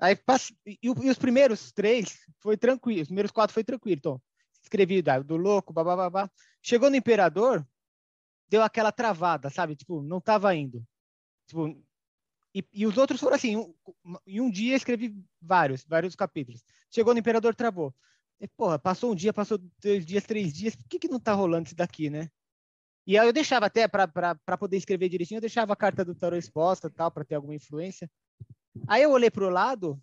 Aí 0.00 0.18
e, 0.82 0.90
os 0.90 1.18
primeiros 1.18 1.70
três 1.72 2.18
foi 2.40 2.56
tranquilo, 2.56 3.02
os 3.02 3.08
primeiros 3.08 3.30
quatro 3.30 3.54
foi 3.54 3.62
tranquilo. 3.62 3.98
Então, 3.98 4.22
escrevi 4.62 5.02
do 5.24 5.36
louco, 5.36 5.72
babá. 5.72 6.30
Chegou 6.60 6.90
no 6.90 6.96
imperador, 6.96 7.66
deu 8.48 8.62
aquela 8.62 8.90
travada, 8.90 9.48
sabe? 9.48 9.76
Tipo, 9.76 10.02
não 10.02 10.18
estava 10.18 10.54
indo. 10.54 10.84
Tipo, 11.46 11.68
e, 12.54 12.64
e, 12.72 12.86
os 12.86 12.98
outros 12.98 13.20
foram 13.20 13.36
assim, 13.36 13.56
um, 13.56 13.74
em 14.26 14.40
um 14.40 14.50
dia 14.50 14.76
escrevi 14.76 15.16
vários, 15.40 15.84
vários 15.84 16.14
capítulos. 16.14 16.62
Chegou 16.90 17.14
no 17.14 17.20
Imperador, 17.20 17.54
travou. 17.54 17.94
E, 18.38 18.46
porra, 18.46 18.78
passou 18.78 19.12
um 19.12 19.14
dia, 19.14 19.32
passou 19.32 19.58
dois 19.82 20.04
dias, 20.04 20.24
três 20.24 20.52
dias, 20.52 20.76
por 20.76 20.86
que, 20.88 20.98
que 20.98 21.08
não 21.08 21.18
tá 21.18 21.32
rolando 21.32 21.68
isso 21.68 21.76
daqui, 21.76 22.10
né? 22.10 22.28
E 23.06 23.18
aí 23.18 23.26
eu 23.26 23.32
deixava 23.32 23.66
até, 23.66 23.88
para 23.88 24.58
poder 24.58 24.76
escrever 24.76 25.08
direitinho, 25.08 25.38
eu 25.38 25.42
deixava 25.42 25.72
a 25.72 25.76
carta 25.76 26.04
do 26.04 26.14
tarot 26.14 26.38
exposta 26.38 26.88
tal, 26.88 27.10
para 27.10 27.24
ter 27.24 27.34
alguma 27.34 27.54
influência. 27.54 28.10
Aí 28.86 29.02
eu 29.02 29.10
olhei 29.10 29.30
para 29.30 29.44
o 29.44 29.50
lado 29.50 30.00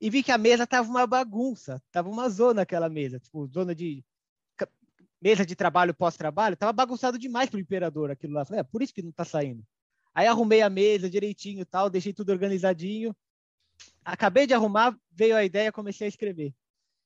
e 0.00 0.08
vi 0.08 0.22
que 0.22 0.32
a 0.32 0.38
mesa 0.38 0.66
tava 0.66 0.88
uma 0.88 1.06
bagunça, 1.06 1.82
tava 1.90 2.08
uma 2.08 2.28
zona 2.28 2.62
aquela 2.62 2.88
mesa, 2.88 3.18
tipo, 3.18 3.46
zona 3.48 3.74
de 3.74 4.04
mesa 5.20 5.44
de 5.44 5.56
trabalho 5.56 5.92
pós-trabalho, 5.92 6.56
tava 6.56 6.72
bagunçado 6.72 7.18
demais 7.18 7.50
pro 7.50 7.58
imperador 7.58 8.10
aquilo 8.10 8.34
lá. 8.34 8.44
Falei, 8.44 8.60
é 8.60 8.64
por 8.64 8.82
isso 8.82 8.94
que 8.94 9.02
não 9.02 9.10
tá 9.10 9.24
saindo. 9.24 9.66
Aí 10.14 10.26
arrumei 10.26 10.62
a 10.62 10.70
mesa 10.70 11.10
direitinho, 11.10 11.66
tal, 11.66 11.90
deixei 11.90 12.12
tudo 12.12 12.30
organizadinho. 12.30 13.14
Acabei 14.04 14.46
de 14.46 14.54
arrumar, 14.54 14.96
veio 15.10 15.36
a 15.36 15.44
ideia, 15.44 15.72
comecei 15.72 16.06
a 16.06 16.08
escrever. 16.08 16.54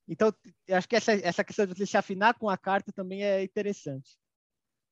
Então, 0.07 0.33
acho 0.71 0.89
que 0.89 0.97
essa, 0.97 1.13
essa 1.13 1.45
questão 1.45 1.67
de 1.67 1.75
você 1.75 1.87
se 1.87 1.97
afinar 1.97 2.35
com 2.35 2.49
a 2.49 2.57
carta 2.57 2.93
também 2.93 3.23
é 3.25 3.43
interessante. 3.43 4.19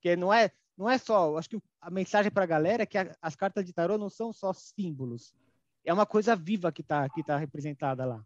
Porque 0.00 0.16
não 0.16 0.32
é, 0.32 0.50
não 0.76 0.88
é 0.88 0.96
só, 0.96 1.36
acho 1.36 1.50
que 1.50 1.62
a 1.78 1.90
mensagem 1.90 2.32
para 2.32 2.44
a 2.44 2.46
galera 2.46 2.84
é 2.84 2.86
que 2.86 2.96
a, 2.96 3.14
as 3.20 3.36
cartas 3.36 3.66
de 3.66 3.72
tarô 3.72 3.98
não 3.98 4.08
são 4.08 4.32
só 4.32 4.50
símbolos. 4.54 5.34
É 5.84 5.92
uma 5.92 6.06
coisa 6.06 6.34
viva 6.34 6.72
que 6.72 6.80
está 6.80 7.06
que 7.10 7.22
tá 7.22 7.36
representada 7.36 8.06
lá. 8.06 8.24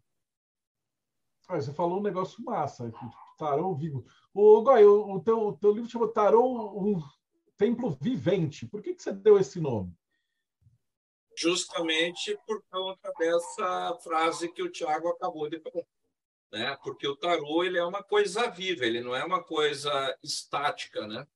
Ah, 1.49 1.59
você 1.59 1.73
falou 1.73 1.99
um 1.99 2.03
negócio 2.03 2.41
massa, 2.43 2.91
tarô 3.37 3.75
vivo. 3.75 4.05
O 4.33 4.61
Goi, 4.61 4.85
o, 4.85 5.15
o, 5.15 5.19
teu, 5.21 5.47
o 5.49 5.57
teu 5.57 5.73
livro 5.73 5.89
chama 5.89 6.07
Tarô, 6.07 6.81
um 6.81 6.99
templo 7.57 7.95
vivente. 8.01 8.65
Por 8.65 8.81
que, 8.81 8.95
que 8.95 9.03
você 9.03 9.11
deu 9.11 9.37
esse 9.37 9.59
nome? 9.59 9.93
Justamente 11.37 12.37
por 12.47 12.63
conta 12.71 13.11
dessa 13.19 13.99
frase 14.01 14.51
que 14.51 14.63
o 14.63 14.71
Tiago 14.71 15.09
acabou 15.09 15.49
de 15.49 15.59
falar 15.59 15.83
né? 16.51 16.77
Porque 16.83 17.05
o 17.05 17.17
tarô 17.17 17.63
ele 17.63 17.77
é 17.77 17.83
uma 17.83 18.01
coisa 18.01 18.49
viva, 18.49 18.85
ele 18.85 19.01
não 19.01 19.13
é 19.13 19.23
uma 19.25 19.43
coisa 19.43 20.17
estática, 20.23 21.05
né? 21.05 21.27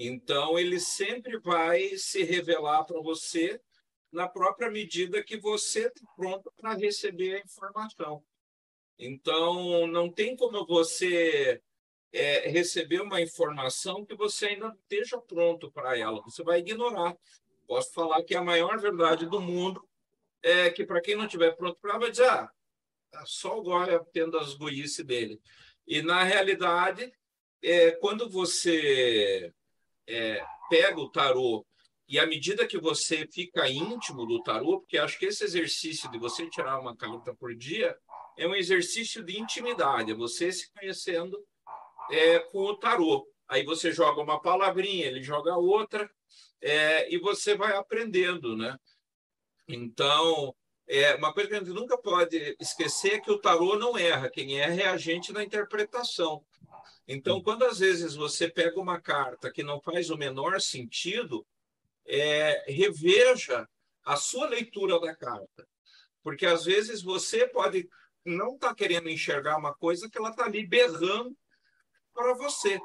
Então 0.00 0.58
ele 0.58 0.78
sempre 0.78 1.38
vai 1.38 1.96
se 1.96 2.22
revelar 2.22 2.84
para 2.84 3.00
você 3.00 3.60
na 4.12 4.28
própria 4.28 4.70
medida 4.70 5.22
que 5.22 5.36
você 5.36 5.88
está 5.88 6.06
pronto 6.14 6.52
para 6.56 6.74
receber 6.74 7.34
a 7.34 7.40
informação. 7.40 8.24
Então 8.98 9.86
não 9.88 10.10
tem 10.10 10.36
como 10.36 10.64
você 10.64 11.60
é, 12.12 12.48
receber 12.48 13.02
uma 13.02 13.20
informação 13.20 14.06
que 14.06 14.14
você 14.14 14.46
ainda 14.46 14.68
não 14.68 14.74
esteja 14.74 15.18
pronto 15.18 15.70
para 15.72 15.98
ela. 15.98 16.22
Você 16.22 16.42
vai 16.44 16.60
ignorar. 16.60 17.16
Posso 17.66 17.92
falar 17.92 18.22
que 18.22 18.34
a 18.36 18.42
maior 18.42 18.78
verdade 18.78 19.26
do 19.26 19.40
mundo 19.40 19.86
é 20.42 20.70
que 20.70 20.86
para 20.86 21.00
quem 21.00 21.16
não 21.16 21.24
estiver 21.26 21.56
pronto 21.56 21.76
para 21.80 21.90
ela, 21.90 22.00
vai 22.00 22.10
dizer, 22.12 22.30
ah, 22.30 22.50
Tá 23.10 23.24
só 23.24 23.58
o 23.58 23.62
Goya 23.62 24.04
tendo 24.12 24.38
as 24.38 24.54
goices 24.54 25.04
dele. 25.04 25.40
E, 25.86 26.02
na 26.02 26.22
realidade, 26.22 27.10
é, 27.62 27.92
quando 27.92 28.28
você 28.28 29.52
é, 30.08 30.44
pega 30.68 30.98
o 30.98 31.10
tarô 31.10 31.64
e 32.08 32.18
à 32.18 32.26
medida 32.26 32.66
que 32.66 32.78
você 32.78 33.28
fica 33.30 33.68
íntimo 33.68 34.24
do 34.24 34.42
tarô, 34.42 34.80
porque 34.80 34.96
acho 34.96 35.18
que 35.18 35.26
esse 35.26 35.44
exercício 35.44 36.10
de 36.10 36.18
você 36.18 36.48
tirar 36.48 36.80
uma 36.80 36.96
carta 36.96 37.34
por 37.34 37.54
dia 37.54 37.94
é 38.38 38.48
um 38.48 38.54
exercício 38.54 39.22
de 39.22 39.38
intimidade, 39.38 40.12
é 40.12 40.14
você 40.14 40.50
se 40.50 40.72
conhecendo 40.72 41.38
é, 42.10 42.38
com 42.38 42.60
o 42.60 42.76
tarô. 42.76 43.28
Aí 43.46 43.62
você 43.62 43.92
joga 43.92 44.22
uma 44.22 44.40
palavrinha, 44.40 45.06
ele 45.06 45.22
joga 45.22 45.56
outra, 45.56 46.10
é, 46.62 47.12
e 47.12 47.18
você 47.18 47.54
vai 47.54 47.76
aprendendo, 47.76 48.56
né? 48.56 48.78
Então, 49.68 50.54
é, 50.86 51.14
uma 51.14 51.34
coisa 51.34 51.50
que 51.50 51.56
a 51.56 51.58
gente 51.58 51.72
nunca 51.72 51.98
pode 51.98 52.56
esquecer 52.58 53.14
é 53.14 53.20
que 53.20 53.30
o 53.30 53.38
tarô 53.38 53.76
não 53.76 53.98
erra, 53.98 54.30
quem 54.30 54.58
erra 54.58 54.82
é 54.82 54.86
a 54.86 54.96
gente 54.96 55.30
na 55.30 55.44
interpretação. 55.44 56.42
Então, 57.08 57.42
quando 57.42 57.64
às 57.64 57.78
vezes 57.78 58.14
você 58.14 58.48
pega 58.48 58.78
uma 58.78 59.00
carta 59.00 59.50
que 59.50 59.62
não 59.62 59.80
faz 59.80 60.10
o 60.10 60.16
menor 60.16 60.60
sentido, 60.60 61.44
é, 62.06 62.70
reveja 62.70 63.66
a 64.04 64.14
sua 64.14 64.46
leitura 64.46 65.00
da 65.00 65.16
carta. 65.16 65.66
Porque 66.22 66.44
às 66.44 66.66
vezes 66.66 67.02
você 67.02 67.48
pode 67.48 67.88
não 68.24 68.54
estar 68.54 68.68
tá 68.68 68.74
querendo 68.74 69.08
enxergar 69.08 69.56
uma 69.56 69.74
coisa 69.74 70.08
que 70.08 70.18
ela 70.18 70.30
está 70.30 70.44
ali 70.44 70.66
berrando 70.66 71.34
para 72.12 72.34
você 72.34 72.78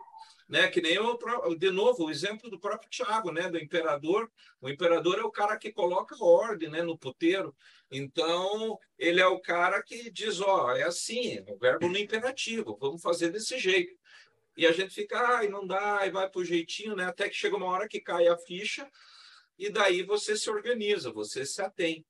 né? 0.48 0.68
Que 0.68 0.82
nem 0.82 1.00
o, 1.00 1.18
de 1.56 1.72
novo 1.72 2.06
o 2.06 2.12
exemplo 2.12 2.50
do 2.50 2.60
próprio 2.60 2.90
Tiago, 2.90 3.32
né? 3.32 3.50
Do 3.50 3.58
imperador. 3.58 4.32
O 4.62 4.70
imperador 4.70 5.20
é 5.20 5.24
o 5.24 5.32
cara 5.32 5.58
que 5.58 5.72
coloca 5.72 6.16
ordem, 6.24 6.70
né? 6.70 6.82
No 6.82 6.98
puteiro. 6.98 7.56
Então 7.92 8.78
ele 8.98 9.22
é 9.22 9.28
o 9.28 9.40
cara 9.40 9.82
que 9.82 10.12
diz, 10.12 10.40
ó, 10.42 10.68
oh, 10.68 10.72
é 10.72 10.84
assim, 10.84 11.38
é 11.38 11.52
o 11.52 11.58
verbo 11.58 11.88
no 11.88 11.98
imperativo. 11.98 12.78
Vamos 12.80 13.02
fazer 13.02 13.30
desse 13.30 13.58
jeito. 13.58 13.94
E 14.56 14.68
a 14.68 14.72
gente 14.72 14.94
fica, 14.94 15.20
ai, 15.20 15.48
não 15.48 15.66
dá, 15.66 16.06
e 16.06 16.12
vai 16.12 16.30
pro 16.30 16.46
jeitinho, 16.46 16.96
né? 16.96 17.06
Até 17.06 17.28
que 17.28 17.36
chega 17.36 17.56
uma 17.56 17.68
hora 17.68 17.88
que 17.88 18.00
cai 18.00 18.28
a 18.28 18.38
ficha 18.38 18.90
e 19.58 19.70
daí 19.70 20.04
você 20.04 20.36
se 20.36 20.50
organiza, 20.50 21.12
você 21.12 21.46
se 21.46 21.62
atém. 21.62 22.06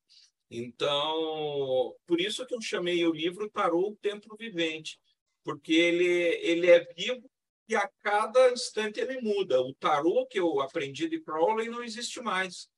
Então, 0.49 1.95
por 2.05 2.19
isso 2.21 2.45
que 2.45 2.53
eu 2.53 2.61
chamei 2.61 3.05
o 3.05 3.13
livro 3.13 3.49
Tarô 3.49 3.89
o 3.89 3.95
Templo 3.95 4.35
Vivente, 4.37 4.99
porque 5.43 5.73
ele, 5.73 6.05
ele 6.41 6.69
é 6.69 6.85
vivo 6.93 7.29
e 7.67 7.75
a 7.75 7.89
cada 8.01 8.51
instante 8.51 8.99
ele 8.99 9.19
muda. 9.21 9.61
O 9.61 9.73
tarô 9.73 10.25
que 10.27 10.39
eu 10.39 10.61
aprendi 10.61 11.07
de 11.09 11.19
Crowley 11.19 11.69
não 11.69 11.83
existe 11.83 12.21
mais. 12.21 12.69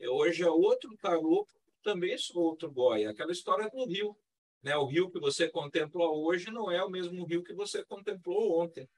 Hoje 0.00 0.42
é 0.42 0.50
outro 0.50 0.96
tarô, 0.96 1.46
também 1.82 2.16
sou 2.16 2.42
outro 2.42 2.70
boy. 2.70 3.04
Aquela 3.04 3.32
história 3.32 3.68
do 3.68 3.84
rio. 3.86 4.16
Né? 4.64 4.74
O 4.76 4.86
rio 4.86 5.10
que 5.10 5.20
você 5.20 5.46
contempla 5.46 6.08
hoje 6.08 6.50
não 6.50 6.70
é 6.70 6.82
o 6.82 6.88
mesmo 6.88 7.24
rio 7.26 7.44
que 7.44 7.52
você 7.52 7.84
contemplou 7.84 8.62
ontem. 8.62 8.88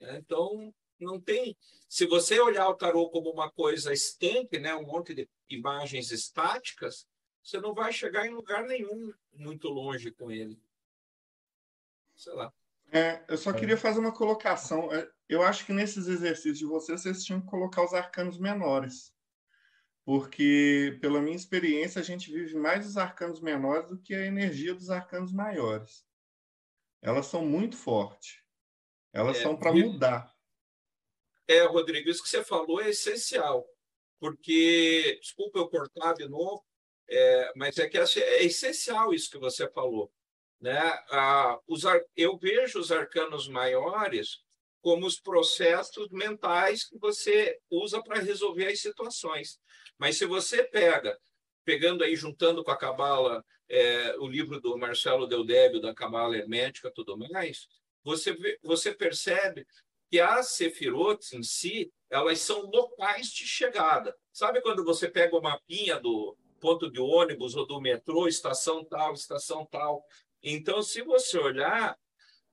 Né? 0.00 0.16
Então, 0.16 0.74
não 0.98 1.20
tem. 1.20 1.54
Se 1.88 2.06
você 2.06 2.40
olhar 2.40 2.66
o 2.68 2.74
tarô 2.74 3.10
como 3.10 3.30
uma 3.30 3.50
coisa 3.50 3.92
estanque, 3.92 4.58
né? 4.58 4.74
um 4.74 4.86
monte 4.86 5.14
de 5.14 5.28
imagens 5.48 6.10
estáticas, 6.10 7.06
você 7.44 7.60
não 7.60 7.74
vai 7.74 7.92
chegar 7.92 8.26
em 8.26 8.30
lugar 8.30 8.64
nenhum 8.64 9.12
muito 9.30 9.68
longe 9.68 10.10
com 10.10 10.30
ele. 10.30 10.58
Sei 12.16 12.32
lá. 12.32 12.50
É, 12.90 13.22
eu 13.28 13.36
só 13.36 13.52
queria 13.52 13.76
fazer 13.76 14.00
uma 14.00 14.12
colocação. 14.12 14.90
É, 14.90 15.08
eu 15.28 15.42
acho 15.42 15.66
que 15.66 15.72
nesses 15.72 16.08
exercícios 16.08 16.58
de 16.58 16.64
vocês, 16.64 17.02
vocês 17.02 17.24
tinham 17.24 17.40
que 17.40 17.46
colocar 17.46 17.84
os 17.84 17.92
arcanos 17.92 18.38
menores. 18.38 19.14
Porque, 20.04 20.98
pela 21.00 21.20
minha 21.20 21.36
experiência, 21.36 22.00
a 22.00 22.04
gente 22.04 22.32
vive 22.32 22.56
mais 22.56 22.86
os 22.86 22.96
arcanos 22.96 23.40
menores 23.40 23.88
do 23.88 23.98
que 23.98 24.14
a 24.14 24.26
energia 24.26 24.74
dos 24.74 24.90
arcanos 24.90 25.32
maiores. 25.32 26.06
Elas 27.02 27.26
são 27.26 27.44
muito 27.44 27.76
fortes. 27.76 28.42
Elas 29.12 29.38
é, 29.38 29.42
são 29.42 29.56
para 29.56 29.72
mudar. 29.72 30.34
É, 31.46 31.62
Rodrigo, 31.64 32.08
isso 32.08 32.22
que 32.22 32.28
você 32.28 32.44
falou 32.44 32.80
é 32.80 32.90
essencial. 32.90 33.66
Porque, 34.18 35.18
desculpa 35.20 35.58
eu 35.58 35.68
cortar 35.68 36.14
de 36.14 36.28
novo, 36.28 36.64
é, 37.08 37.52
mas 37.56 37.78
é 37.78 37.88
que 37.88 37.98
é 37.98 38.44
essencial 38.44 39.12
isso 39.12 39.30
que 39.30 39.38
você 39.38 39.68
falou. 39.68 40.12
Né? 40.60 40.78
Ah, 41.10 41.58
os, 41.66 41.82
eu 42.14 42.36
vejo 42.36 42.78
os 42.78 42.92
arcanos 42.92 43.48
maiores 43.48 44.44
como 44.80 45.06
os 45.06 45.20
processos 45.20 46.08
mentais 46.10 46.84
que 46.84 46.98
você 46.98 47.58
usa 47.70 48.02
para 48.02 48.20
resolver 48.20 48.66
as 48.66 48.80
situações. 48.80 49.58
Mas 49.98 50.16
se 50.16 50.26
você 50.26 50.64
pega, 50.64 51.18
pegando 51.64 52.02
aí, 52.02 52.16
juntando 52.16 52.64
com 52.64 52.70
a 52.70 52.76
Cabala, 52.76 53.44
é, 53.68 54.16
o 54.18 54.26
livro 54.26 54.60
do 54.60 54.76
Marcelo 54.76 55.26
Deldébio, 55.26 55.80
da 55.80 55.94
Cabala 55.94 56.36
Hermética 56.36 56.90
tudo 56.94 57.16
mais, 57.16 57.66
você, 58.02 58.36
você 58.62 58.92
percebe 58.92 59.66
que 60.10 60.18
as 60.18 60.52
sefirotes 60.52 61.32
em 61.32 61.42
si, 61.42 61.92
elas 62.08 62.40
são 62.40 62.62
locais 62.62 63.28
de 63.28 63.46
chegada. 63.46 64.16
Sabe 64.32 64.60
quando 64.60 64.84
você 64.84 65.08
pega 65.08 65.36
o 65.36 65.42
mapinha 65.42 66.00
do 66.00 66.36
ponto 66.58 66.90
de 66.90 67.00
ônibus 67.00 67.54
ou 67.54 67.66
do 67.66 67.80
metrô, 67.80 68.26
estação 68.26 68.84
tal, 68.84 69.12
estação 69.14 69.64
tal, 69.70 70.04
então, 70.42 70.82
se 70.82 71.02
você 71.02 71.38
olhar, 71.38 71.96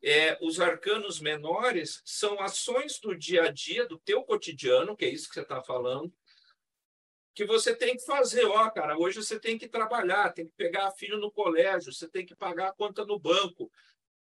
é, 0.08 0.38
os 0.42 0.62
arcanos 0.62 1.20
menores 1.20 2.02
são 2.06 2.40
ações 2.40 2.98
do 2.98 3.14
dia 3.14 3.44
a 3.44 3.52
dia, 3.52 3.86
do 3.86 3.98
teu 4.00 4.24
cotidiano, 4.24 4.96
que 4.96 5.04
é 5.04 5.10
isso 5.10 5.28
que 5.28 5.34
você 5.34 5.42
está 5.42 5.62
falando, 5.62 6.14
que 7.36 7.44
você 7.46 7.76
tem 7.76 7.98
que 7.98 8.06
fazer. 8.06 8.46
Ó, 8.46 8.70
cara, 8.70 8.98
hoje 8.98 9.22
você 9.22 9.38
tem 9.38 9.58
que 9.58 9.68
trabalhar, 9.68 10.32
tem 10.32 10.48
que 10.48 10.54
pegar 10.56 10.92
filho 10.92 11.18
no 11.18 11.30
colégio, 11.30 11.92
você 11.92 12.08
tem 12.08 12.26
que 12.26 12.34
pagar 12.34 12.70
a 12.70 12.74
conta 12.74 13.04
no 13.04 13.20
banco. 13.20 13.70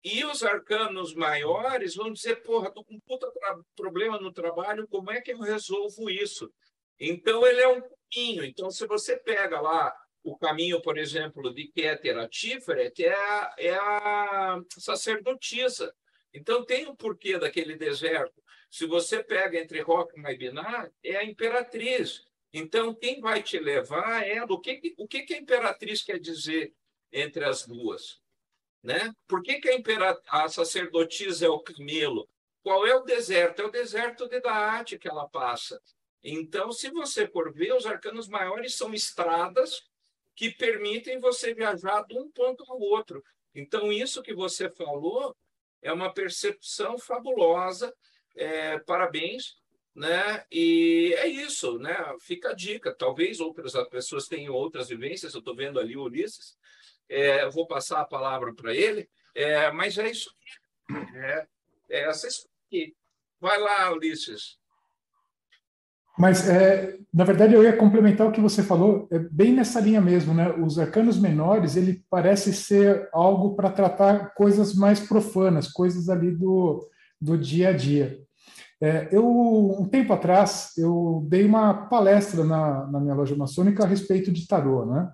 E 0.02 0.24
os 0.24 0.42
arcanos 0.42 1.14
maiores 1.14 1.96
vão 1.96 2.14
dizer, 2.14 2.38
porra, 2.44 2.72
tô 2.72 2.82
com 2.86 2.96
um 2.96 3.00
puta 3.02 3.30
problema 3.76 4.18
no 4.18 4.32
trabalho, 4.32 4.88
como 4.88 5.12
é 5.12 5.20
que 5.20 5.34
eu 5.34 5.40
resolvo 5.40 6.10
isso? 6.10 6.50
Então, 6.98 7.46
ele 7.46 7.60
é 7.60 7.68
um 7.68 7.82
pouquinho. 7.82 8.46
Então, 8.46 8.72
se 8.72 8.88
você 8.88 9.18
pega 9.18 9.60
lá 9.60 9.94
o 10.28 10.38
caminho, 10.38 10.82
por 10.82 10.98
exemplo, 10.98 11.54
de 11.54 11.70
Keter 11.70 12.18
a 12.18 12.28
Tiferet 12.28 13.02
é 13.02 13.14
a, 13.14 13.56
é 13.58 13.76
a 13.76 14.62
sacerdotisa. 14.78 15.96
Então, 16.34 16.66
tem 16.66 16.86
um 16.86 16.94
porquê 16.94 17.40
daquele 17.40 17.78
deserto. 17.78 18.44
Se 18.70 18.86
você 18.86 19.24
pega 19.24 19.58
entre 19.58 19.80
Rockma 19.80 20.30
e 20.34 20.38
Binar, 20.38 20.92
é 21.02 21.16
a 21.16 21.24
imperatriz. 21.24 22.26
Então, 22.52 22.94
quem 22.94 23.22
vai 23.22 23.42
te 23.42 23.58
levar 23.58 24.28
é 24.28 24.44
o 24.44 24.60
que, 24.60 24.94
o 24.98 25.08
que, 25.08 25.24
que 25.24 25.34
a 25.34 25.38
imperatriz 25.38 26.04
quer 26.04 26.20
dizer 26.20 26.74
entre 27.10 27.46
as 27.46 27.66
duas? 27.66 28.20
Né? 28.84 29.14
Por 29.30 29.42
que, 29.42 29.62
que 29.62 29.70
a, 29.70 30.44
a 30.44 30.50
sacerdotisa 30.50 31.46
é 31.46 31.50
o 31.50 31.62
camelo? 31.62 32.30
Qual 32.62 32.86
é 32.86 32.94
o 32.94 33.06
deserto? 33.06 33.62
É 33.62 33.66
o 33.66 33.72
deserto 33.72 34.28
de 34.28 34.42
Daate 34.42 35.00
que 35.00 35.08
ela 35.08 35.30
passa. 35.30 35.82
Então, 36.22 36.70
se 36.74 36.90
você 36.90 37.26
for 37.26 37.54
ver, 37.54 37.74
os 37.74 37.86
arcanos 37.86 38.28
maiores 38.28 38.76
são 38.76 38.94
estradas 38.94 39.88
que 40.38 40.52
permitem 40.52 41.20
você 41.20 41.52
viajar 41.52 42.04
de 42.04 42.16
um 42.16 42.30
ponto 42.30 42.64
ao 42.72 42.80
outro. 42.80 43.24
Então, 43.56 43.92
isso 43.92 44.22
que 44.22 44.36
você 44.36 44.70
falou 44.70 45.36
é 45.82 45.92
uma 45.92 46.14
percepção 46.14 46.96
fabulosa. 47.00 47.92
É, 48.36 48.78
parabéns. 48.80 49.58
Né? 49.96 50.46
E 50.52 51.12
é 51.18 51.28
isso, 51.28 51.80
né? 51.80 51.98
Fica 52.22 52.52
a 52.52 52.54
dica. 52.54 52.94
Talvez 52.94 53.40
outras 53.40 53.74
pessoas 53.90 54.28
tenham 54.28 54.54
outras 54.54 54.90
vivências. 54.90 55.34
Eu 55.34 55.40
estou 55.40 55.56
vendo 55.56 55.80
ali 55.80 55.98
o 55.98 56.04
Ulisses. 56.04 56.56
É, 57.10 57.50
vou 57.50 57.66
passar 57.66 58.02
a 58.02 58.06
palavra 58.06 58.54
para 58.54 58.76
ele. 58.76 59.10
É, 59.34 59.72
mas 59.72 59.98
é 59.98 60.08
isso. 60.08 60.32
É, 61.16 61.48
é 61.90 62.02
essa 62.04 62.28
aqui. 62.68 62.96
Vai 63.40 63.60
lá, 63.60 63.92
Ulisses. 63.92 64.60
Mas, 66.18 66.50
é, 66.50 66.98
na 67.14 67.24
verdade, 67.24 67.54
eu 67.54 67.64
ia 67.64 67.78
complementar 67.78 68.28
o 68.28 68.32
que 68.32 68.42
você 68.42 68.64
falou, 68.64 69.08
é 69.12 69.20
bem 69.20 69.54
nessa 69.54 69.80
linha 69.80 70.02
mesmo, 70.02 70.34
né? 70.34 70.52
Os 70.52 70.80
arcanos 70.80 71.20
menores, 71.20 71.76
ele 71.76 72.04
parece 72.10 72.52
ser 72.54 73.08
algo 73.14 73.56
para 73.56 73.70
tratar 73.70 74.34
coisas 74.34 74.74
mais 74.74 75.00
profanas, 75.00 75.68
coisas 75.68 76.10
ali 76.10 76.32
do, 76.32 76.88
do 77.22 77.38
dia 77.38 77.70
a 77.70 77.74
dia. 77.74 78.20
É, 78.82 79.10
eu, 79.12 79.26
um 79.80 79.86
tempo 79.86 80.12
atrás, 80.12 80.72
eu 80.78 81.26
dei 81.28 81.46
uma 81.46 81.74
palestra 81.88 82.44
na, 82.44 82.88
na 82.88 83.00
minha 83.00 83.14
loja 83.14 83.36
maçônica 83.36 83.84
a 83.84 83.88
respeito 83.88 84.32
de 84.32 84.48
tarô, 84.48 84.86
né? 84.86 85.12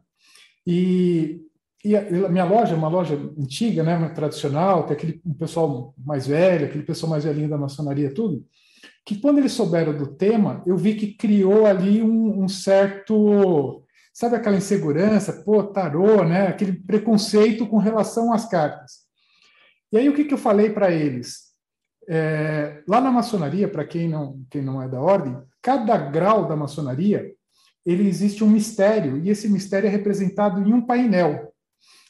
E, 0.65 1.41
e 1.83 1.97
a, 1.97 2.29
minha 2.29 2.45
loja 2.45 2.73
é 2.73 2.77
uma 2.77 2.87
loja 2.87 3.15
antiga, 3.37 3.83
né, 3.83 4.09
tradicional, 4.09 4.83
tem 4.83 4.95
aquele 4.95 5.21
pessoal 5.37 5.93
mais 5.97 6.25
velho, 6.25 6.65
aquele 6.65 6.83
pessoal 6.83 7.09
mais 7.09 7.25
velhinho 7.25 7.49
da 7.49 7.57
maçonaria, 7.57 8.13
tudo 8.13 8.45
que 9.05 9.19
quando 9.19 9.39
eles 9.39 9.51
souberam 9.51 9.95
do 9.95 10.15
tema, 10.15 10.63
eu 10.65 10.77
vi 10.77 10.95
que 10.95 11.13
criou 11.13 11.65
ali 11.65 12.01
um, 12.01 12.43
um 12.43 12.47
certo, 12.47 13.83
sabe 14.13 14.35
aquela 14.35 14.55
insegurança, 14.55 15.43
pô, 15.43 15.63
tarô, 15.63 16.23
né? 16.23 16.47
Aquele 16.47 16.73
preconceito 16.73 17.67
com 17.67 17.77
relação 17.77 18.31
às 18.31 18.47
cartas. 18.47 19.03
E 19.91 19.97
aí 19.97 20.07
o 20.07 20.13
que, 20.13 20.23
que 20.25 20.33
eu 20.33 20.37
falei 20.37 20.69
para 20.69 20.91
eles? 20.91 21.53
É, 22.07 22.81
lá 22.87 22.99
na 22.99 23.11
maçonaria, 23.11 23.67
para 23.67 23.85
quem 23.85 24.09
não, 24.09 24.41
quem 24.49 24.61
não 24.61 24.81
é 24.81 24.87
da 24.87 24.99
ordem, 24.99 25.37
cada 25.61 25.97
grau 25.97 26.47
da 26.47 26.55
maçonaria 26.55 27.31
ele 27.85 28.07
existe 28.07 28.43
um 28.43 28.49
mistério 28.49 29.17
e 29.17 29.29
esse 29.29 29.49
mistério 29.49 29.87
é 29.87 29.89
representado 29.89 30.61
em 30.61 30.73
um 30.73 30.81
painel. 30.81 31.53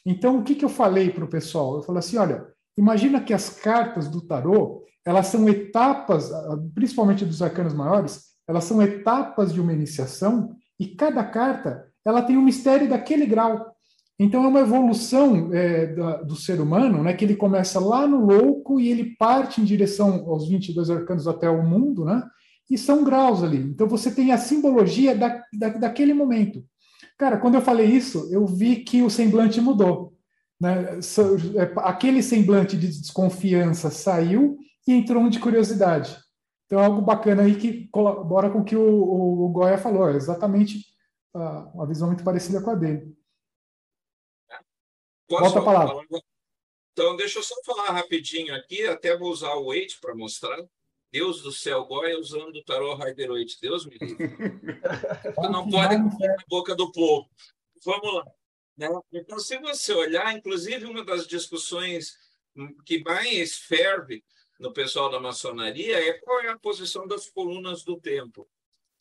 Então 0.06 0.38
o 0.38 0.44
que, 0.44 0.54
que 0.54 0.64
eu 0.64 0.68
falei 0.68 1.10
para 1.10 1.24
o 1.24 1.28
pessoal? 1.28 1.76
Eu 1.76 1.82
falei 1.82 1.98
assim, 1.98 2.16
olha, 2.16 2.46
imagina 2.76 3.20
que 3.20 3.32
as 3.32 3.50
cartas 3.50 4.08
do 4.08 4.20
tarô 4.20 4.84
elas 5.04 5.26
são 5.26 5.48
etapas, 5.48 6.30
principalmente 6.74 7.24
dos 7.24 7.42
arcanos 7.42 7.74
maiores, 7.74 8.22
elas 8.48 8.64
são 8.64 8.82
etapas 8.82 9.52
de 9.52 9.60
uma 9.60 9.72
iniciação 9.72 10.56
e 10.78 10.86
cada 10.88 11.22
carta 11.24 11.86
ela 12.04 12.22
tem 12.22 12.36
um 12.36 12.42
mistério 12.42 12.88
daquele 12.88 13.26
grau. 13.26 13.74
Então 14.18 14.44
é 14.44 14.48
uma 14.48 14.60
evolução 14.60 15.52
é, 15.52 15.86
da, 15.86 16.22
do 16.22 16.36
ser 16.36 16.60
humano, 16.60 17.02
né, 17.02 17.12
que 17.14 17.24
ele 17.24 17.34
começa 17.34 17.80
lá 17.80 18.06
no 18.06 18.24
louco 18.24 18.78
e 18.78 18.88
ele 18.88 19.16
parte 19.16 19.60
em 19.60 19.64
direção 19.64 20.24
aos 20.28 20.48
22 20.48 20.88
arcanos 20.90 21.26
até 21.26 21.48
o 21.50 21.62
mundo, 21.62 22.04
né? 22.04 22.22
E 22.70 22.78
são 22.78 23.04
graus 23.04 23.42
ali. 23.42 23.58
Então 23.58 23.86
você 23.86 24.10
tem 24.10 24.32
a 24.32 24.38
simbologia 24.38 25.14
da, 25.14 25.42
da, 25.52 25.68
daquele 25.70 26.14
momento. 26.14 26.64
Cara, 27.18 27.36
quando 27.36 27.56
eu 27.56 27.60
falei 27.60 27.86
isso, 27.86 28.28
eu 28.32 28.46
vi 28.46 28.76
que 28.76 29.02
o 29.02 29.10
semblante 29.10 29.60
mudou. 29.60 30.14
Né? 30.60 30.98
É, 31.56 31.72
aquele 31.78 32.22
semblante 32.22 32.76
de 32.76 32.88
desconfiança 32.88 33.90
saiu 33.90 34.56
e 34.86 34.92
entrou 34.92 35.22
um 35.22 35.28
de 35.28 35.38
curiosidade. 35.38 36.18
Então, 36.66 36.80
é 36.80 36.84
algo 36.86 37.02
bacana 37.02 37.42
aí 37.42 37.56
que 37.56 37.88
colabora 37.88 38.50
com 38.50 38.60
o 38.60 38.64
que 38.64 38.76
o, 38.76 38.82
o, 38.82 39.44
o 39.46 39.48
Goya 39.50 39.78
falou, 39.78 40.08
é 40.08 40.16
exatamente 40.16 40.78
uh, 41.34 41.70
uma 41.74 41.86
visão 41.86 42.08
muito 42.08 42.24
parecida 42.24 42.62
com 42.62 42.70
a 42.70 42.74
dele. 42.74 43.16
Posso 45.28 45.42
Volta 45.42 45.58
a 45.58 45.64
palavra. 45.64 46.06
Então, 46.92 47.16
deixa 47.16 47.38
eu 47.38 47.42
só 47.42 47.54
falar 47.64 47.90
rapidinho 47.90 48.54
aqui, 48.54 48.86
até 48.86 49.16
vou 49.16 49.30
usar 49.30 49.54
o 49.54 49.66
Wait 49.66 49.98
para 50.00 50.14
mostrar. 50.14 50.58
Deus 51.10 51.42
do 51.42 51.52
céu, 51.52 51.84
Goya 51.84 52.18
usando 52.18 52.56
o 52.56 52.64
tarô 52.64 52.94
Rider. 52.96 53.30
Deus 53.60 53.86
me 53.86 53.96
livre. 53.96 54.18
não 55.50 55.70
pode 55.70 55.94
comer 55.96 56.28
na 56.28 56.44
boca 56.48 56.74
do 56.74 56.90
povo. 56.90 57.30
Vamos 57.84 58.14
lá. 58.14 58.24
Né? 58.76 58.88
Então, 59.12 59.38
se 59.38 59.56
você 59.58 59.92
olhar, 59.92 60.36
inclusive, 60.36 60.86
uma 60.86 61.04
das 61.04 61.26
discussões 61.26 62.16
que 62.84 63.02
mais 63.04 63.58
ferve 63.58 64.24
no 64.58 64.72
pessoal 64.72 65.10
da 65.10 65.20
maçonaria 65.20 65.98
é 65.98 66.14
qual 66.14 66.40
é 66.40 66.48
a 66.48 66.58
posição 66.58 67.06
das 67.06 67.28
colunas 67.28 67.82
do 67.82 68.00
templo. 68.00 68.48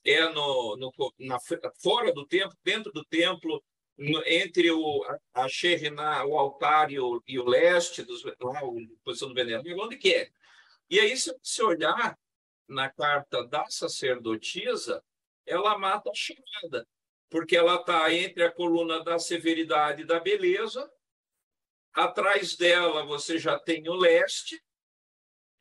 É 0.03 0.27
no, 0.29 0.75
no 0.75 0.91
na, 1.19 1.39
fora 1.79 2.13
do 2.13 2.25
templo, 2.25 2.57
dentro 2.63 2.91
do 2.91 3.05
templo, 3.05 3.63
no, 3.97 4.21
entre 4.25 4.71
o, 4.71 5.05
a 5.33 5.47
Xerriná, 5.47 6.25
o 6.25 6.37
altar 6.37 6.91
e 6.91 6.99
o, 6.99 7.23
e 7.27 7.39
o 7.39 7.45
leste, 7.45 8.03
dos, 8.03 8.23
lá, 8.23 8.59
a 8.59 9.03
posição 9.03 9.29
do 9.29 9.33
venerável, 9.33 9.77
onde 9.79 9.97
que 9.97 10.13
é? 10.13 10.29
E 10.89 10.99
aí, 10.99 11.15
se 11.15 11.35
você 11.41 11.63
olhar 11.63 12.17
na 12.67 12.89
carta 12.89 13.45
da 13.45 13.65
sacerdotisa, 13.69 15.03
ela 15.45 15.77
mata 15.77 16.09
a 16.09 16.13
chamada, 16.13 16.87
porque 17.29 17.55
ela 17.55 17.75
está 17.75 18.13
entre 18.13 18.43
a 18.43 18.51
coluna 18.51 19.03
da 19.03 19.19
severidade 19.19 20.01
e 20.01 20.05
da 20.05 20.19
beleza, 20.19 20.91
atrás 21.93 22.55
dela 22.55 23.05
você 23.05 23.37
já 23.37 23.59
tem 23.59 23.87
o 23.87 23.95
leste, 23.95 24.61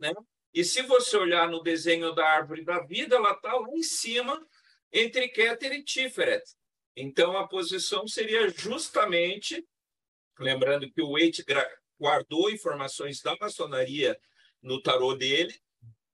né? 0.03 0.13
E 0.53 0.65
se 0.65 0.83
você 0.83 1.17
olhar 1.17 1.49
no 1.49 1.63
desenho 1.63 2.13
da 2.13 2.27
árvore 2.27 2.65
da 2.65 2.81
vida, 2.81 3.17
ela 3.17 3.33
está 3.33 3.55
lá 3.55 3.69
em 3.73 3.83
cima, 3.83 4.45
entre 4.93 5.29
Keter 5.29 5.73
e 5.73 5.83
Tiferet. 5.83 6.43
Então, 6.95 7.39
a 7.39 7.47
posição 7.47 8.07
seria 8.07 8.51
justamente, 8.51 9.65
lembrando 10.39 10.91
que 10.91 11.01
o 11.01 11.13
Waite 11.13 11.45
guardou 11.99 12.51
informações 12.51 13.23
da 13.23 13.35
maçonaria 13.41 14.19
no 14.61 14.83
tarô 14.83 15.15
dele, 15.15 15.55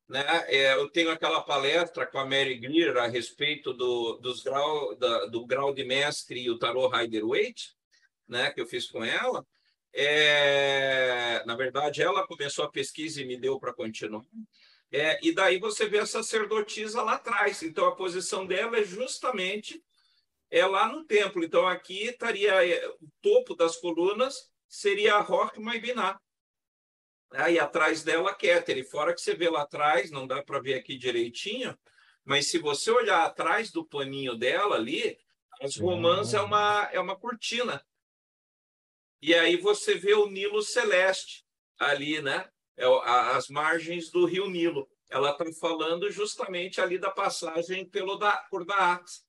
né? 0.08 0.24
É, 0.46 0.74
eu 0.74 0.88
tenho 0.88 1.10
aquela 1.10 1.42
palestra 1.42 2.06
com 2.06 2.18
a 2.18 2.24
Mary 2.24 2.58
Greer 2.58 2.96
a 2.96 3.06
respeito 3.06 3.74
do, 3.74 4.18
dos 4.18 4.42
grau, 4.42 4.94
da, 4.96 5.26
do 5.26 5.44
grau 5.46 5.74
de 5.74 5.84
mestre 5.84 6.40
e 6.40 6.50
o 6.50 6.58
tarô 6.58 6.88
Rider-Waite, 6.88 7.74
né? 8.26 8.50
que 8.50 8.60
eu 8.60 8.66
fiz 8.66 8.90
com 8.90 9.04
ela. 9.04 9.44
É, 9.92 11.42
na 11.46 11.56
verdade, 11.56 12.02
ela 12.02 12.26
começou 12.26 12.64
a 12.64 12.70
pesquisa 12.70 13.20
e 13.20 13.24
me 13.24 13.36
deu 13.36 13.58
para 13.58 13.72
continuar. 13.72 14.24
É, 14.90 15.18
e 15.26 15.32
daí 15.32 15.58
você 15.58 15.86
vê 15.88 15.98
a 15.98 16.06
sacerdotisa 16.06 17.02
lá 17.02 17.14
atrás. 17.14 17.62
Então, 17.62 17.86
a 17.86 17.96
posição 17.96 18.46
dela 18.46 18.78
é 18.78 18.84
justamente 18.84 19.82
é 20.50 20.64
lá 20.66 20.88
no 20.88 21.04
templo. 21.04 21.44
Então, 21.44 21.66
aqui 21.66 22.04
estaria 22.04 22.66
é, 22.66 22.88
o 22.88 23.08
topo 23.20 23.54
das 23.54 23.76
colunas 23.76 24.50
seria 24.66 25.16
a 25.16 25.20
Roque 25.20 25.60
Maibiná. 25.60 26.18
Aí 27.32 27.58
atrás 27.58 28.02
dela, 28.02 28.34
Keter. 28.34 28.78
E 28.78 28.84
fora 28.84 29.14
que 29.14 29.20
você 29.20 29.34
vê 29.34 29.50
lá 29.50 29.62
atrás, 29.62 30.10
não 30.10 30.26
dá 30.26 30.42
para 30.42 30.60
ver 30.60 30.74
aqui 30.74 30.96
direitinho, 30.96 31.76
mas 32.24 32.50
se 32.50 32.58
você 32.58 32.90
olhar 32.90 33.24
atrás 33.24 33.70
do 33.70 33.84
paninho 33.84 34.34
dela 34.34 34.76
ali, 34.76 35.18
as 35.60 35.76
romãs 35.76 36.32
é 36.32 36.40
uma, 36.40 36.88
é 36.92 37.00
uma 37.00 37.16
cortina. 37.16 37.84
E 39.20 39.34
aí 39.34 39.56
você 39.56 39.94
vê 39.94 40.14
o 40.14 40.28
Nilo 40.28 40.62
Celeste 40.62 41.44
ali, 41.78 42.20
né? 42.22 42.46
É, 42.76 42.86
as 43.36 43.48
margens 43.48 44.10
do 44.10 44.24
rio 44.24 44.48
Nilo. 44.48 44.88
Ela 45.10 45.30
está 45.30 45.44
falando 45.60 46.10
justamente 46.10 46.80
ali 46.80 46.98
da 46.98 47.10
passagem 47.10 47.88
pelo 47.88 48.16
da, 48.16 48.32
por 48.50 48.64
Daax. 48.64 49.24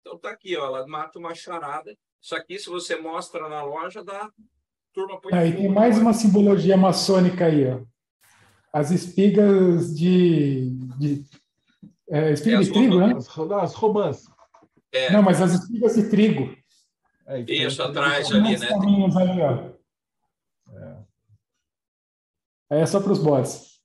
Então 0.00 0.18
tá 0.18 0.30
aqui, 0.30 0.56
ó, 0.56 0.66
ela 0.66 0.86
mata 0.86 1.18
uma 1.18 1.34
charada. 1.34 1.96
Isso 2.20 2.34
aqui, 2.34 2.58
se 2.58 2.68
você 2.68 2.96
mostra 2.96 3.48
na 3.48 3.62
loja, 3.62 4.04
dá 4.04 4.30
turma 4.92 5.20
põe. 5.20 5.32
Aí 5.32 5.52
tem 5.54 5.68
mais 5.68 5.98
uma 5.98 6.12
simbologia 6.12 6.76
maçônica 6.76 7.46
aí, 7.46 7.66
ó. 7.66 7.80
As 8.72 8.90
espigas 8.90 9.96
de. 9.96 10.70
de 10.98 11.24
é, 12.10 12.32
espiga 12.32 12.56
é, 12.56 12.60
de 12.60 12.72
trigo, 12.72 12.98
né? 12.98 13.14
As 13.16 13.74
romãs. 13.74 14.24
É. 14.92 15.10
Não, 15.12 15.22
mas 15.22 15.40
as 15.40 15.52
espigas 15.54 15.94
de 15.94 16.08
trigo. 16.08 16.54
É, 17.28 17.40
Isso, 17.40 17.82
atrás 17.82 18.32
ali, 18.32 18.56
né? 18.56 18.68
Ali. 18.72 19.42
É. 22.70 22.80
é 22.80 22.86
só 22.86 23.00
para 23.00 23.12
os 23.12 23.18
bots. 23.18 23.82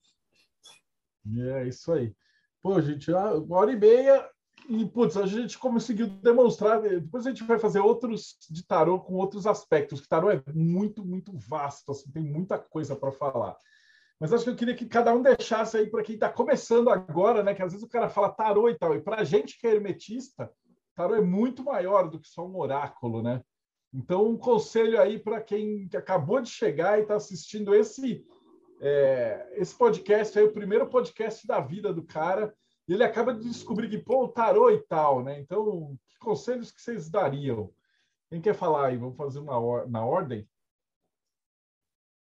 É 1.38 1.68
isso 1.68 1.92
aí. 1.92 2.16
Pô, 2.62 2.80
gente, 2.82 3.12
uma 3.12 3.58
hora 3.58 3.74
e 3.74 3.76
meia 3.76 4.30
e, 4.70 4.86
putz, 4.86 5.18
a 5.18 5.26
gente 5.26 5.60
conseguiu 5.60 6.08
demonstrar. 6.08 6.82
Depois 6.82 7.28
a 7.28 7.30
gente 7.30 7.44
vai 7.44 7.60
fazer 7.60 7.82
outros 7.82 8.38
de 8.50 8.66
tarô 8.66 9.00
com 9.00 9.16
outros 9.16 9.46
aspectos, 9.46 10.00
que 10.00 10.08
tarô 10.08 10.32
é 10.32 10.42
muito, 10.54 11.06
muito 11.06 11.34
vasto, 11.38 11.92
assim, 11.92 12.10
tem 12.12 12.24
muita 12.24 12.58
coisa 12.58 12.96
para 12.96 13.12
falar. 13.12 13.58
Mas 14.20 14.32
acho 14.32 14.46
que 14.46 14.52
eu 14.52 14.56
queria 14.56 14.76
que 14.76 14.86
cada 14.86 15.14
um 15.14 15.22
deixasse 15.22 15.76
aí 15.76 15.90
para 15.90 16.02
quem 16.02 16.16
está 16.16 16.30
começando 16.30 16.90
agora, 16.90 17.44
né? 17.44 17.54
Que 17.54 17.62
às 17.62 17.74
vezes 17.74 17.86
o 17.86 17.90
cara 17.90 18.08
fala 18.08 18.32
tarô 18.32 18.70
e 18.70 18.76
tal. 18.78 18.96
E 18.96 19.02
para 19.02 19.20
a 19.20 19.24
gente 19.26 19.60
que 19.60 19.68
é 19.68 19.72
hermetista, 19.72 20.50
tarô 20.96 21.16
é 21.16 21.22
muito 21.22 21.64
maior 21.64 22.10
do 22.10 22.20
que 22.20 22.28
só 22.28 22.46
um 22.46 22.58
oráculo, 22.58 23.22
né? 23.22 23.44
Então, 23.94 24.26
um 24.26 24.38
conselho 24.38 25.00
aí 25.00 25.20
para 25.20 25.42
quem 25.42 25.88
acabou 25.96 26.42
de 26.42 26.50
chegar 26.50 26.98
e 26.98 27.04
está 27.04 27.16
assistindo 27.16 27.76
esse 27.76 28.26
é, 28.82 29.54
esse 29.54 29.78
podcast 29.78 30.38
aí, 30.38 30.44
o 30.44 30.52
primeiro 30.52 30.90
podcast 30.90 31.48
da 31.48 31.62
vida 31.62 31.94
do 31.94 32.04
cara, 32.04 32.54
e 32.86 32.94
ele 32.94 33.04
acaba 33.04 33.34
de 33.34 33.48
descobrir 33.48 33.90
que, 33.90 33.98
pô, 33.98 34.26
o 34.26 34.28
tarô 34.28 34.70
e 34.70 34.80
tal, 34.80 35.24
né? 35.24 35.40
Então, 35.40 35.98
que 36.10 36.18
conselhos 36.20 36.70
que 36.70 36.82
vocês 36.82 37.10
dariam? 37.10 37.74
Quem 38.30 38.42
quer 38.42 38.54
falar 38.54 38.88
aí? 38.88 38.98
Vamos 38.98 39.16
fazer 39.16 39.40
uma 39.40 39.58
or 39.58 39.90
na 39.90 40.06
ordem? 40.06 40.46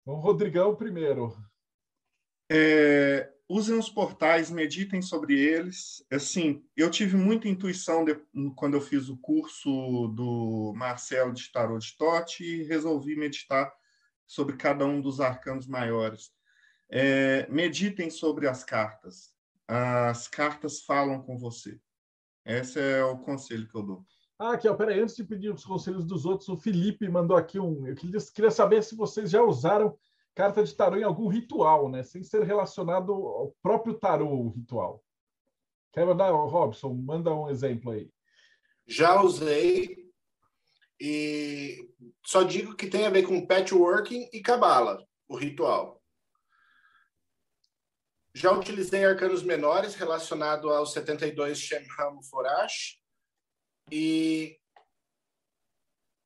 Vamos, 0.05 0.23
Rodrigão 0.23 0.75
primeiro. 0.75 1.35
É, 2.49 3.34
usem 3.47 3.77
os 3.77 3.89
portais, 3.89 4.49
meditem 4.49 5.01
sobre 5.01 5.39
eles. 5.39 6.05
Assim, 6.11 6.63
eu 6.75 6.89
tive 6.89 7.15
muita 7.15 7.47
intuição 7.47 8.03
de, 8.03 8.15
quando 8.55 8.75
eu 8.75 8.81
fiz 8.81 9.09
o 9.09 9.17
curso 9.17 10.07
do 10.09 10.73
Marcelo 10.75 11.33
de 11.33 11.51
Tarot 11.51 11.85
de 11.85 11.95
Tote 11.97 12.43
e 12.43 12.63
resolvi 12.63 13.15
meditar 13.15 13.71
sobre 14.27 14.57
cada 14.57 14.85
um 14.85 14.99
dos 14.99 15.19
arcanos 15.19 15.67
maiores. 15.67 16.31
É, 16.89 17.47
meditem 17.49 18.09
sobre 18.09 18.47
as 18.47 18.63
cartas. 18.63 19.33
As 19.67 20.27
cartas 20.27 20.81
falam 20.81 21.21
com 21.21 21.37
você. 21.37 21.79
Esse 22.45 22.79
é 22.79 23.03
o 23.03 23.17
conselho 23.17 23.67
que 23.67 23.75
eu 23.75 23.83
dou. 23.83 24.05
Ah, 24.37 24.53
aqui, 24.53 24.67
ó, 24.67 24.75
peraí, 24.75 24.99
antes 24.99 25.15
de 25.15 25.23
pedir 25.23 25.51
os 25.51 25.63
conselhos 25.63 26.05
dos 26.05 26.25
outros, 26.25 26.49
o 26.49 26.57
Felipe 26.57 27.07
mandou 27.07 27.37
aqui 27.37 27.59
um. 27.59 27.87
Eu 27.87 27.95
queria, 27.95 28.19
queria 28.33 28.51
saber 28.51 28.83
se 28.83 28.95
vocês 28.95 29.31
já 29.31 29.41
usaram 29.41 29.97
carta 30.35 30.63
de 30.63 30.75
tarô 30.75 30.97
em 30.97 31.03
algum 31.03 31.27
ritual, 31.27 31.89
né? 31.89 32.03
Sem 32.03 32.23
ser 32.23 32.43
relacionado 32.43 33.13
ao 33.13 33.55
próprio 33.63 33.97
tarô, 33.97 34.29
o 34.29 34.49
ritual. 34.49 35.03
Quer 35.93 36.05
mandar, 36.05 36.29
Robson? 36.29 36.93
Manda 36.93 37.33
um 37.33 37.49
exemplo 37.49 37.91
aí. 37.91 38.11
Já 38.85 39.21
usei 39.21 40.05
e 40.99 41.89
só 42.25 42.43
digo 42.43 42.75
que 42.75 42.87
tem 42.87 43.05
a 43.05 43.09
ver 43.09 43.23
com 43.23 43.45
patchworking 43.45 44.29
e 44.31 44.41
cabala, 44.41 45.05
o 45.27 45.37
ritual. 45.37 46.01
Já 48.33 48.51
utilizei 48.51 49.05
arcanos 49.05 49.41
menores 49.41 49.95
relacionado 49.95 50.69
aos 50.69 50.91
72 50.91 51.57
Shemham 51.57 52.21
Forash 52.29 52.99
e 53.89 54.59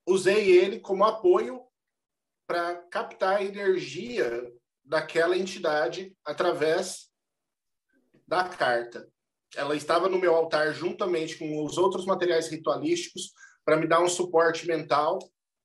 usei 0.07 0.49
ele 0.57 0.79
como 0.79 1.03
apoio 1.03 1.68
para 2.49 2.77
captar 2.89 3.37
a 3.37 3.43
energia 3.43 4.51
daquela 4.83 5.37
entidade 5.37 6.11
através 6.25 7.07
da 8.27 8.43
carta. 8.43 9.07
Ela 9.55 9.75
estava 9.75 10.09
no 10.09 10.17
meu 10.17 10.33
altar 10.33 10.73
juntamente 10.73 11.37
com 11.37 11.63
os 11.63 11.77
outros 11.77 12.07
materiais 12.07 12.47
ritualísticos 12.47 13.33
para 13.63 13.77
me 13.77 13.87
dar 13.87 14.01
um 14.01 14.09
suporte 14.09 14.65
mental 14.65 15.19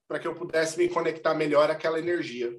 para 0.06 0.18
que 0.18 0.28
eu 0.28 0.34
pudesse 0.34 0.76
me 0.76 0.86
conectar 0.90 1.32
melhor 1.32 1.70
àquela 1.70 1.98
energia. 1.98 2.54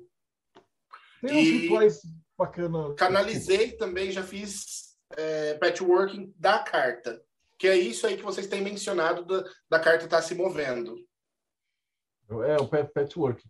Tem 1.21 1.37
uns 1.37 1.61
rituais 1.61 2.01
bacanas. 2.35 2.95
Canalizei 2.95 3.73
também, 3.73 4.11
já 4.11 4.23
fiz 4.23 4.97
é, 5.15 5.53
patchworking 5.53 6.33
da 6.35 6.57
carta, 6.57 7.23
que 7.59 7.67
é 7.67 7.77
isso 7.77 8.07
aí 8.07 8.17
que 8.17 8.23
vocês 8.23 8.47
têm 8.47 8.61
mencionado 8.61 9.23
da, 9.23 9.43
da 9.69 9.79
carta 9.79 10.05
estar 10.05 10.17
tá 10.17 10.23
se 10.23 10.33
movendo. 10.33 10.95
É, 12.43 12.57
o 12.57 12.67
patchworking. 12.67 13.47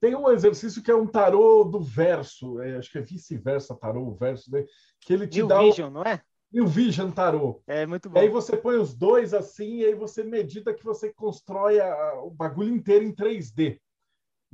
Tem 0.00 0.14
um 0.14 0.30
exercício 0.30 0.82
que 0.82 0.90
é 0.90 0.94
um 0.94 1.06
tarô 1.06 1.64
do 1.64 1.80
verso, 1.80 2.60
é, 2.60 2.76
acho 2.76 2.90
que 2.90 2.98
é 2.98 3.02
vice-versa 3.02 3.74
tarô, 3.74 4.12
verso, 4.12 4.50
né? 4.50 4.64
que 5.00 5.12
ele 5.12 5.26
te 5.26 5.38
New 5.38 5.46
dá 5.46 5.60
Vision, 5.60 5.88
o... 5.88 5.90
não 5.90 6.02
é? 6.02 6.22
New 6.52 6.66
Vision 6.66 7.10
tarô. 7.10 7.62
É 7.66 7.86
muito 7.86 8.08
bom. 8.08 8.18
E 8.18 8.22
aí 8.22 8.28
você 8.28 8.56
põe 8.56 8.76
os 8.76 8.94
dois 8.94 9.34
assim, 9.34 9.78
e 9.78 9.84
aí 9.86 9.94
você 9.94 10.22
medita 10.22 10.74
que 10.74 10.84
você 10.84 11.12
constrói 11.12 11.80
a, 11.80 12.20
o 12.22 12.30
bagulho 12.30 12.74
inteiro 12.74 13.04
em 13.04 13.12
3D. 13.12 13.80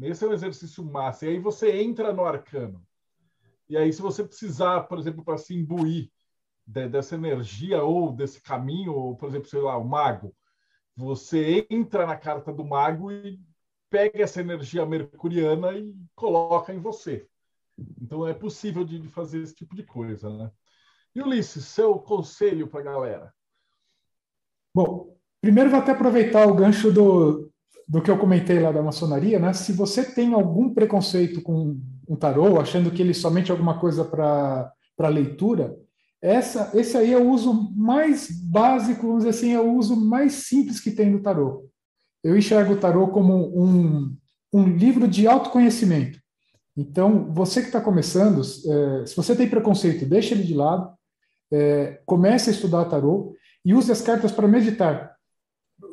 Esse 0.01 0.25
é 0.25 0.29
um 0.29 0.33
exercício 0.33 0.85
massa. 0.85 1.27
E 1.27 1.31
aí 1.31 1.39
você 1.39 1.83
entra 1.83 2.13
no 2.13 2.25
arcano. 2.25 2.83
E 3.69 3.77
aí, 3.77 3.93
se 3.93 4.03
você 4.03 4.25
precisar, 4.25 4.83
por 4.83 4.99
exemplo, 4.99 5.25
para 5.25 5.39
se 5.39 5.55
imbuir 5.55 6.11
de, 6.67 6.89
dessa 6.89 7.15
energia 7.15 7.83
ou 7.83 8.13
desse 8.13 8.43
caminho, 8.43 8.93
ou, 8.93 9.17
por 9.17 9.29
exemplo, 9.29 9.49
sei 9.49 9.61
lá, 9.61 9.77
o 9.77 9.85
mago, 9.85 10.35
você 10.95 11.67
entra 11.71 12.07
na 12.07 12.17
carta 12.17 12.53
do 12.53 12.65
mago 12.65 13.11
e 13.11 13.41
pega 13.93 14.23
essa 14.23 14.41
energia 14.41 14.87
mercuriana 14.87 15.73
e 15.75 15.95
coloca 16.17 16.73
em 16.73 16.79
você. 16.79 17.27
Então 18.01 18.27
é 18.27 18.33
possível 18.33 18.85
de 18.85 19.07
fazer 19.09 19.43
esse 19.43 19.55
tipo 19.55 19.77
de 19.77 19.83
coisa, 19.83 20.31
né? 20.31 20.51
E 21.15 21.21
Ulisses, 21.21 21.67
seu 21.67 21.99
conselho 21.99 22.67
para 22.67 22.81
a 22.81 22.85
galera? 22.85 23.35
Bom, 24.75 25.15
primeiro 25.43 25.69
vou 25.69 25.79
até 25.79 25.93
aproveitar 25.93 26.49
o 26.49 26.55
gancho 26.55 26.91
do, 26.91 27.53
do 27.87 28.01
que 28.01 28.11
eu 28.11 28.17
comentei 28.17 28.59
lá 28.61 28.73
da 28.73 28.83
maçonaria, 28.83 29.39
né? 29.39 29.53
Se 29.53 29.75
você 29.75 30.03
tem 30.03 30.33
algum 30.33 30.73
preconceito 30.73 31.43
com 31.43 31.79
um 32.09 32.17
tarô, 32.17 32.59
achando 32.59 32.91
que 32.91 33.03
ele 33.03 33.11
é 33.11 33.15
somente 33.15 33.51
alguma 33.51 33.79
coisa 33.79 34.07
para 34.07 35.09
leitura, 35.09 35.79
essa, 36.23 36.71
esse 36.73 36.97
aí 36.97 37.13
é 37.13 37.19
o 37.19 37.29
uso 37.29 37.53
mais 37.77 38.31
básico, 38.31 39.07
vamos 39.07 39.25
dizer 39.25 39.37
assim, 39.37 39.53
é 39.53 39.61
o 39.61 39.75
uso 39.75 39.97
mais 39.97 40.33
simples 40.33 40.81
que 40.81 40.93
tem 40.93 41.13
do 41.13 41.21
tarô 41.21 41.71
eu 42.23 42.37
enxergo 42.37 42.75
o 42.75 42.79
tarô 42.79 43.09
como 43.09 43.35
um, 43.59 44.17
um 44.53 44.69
livro 44.69 45.09
de 45.09 45.27
autoconhecimento. 45.27 46.19
Então, 46.77 47.33
você 47.33 47.61
que 47.61 47.67
está 47.67 47.81
começando, 47.81 48.41
é, 48.41 49.07
se 49.07 49.15
você 49.15 49.37
tem 49.37 49.49
preconceito, 49.49 50.07
deixa 50.07 50.35
ele 50.35 50.45
de 50.45 50.55
lado, 50.55 50.91
é, 51.53 52.01
comece 52.07 52.49
a 52.49 52.53
estudar 52.53 52.87
tarô 52.87 53.35
e 53.65 53.75
use 53.75 53.93
as 53.93 54.01
cartas 54.01 54.33
para 54.33 54.49
meditar. 54.49 55.15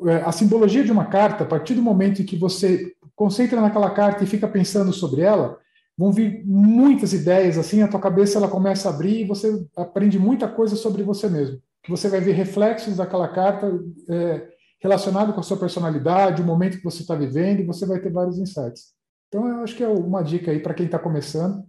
É, 0.06 0.16
a 0.16 0.32
simbologia 0.32 0.82
de 0.82 0.92
uma 0.92 1.04
carta, 1.06 1.44
a 1.44 1.46
partir 1.46 1.74
do 1.74 1.82
momento 1.82 2.22
em 2.22 2.24
que 2.24 2.36
você 2.36 2.92
concentra 3.14 3.60
naquela 3.60 3.90
carta 3.90 4.24
e 4.24 4.26
fica 4.26 4.48
pensando 4.48 4.92
sobre 4.92 5.20
ela, 5.20 5.58
vão 5.98 6.10
vir 6.10 6.42
muitas 6.46 7.12
ideias, 7.12 7.58
assim, 7.58 7.82
a 7.82 7.88
tua 7.88 8.00
cabeça 8.00 8.38
ela 8.38 8.48
começa 8.48 8.88
a 8.88 8.94
abrir 8.94 9.20
e 9.20 9.26
você 9.26 9.66
aprende 9.76 10.18
muita 10.18 10.48
coisa 10.48 10.74
sobre 10.74 11.02
você 11.02 11.28
mesmo. 11.28 11.60
Você 11.88 12.08
vai 12.08 12.20
ver 12.20 12.32
reflexos 12.32 12.96
daquela 12.96 13.28
carta 13.28 13.70
é, 14.08 14.48
relacionado 14.80 15.32
com 15.32 15.40
a 15.40 15.42
sua 15.42 15.58
personalidade, 15.58 16.42
o 16.42 16.44
momento 16.44 16.78
que 16.78 16.84
você 16.84 17.02
está 17.02 17.14
vivendo, 17.14 17.60
e 17.60 17.66
você 17.66 17.86
vai 17.86 18.00
ter 18.00 18.10
vários 18.10 18.38
insights. 18.38 18.94
Então, 19.28 19.46
eu 19.46 19.62
acho 19.62 19.76
que 19.76 19.84
é 19.84 19.88
uma 19.88 20.22
dica 20.22 20.50
aí 20.50 20.60
para 20.60 20.74
quem 20.74 20.86
está 20.86 20.98
começando, 20.98 21.64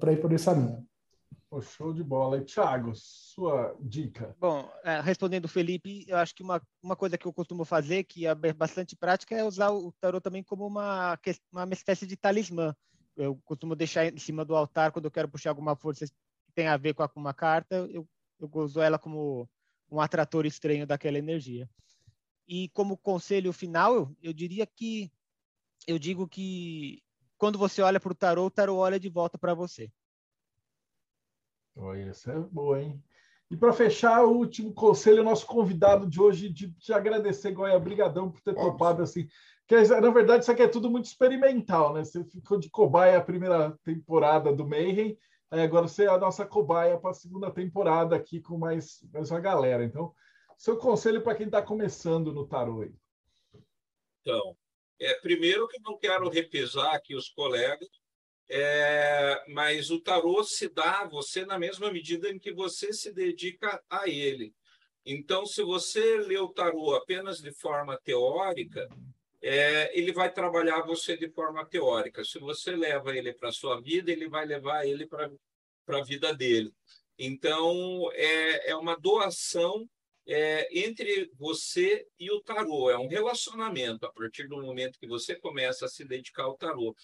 para 0.00 0.12
ir 0.12 0.20
por 0.20 0.32
essa 0.32 0.52
linha. 0.52 0.82
Oh, 1.50 1.60
show 1.60 1.92
de 1.92 2.02
bola. 2.02 2.38
E, 2.38 2.44
Thiago, 2.46 2.92
sua 2.94 3.76
dica? 3.78 4.34
Bom, 4.40 4.66
é, 4.82 5.00
respondendo 5.02 5.44
o 5.44 5.48
Felipe, 5.48 6.02
eu 6.08 6.16
acho 6.16 6.34
que 6.34 6.42
uma, 6.42 6.62
uma 6.82 6.96
coisa 6.96 7.18
que 7.18 7.26
eu 7.26 7.32
costumo 7.32 7.62
fazer, 7.62 8.04
que 8.04 8.26
é 8.26 8.34
bastante 8.54 8.96
prática, 8.96 9.36
é 9.36 9.44
usar 9.44 9.70
o 9.70 9.92
tarot 10.00 10.22
também 10.22 10.42
como 10.42 10.66
uma, 10.66 11.18
uma 11.52 11.72
espécie 11.72 12.06
de 12.06 12.16
talismã. 12.16 12.74
Eu 13.14 13.38
costumo 13.44 13.76
deixar 13.76 14.06
em 14.06 14.16
cima 14.16 14.46
do 14.46 14.56
altar 14.56 14.92
quando 14.92 15.04
eu 15.04 15.10
quero 15.10 15.28
puxar 15.28 15.50
alguma 15.50 15.76
força 15.76 16.06
que 16.06 16.12
tem 16.54 16.68
a 16.68 16.78
ver 16.78 16.94
com 16.94 17.06
uma 17.16 17.34
carta, 17.34 17.86
eu, 17.90 18.08
eu 18.40 18.50
uso 18.54 18.80
ela 18.80 18.98
como 18.98 19.46
um 19.90 20.00
atrator 20.00 20.46
estranho 20.46 20.86
daquela 20.86 21.18
energia. 21.18 21.68
E 22.54 22.68
como 22.68 22.98
conselho 22.98 23.50
final, 23.50 24.14
eu 24.22 24.30
diria 24.30 24.66
que 24.66 25.10
eu 25.86 25.98
digo 25.98 26.28
que 26.28 27.02
quando 27.38 27.58
você 27.58 27.80
olha 27.80 27.98
para 27.98 28.12
o 28.12 28.14
tarô, 28.14 28.44
o 28.44 28.50
tarô 28.50 28.76
olha 28.76 29.00
de 29.00 29.08
volta 29.08 29.38
para 29.38 29.54
você. 29.54 29.90
Olha, 31.74 32.10
isso 32.10 32.30
é 32.30 32.38
boa, 32.38 32.78
hein? 32.78 33.02
E 33.50 33.56
para 33.56 33.72
fechar, 33.72 34.22
o 34.22 34.36
último 34.36 34.70
conselho, 34.74 35.24
nosso 35.24 35.46
convidado 35.46 36.06
de 36.06 36.20
hoje, 36.20 36.50
de 36.50 36.70
te 36.74 36.92
agradecer, 36.92 37.52
Goiás, 37.52 37.82
brigadão 37.82 38.30
por 38.30 38.42
ter 38.42 38.50
Óbvio. 38.50 38.72
topado 38.72 39.02
assim. 39.02 39.26
Que, 39.66 39.80
na 39.80 40.10
verdade, 40.10 40.42
isso 40.42 40.52
aqui 40.52 40.60
é 40.60 40.68
tudo 40.68 40.90
muito 40.90 41.06
experimental, 41.06 41.94
né? 41.94 42.04
Você 42.04 42.22
ficou 42.22 42.58
de 42.58 42.68
cobaia 42.68 43.16
a 43.16 43.24
primeira 43.24 43.78
temporada 43.82 44.54
do 44.54 44.68
Mayhem, 44.68 45.16
agora 45.50 45.88
você 45.88 46.04
é 46.04 46.08
a 46.08 46.18
nossa 46.18 46.44
cobaia 46.44 46.98
para 46.98 47.12
a 47.12 47.14
segunda 47.14 47.50
temporada 47.50 48.14
aqui 48.14 48.42
com 48.42 48.58
mais, 48.58 49.02
mais 49.10 49.30
uma 49.30 49.40
galera. 49.40 49.82
Então, 49.82 50.14
seu 50.62 50.76
conselho 50.76 51.20
para 51.20 51.34
quem 51.34 51.46
está 51.46 51.60
começando 51.60 52.32
no 52.32 52.46
tarô 52.46 52.82
aí? 52.82 52.94
Então, 54.20 54.56
é, 55.00 55.12
primeiro 55.14 55.66
que 55.66 55.80
não 55.80 55.98
quero 55.98 56.28
repesar 56.28 56.94
aqui 56.94 57.16
os 57.16 57.28
colegas, 57.30 57.88
é, 58.48 59.44
mas 59.48 59.90
o 59.90 60.00
tarô 60.00 60.44
se 60.44 60.68
dá 60.68 61.00
a 61.00 61.08
você 61.08 61.44
na 61.44 61.58
mesma 61.58 61.90
medida 61.90 62.30
em 62.30 62.38
que 62.38 62.52
você 62.52 62.92
se 62.92 63.12
dedica 63.12 63.82
a 63.90 64.08
ele. 64.08 64.54
Então, 65.04 65.44
se 65.44 65.64
você 65.64 66.18
lê 66.18 66.38
o 66.38 66.52
tarô 66.52 66.94
apenas 66.94 67.38
de 67.38 67.52
forma 67.52 67.98
teórica, 68.04 68.88
é, 69.42 69.98
ele 69.98 70.12
vai 70.12 70.32
trabalhar 70.32 70.82
você 70.82 71.16
de 71.16 71.28
forma 71.28 71.66
teórica. 71.66 72.24
Se 72.24 72.38
você 72.38 72.76
leva 72.76 73.16
ele 73.16 73.34
para 73.34 73.48
a 73.48 73.52
sua 73.52 73.80
vida, 73.80 74.12
ele 74.12 74.28
vai 74.28 74.46
levar 74.46 74.86
ele 74.86 75.08
para 75.08 75.28
a 75.88 76.04
vida 76.04 76.32
dele. 76.32 76.72
Então, 77.18 78.08
é, 78.12 78.70
é 78.70 78.76
uma 78.76 78.94
doação 78.96 79.88
é, 80.26 80.68
entre 80.78 81.30
você 81.34 82.06
e 82.18 82.30
o 82.30 82.40
tarô. 82.40 82.90
É 82.90 82.98
um 82.98 83.08
relacionamento 83.08 84.06
a 84.06 84.12
partir 84.12 84.48
do 84.48 84.60
momento 84.60 84.98
que 84.98 85.06
você 85.06 85.34
começa 85.34 85.86
a 85.86 85.88
se 85.88 86.04
dedicar 86.04 86.44
ao 86.44 86.56
tarô. 86.56 86.94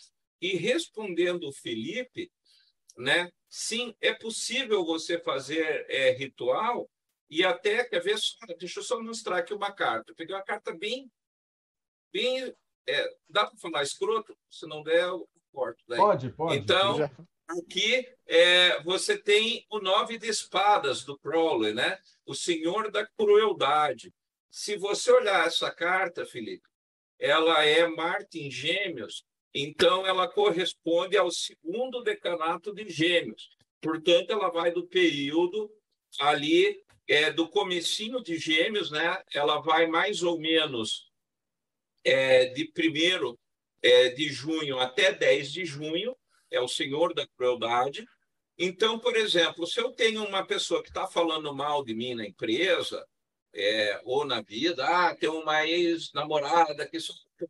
E 0.40 0.56
respondendo 0.56 1.48
o 1.48 1.52
Felipe, 1.52 2.30
né? 2.96 3.30
Sim, 3.48 3.94
é 4.00 4.12
possível 4.12 4.84
você 4.84 5.18
fazer 5.18 5.86
é, 5.88 6.10
ritual 6.12 6.88
e 7.30 7.44
até 7.44 7.84
quer 7.84 8.02
ver 8.02 8.18
só, 8.18 8.36
deixa 8.58 8.80
eu 8.80 8.84
só 8.84 9.02
mostrar 9.02 9.38
aqui 9.38 9.54
uma 9.54 9.72
carta. 9.72 10.12
Eu 10.12 10.16
peguei 10.16 10.34
uma 10.34 10.44
carta 10.44 10.72
bem, 10.76 11.10
bem, 12.12 12.54
é, 12.86 13.16
dá 13.28 13.46
para 13.46 13.58
falar 13.58 13.82
escroto? 13.82 14.36
Se 14.50 14.66
não 14.66 14.82
der, 14.82 15.04
eu 15.04 15.28
corto. 15.52 15.82
Daí. 15.86 15.98
Pode, 15.98 16.30
pode. 16.32 16.56
Então, 16.56 16.98
Aqui 17.48 18.06
é, 18.26 18.82
você 18.82 19.16
tem 19.16 19.66
o 19.70 19.80
nove 19.80 20.18
de 20.18 20.28
espadas 20.28 21.02
do 21.02 21.18
Crowley, 21.18 21.72
né? 21.72 21.98
O 22.26 22.34
Senhor 22.34 22.90
da 22.90 23.06
Crueldade. 23.06 24.12
Se 24.50 24.76
você 24.76 25.10
olhar 25.10 25.46
essa 25.46 25.70
carta, 25.70 26.26
Felipe, 26.26 26.68
ela 27.18 27.64
é 27.64 27.86
Marte 27.86 28.38
em 28.38 28.50
Gêmeos, 28.50 29.24
então 29.54 30.06
ela 30.06 30.28
corresponde 30.28 31.16
ao 31.16 31.30
segundo 31.30 32.02
decanato 32.02 32.74
de 32.74 32.86
Gêmeos. 32.88 33.48
Portanto, 33.80 34.30
ela 34.30 34.50
vai 34.50 34.70
do 34.70 34.86
período 34.86 35.70
ali 36.20 36.82
é, 37.08 37.30
do 37.32 37.48
comecinho 37.48 38.22
de 38.22 38.36
Gêmeos, 38.36 38.90
né? 38.90 39.22
Ela 39.32 39.58
vai 39.60 39.86
mais 39.86 40.22
ou 40.22 40.38
menos 40.38 41.10
é, 42.04 42.46
de 42.46 42.66
primeiro 42.66 43.38
é, 43.82 44.10
de 44.10 44.28
junho 44.28 44.78
até 44.78 45.12
10 45.12 45.50
de 45.50 45.64
junho, 45.64 46.14
é 46.50 46.60
o 46.60 46.68
Senhor 46.68 47.14
da 47.14 47.26
Crueldade. 47.26 48.06
Então, 48.58 48.98
por 48.98 49.16
exemplo, 49.16 49.66
se 49.66 49.80
eu 49.80 49.92
tenho 49.92 50.24
uma 50.24 50.44
pessoa 50.44 50.82
que 50.82 50.88
está 50.88 51.06
falando 51.06 51.54
mal 51.54 51.84
de 51.84 51.94
mim 51.94 52.14
na 52.14 52.26
empresa, 52.26 53.06
é, 53.54 54.00
ou 54.04 54.24
na 54.24 54.40
vida, 54.42 54.84
ah, 54.86 55.14
tem 55.14 55.28
uma 55.28 55.66
ex-namorada 55.66 56.86
que 56.86 57.00
só 57.00 57.12
um 57.40 57.46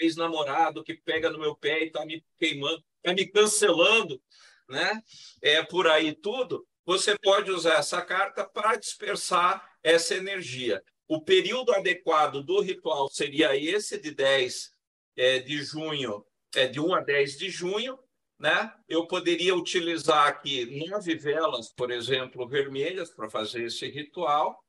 ex-namorado 0.00 0.84
que 0.84 0.94
pega 0.94 1.30
no 1.30 1.38
meu 1.38 1.56
pé 1.56 1.84
e 1.84 1.86
está 1.86 2.04
me 2.04 2.24
queimando, 2.38 2.82
está 2.96 3.14
me 3.14 3.26
cancelando, 3.26 4.20
né? 4.68 5.02
É 5.42 5.62
por 5.62 5.86
aí 5.88 6.14
tudo. 6.14 6.66
Você 6.84 7.18
pode 7.18 7.50
usar 7.50 7.74
essa 7.74 8.02
carta 8.02 8.44
para 8.44 8.76
dispersar 8.76 9.64
essa 9.82 10.14
energia. 10.14 10.82
O 11.06 11.22
período 11.22 11.72
adequado 11.72 12.42
do 12.42 12.60
ritual 12.60 13.08
seria 13.08 13.56
esse 13.56 13.98
de 13.98 14.12
10 14.12 14.72
é, 15.16 15.38
de 15.40 15.62
junho, 15.62 16.24
é, 16.54 16.66
de 16.66 16.80
1 16.80 16.94
a 16.94 17.00
10 17.00 17.36
de 17.36 17.50
junho, 17.50 17.98
né? 18.40 18.72
Eu 18.88 19.06
poderia 19.06 19.54
utilizar 19.54 20.26
aqui 20.26 20.88
nove 20.88 21.14
velas, 21.14 21.68
por 21.68 21.90
exemplo, 21.90 22.48
vermelhas 22.48 23.10
para 23.10 23.28
fazer 23.28 23.64
esse 23.64 23.86
ritual, 23.86 24.64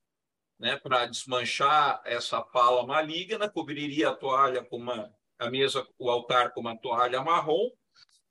né? 0.59 0.75
Para 0.75 1.05
desmanchar 1.05 2.01
essa 2.03 2.41
pala 2.41 2.85
maligna, 2.85 3.49
cobriria 3.49 4.09
a 4.09 4.15
toalha 4.15 4.61
com 4.61 4.75
uma 4.75 5.09
a 5.39 5.49
mesa, 5.49 5.87
o 5.97 6.07
altar 6.09 6.51
com 6.51 6.59
uma 6.59 6.77
toalha 6.77 7.23
marrom, 7.23 7.71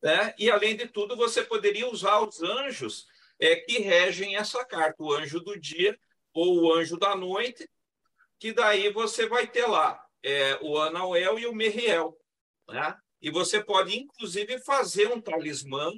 né? 0.03 0.35
E 0.39 0.51
além 0.51 0.77
de 0.77 0.87
tudo, 0.87 1.17
você 1.17 1.43
poderia 1.43 1.89
usar 1.89 2.21
os 2.21 2.43
anjos 2.43 3.07
é, 3.41 3.57
que 3.57 3.81
regem 3.81 4.37
essa 4.37 4.65
carta, 4.65 5.03
o 5.03 5.13
anjo 5.13 5.41
do 5.41 5.59
dia 5.59 5.99
ou 6.35 6.61
o 6.61 6.73
anjo 6.75 6.99
da 6.99 7.17
noite, 7.17 7.69
que 8.39 8.53
daí 8.53 8.93
você 8.93 9.27
vai 9.27 9.47
ter 9.47 9.67
lá 9.67 10.01
é, 10.23 10.59
o 10.63 10.79
Anauel 10.79 11.39
e 11.39 11.47
o 11.47 11.55
Meriel, 11.55 12.17
né? 12.69 12.95
E 13.21 13.31
você 13.31 13.63
pode, 13.63 13.97
inclusive, 13.99 14.59
fazer 14.61 15.09
um 15.09 15.21
talismã 15.21 15.93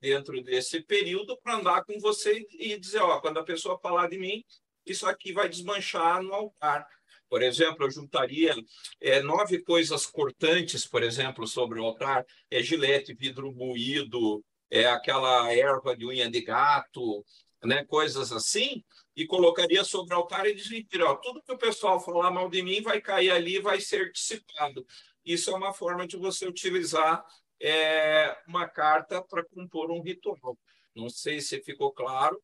dentro 0.00 0.40
desse 0.42 0.80
período 0.80 1.36
para 1.42 1.56
andar 1.56 1.84
com 1.84 1.98
você 1.98 2.46
e 2.52 2.78
dizer, 2.78 3.00
ó, 3.00 3.20
quando 3.20 3.38
a 3.38 3.44
pessoa 3.44 3.78
falar 3.78 4.08
de 4.08 4.18
mim, 4.18 4.44
isso 4.86 5.06
aqui 5.06 5.32
vai 5.32 5.48
desmanchar 5.48 6.22
no 6.22 6.32
altar. 6.32 6.86
Por 7.28 7.42
exemplo, 7.42 7.84
eu 7.84 7.90
juntaria 7.90 8.54
é, 9.00 9.20
nove 9.20 9.62
coisas 9.62 10.06
cortantes, 10.06 10.86
por 10.86 11.02
exemplo, 11.02 11.46
sobre 11.46 11.78
o 11.78 11.84
altar, 11.84 12.24
é 12.50 12.62
gilete, 12.62 13.14
vidro 13.14 13.52
moído, 13.52 14.42
é 14.70 14.86
aquela 14.86 15.52
erva 15.52 15.96
de 15.96 16.06
unha 16.06 16.30
de 16.30 16.40
gato, 16.40 17.24
né, 17.64 17.84
coisas 17.84 18.32
assim, 18.32 18.82
e 19.16 19.26
colocaria 19.26 19.82
sobre 19.84 20.14
o 20.14 20.18
altar 20.18 20.46
e 20.46 20.56
ó, 21.02 21.16
tudo 21.16 21.42
que 21.42 21.52
o 21.52 21.58
pessoal 21.58 22.00
falar 22.00 22.30
mal 22.30 22.48
de 22.48 22.62
mim 22.62 22.80
vai 22.80 23.00
cair 23.00 23.30
ali, 23.30 23.58
vai 23.58 23.80
ser 23.80 24.10
dissipado. 24.12 24.86
Isso 25.28 25.50
é 25.50 25.54
uma 25.54 25.74
forma 25.74 26.06
de 26.06 26.16
você 26.16 26.46
utilizar 26.46 27.22
é, 27.60 28.34
uma 28.48 28.66
carta 28.66 29.22
para 29.22 29.44
compor 29.44 29.90
um 29.90 30.00
ritual. 30.00 30.58
Não 30.96 31.10
sei 31.10 31.42
se 31.42 31.60
ficou 31.60 31.92
claro, 31.92 32.42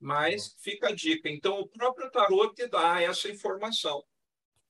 mas 0.00 0.56
fica 0.58 0.88
a 0.88 0.92
dica. 0.92 1.28
Então, 1.28 1.60
o 1.60 1.68
próprio 1.68 2.10
tarô 2.10 2.52
te 2.52 2.66
dá 2.66 3.00
essa 3.00 3.28
informação. 3.28 4.04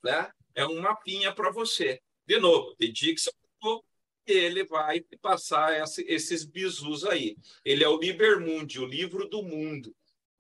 Né? 0.03 0.31
É 0.55 0.67
um 0.67 0.79
mapinha 0.79 1.35
para 1.35 1.51
você. 1.51 2.03
De 2.27 2.39
novo, 2.39 2.77
dedique-se 2.79 3.31
ao 3.63 3.83
ele 4.27 4.65
vai 4.65 5.01
passar 5.21 5.83
esses 5.99 6.45
bizus 6.45 7.05
aí. 7.05 7.37
Ele 7.65 7.85
é 7.85 7.89
o 7.89 7.99
Libermundi, 7.99 8.79
o 8.79 8.87
livro 8.87 9.29
do 9.29 9.43
mundo. 9.43 9.95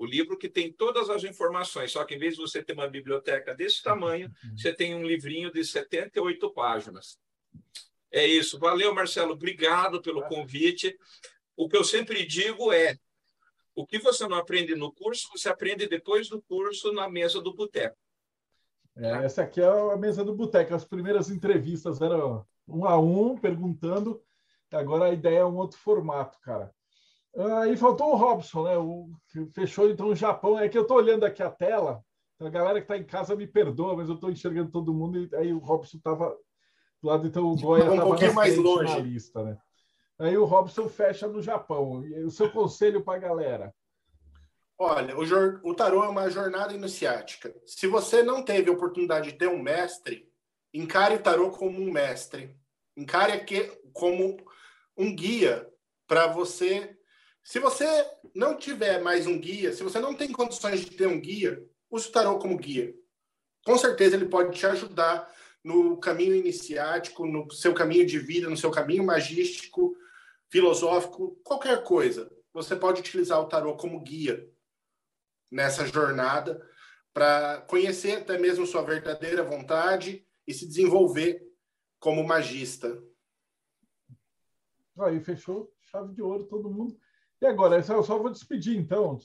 O 0.04 0.06
livro 0.06 0.36
que 0.36 0.48
tem 0.48 0.70
todas 0.70 1.08
as 1.08 1.24
informações, 1.24 1.92
só 1.92 2.04
que 2.04 2.14
em 2.14 2.18
vez 2.18 2.34
de 2.34 2.40
você 2.40 2.62
ter 2.62 2.74
uma 2.74 2.86
biblioteca 2.86 3.54
desse 3.54 3.82
tamanho, 3.82 4.28
uhum. 4.44 4.56
você 4.56 4.72
tem 4.72 4.94
um 4.94 5.02
livrinho 5.02 5.50
de 5.50 5.64
78 5.64 6.52
páginas. 6.52 7.18
É 8.12 8.26
isso. 8.26 8.58
Valeu, 8.58 8.94
Marcelo. 8.94 9.32
Obrigado 9.32 10.00
pelo 10.02 10.22
convite. 10.24 10.96
O 11.56 11.68
que 11.68 11.76
eu 11.76 11.82
sempre 11.82 12.24
digo 12.26 12.72
é: 12.72 12.96
o 13.74 13.86
que 13.86 13.98
você 13.98 14.28
não 14.28 14.36
aprende 14.36 14.74
no 14.74 14.92
curso, 14.92 15.28
você 15.32 15.48
aprende 15.48 15.88
depois 15.88 16.28
do 16.28 16.40
curso 16.42 16.92
na 16.92 17.08
mesa 17.08 17.40
do 17.40 17.54
boteco. 17.54 17.96
É, 18.96 19.24
essa 19.24 19.42
aqui 19.42 19.60
é 19.60 19.66
a 19.66 19.96
mesa 19.96 20.24
do 20.24 20.34
boteco. 20.34 20.74
As 20.74 20.84
primeiras 20.84 21.30
entrevistas 21.30 22.00
eram 22.00 22.46
um 22.68 22.84
a 22.84 22.98
um, 23.00 23.36
perguntando. 23.36 24.22
Agora 24.70 25.06
a 25.06 25.12
ideia 25.12 25.38
é 25.38 25.44
um 25.44 25.56
outro 25.56 25.78
formato, 25.78 26.38
cara. 26.40 26.72
Aí 27.36 27.72
ah, 27.72 27.76
faltou 27.76 28.12
o 28.12 28.16
Robson, 28.16 28.62
né? 28.62 28.78
O, 28.78 29.10
fechou 29.52 29.90
então 29.90 30.08
o 30.08 30.14
Japão. 30.14 30.58
É 30.58 30.68
que 30.68 30.78
eu 30.78 30.82
estou 30.82 30.96
olhando 30.96 31.24
aqui 31.24 31.42
a 31.42 31.50
tela. 31.50 32.00
A 32.40 32.48
galera 32.48 32.80
que 32.80 32.84
está 32.84 32.96
em 32.96 33.04
casa 33.04 33.34
me 33.34 33.46
perdoa, 33.46 33.96
mas 33.96 34.08
eu 34.08 34.14
estou 34.14 34.30
enxergando 34.30 34.70
todo 34.70 34.94
mundo. 34.94 35.18
E 35.18 35.36
aí 35.36 35.52
o 35.52 35.58
Robson 35.58 35.96
estava 35.96 36.36
do 37.02 37.08
lado, 37.08 37.26
então 37.26 37.44
o 37.44 37.56
Goya 37.56 37.84
estava 37.84 38.04
um 38.04 38.08
pouquinho 38.08 38.34
mais 38.34 38.56
longe 38.56 38.92
na 38.92 38.98
lista, 38.98 39.42
né? 39.42 39.58
Aí 40.18 40.36
o 40.36 40.44
Robson 40.44 40.88
fecha 40.88 41.26
no 41.26 41.42
Japão. 41.42 42.04
E 42.04 42.24
o 42.24 42.30
seu 42.30 42.50
conselho 42.50 43.02
para 43.02 43.16
a 43.16 43.20
galera? 43.20 43.74
Olha, 44.78 45.16
o, 45.16 45.70
o 45.70 45.74
tarô 45.74 46.04
é 46.04 46.08
uma 46.08 46.30
jornada 46.30 46.72
iniciática. 46.72 47.54
Se 47.66 47.86
você 47.86 48.22
não 48.22 48.44
teve 48.44 48.70
a 48.70 48.72
oportunidade 48.72 49.32
de 49.32 49.38
ter 49.38 49.48
um 49.48 49.60
mestre, 49.60 50.28
encare 50.72 51.16
o 51.16 51.22
tarô 51.22 51.50
como 51.50 51.80
um 51.80 51.90
mestre. 51.90 52.56
Encare 52.96 53.32
aqui 53.32 53.72
como 53.92 54.36
um 54.96 55.14
guia 55.14 55.68
para 56.06 56.28
você 56.28 56.96
se 57.44 57.58
você 57.58 57.86
não 58.34 58.56
tiver 58.56 59.02
mais 59.02 59.26
um 59.26 59.38
guia, 59.38 59.70
se 59.72 59.82
você 59.82 60.00
não 60.00 60.14
tem 60.14 60.32
condições 60.32 60.80
de 60.80 60.90
ter 60.92 61.06
um 61.06 61.20
guia, 61.20 61.62
use 61.90 62.08
o 62.08 62.12
tarô 62.12 62.38
como 62.38 62.56
guia. 62.56 62.94
Com 63.66 63.76
certeza 63.76 64.16
ele 64.16 64.26
pode 64.26 64.58
te 64.58 64.64
ajudar 64.64 65.30
no 65.62 65.98
caminho 65.98 66.34
iniciático, 66.34 67.26
no 67.26 67.50
seu 67.50 67.74
caminho 67.74 68.06
de 68.06 68.18
vida, 68.18 68.48
no 68.48 68.56
seu 68.56 68.70
caminho 68.70 69.04
magístico, 69.04 69.94
filosófico, 70.48 71.38
qualquer 71.44 71.84
coisa. 71.84 72.30
Você 72.54 72.74
pode 72.74 73.00
utilizar 73.00 73.38
o 73.40 73.48
tarô 73.48 73.76
como 73.76 74.02
guia 74.02 74.50
nessa 75.50 75.86
jornada 75.86 76.66
para 77.12 77.60
conhecer 77.68 78.18
até 78.18 78.38
mesmo 78.38 78.66
sua 78.66 78.82
verdadeira 78.82 79.42
vontade 79.42 80.26
e 80.46 80.54
se 80.54 80.66
desenvolver 80.66 81.46
como 81.98 82.24
magista. 82.24 83.02
Aí 84.98 85.20
fechou, 85.20 85.74
chave 85.82 86.14
de 86.14 86.22
ouro, 86.22 86.44
todo 86.44 86.70
mundo. 86.70 86.98
E 87.40 87.46
agora, 87.46 87.76
eu 87.76 88.02
só 88.02 88.18
vou 88.18 88.30
despedir, 88.30 88.76
então. 88.76 89.18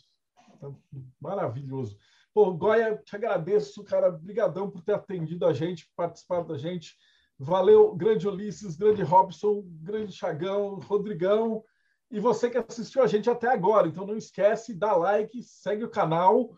Maravilhoso. 1.20 1.98
Pô, 2.34 2.54
Goya, 2.54 2.98
te 2.98 3.16
agradeço, 3.16 3.84
cara. 3.84 4.10
Obrigadão 4.10 4.70
por 4.70 4.82
ter 4.84 4.94
atendido 4.94 5.46
a 5.46 5.54
gente, 5.54 5.90
participado 5.96 6.54
da 6.54 6.58
gente. 6.58 6.96
Valeu, 7.38 7.96
grande 7.96 8.28
Ulisses, 8.28 8.76
grande 8.76 9.02
Robson, 9.02 9.64
grande 9.82 10.12
Chagão, 10.12 10.76
Rodrigão. 10.76 11.64
E 12.12 12.20
você 12.20 12.50
que 12.50 12.58
assistiu 12.58 13.02
a 13.02 13.08
gente 13.08 13.30
até 13.30 13.48
agora. 13.48 13.88
Então 13.88 14.06
não 14.06 14.18
esquece, 14.18 14.74
dá 14.74 14.96
like, 14.96 15.42
segue 15.44 15.84
o 15.84 15.90
canal. 15.90 16.50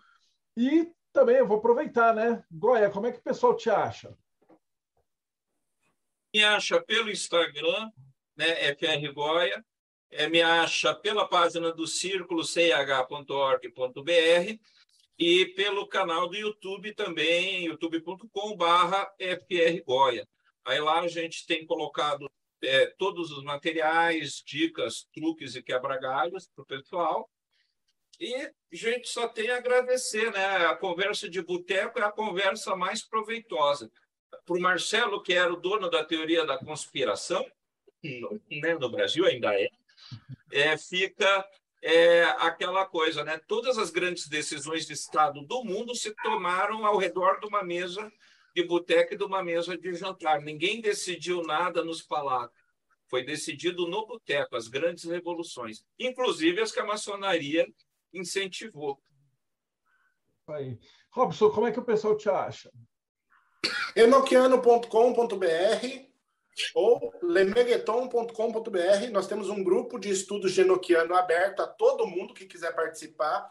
E 0.57 0.91
também 1.14 1.38
eu 1.38 1.48
vou 1.48 1.57
aproveitar, 1.57 2.14
né? 2.15 2.44
Goya, 2.52 2.90
como 2.90 3.07
é 3.07 3.11
que 3.11 3.19
o 3.19 3.23
pessoal 3.23 3.56
te 3.56 3.69
acha? 3.69 4.18
Me 6.34 6.44
acha 6.44 6.82
pelo 6.82 7.11
Instagram, 7.11 7.91
né? 8.36 8.73
FR 8.73 9.14
Goya 9.14 9.64
é, 10.11 10.27
me 10.27 10.41
acha 10.41 10.93
pela 10.93 11.27
página 11.27 11.71
do 11.71 11.88
círculo 11.88 12.43
ch.org.br 12.43 13.29
e 15.17 15.45
pelo 15.47 15.88
canal 15.88 16.27
do 16.27 16.35
YouTube 16.35 16.93
também, 16.93 17.65
youtube.com.br 17.65 18.25
frgoia. 19.47 20.27
Aí 20.65 20.79
lá 20.79 20.99
a 20.99 21.07
gente 21.07 21.45
tem 21.45 21.65
colocado 21.65 22.29
é, 22.61 22.88
todos 22.97 23.31
os 23.31 23.43
materiais, 23.43 24.43
dicas, 24.45 25.07
truques 25.13 25.55
e 25.55 25.63
quebra-galhos 25.63 26.47
para 26.47 26.63
o 26.63 26.65
pessoal. 26.65 27.29
E 28.19 28.35
a 28.35 28.51
gente 28.71 29.09
só 29.09 29.27
tem 29.27 29.49
a 29.49 29.57
agradecer, 29.57 30.31
né? 30.31 30.45
A 30.67 30.75
conversa 30.75 31.27
de 31.27 31.41
boteco 31.41 31.99
é 31.99 32.03
a 32.03 32.11
conversa 32.11 32.75
mais 32.75 33.03
proveitosa. 33.03 33.91
Para 34.45 34.57
o 34.57 34.61
Marcelo, 34.61 35.23
que 35.23 35.33
era 35.33 35.51
o 35.51 35.59
dono 35.59 35.89
da 35.89 36.05
teoria 36.05 36.45
da 36.45 36.57
conspiração, 36.57 37.43
né, 38.03 38.75
no 38.75 38.89
Brasil 38.89 39.25
ainda 39.25 39.59
é, 39.59 39.69
é, 40.51 40.77
fica 40.77 41.45
é, 41.81 42.23
aquela 42.39 42.85
coisa, 42.85 43.23
né? 43.23 43.39
Todas 43.47 43.77
as 43.77 43.89
grandes 43.89 44.27
decisões 44.27 44.85
de 44.85 44.93
Estado 44.93 45.41
do 45.41 45.63
mundo 45.63 45.95
se 45.95 46.13
tomaram 46.23 46.85
ao 46.85 46.97
redor 46.97 47.39
de 47.39 47.47
uma 47.47 47.63
mesa 47.63 48.11
de 48.55 48.63
boteca 48.63 49.15
e 49.15 49.17
de 49.17 49.23
uma 49.23 49.43
mesa 49.43 49.77
de 49.77 49.93
jantar. 49.93 50.41
Ninguém 50.41 50.81
decidiu 50.81 51.41
nada 51.41 51.83
nos 51.83 52.01
palácios. 52.01 52.61
Foi 53.07 53.23
decidido 53.23 53.88
no 53.88 54.05
boteco, 54.05 54.55
as 54.55 54.67
grandes 54.67 55.03
revoluções, 55.03 55.83
inclusive 55.99 56.61
as 56.61 56.71
que 56.71 56.79
a 56.79 56.85
maçonaria 56.85 57.67
incentivou. 58.13 59.01
Aí. 60.47 60.77
Robson, 61.09 61.49
como 61.49 61.67
é 61.67 61.71
que 61.71 61.79
o 61.79 61.85
pessoal 61.85 62.15
te 62.15 62.29
acha? 62.29 62.71
enoquiano.com.br 63.95 66.10
ou 66.73 67.14
lemegueton.com.br. 67.22 69.11
Nós 69.11 69.28
temos 69.28 69.49
um 69.49 69.64
grupo 69.64 69.99
de 69.99 70.10
estudos 70.10 70.53
de 70.53 70.61
enoquiano 70.61 71.15
aberto 71.15 71.61
a 71.61 71.68
todo 71.68 72.07
mundo 72.07 72.34
que 72.34 72.45
quiser 72.45 72.76
participar. 72.76 73.49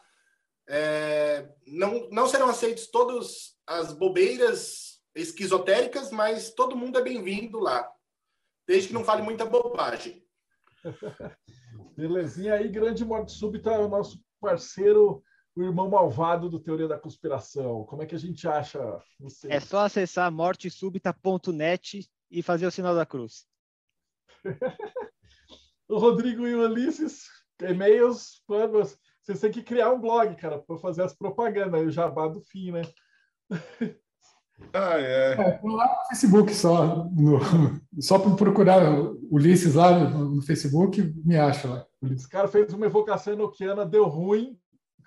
É, 0.69 1.49
não, 1.67 2.09
não 2.11 2.29
serão 2.29 2.49
aceitos 2.49 2.87
todas 2.87 3.57
as 3.67 3.93
bobeiras 3.93 5.01
esquizotéricas, 5.15 6.11
mas 6.11 6.53
todo 6.53 6.77
mundo 6.77 6.99
é 6.99 7.03
bem-vindo 7.03 7.59
lá, 7.59 7.91
desde 8.67 8.89
que 8.89 8.95
não 8.95 9.05
fale 9.05 9.23
muita 9.23 9.45
bobagem. 9.45 10.25
Belezinha 11.97 12.55
aí, 12.55 12.69
grande 12.69 13.05
morte 13.05 13.33
súbita, 13.33 13.73
o 13.73 13.89
nosso 13.89 14.23
parceiro, 14.41 15.23
o 15.55 15.63
irmão 15.63 15.91
malvado 15.91 16.49
do 16.49 16.61
Teoria 16.61 16.89
da 16.89 16.99
Conspiração. 16.99 17.85
Como 17.85 18.03
é 18.03 18.07
que 18.07 18.15
a 18.15 18.19
gente 18.19 18.47
acha 18.47 18.81
você? 19.19 19.53
É 19.53 19.61
só 19.61 19.81
acessar 19.81 20.31
mortesúbita.net 20.31 22.09
e 22.31 22.43
fazer 22.43 22.67
o 22.67 22.71
sinal 22.71 22.95
da 22.95 23.05
cruz. 23.05 23.47
o 25.89 25.99
Rodrigo 25.99 26.47
e 26.47 26.55
o 26.55 26.65
Ulisses, 26.65 27.27
e-mails, 27.61 28.43
planos. 28.47 28.97
Vocês 29.23 29.41
têm 29.41 29.51
que 29.51 29.63
criar 29.63 29.91
um 29.93 30.01
blog, 30.01 30.35
cara, 30.37 30.59
para 30.59 30.79
fazer 30.79 31.03
as 31.03 31.15
propagandas, 31.15 31.87
o 31.87 31.91
jabá 31.91 32.29
do 32.29 32.41
fim, 32.41 32.73
né? 32.73 32.83
Ah, 34.75 34.99
é. 34.99 35.33
é 35.33 35.61
lá 35.63 35.87
no 35.87 36.09
Facebook 36.09 36.55
só. 36.55 37.05
No, 37.11 37.41
só 37.99 38.19
para 38.19 38.37
procurar 38.37 38.93
o 38.93 39.19
Ulisses 39.31 39.75
lá 39.75 39.99
no, 39.99 40.37
no, 40.37 40.43
Facebook, 40.43 41.03
me 41.25 41.37
acha 41.37 41.67
lá. 41.67 41.87
Esse 42.13 42.29
cara 42.29 42.47
fez 42.47 42.73
uma 42.75 42.85
evocação 42.85 43.33
enoquiana, 43.33 43.87
deu 43.87 44.07
ruim. 44.07 44.59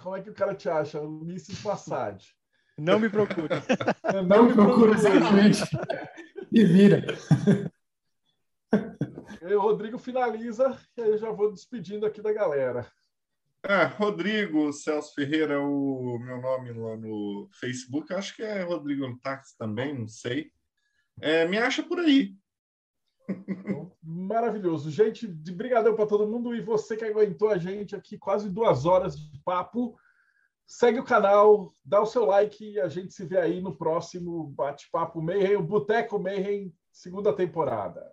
Como 0.02 0.16
é 0.16 0.22
que 0.22 0.30
o 0.32 0.34
cara 0.34 0.56
te 0.56 0.68
acha? 0.68 1.00
Ulisses 1.00 1.62
Massad. 1.62 2.24
Não 2.78 3.00
me 3.00 3.10
procure. 3.10 3.48
Não, 4.12 4.24
Não 4.26 4.44
me 4.48 4.54
procure, 4.54 4.94
exatamente. 4.94 5.62
E 6.54 6.64
vira. 6.64 7.04
E 9.42 9.54
o 9.56 9.60
Rodrigo 9.60 9.98
finaliza, 9.98 10.80
e 10.96 11.02
aí 11.02 11.10
eu 11.10 11.18
já 11.18 11.32
vou 11.32 11.52
despedindo 11.52 12.06
aqui 12.06 12.22
da 12.22 12.32
galera. 12.32 12.88
Ah, 13.64 13.86
Rodrigo 13.86 14.72
Celso 14.72 15.16
Ferreira, 15.16 15.60
o 15.60 16.20
meu 16.20 16.40
nome 16.40 16.72
lá 16.74 16.96
no 16.96 17.50
Facebook, 17.60 18.14
acho 18.14 18.36
que 18.36 18.44
é 18.44 18.62
Rodrigo 18.62 19.20
Táxi 19.20 19.58
também, 19.58 19.98
não 19.98 20.08
sei. 20.08 20.52
É, 21.20 21.48
me 21.48 21.58
acha 21.58 21.82
por 21.82 21.98
aí. 22.00 22.36
Maravilhoso. 24.04 24.92
Gente, 24.92 25.28
de 25.28 25.52
brigadão 25.52 25.96
para 25.96 26.06
todo 26.06 26.28
mundo. 26.28 26.56
E 26.56 26.62
você 26.62 26.96
que 26.96 27.06
aguentou 27.06 27.50
a 27.50 27.58
gente 27.58 27.96
aqui 27.96 28.18
quase 28.18 28.50
duas 28.50 28.86
horas 28.86 29.18
de 29.18 29.40
papo, 29.44 29.98
segue 30.66 31.00
o 31.00 31.04
canal, 31.04 31.74
dá 31.84 32.02
o 32.02 32.06
seu 32.06 32.26
like 32.26 32.64
e 32.64 32.80
a 32.80 32.88
gente 32.88 33.14
se 33.14 33.26
vê 33.26 33.38
aí 33.38 33.62
no 33.62 33.76
próximo 33.76 34.48
Bate-Papo 34.48 35.22
Mayhem, 35.22 35.56
o 35.56 35.64
Boteco 35.64 36.20
Mayhem, 36.20 36.74
segunda 36.92 37.34
temporada. 37.34 38.12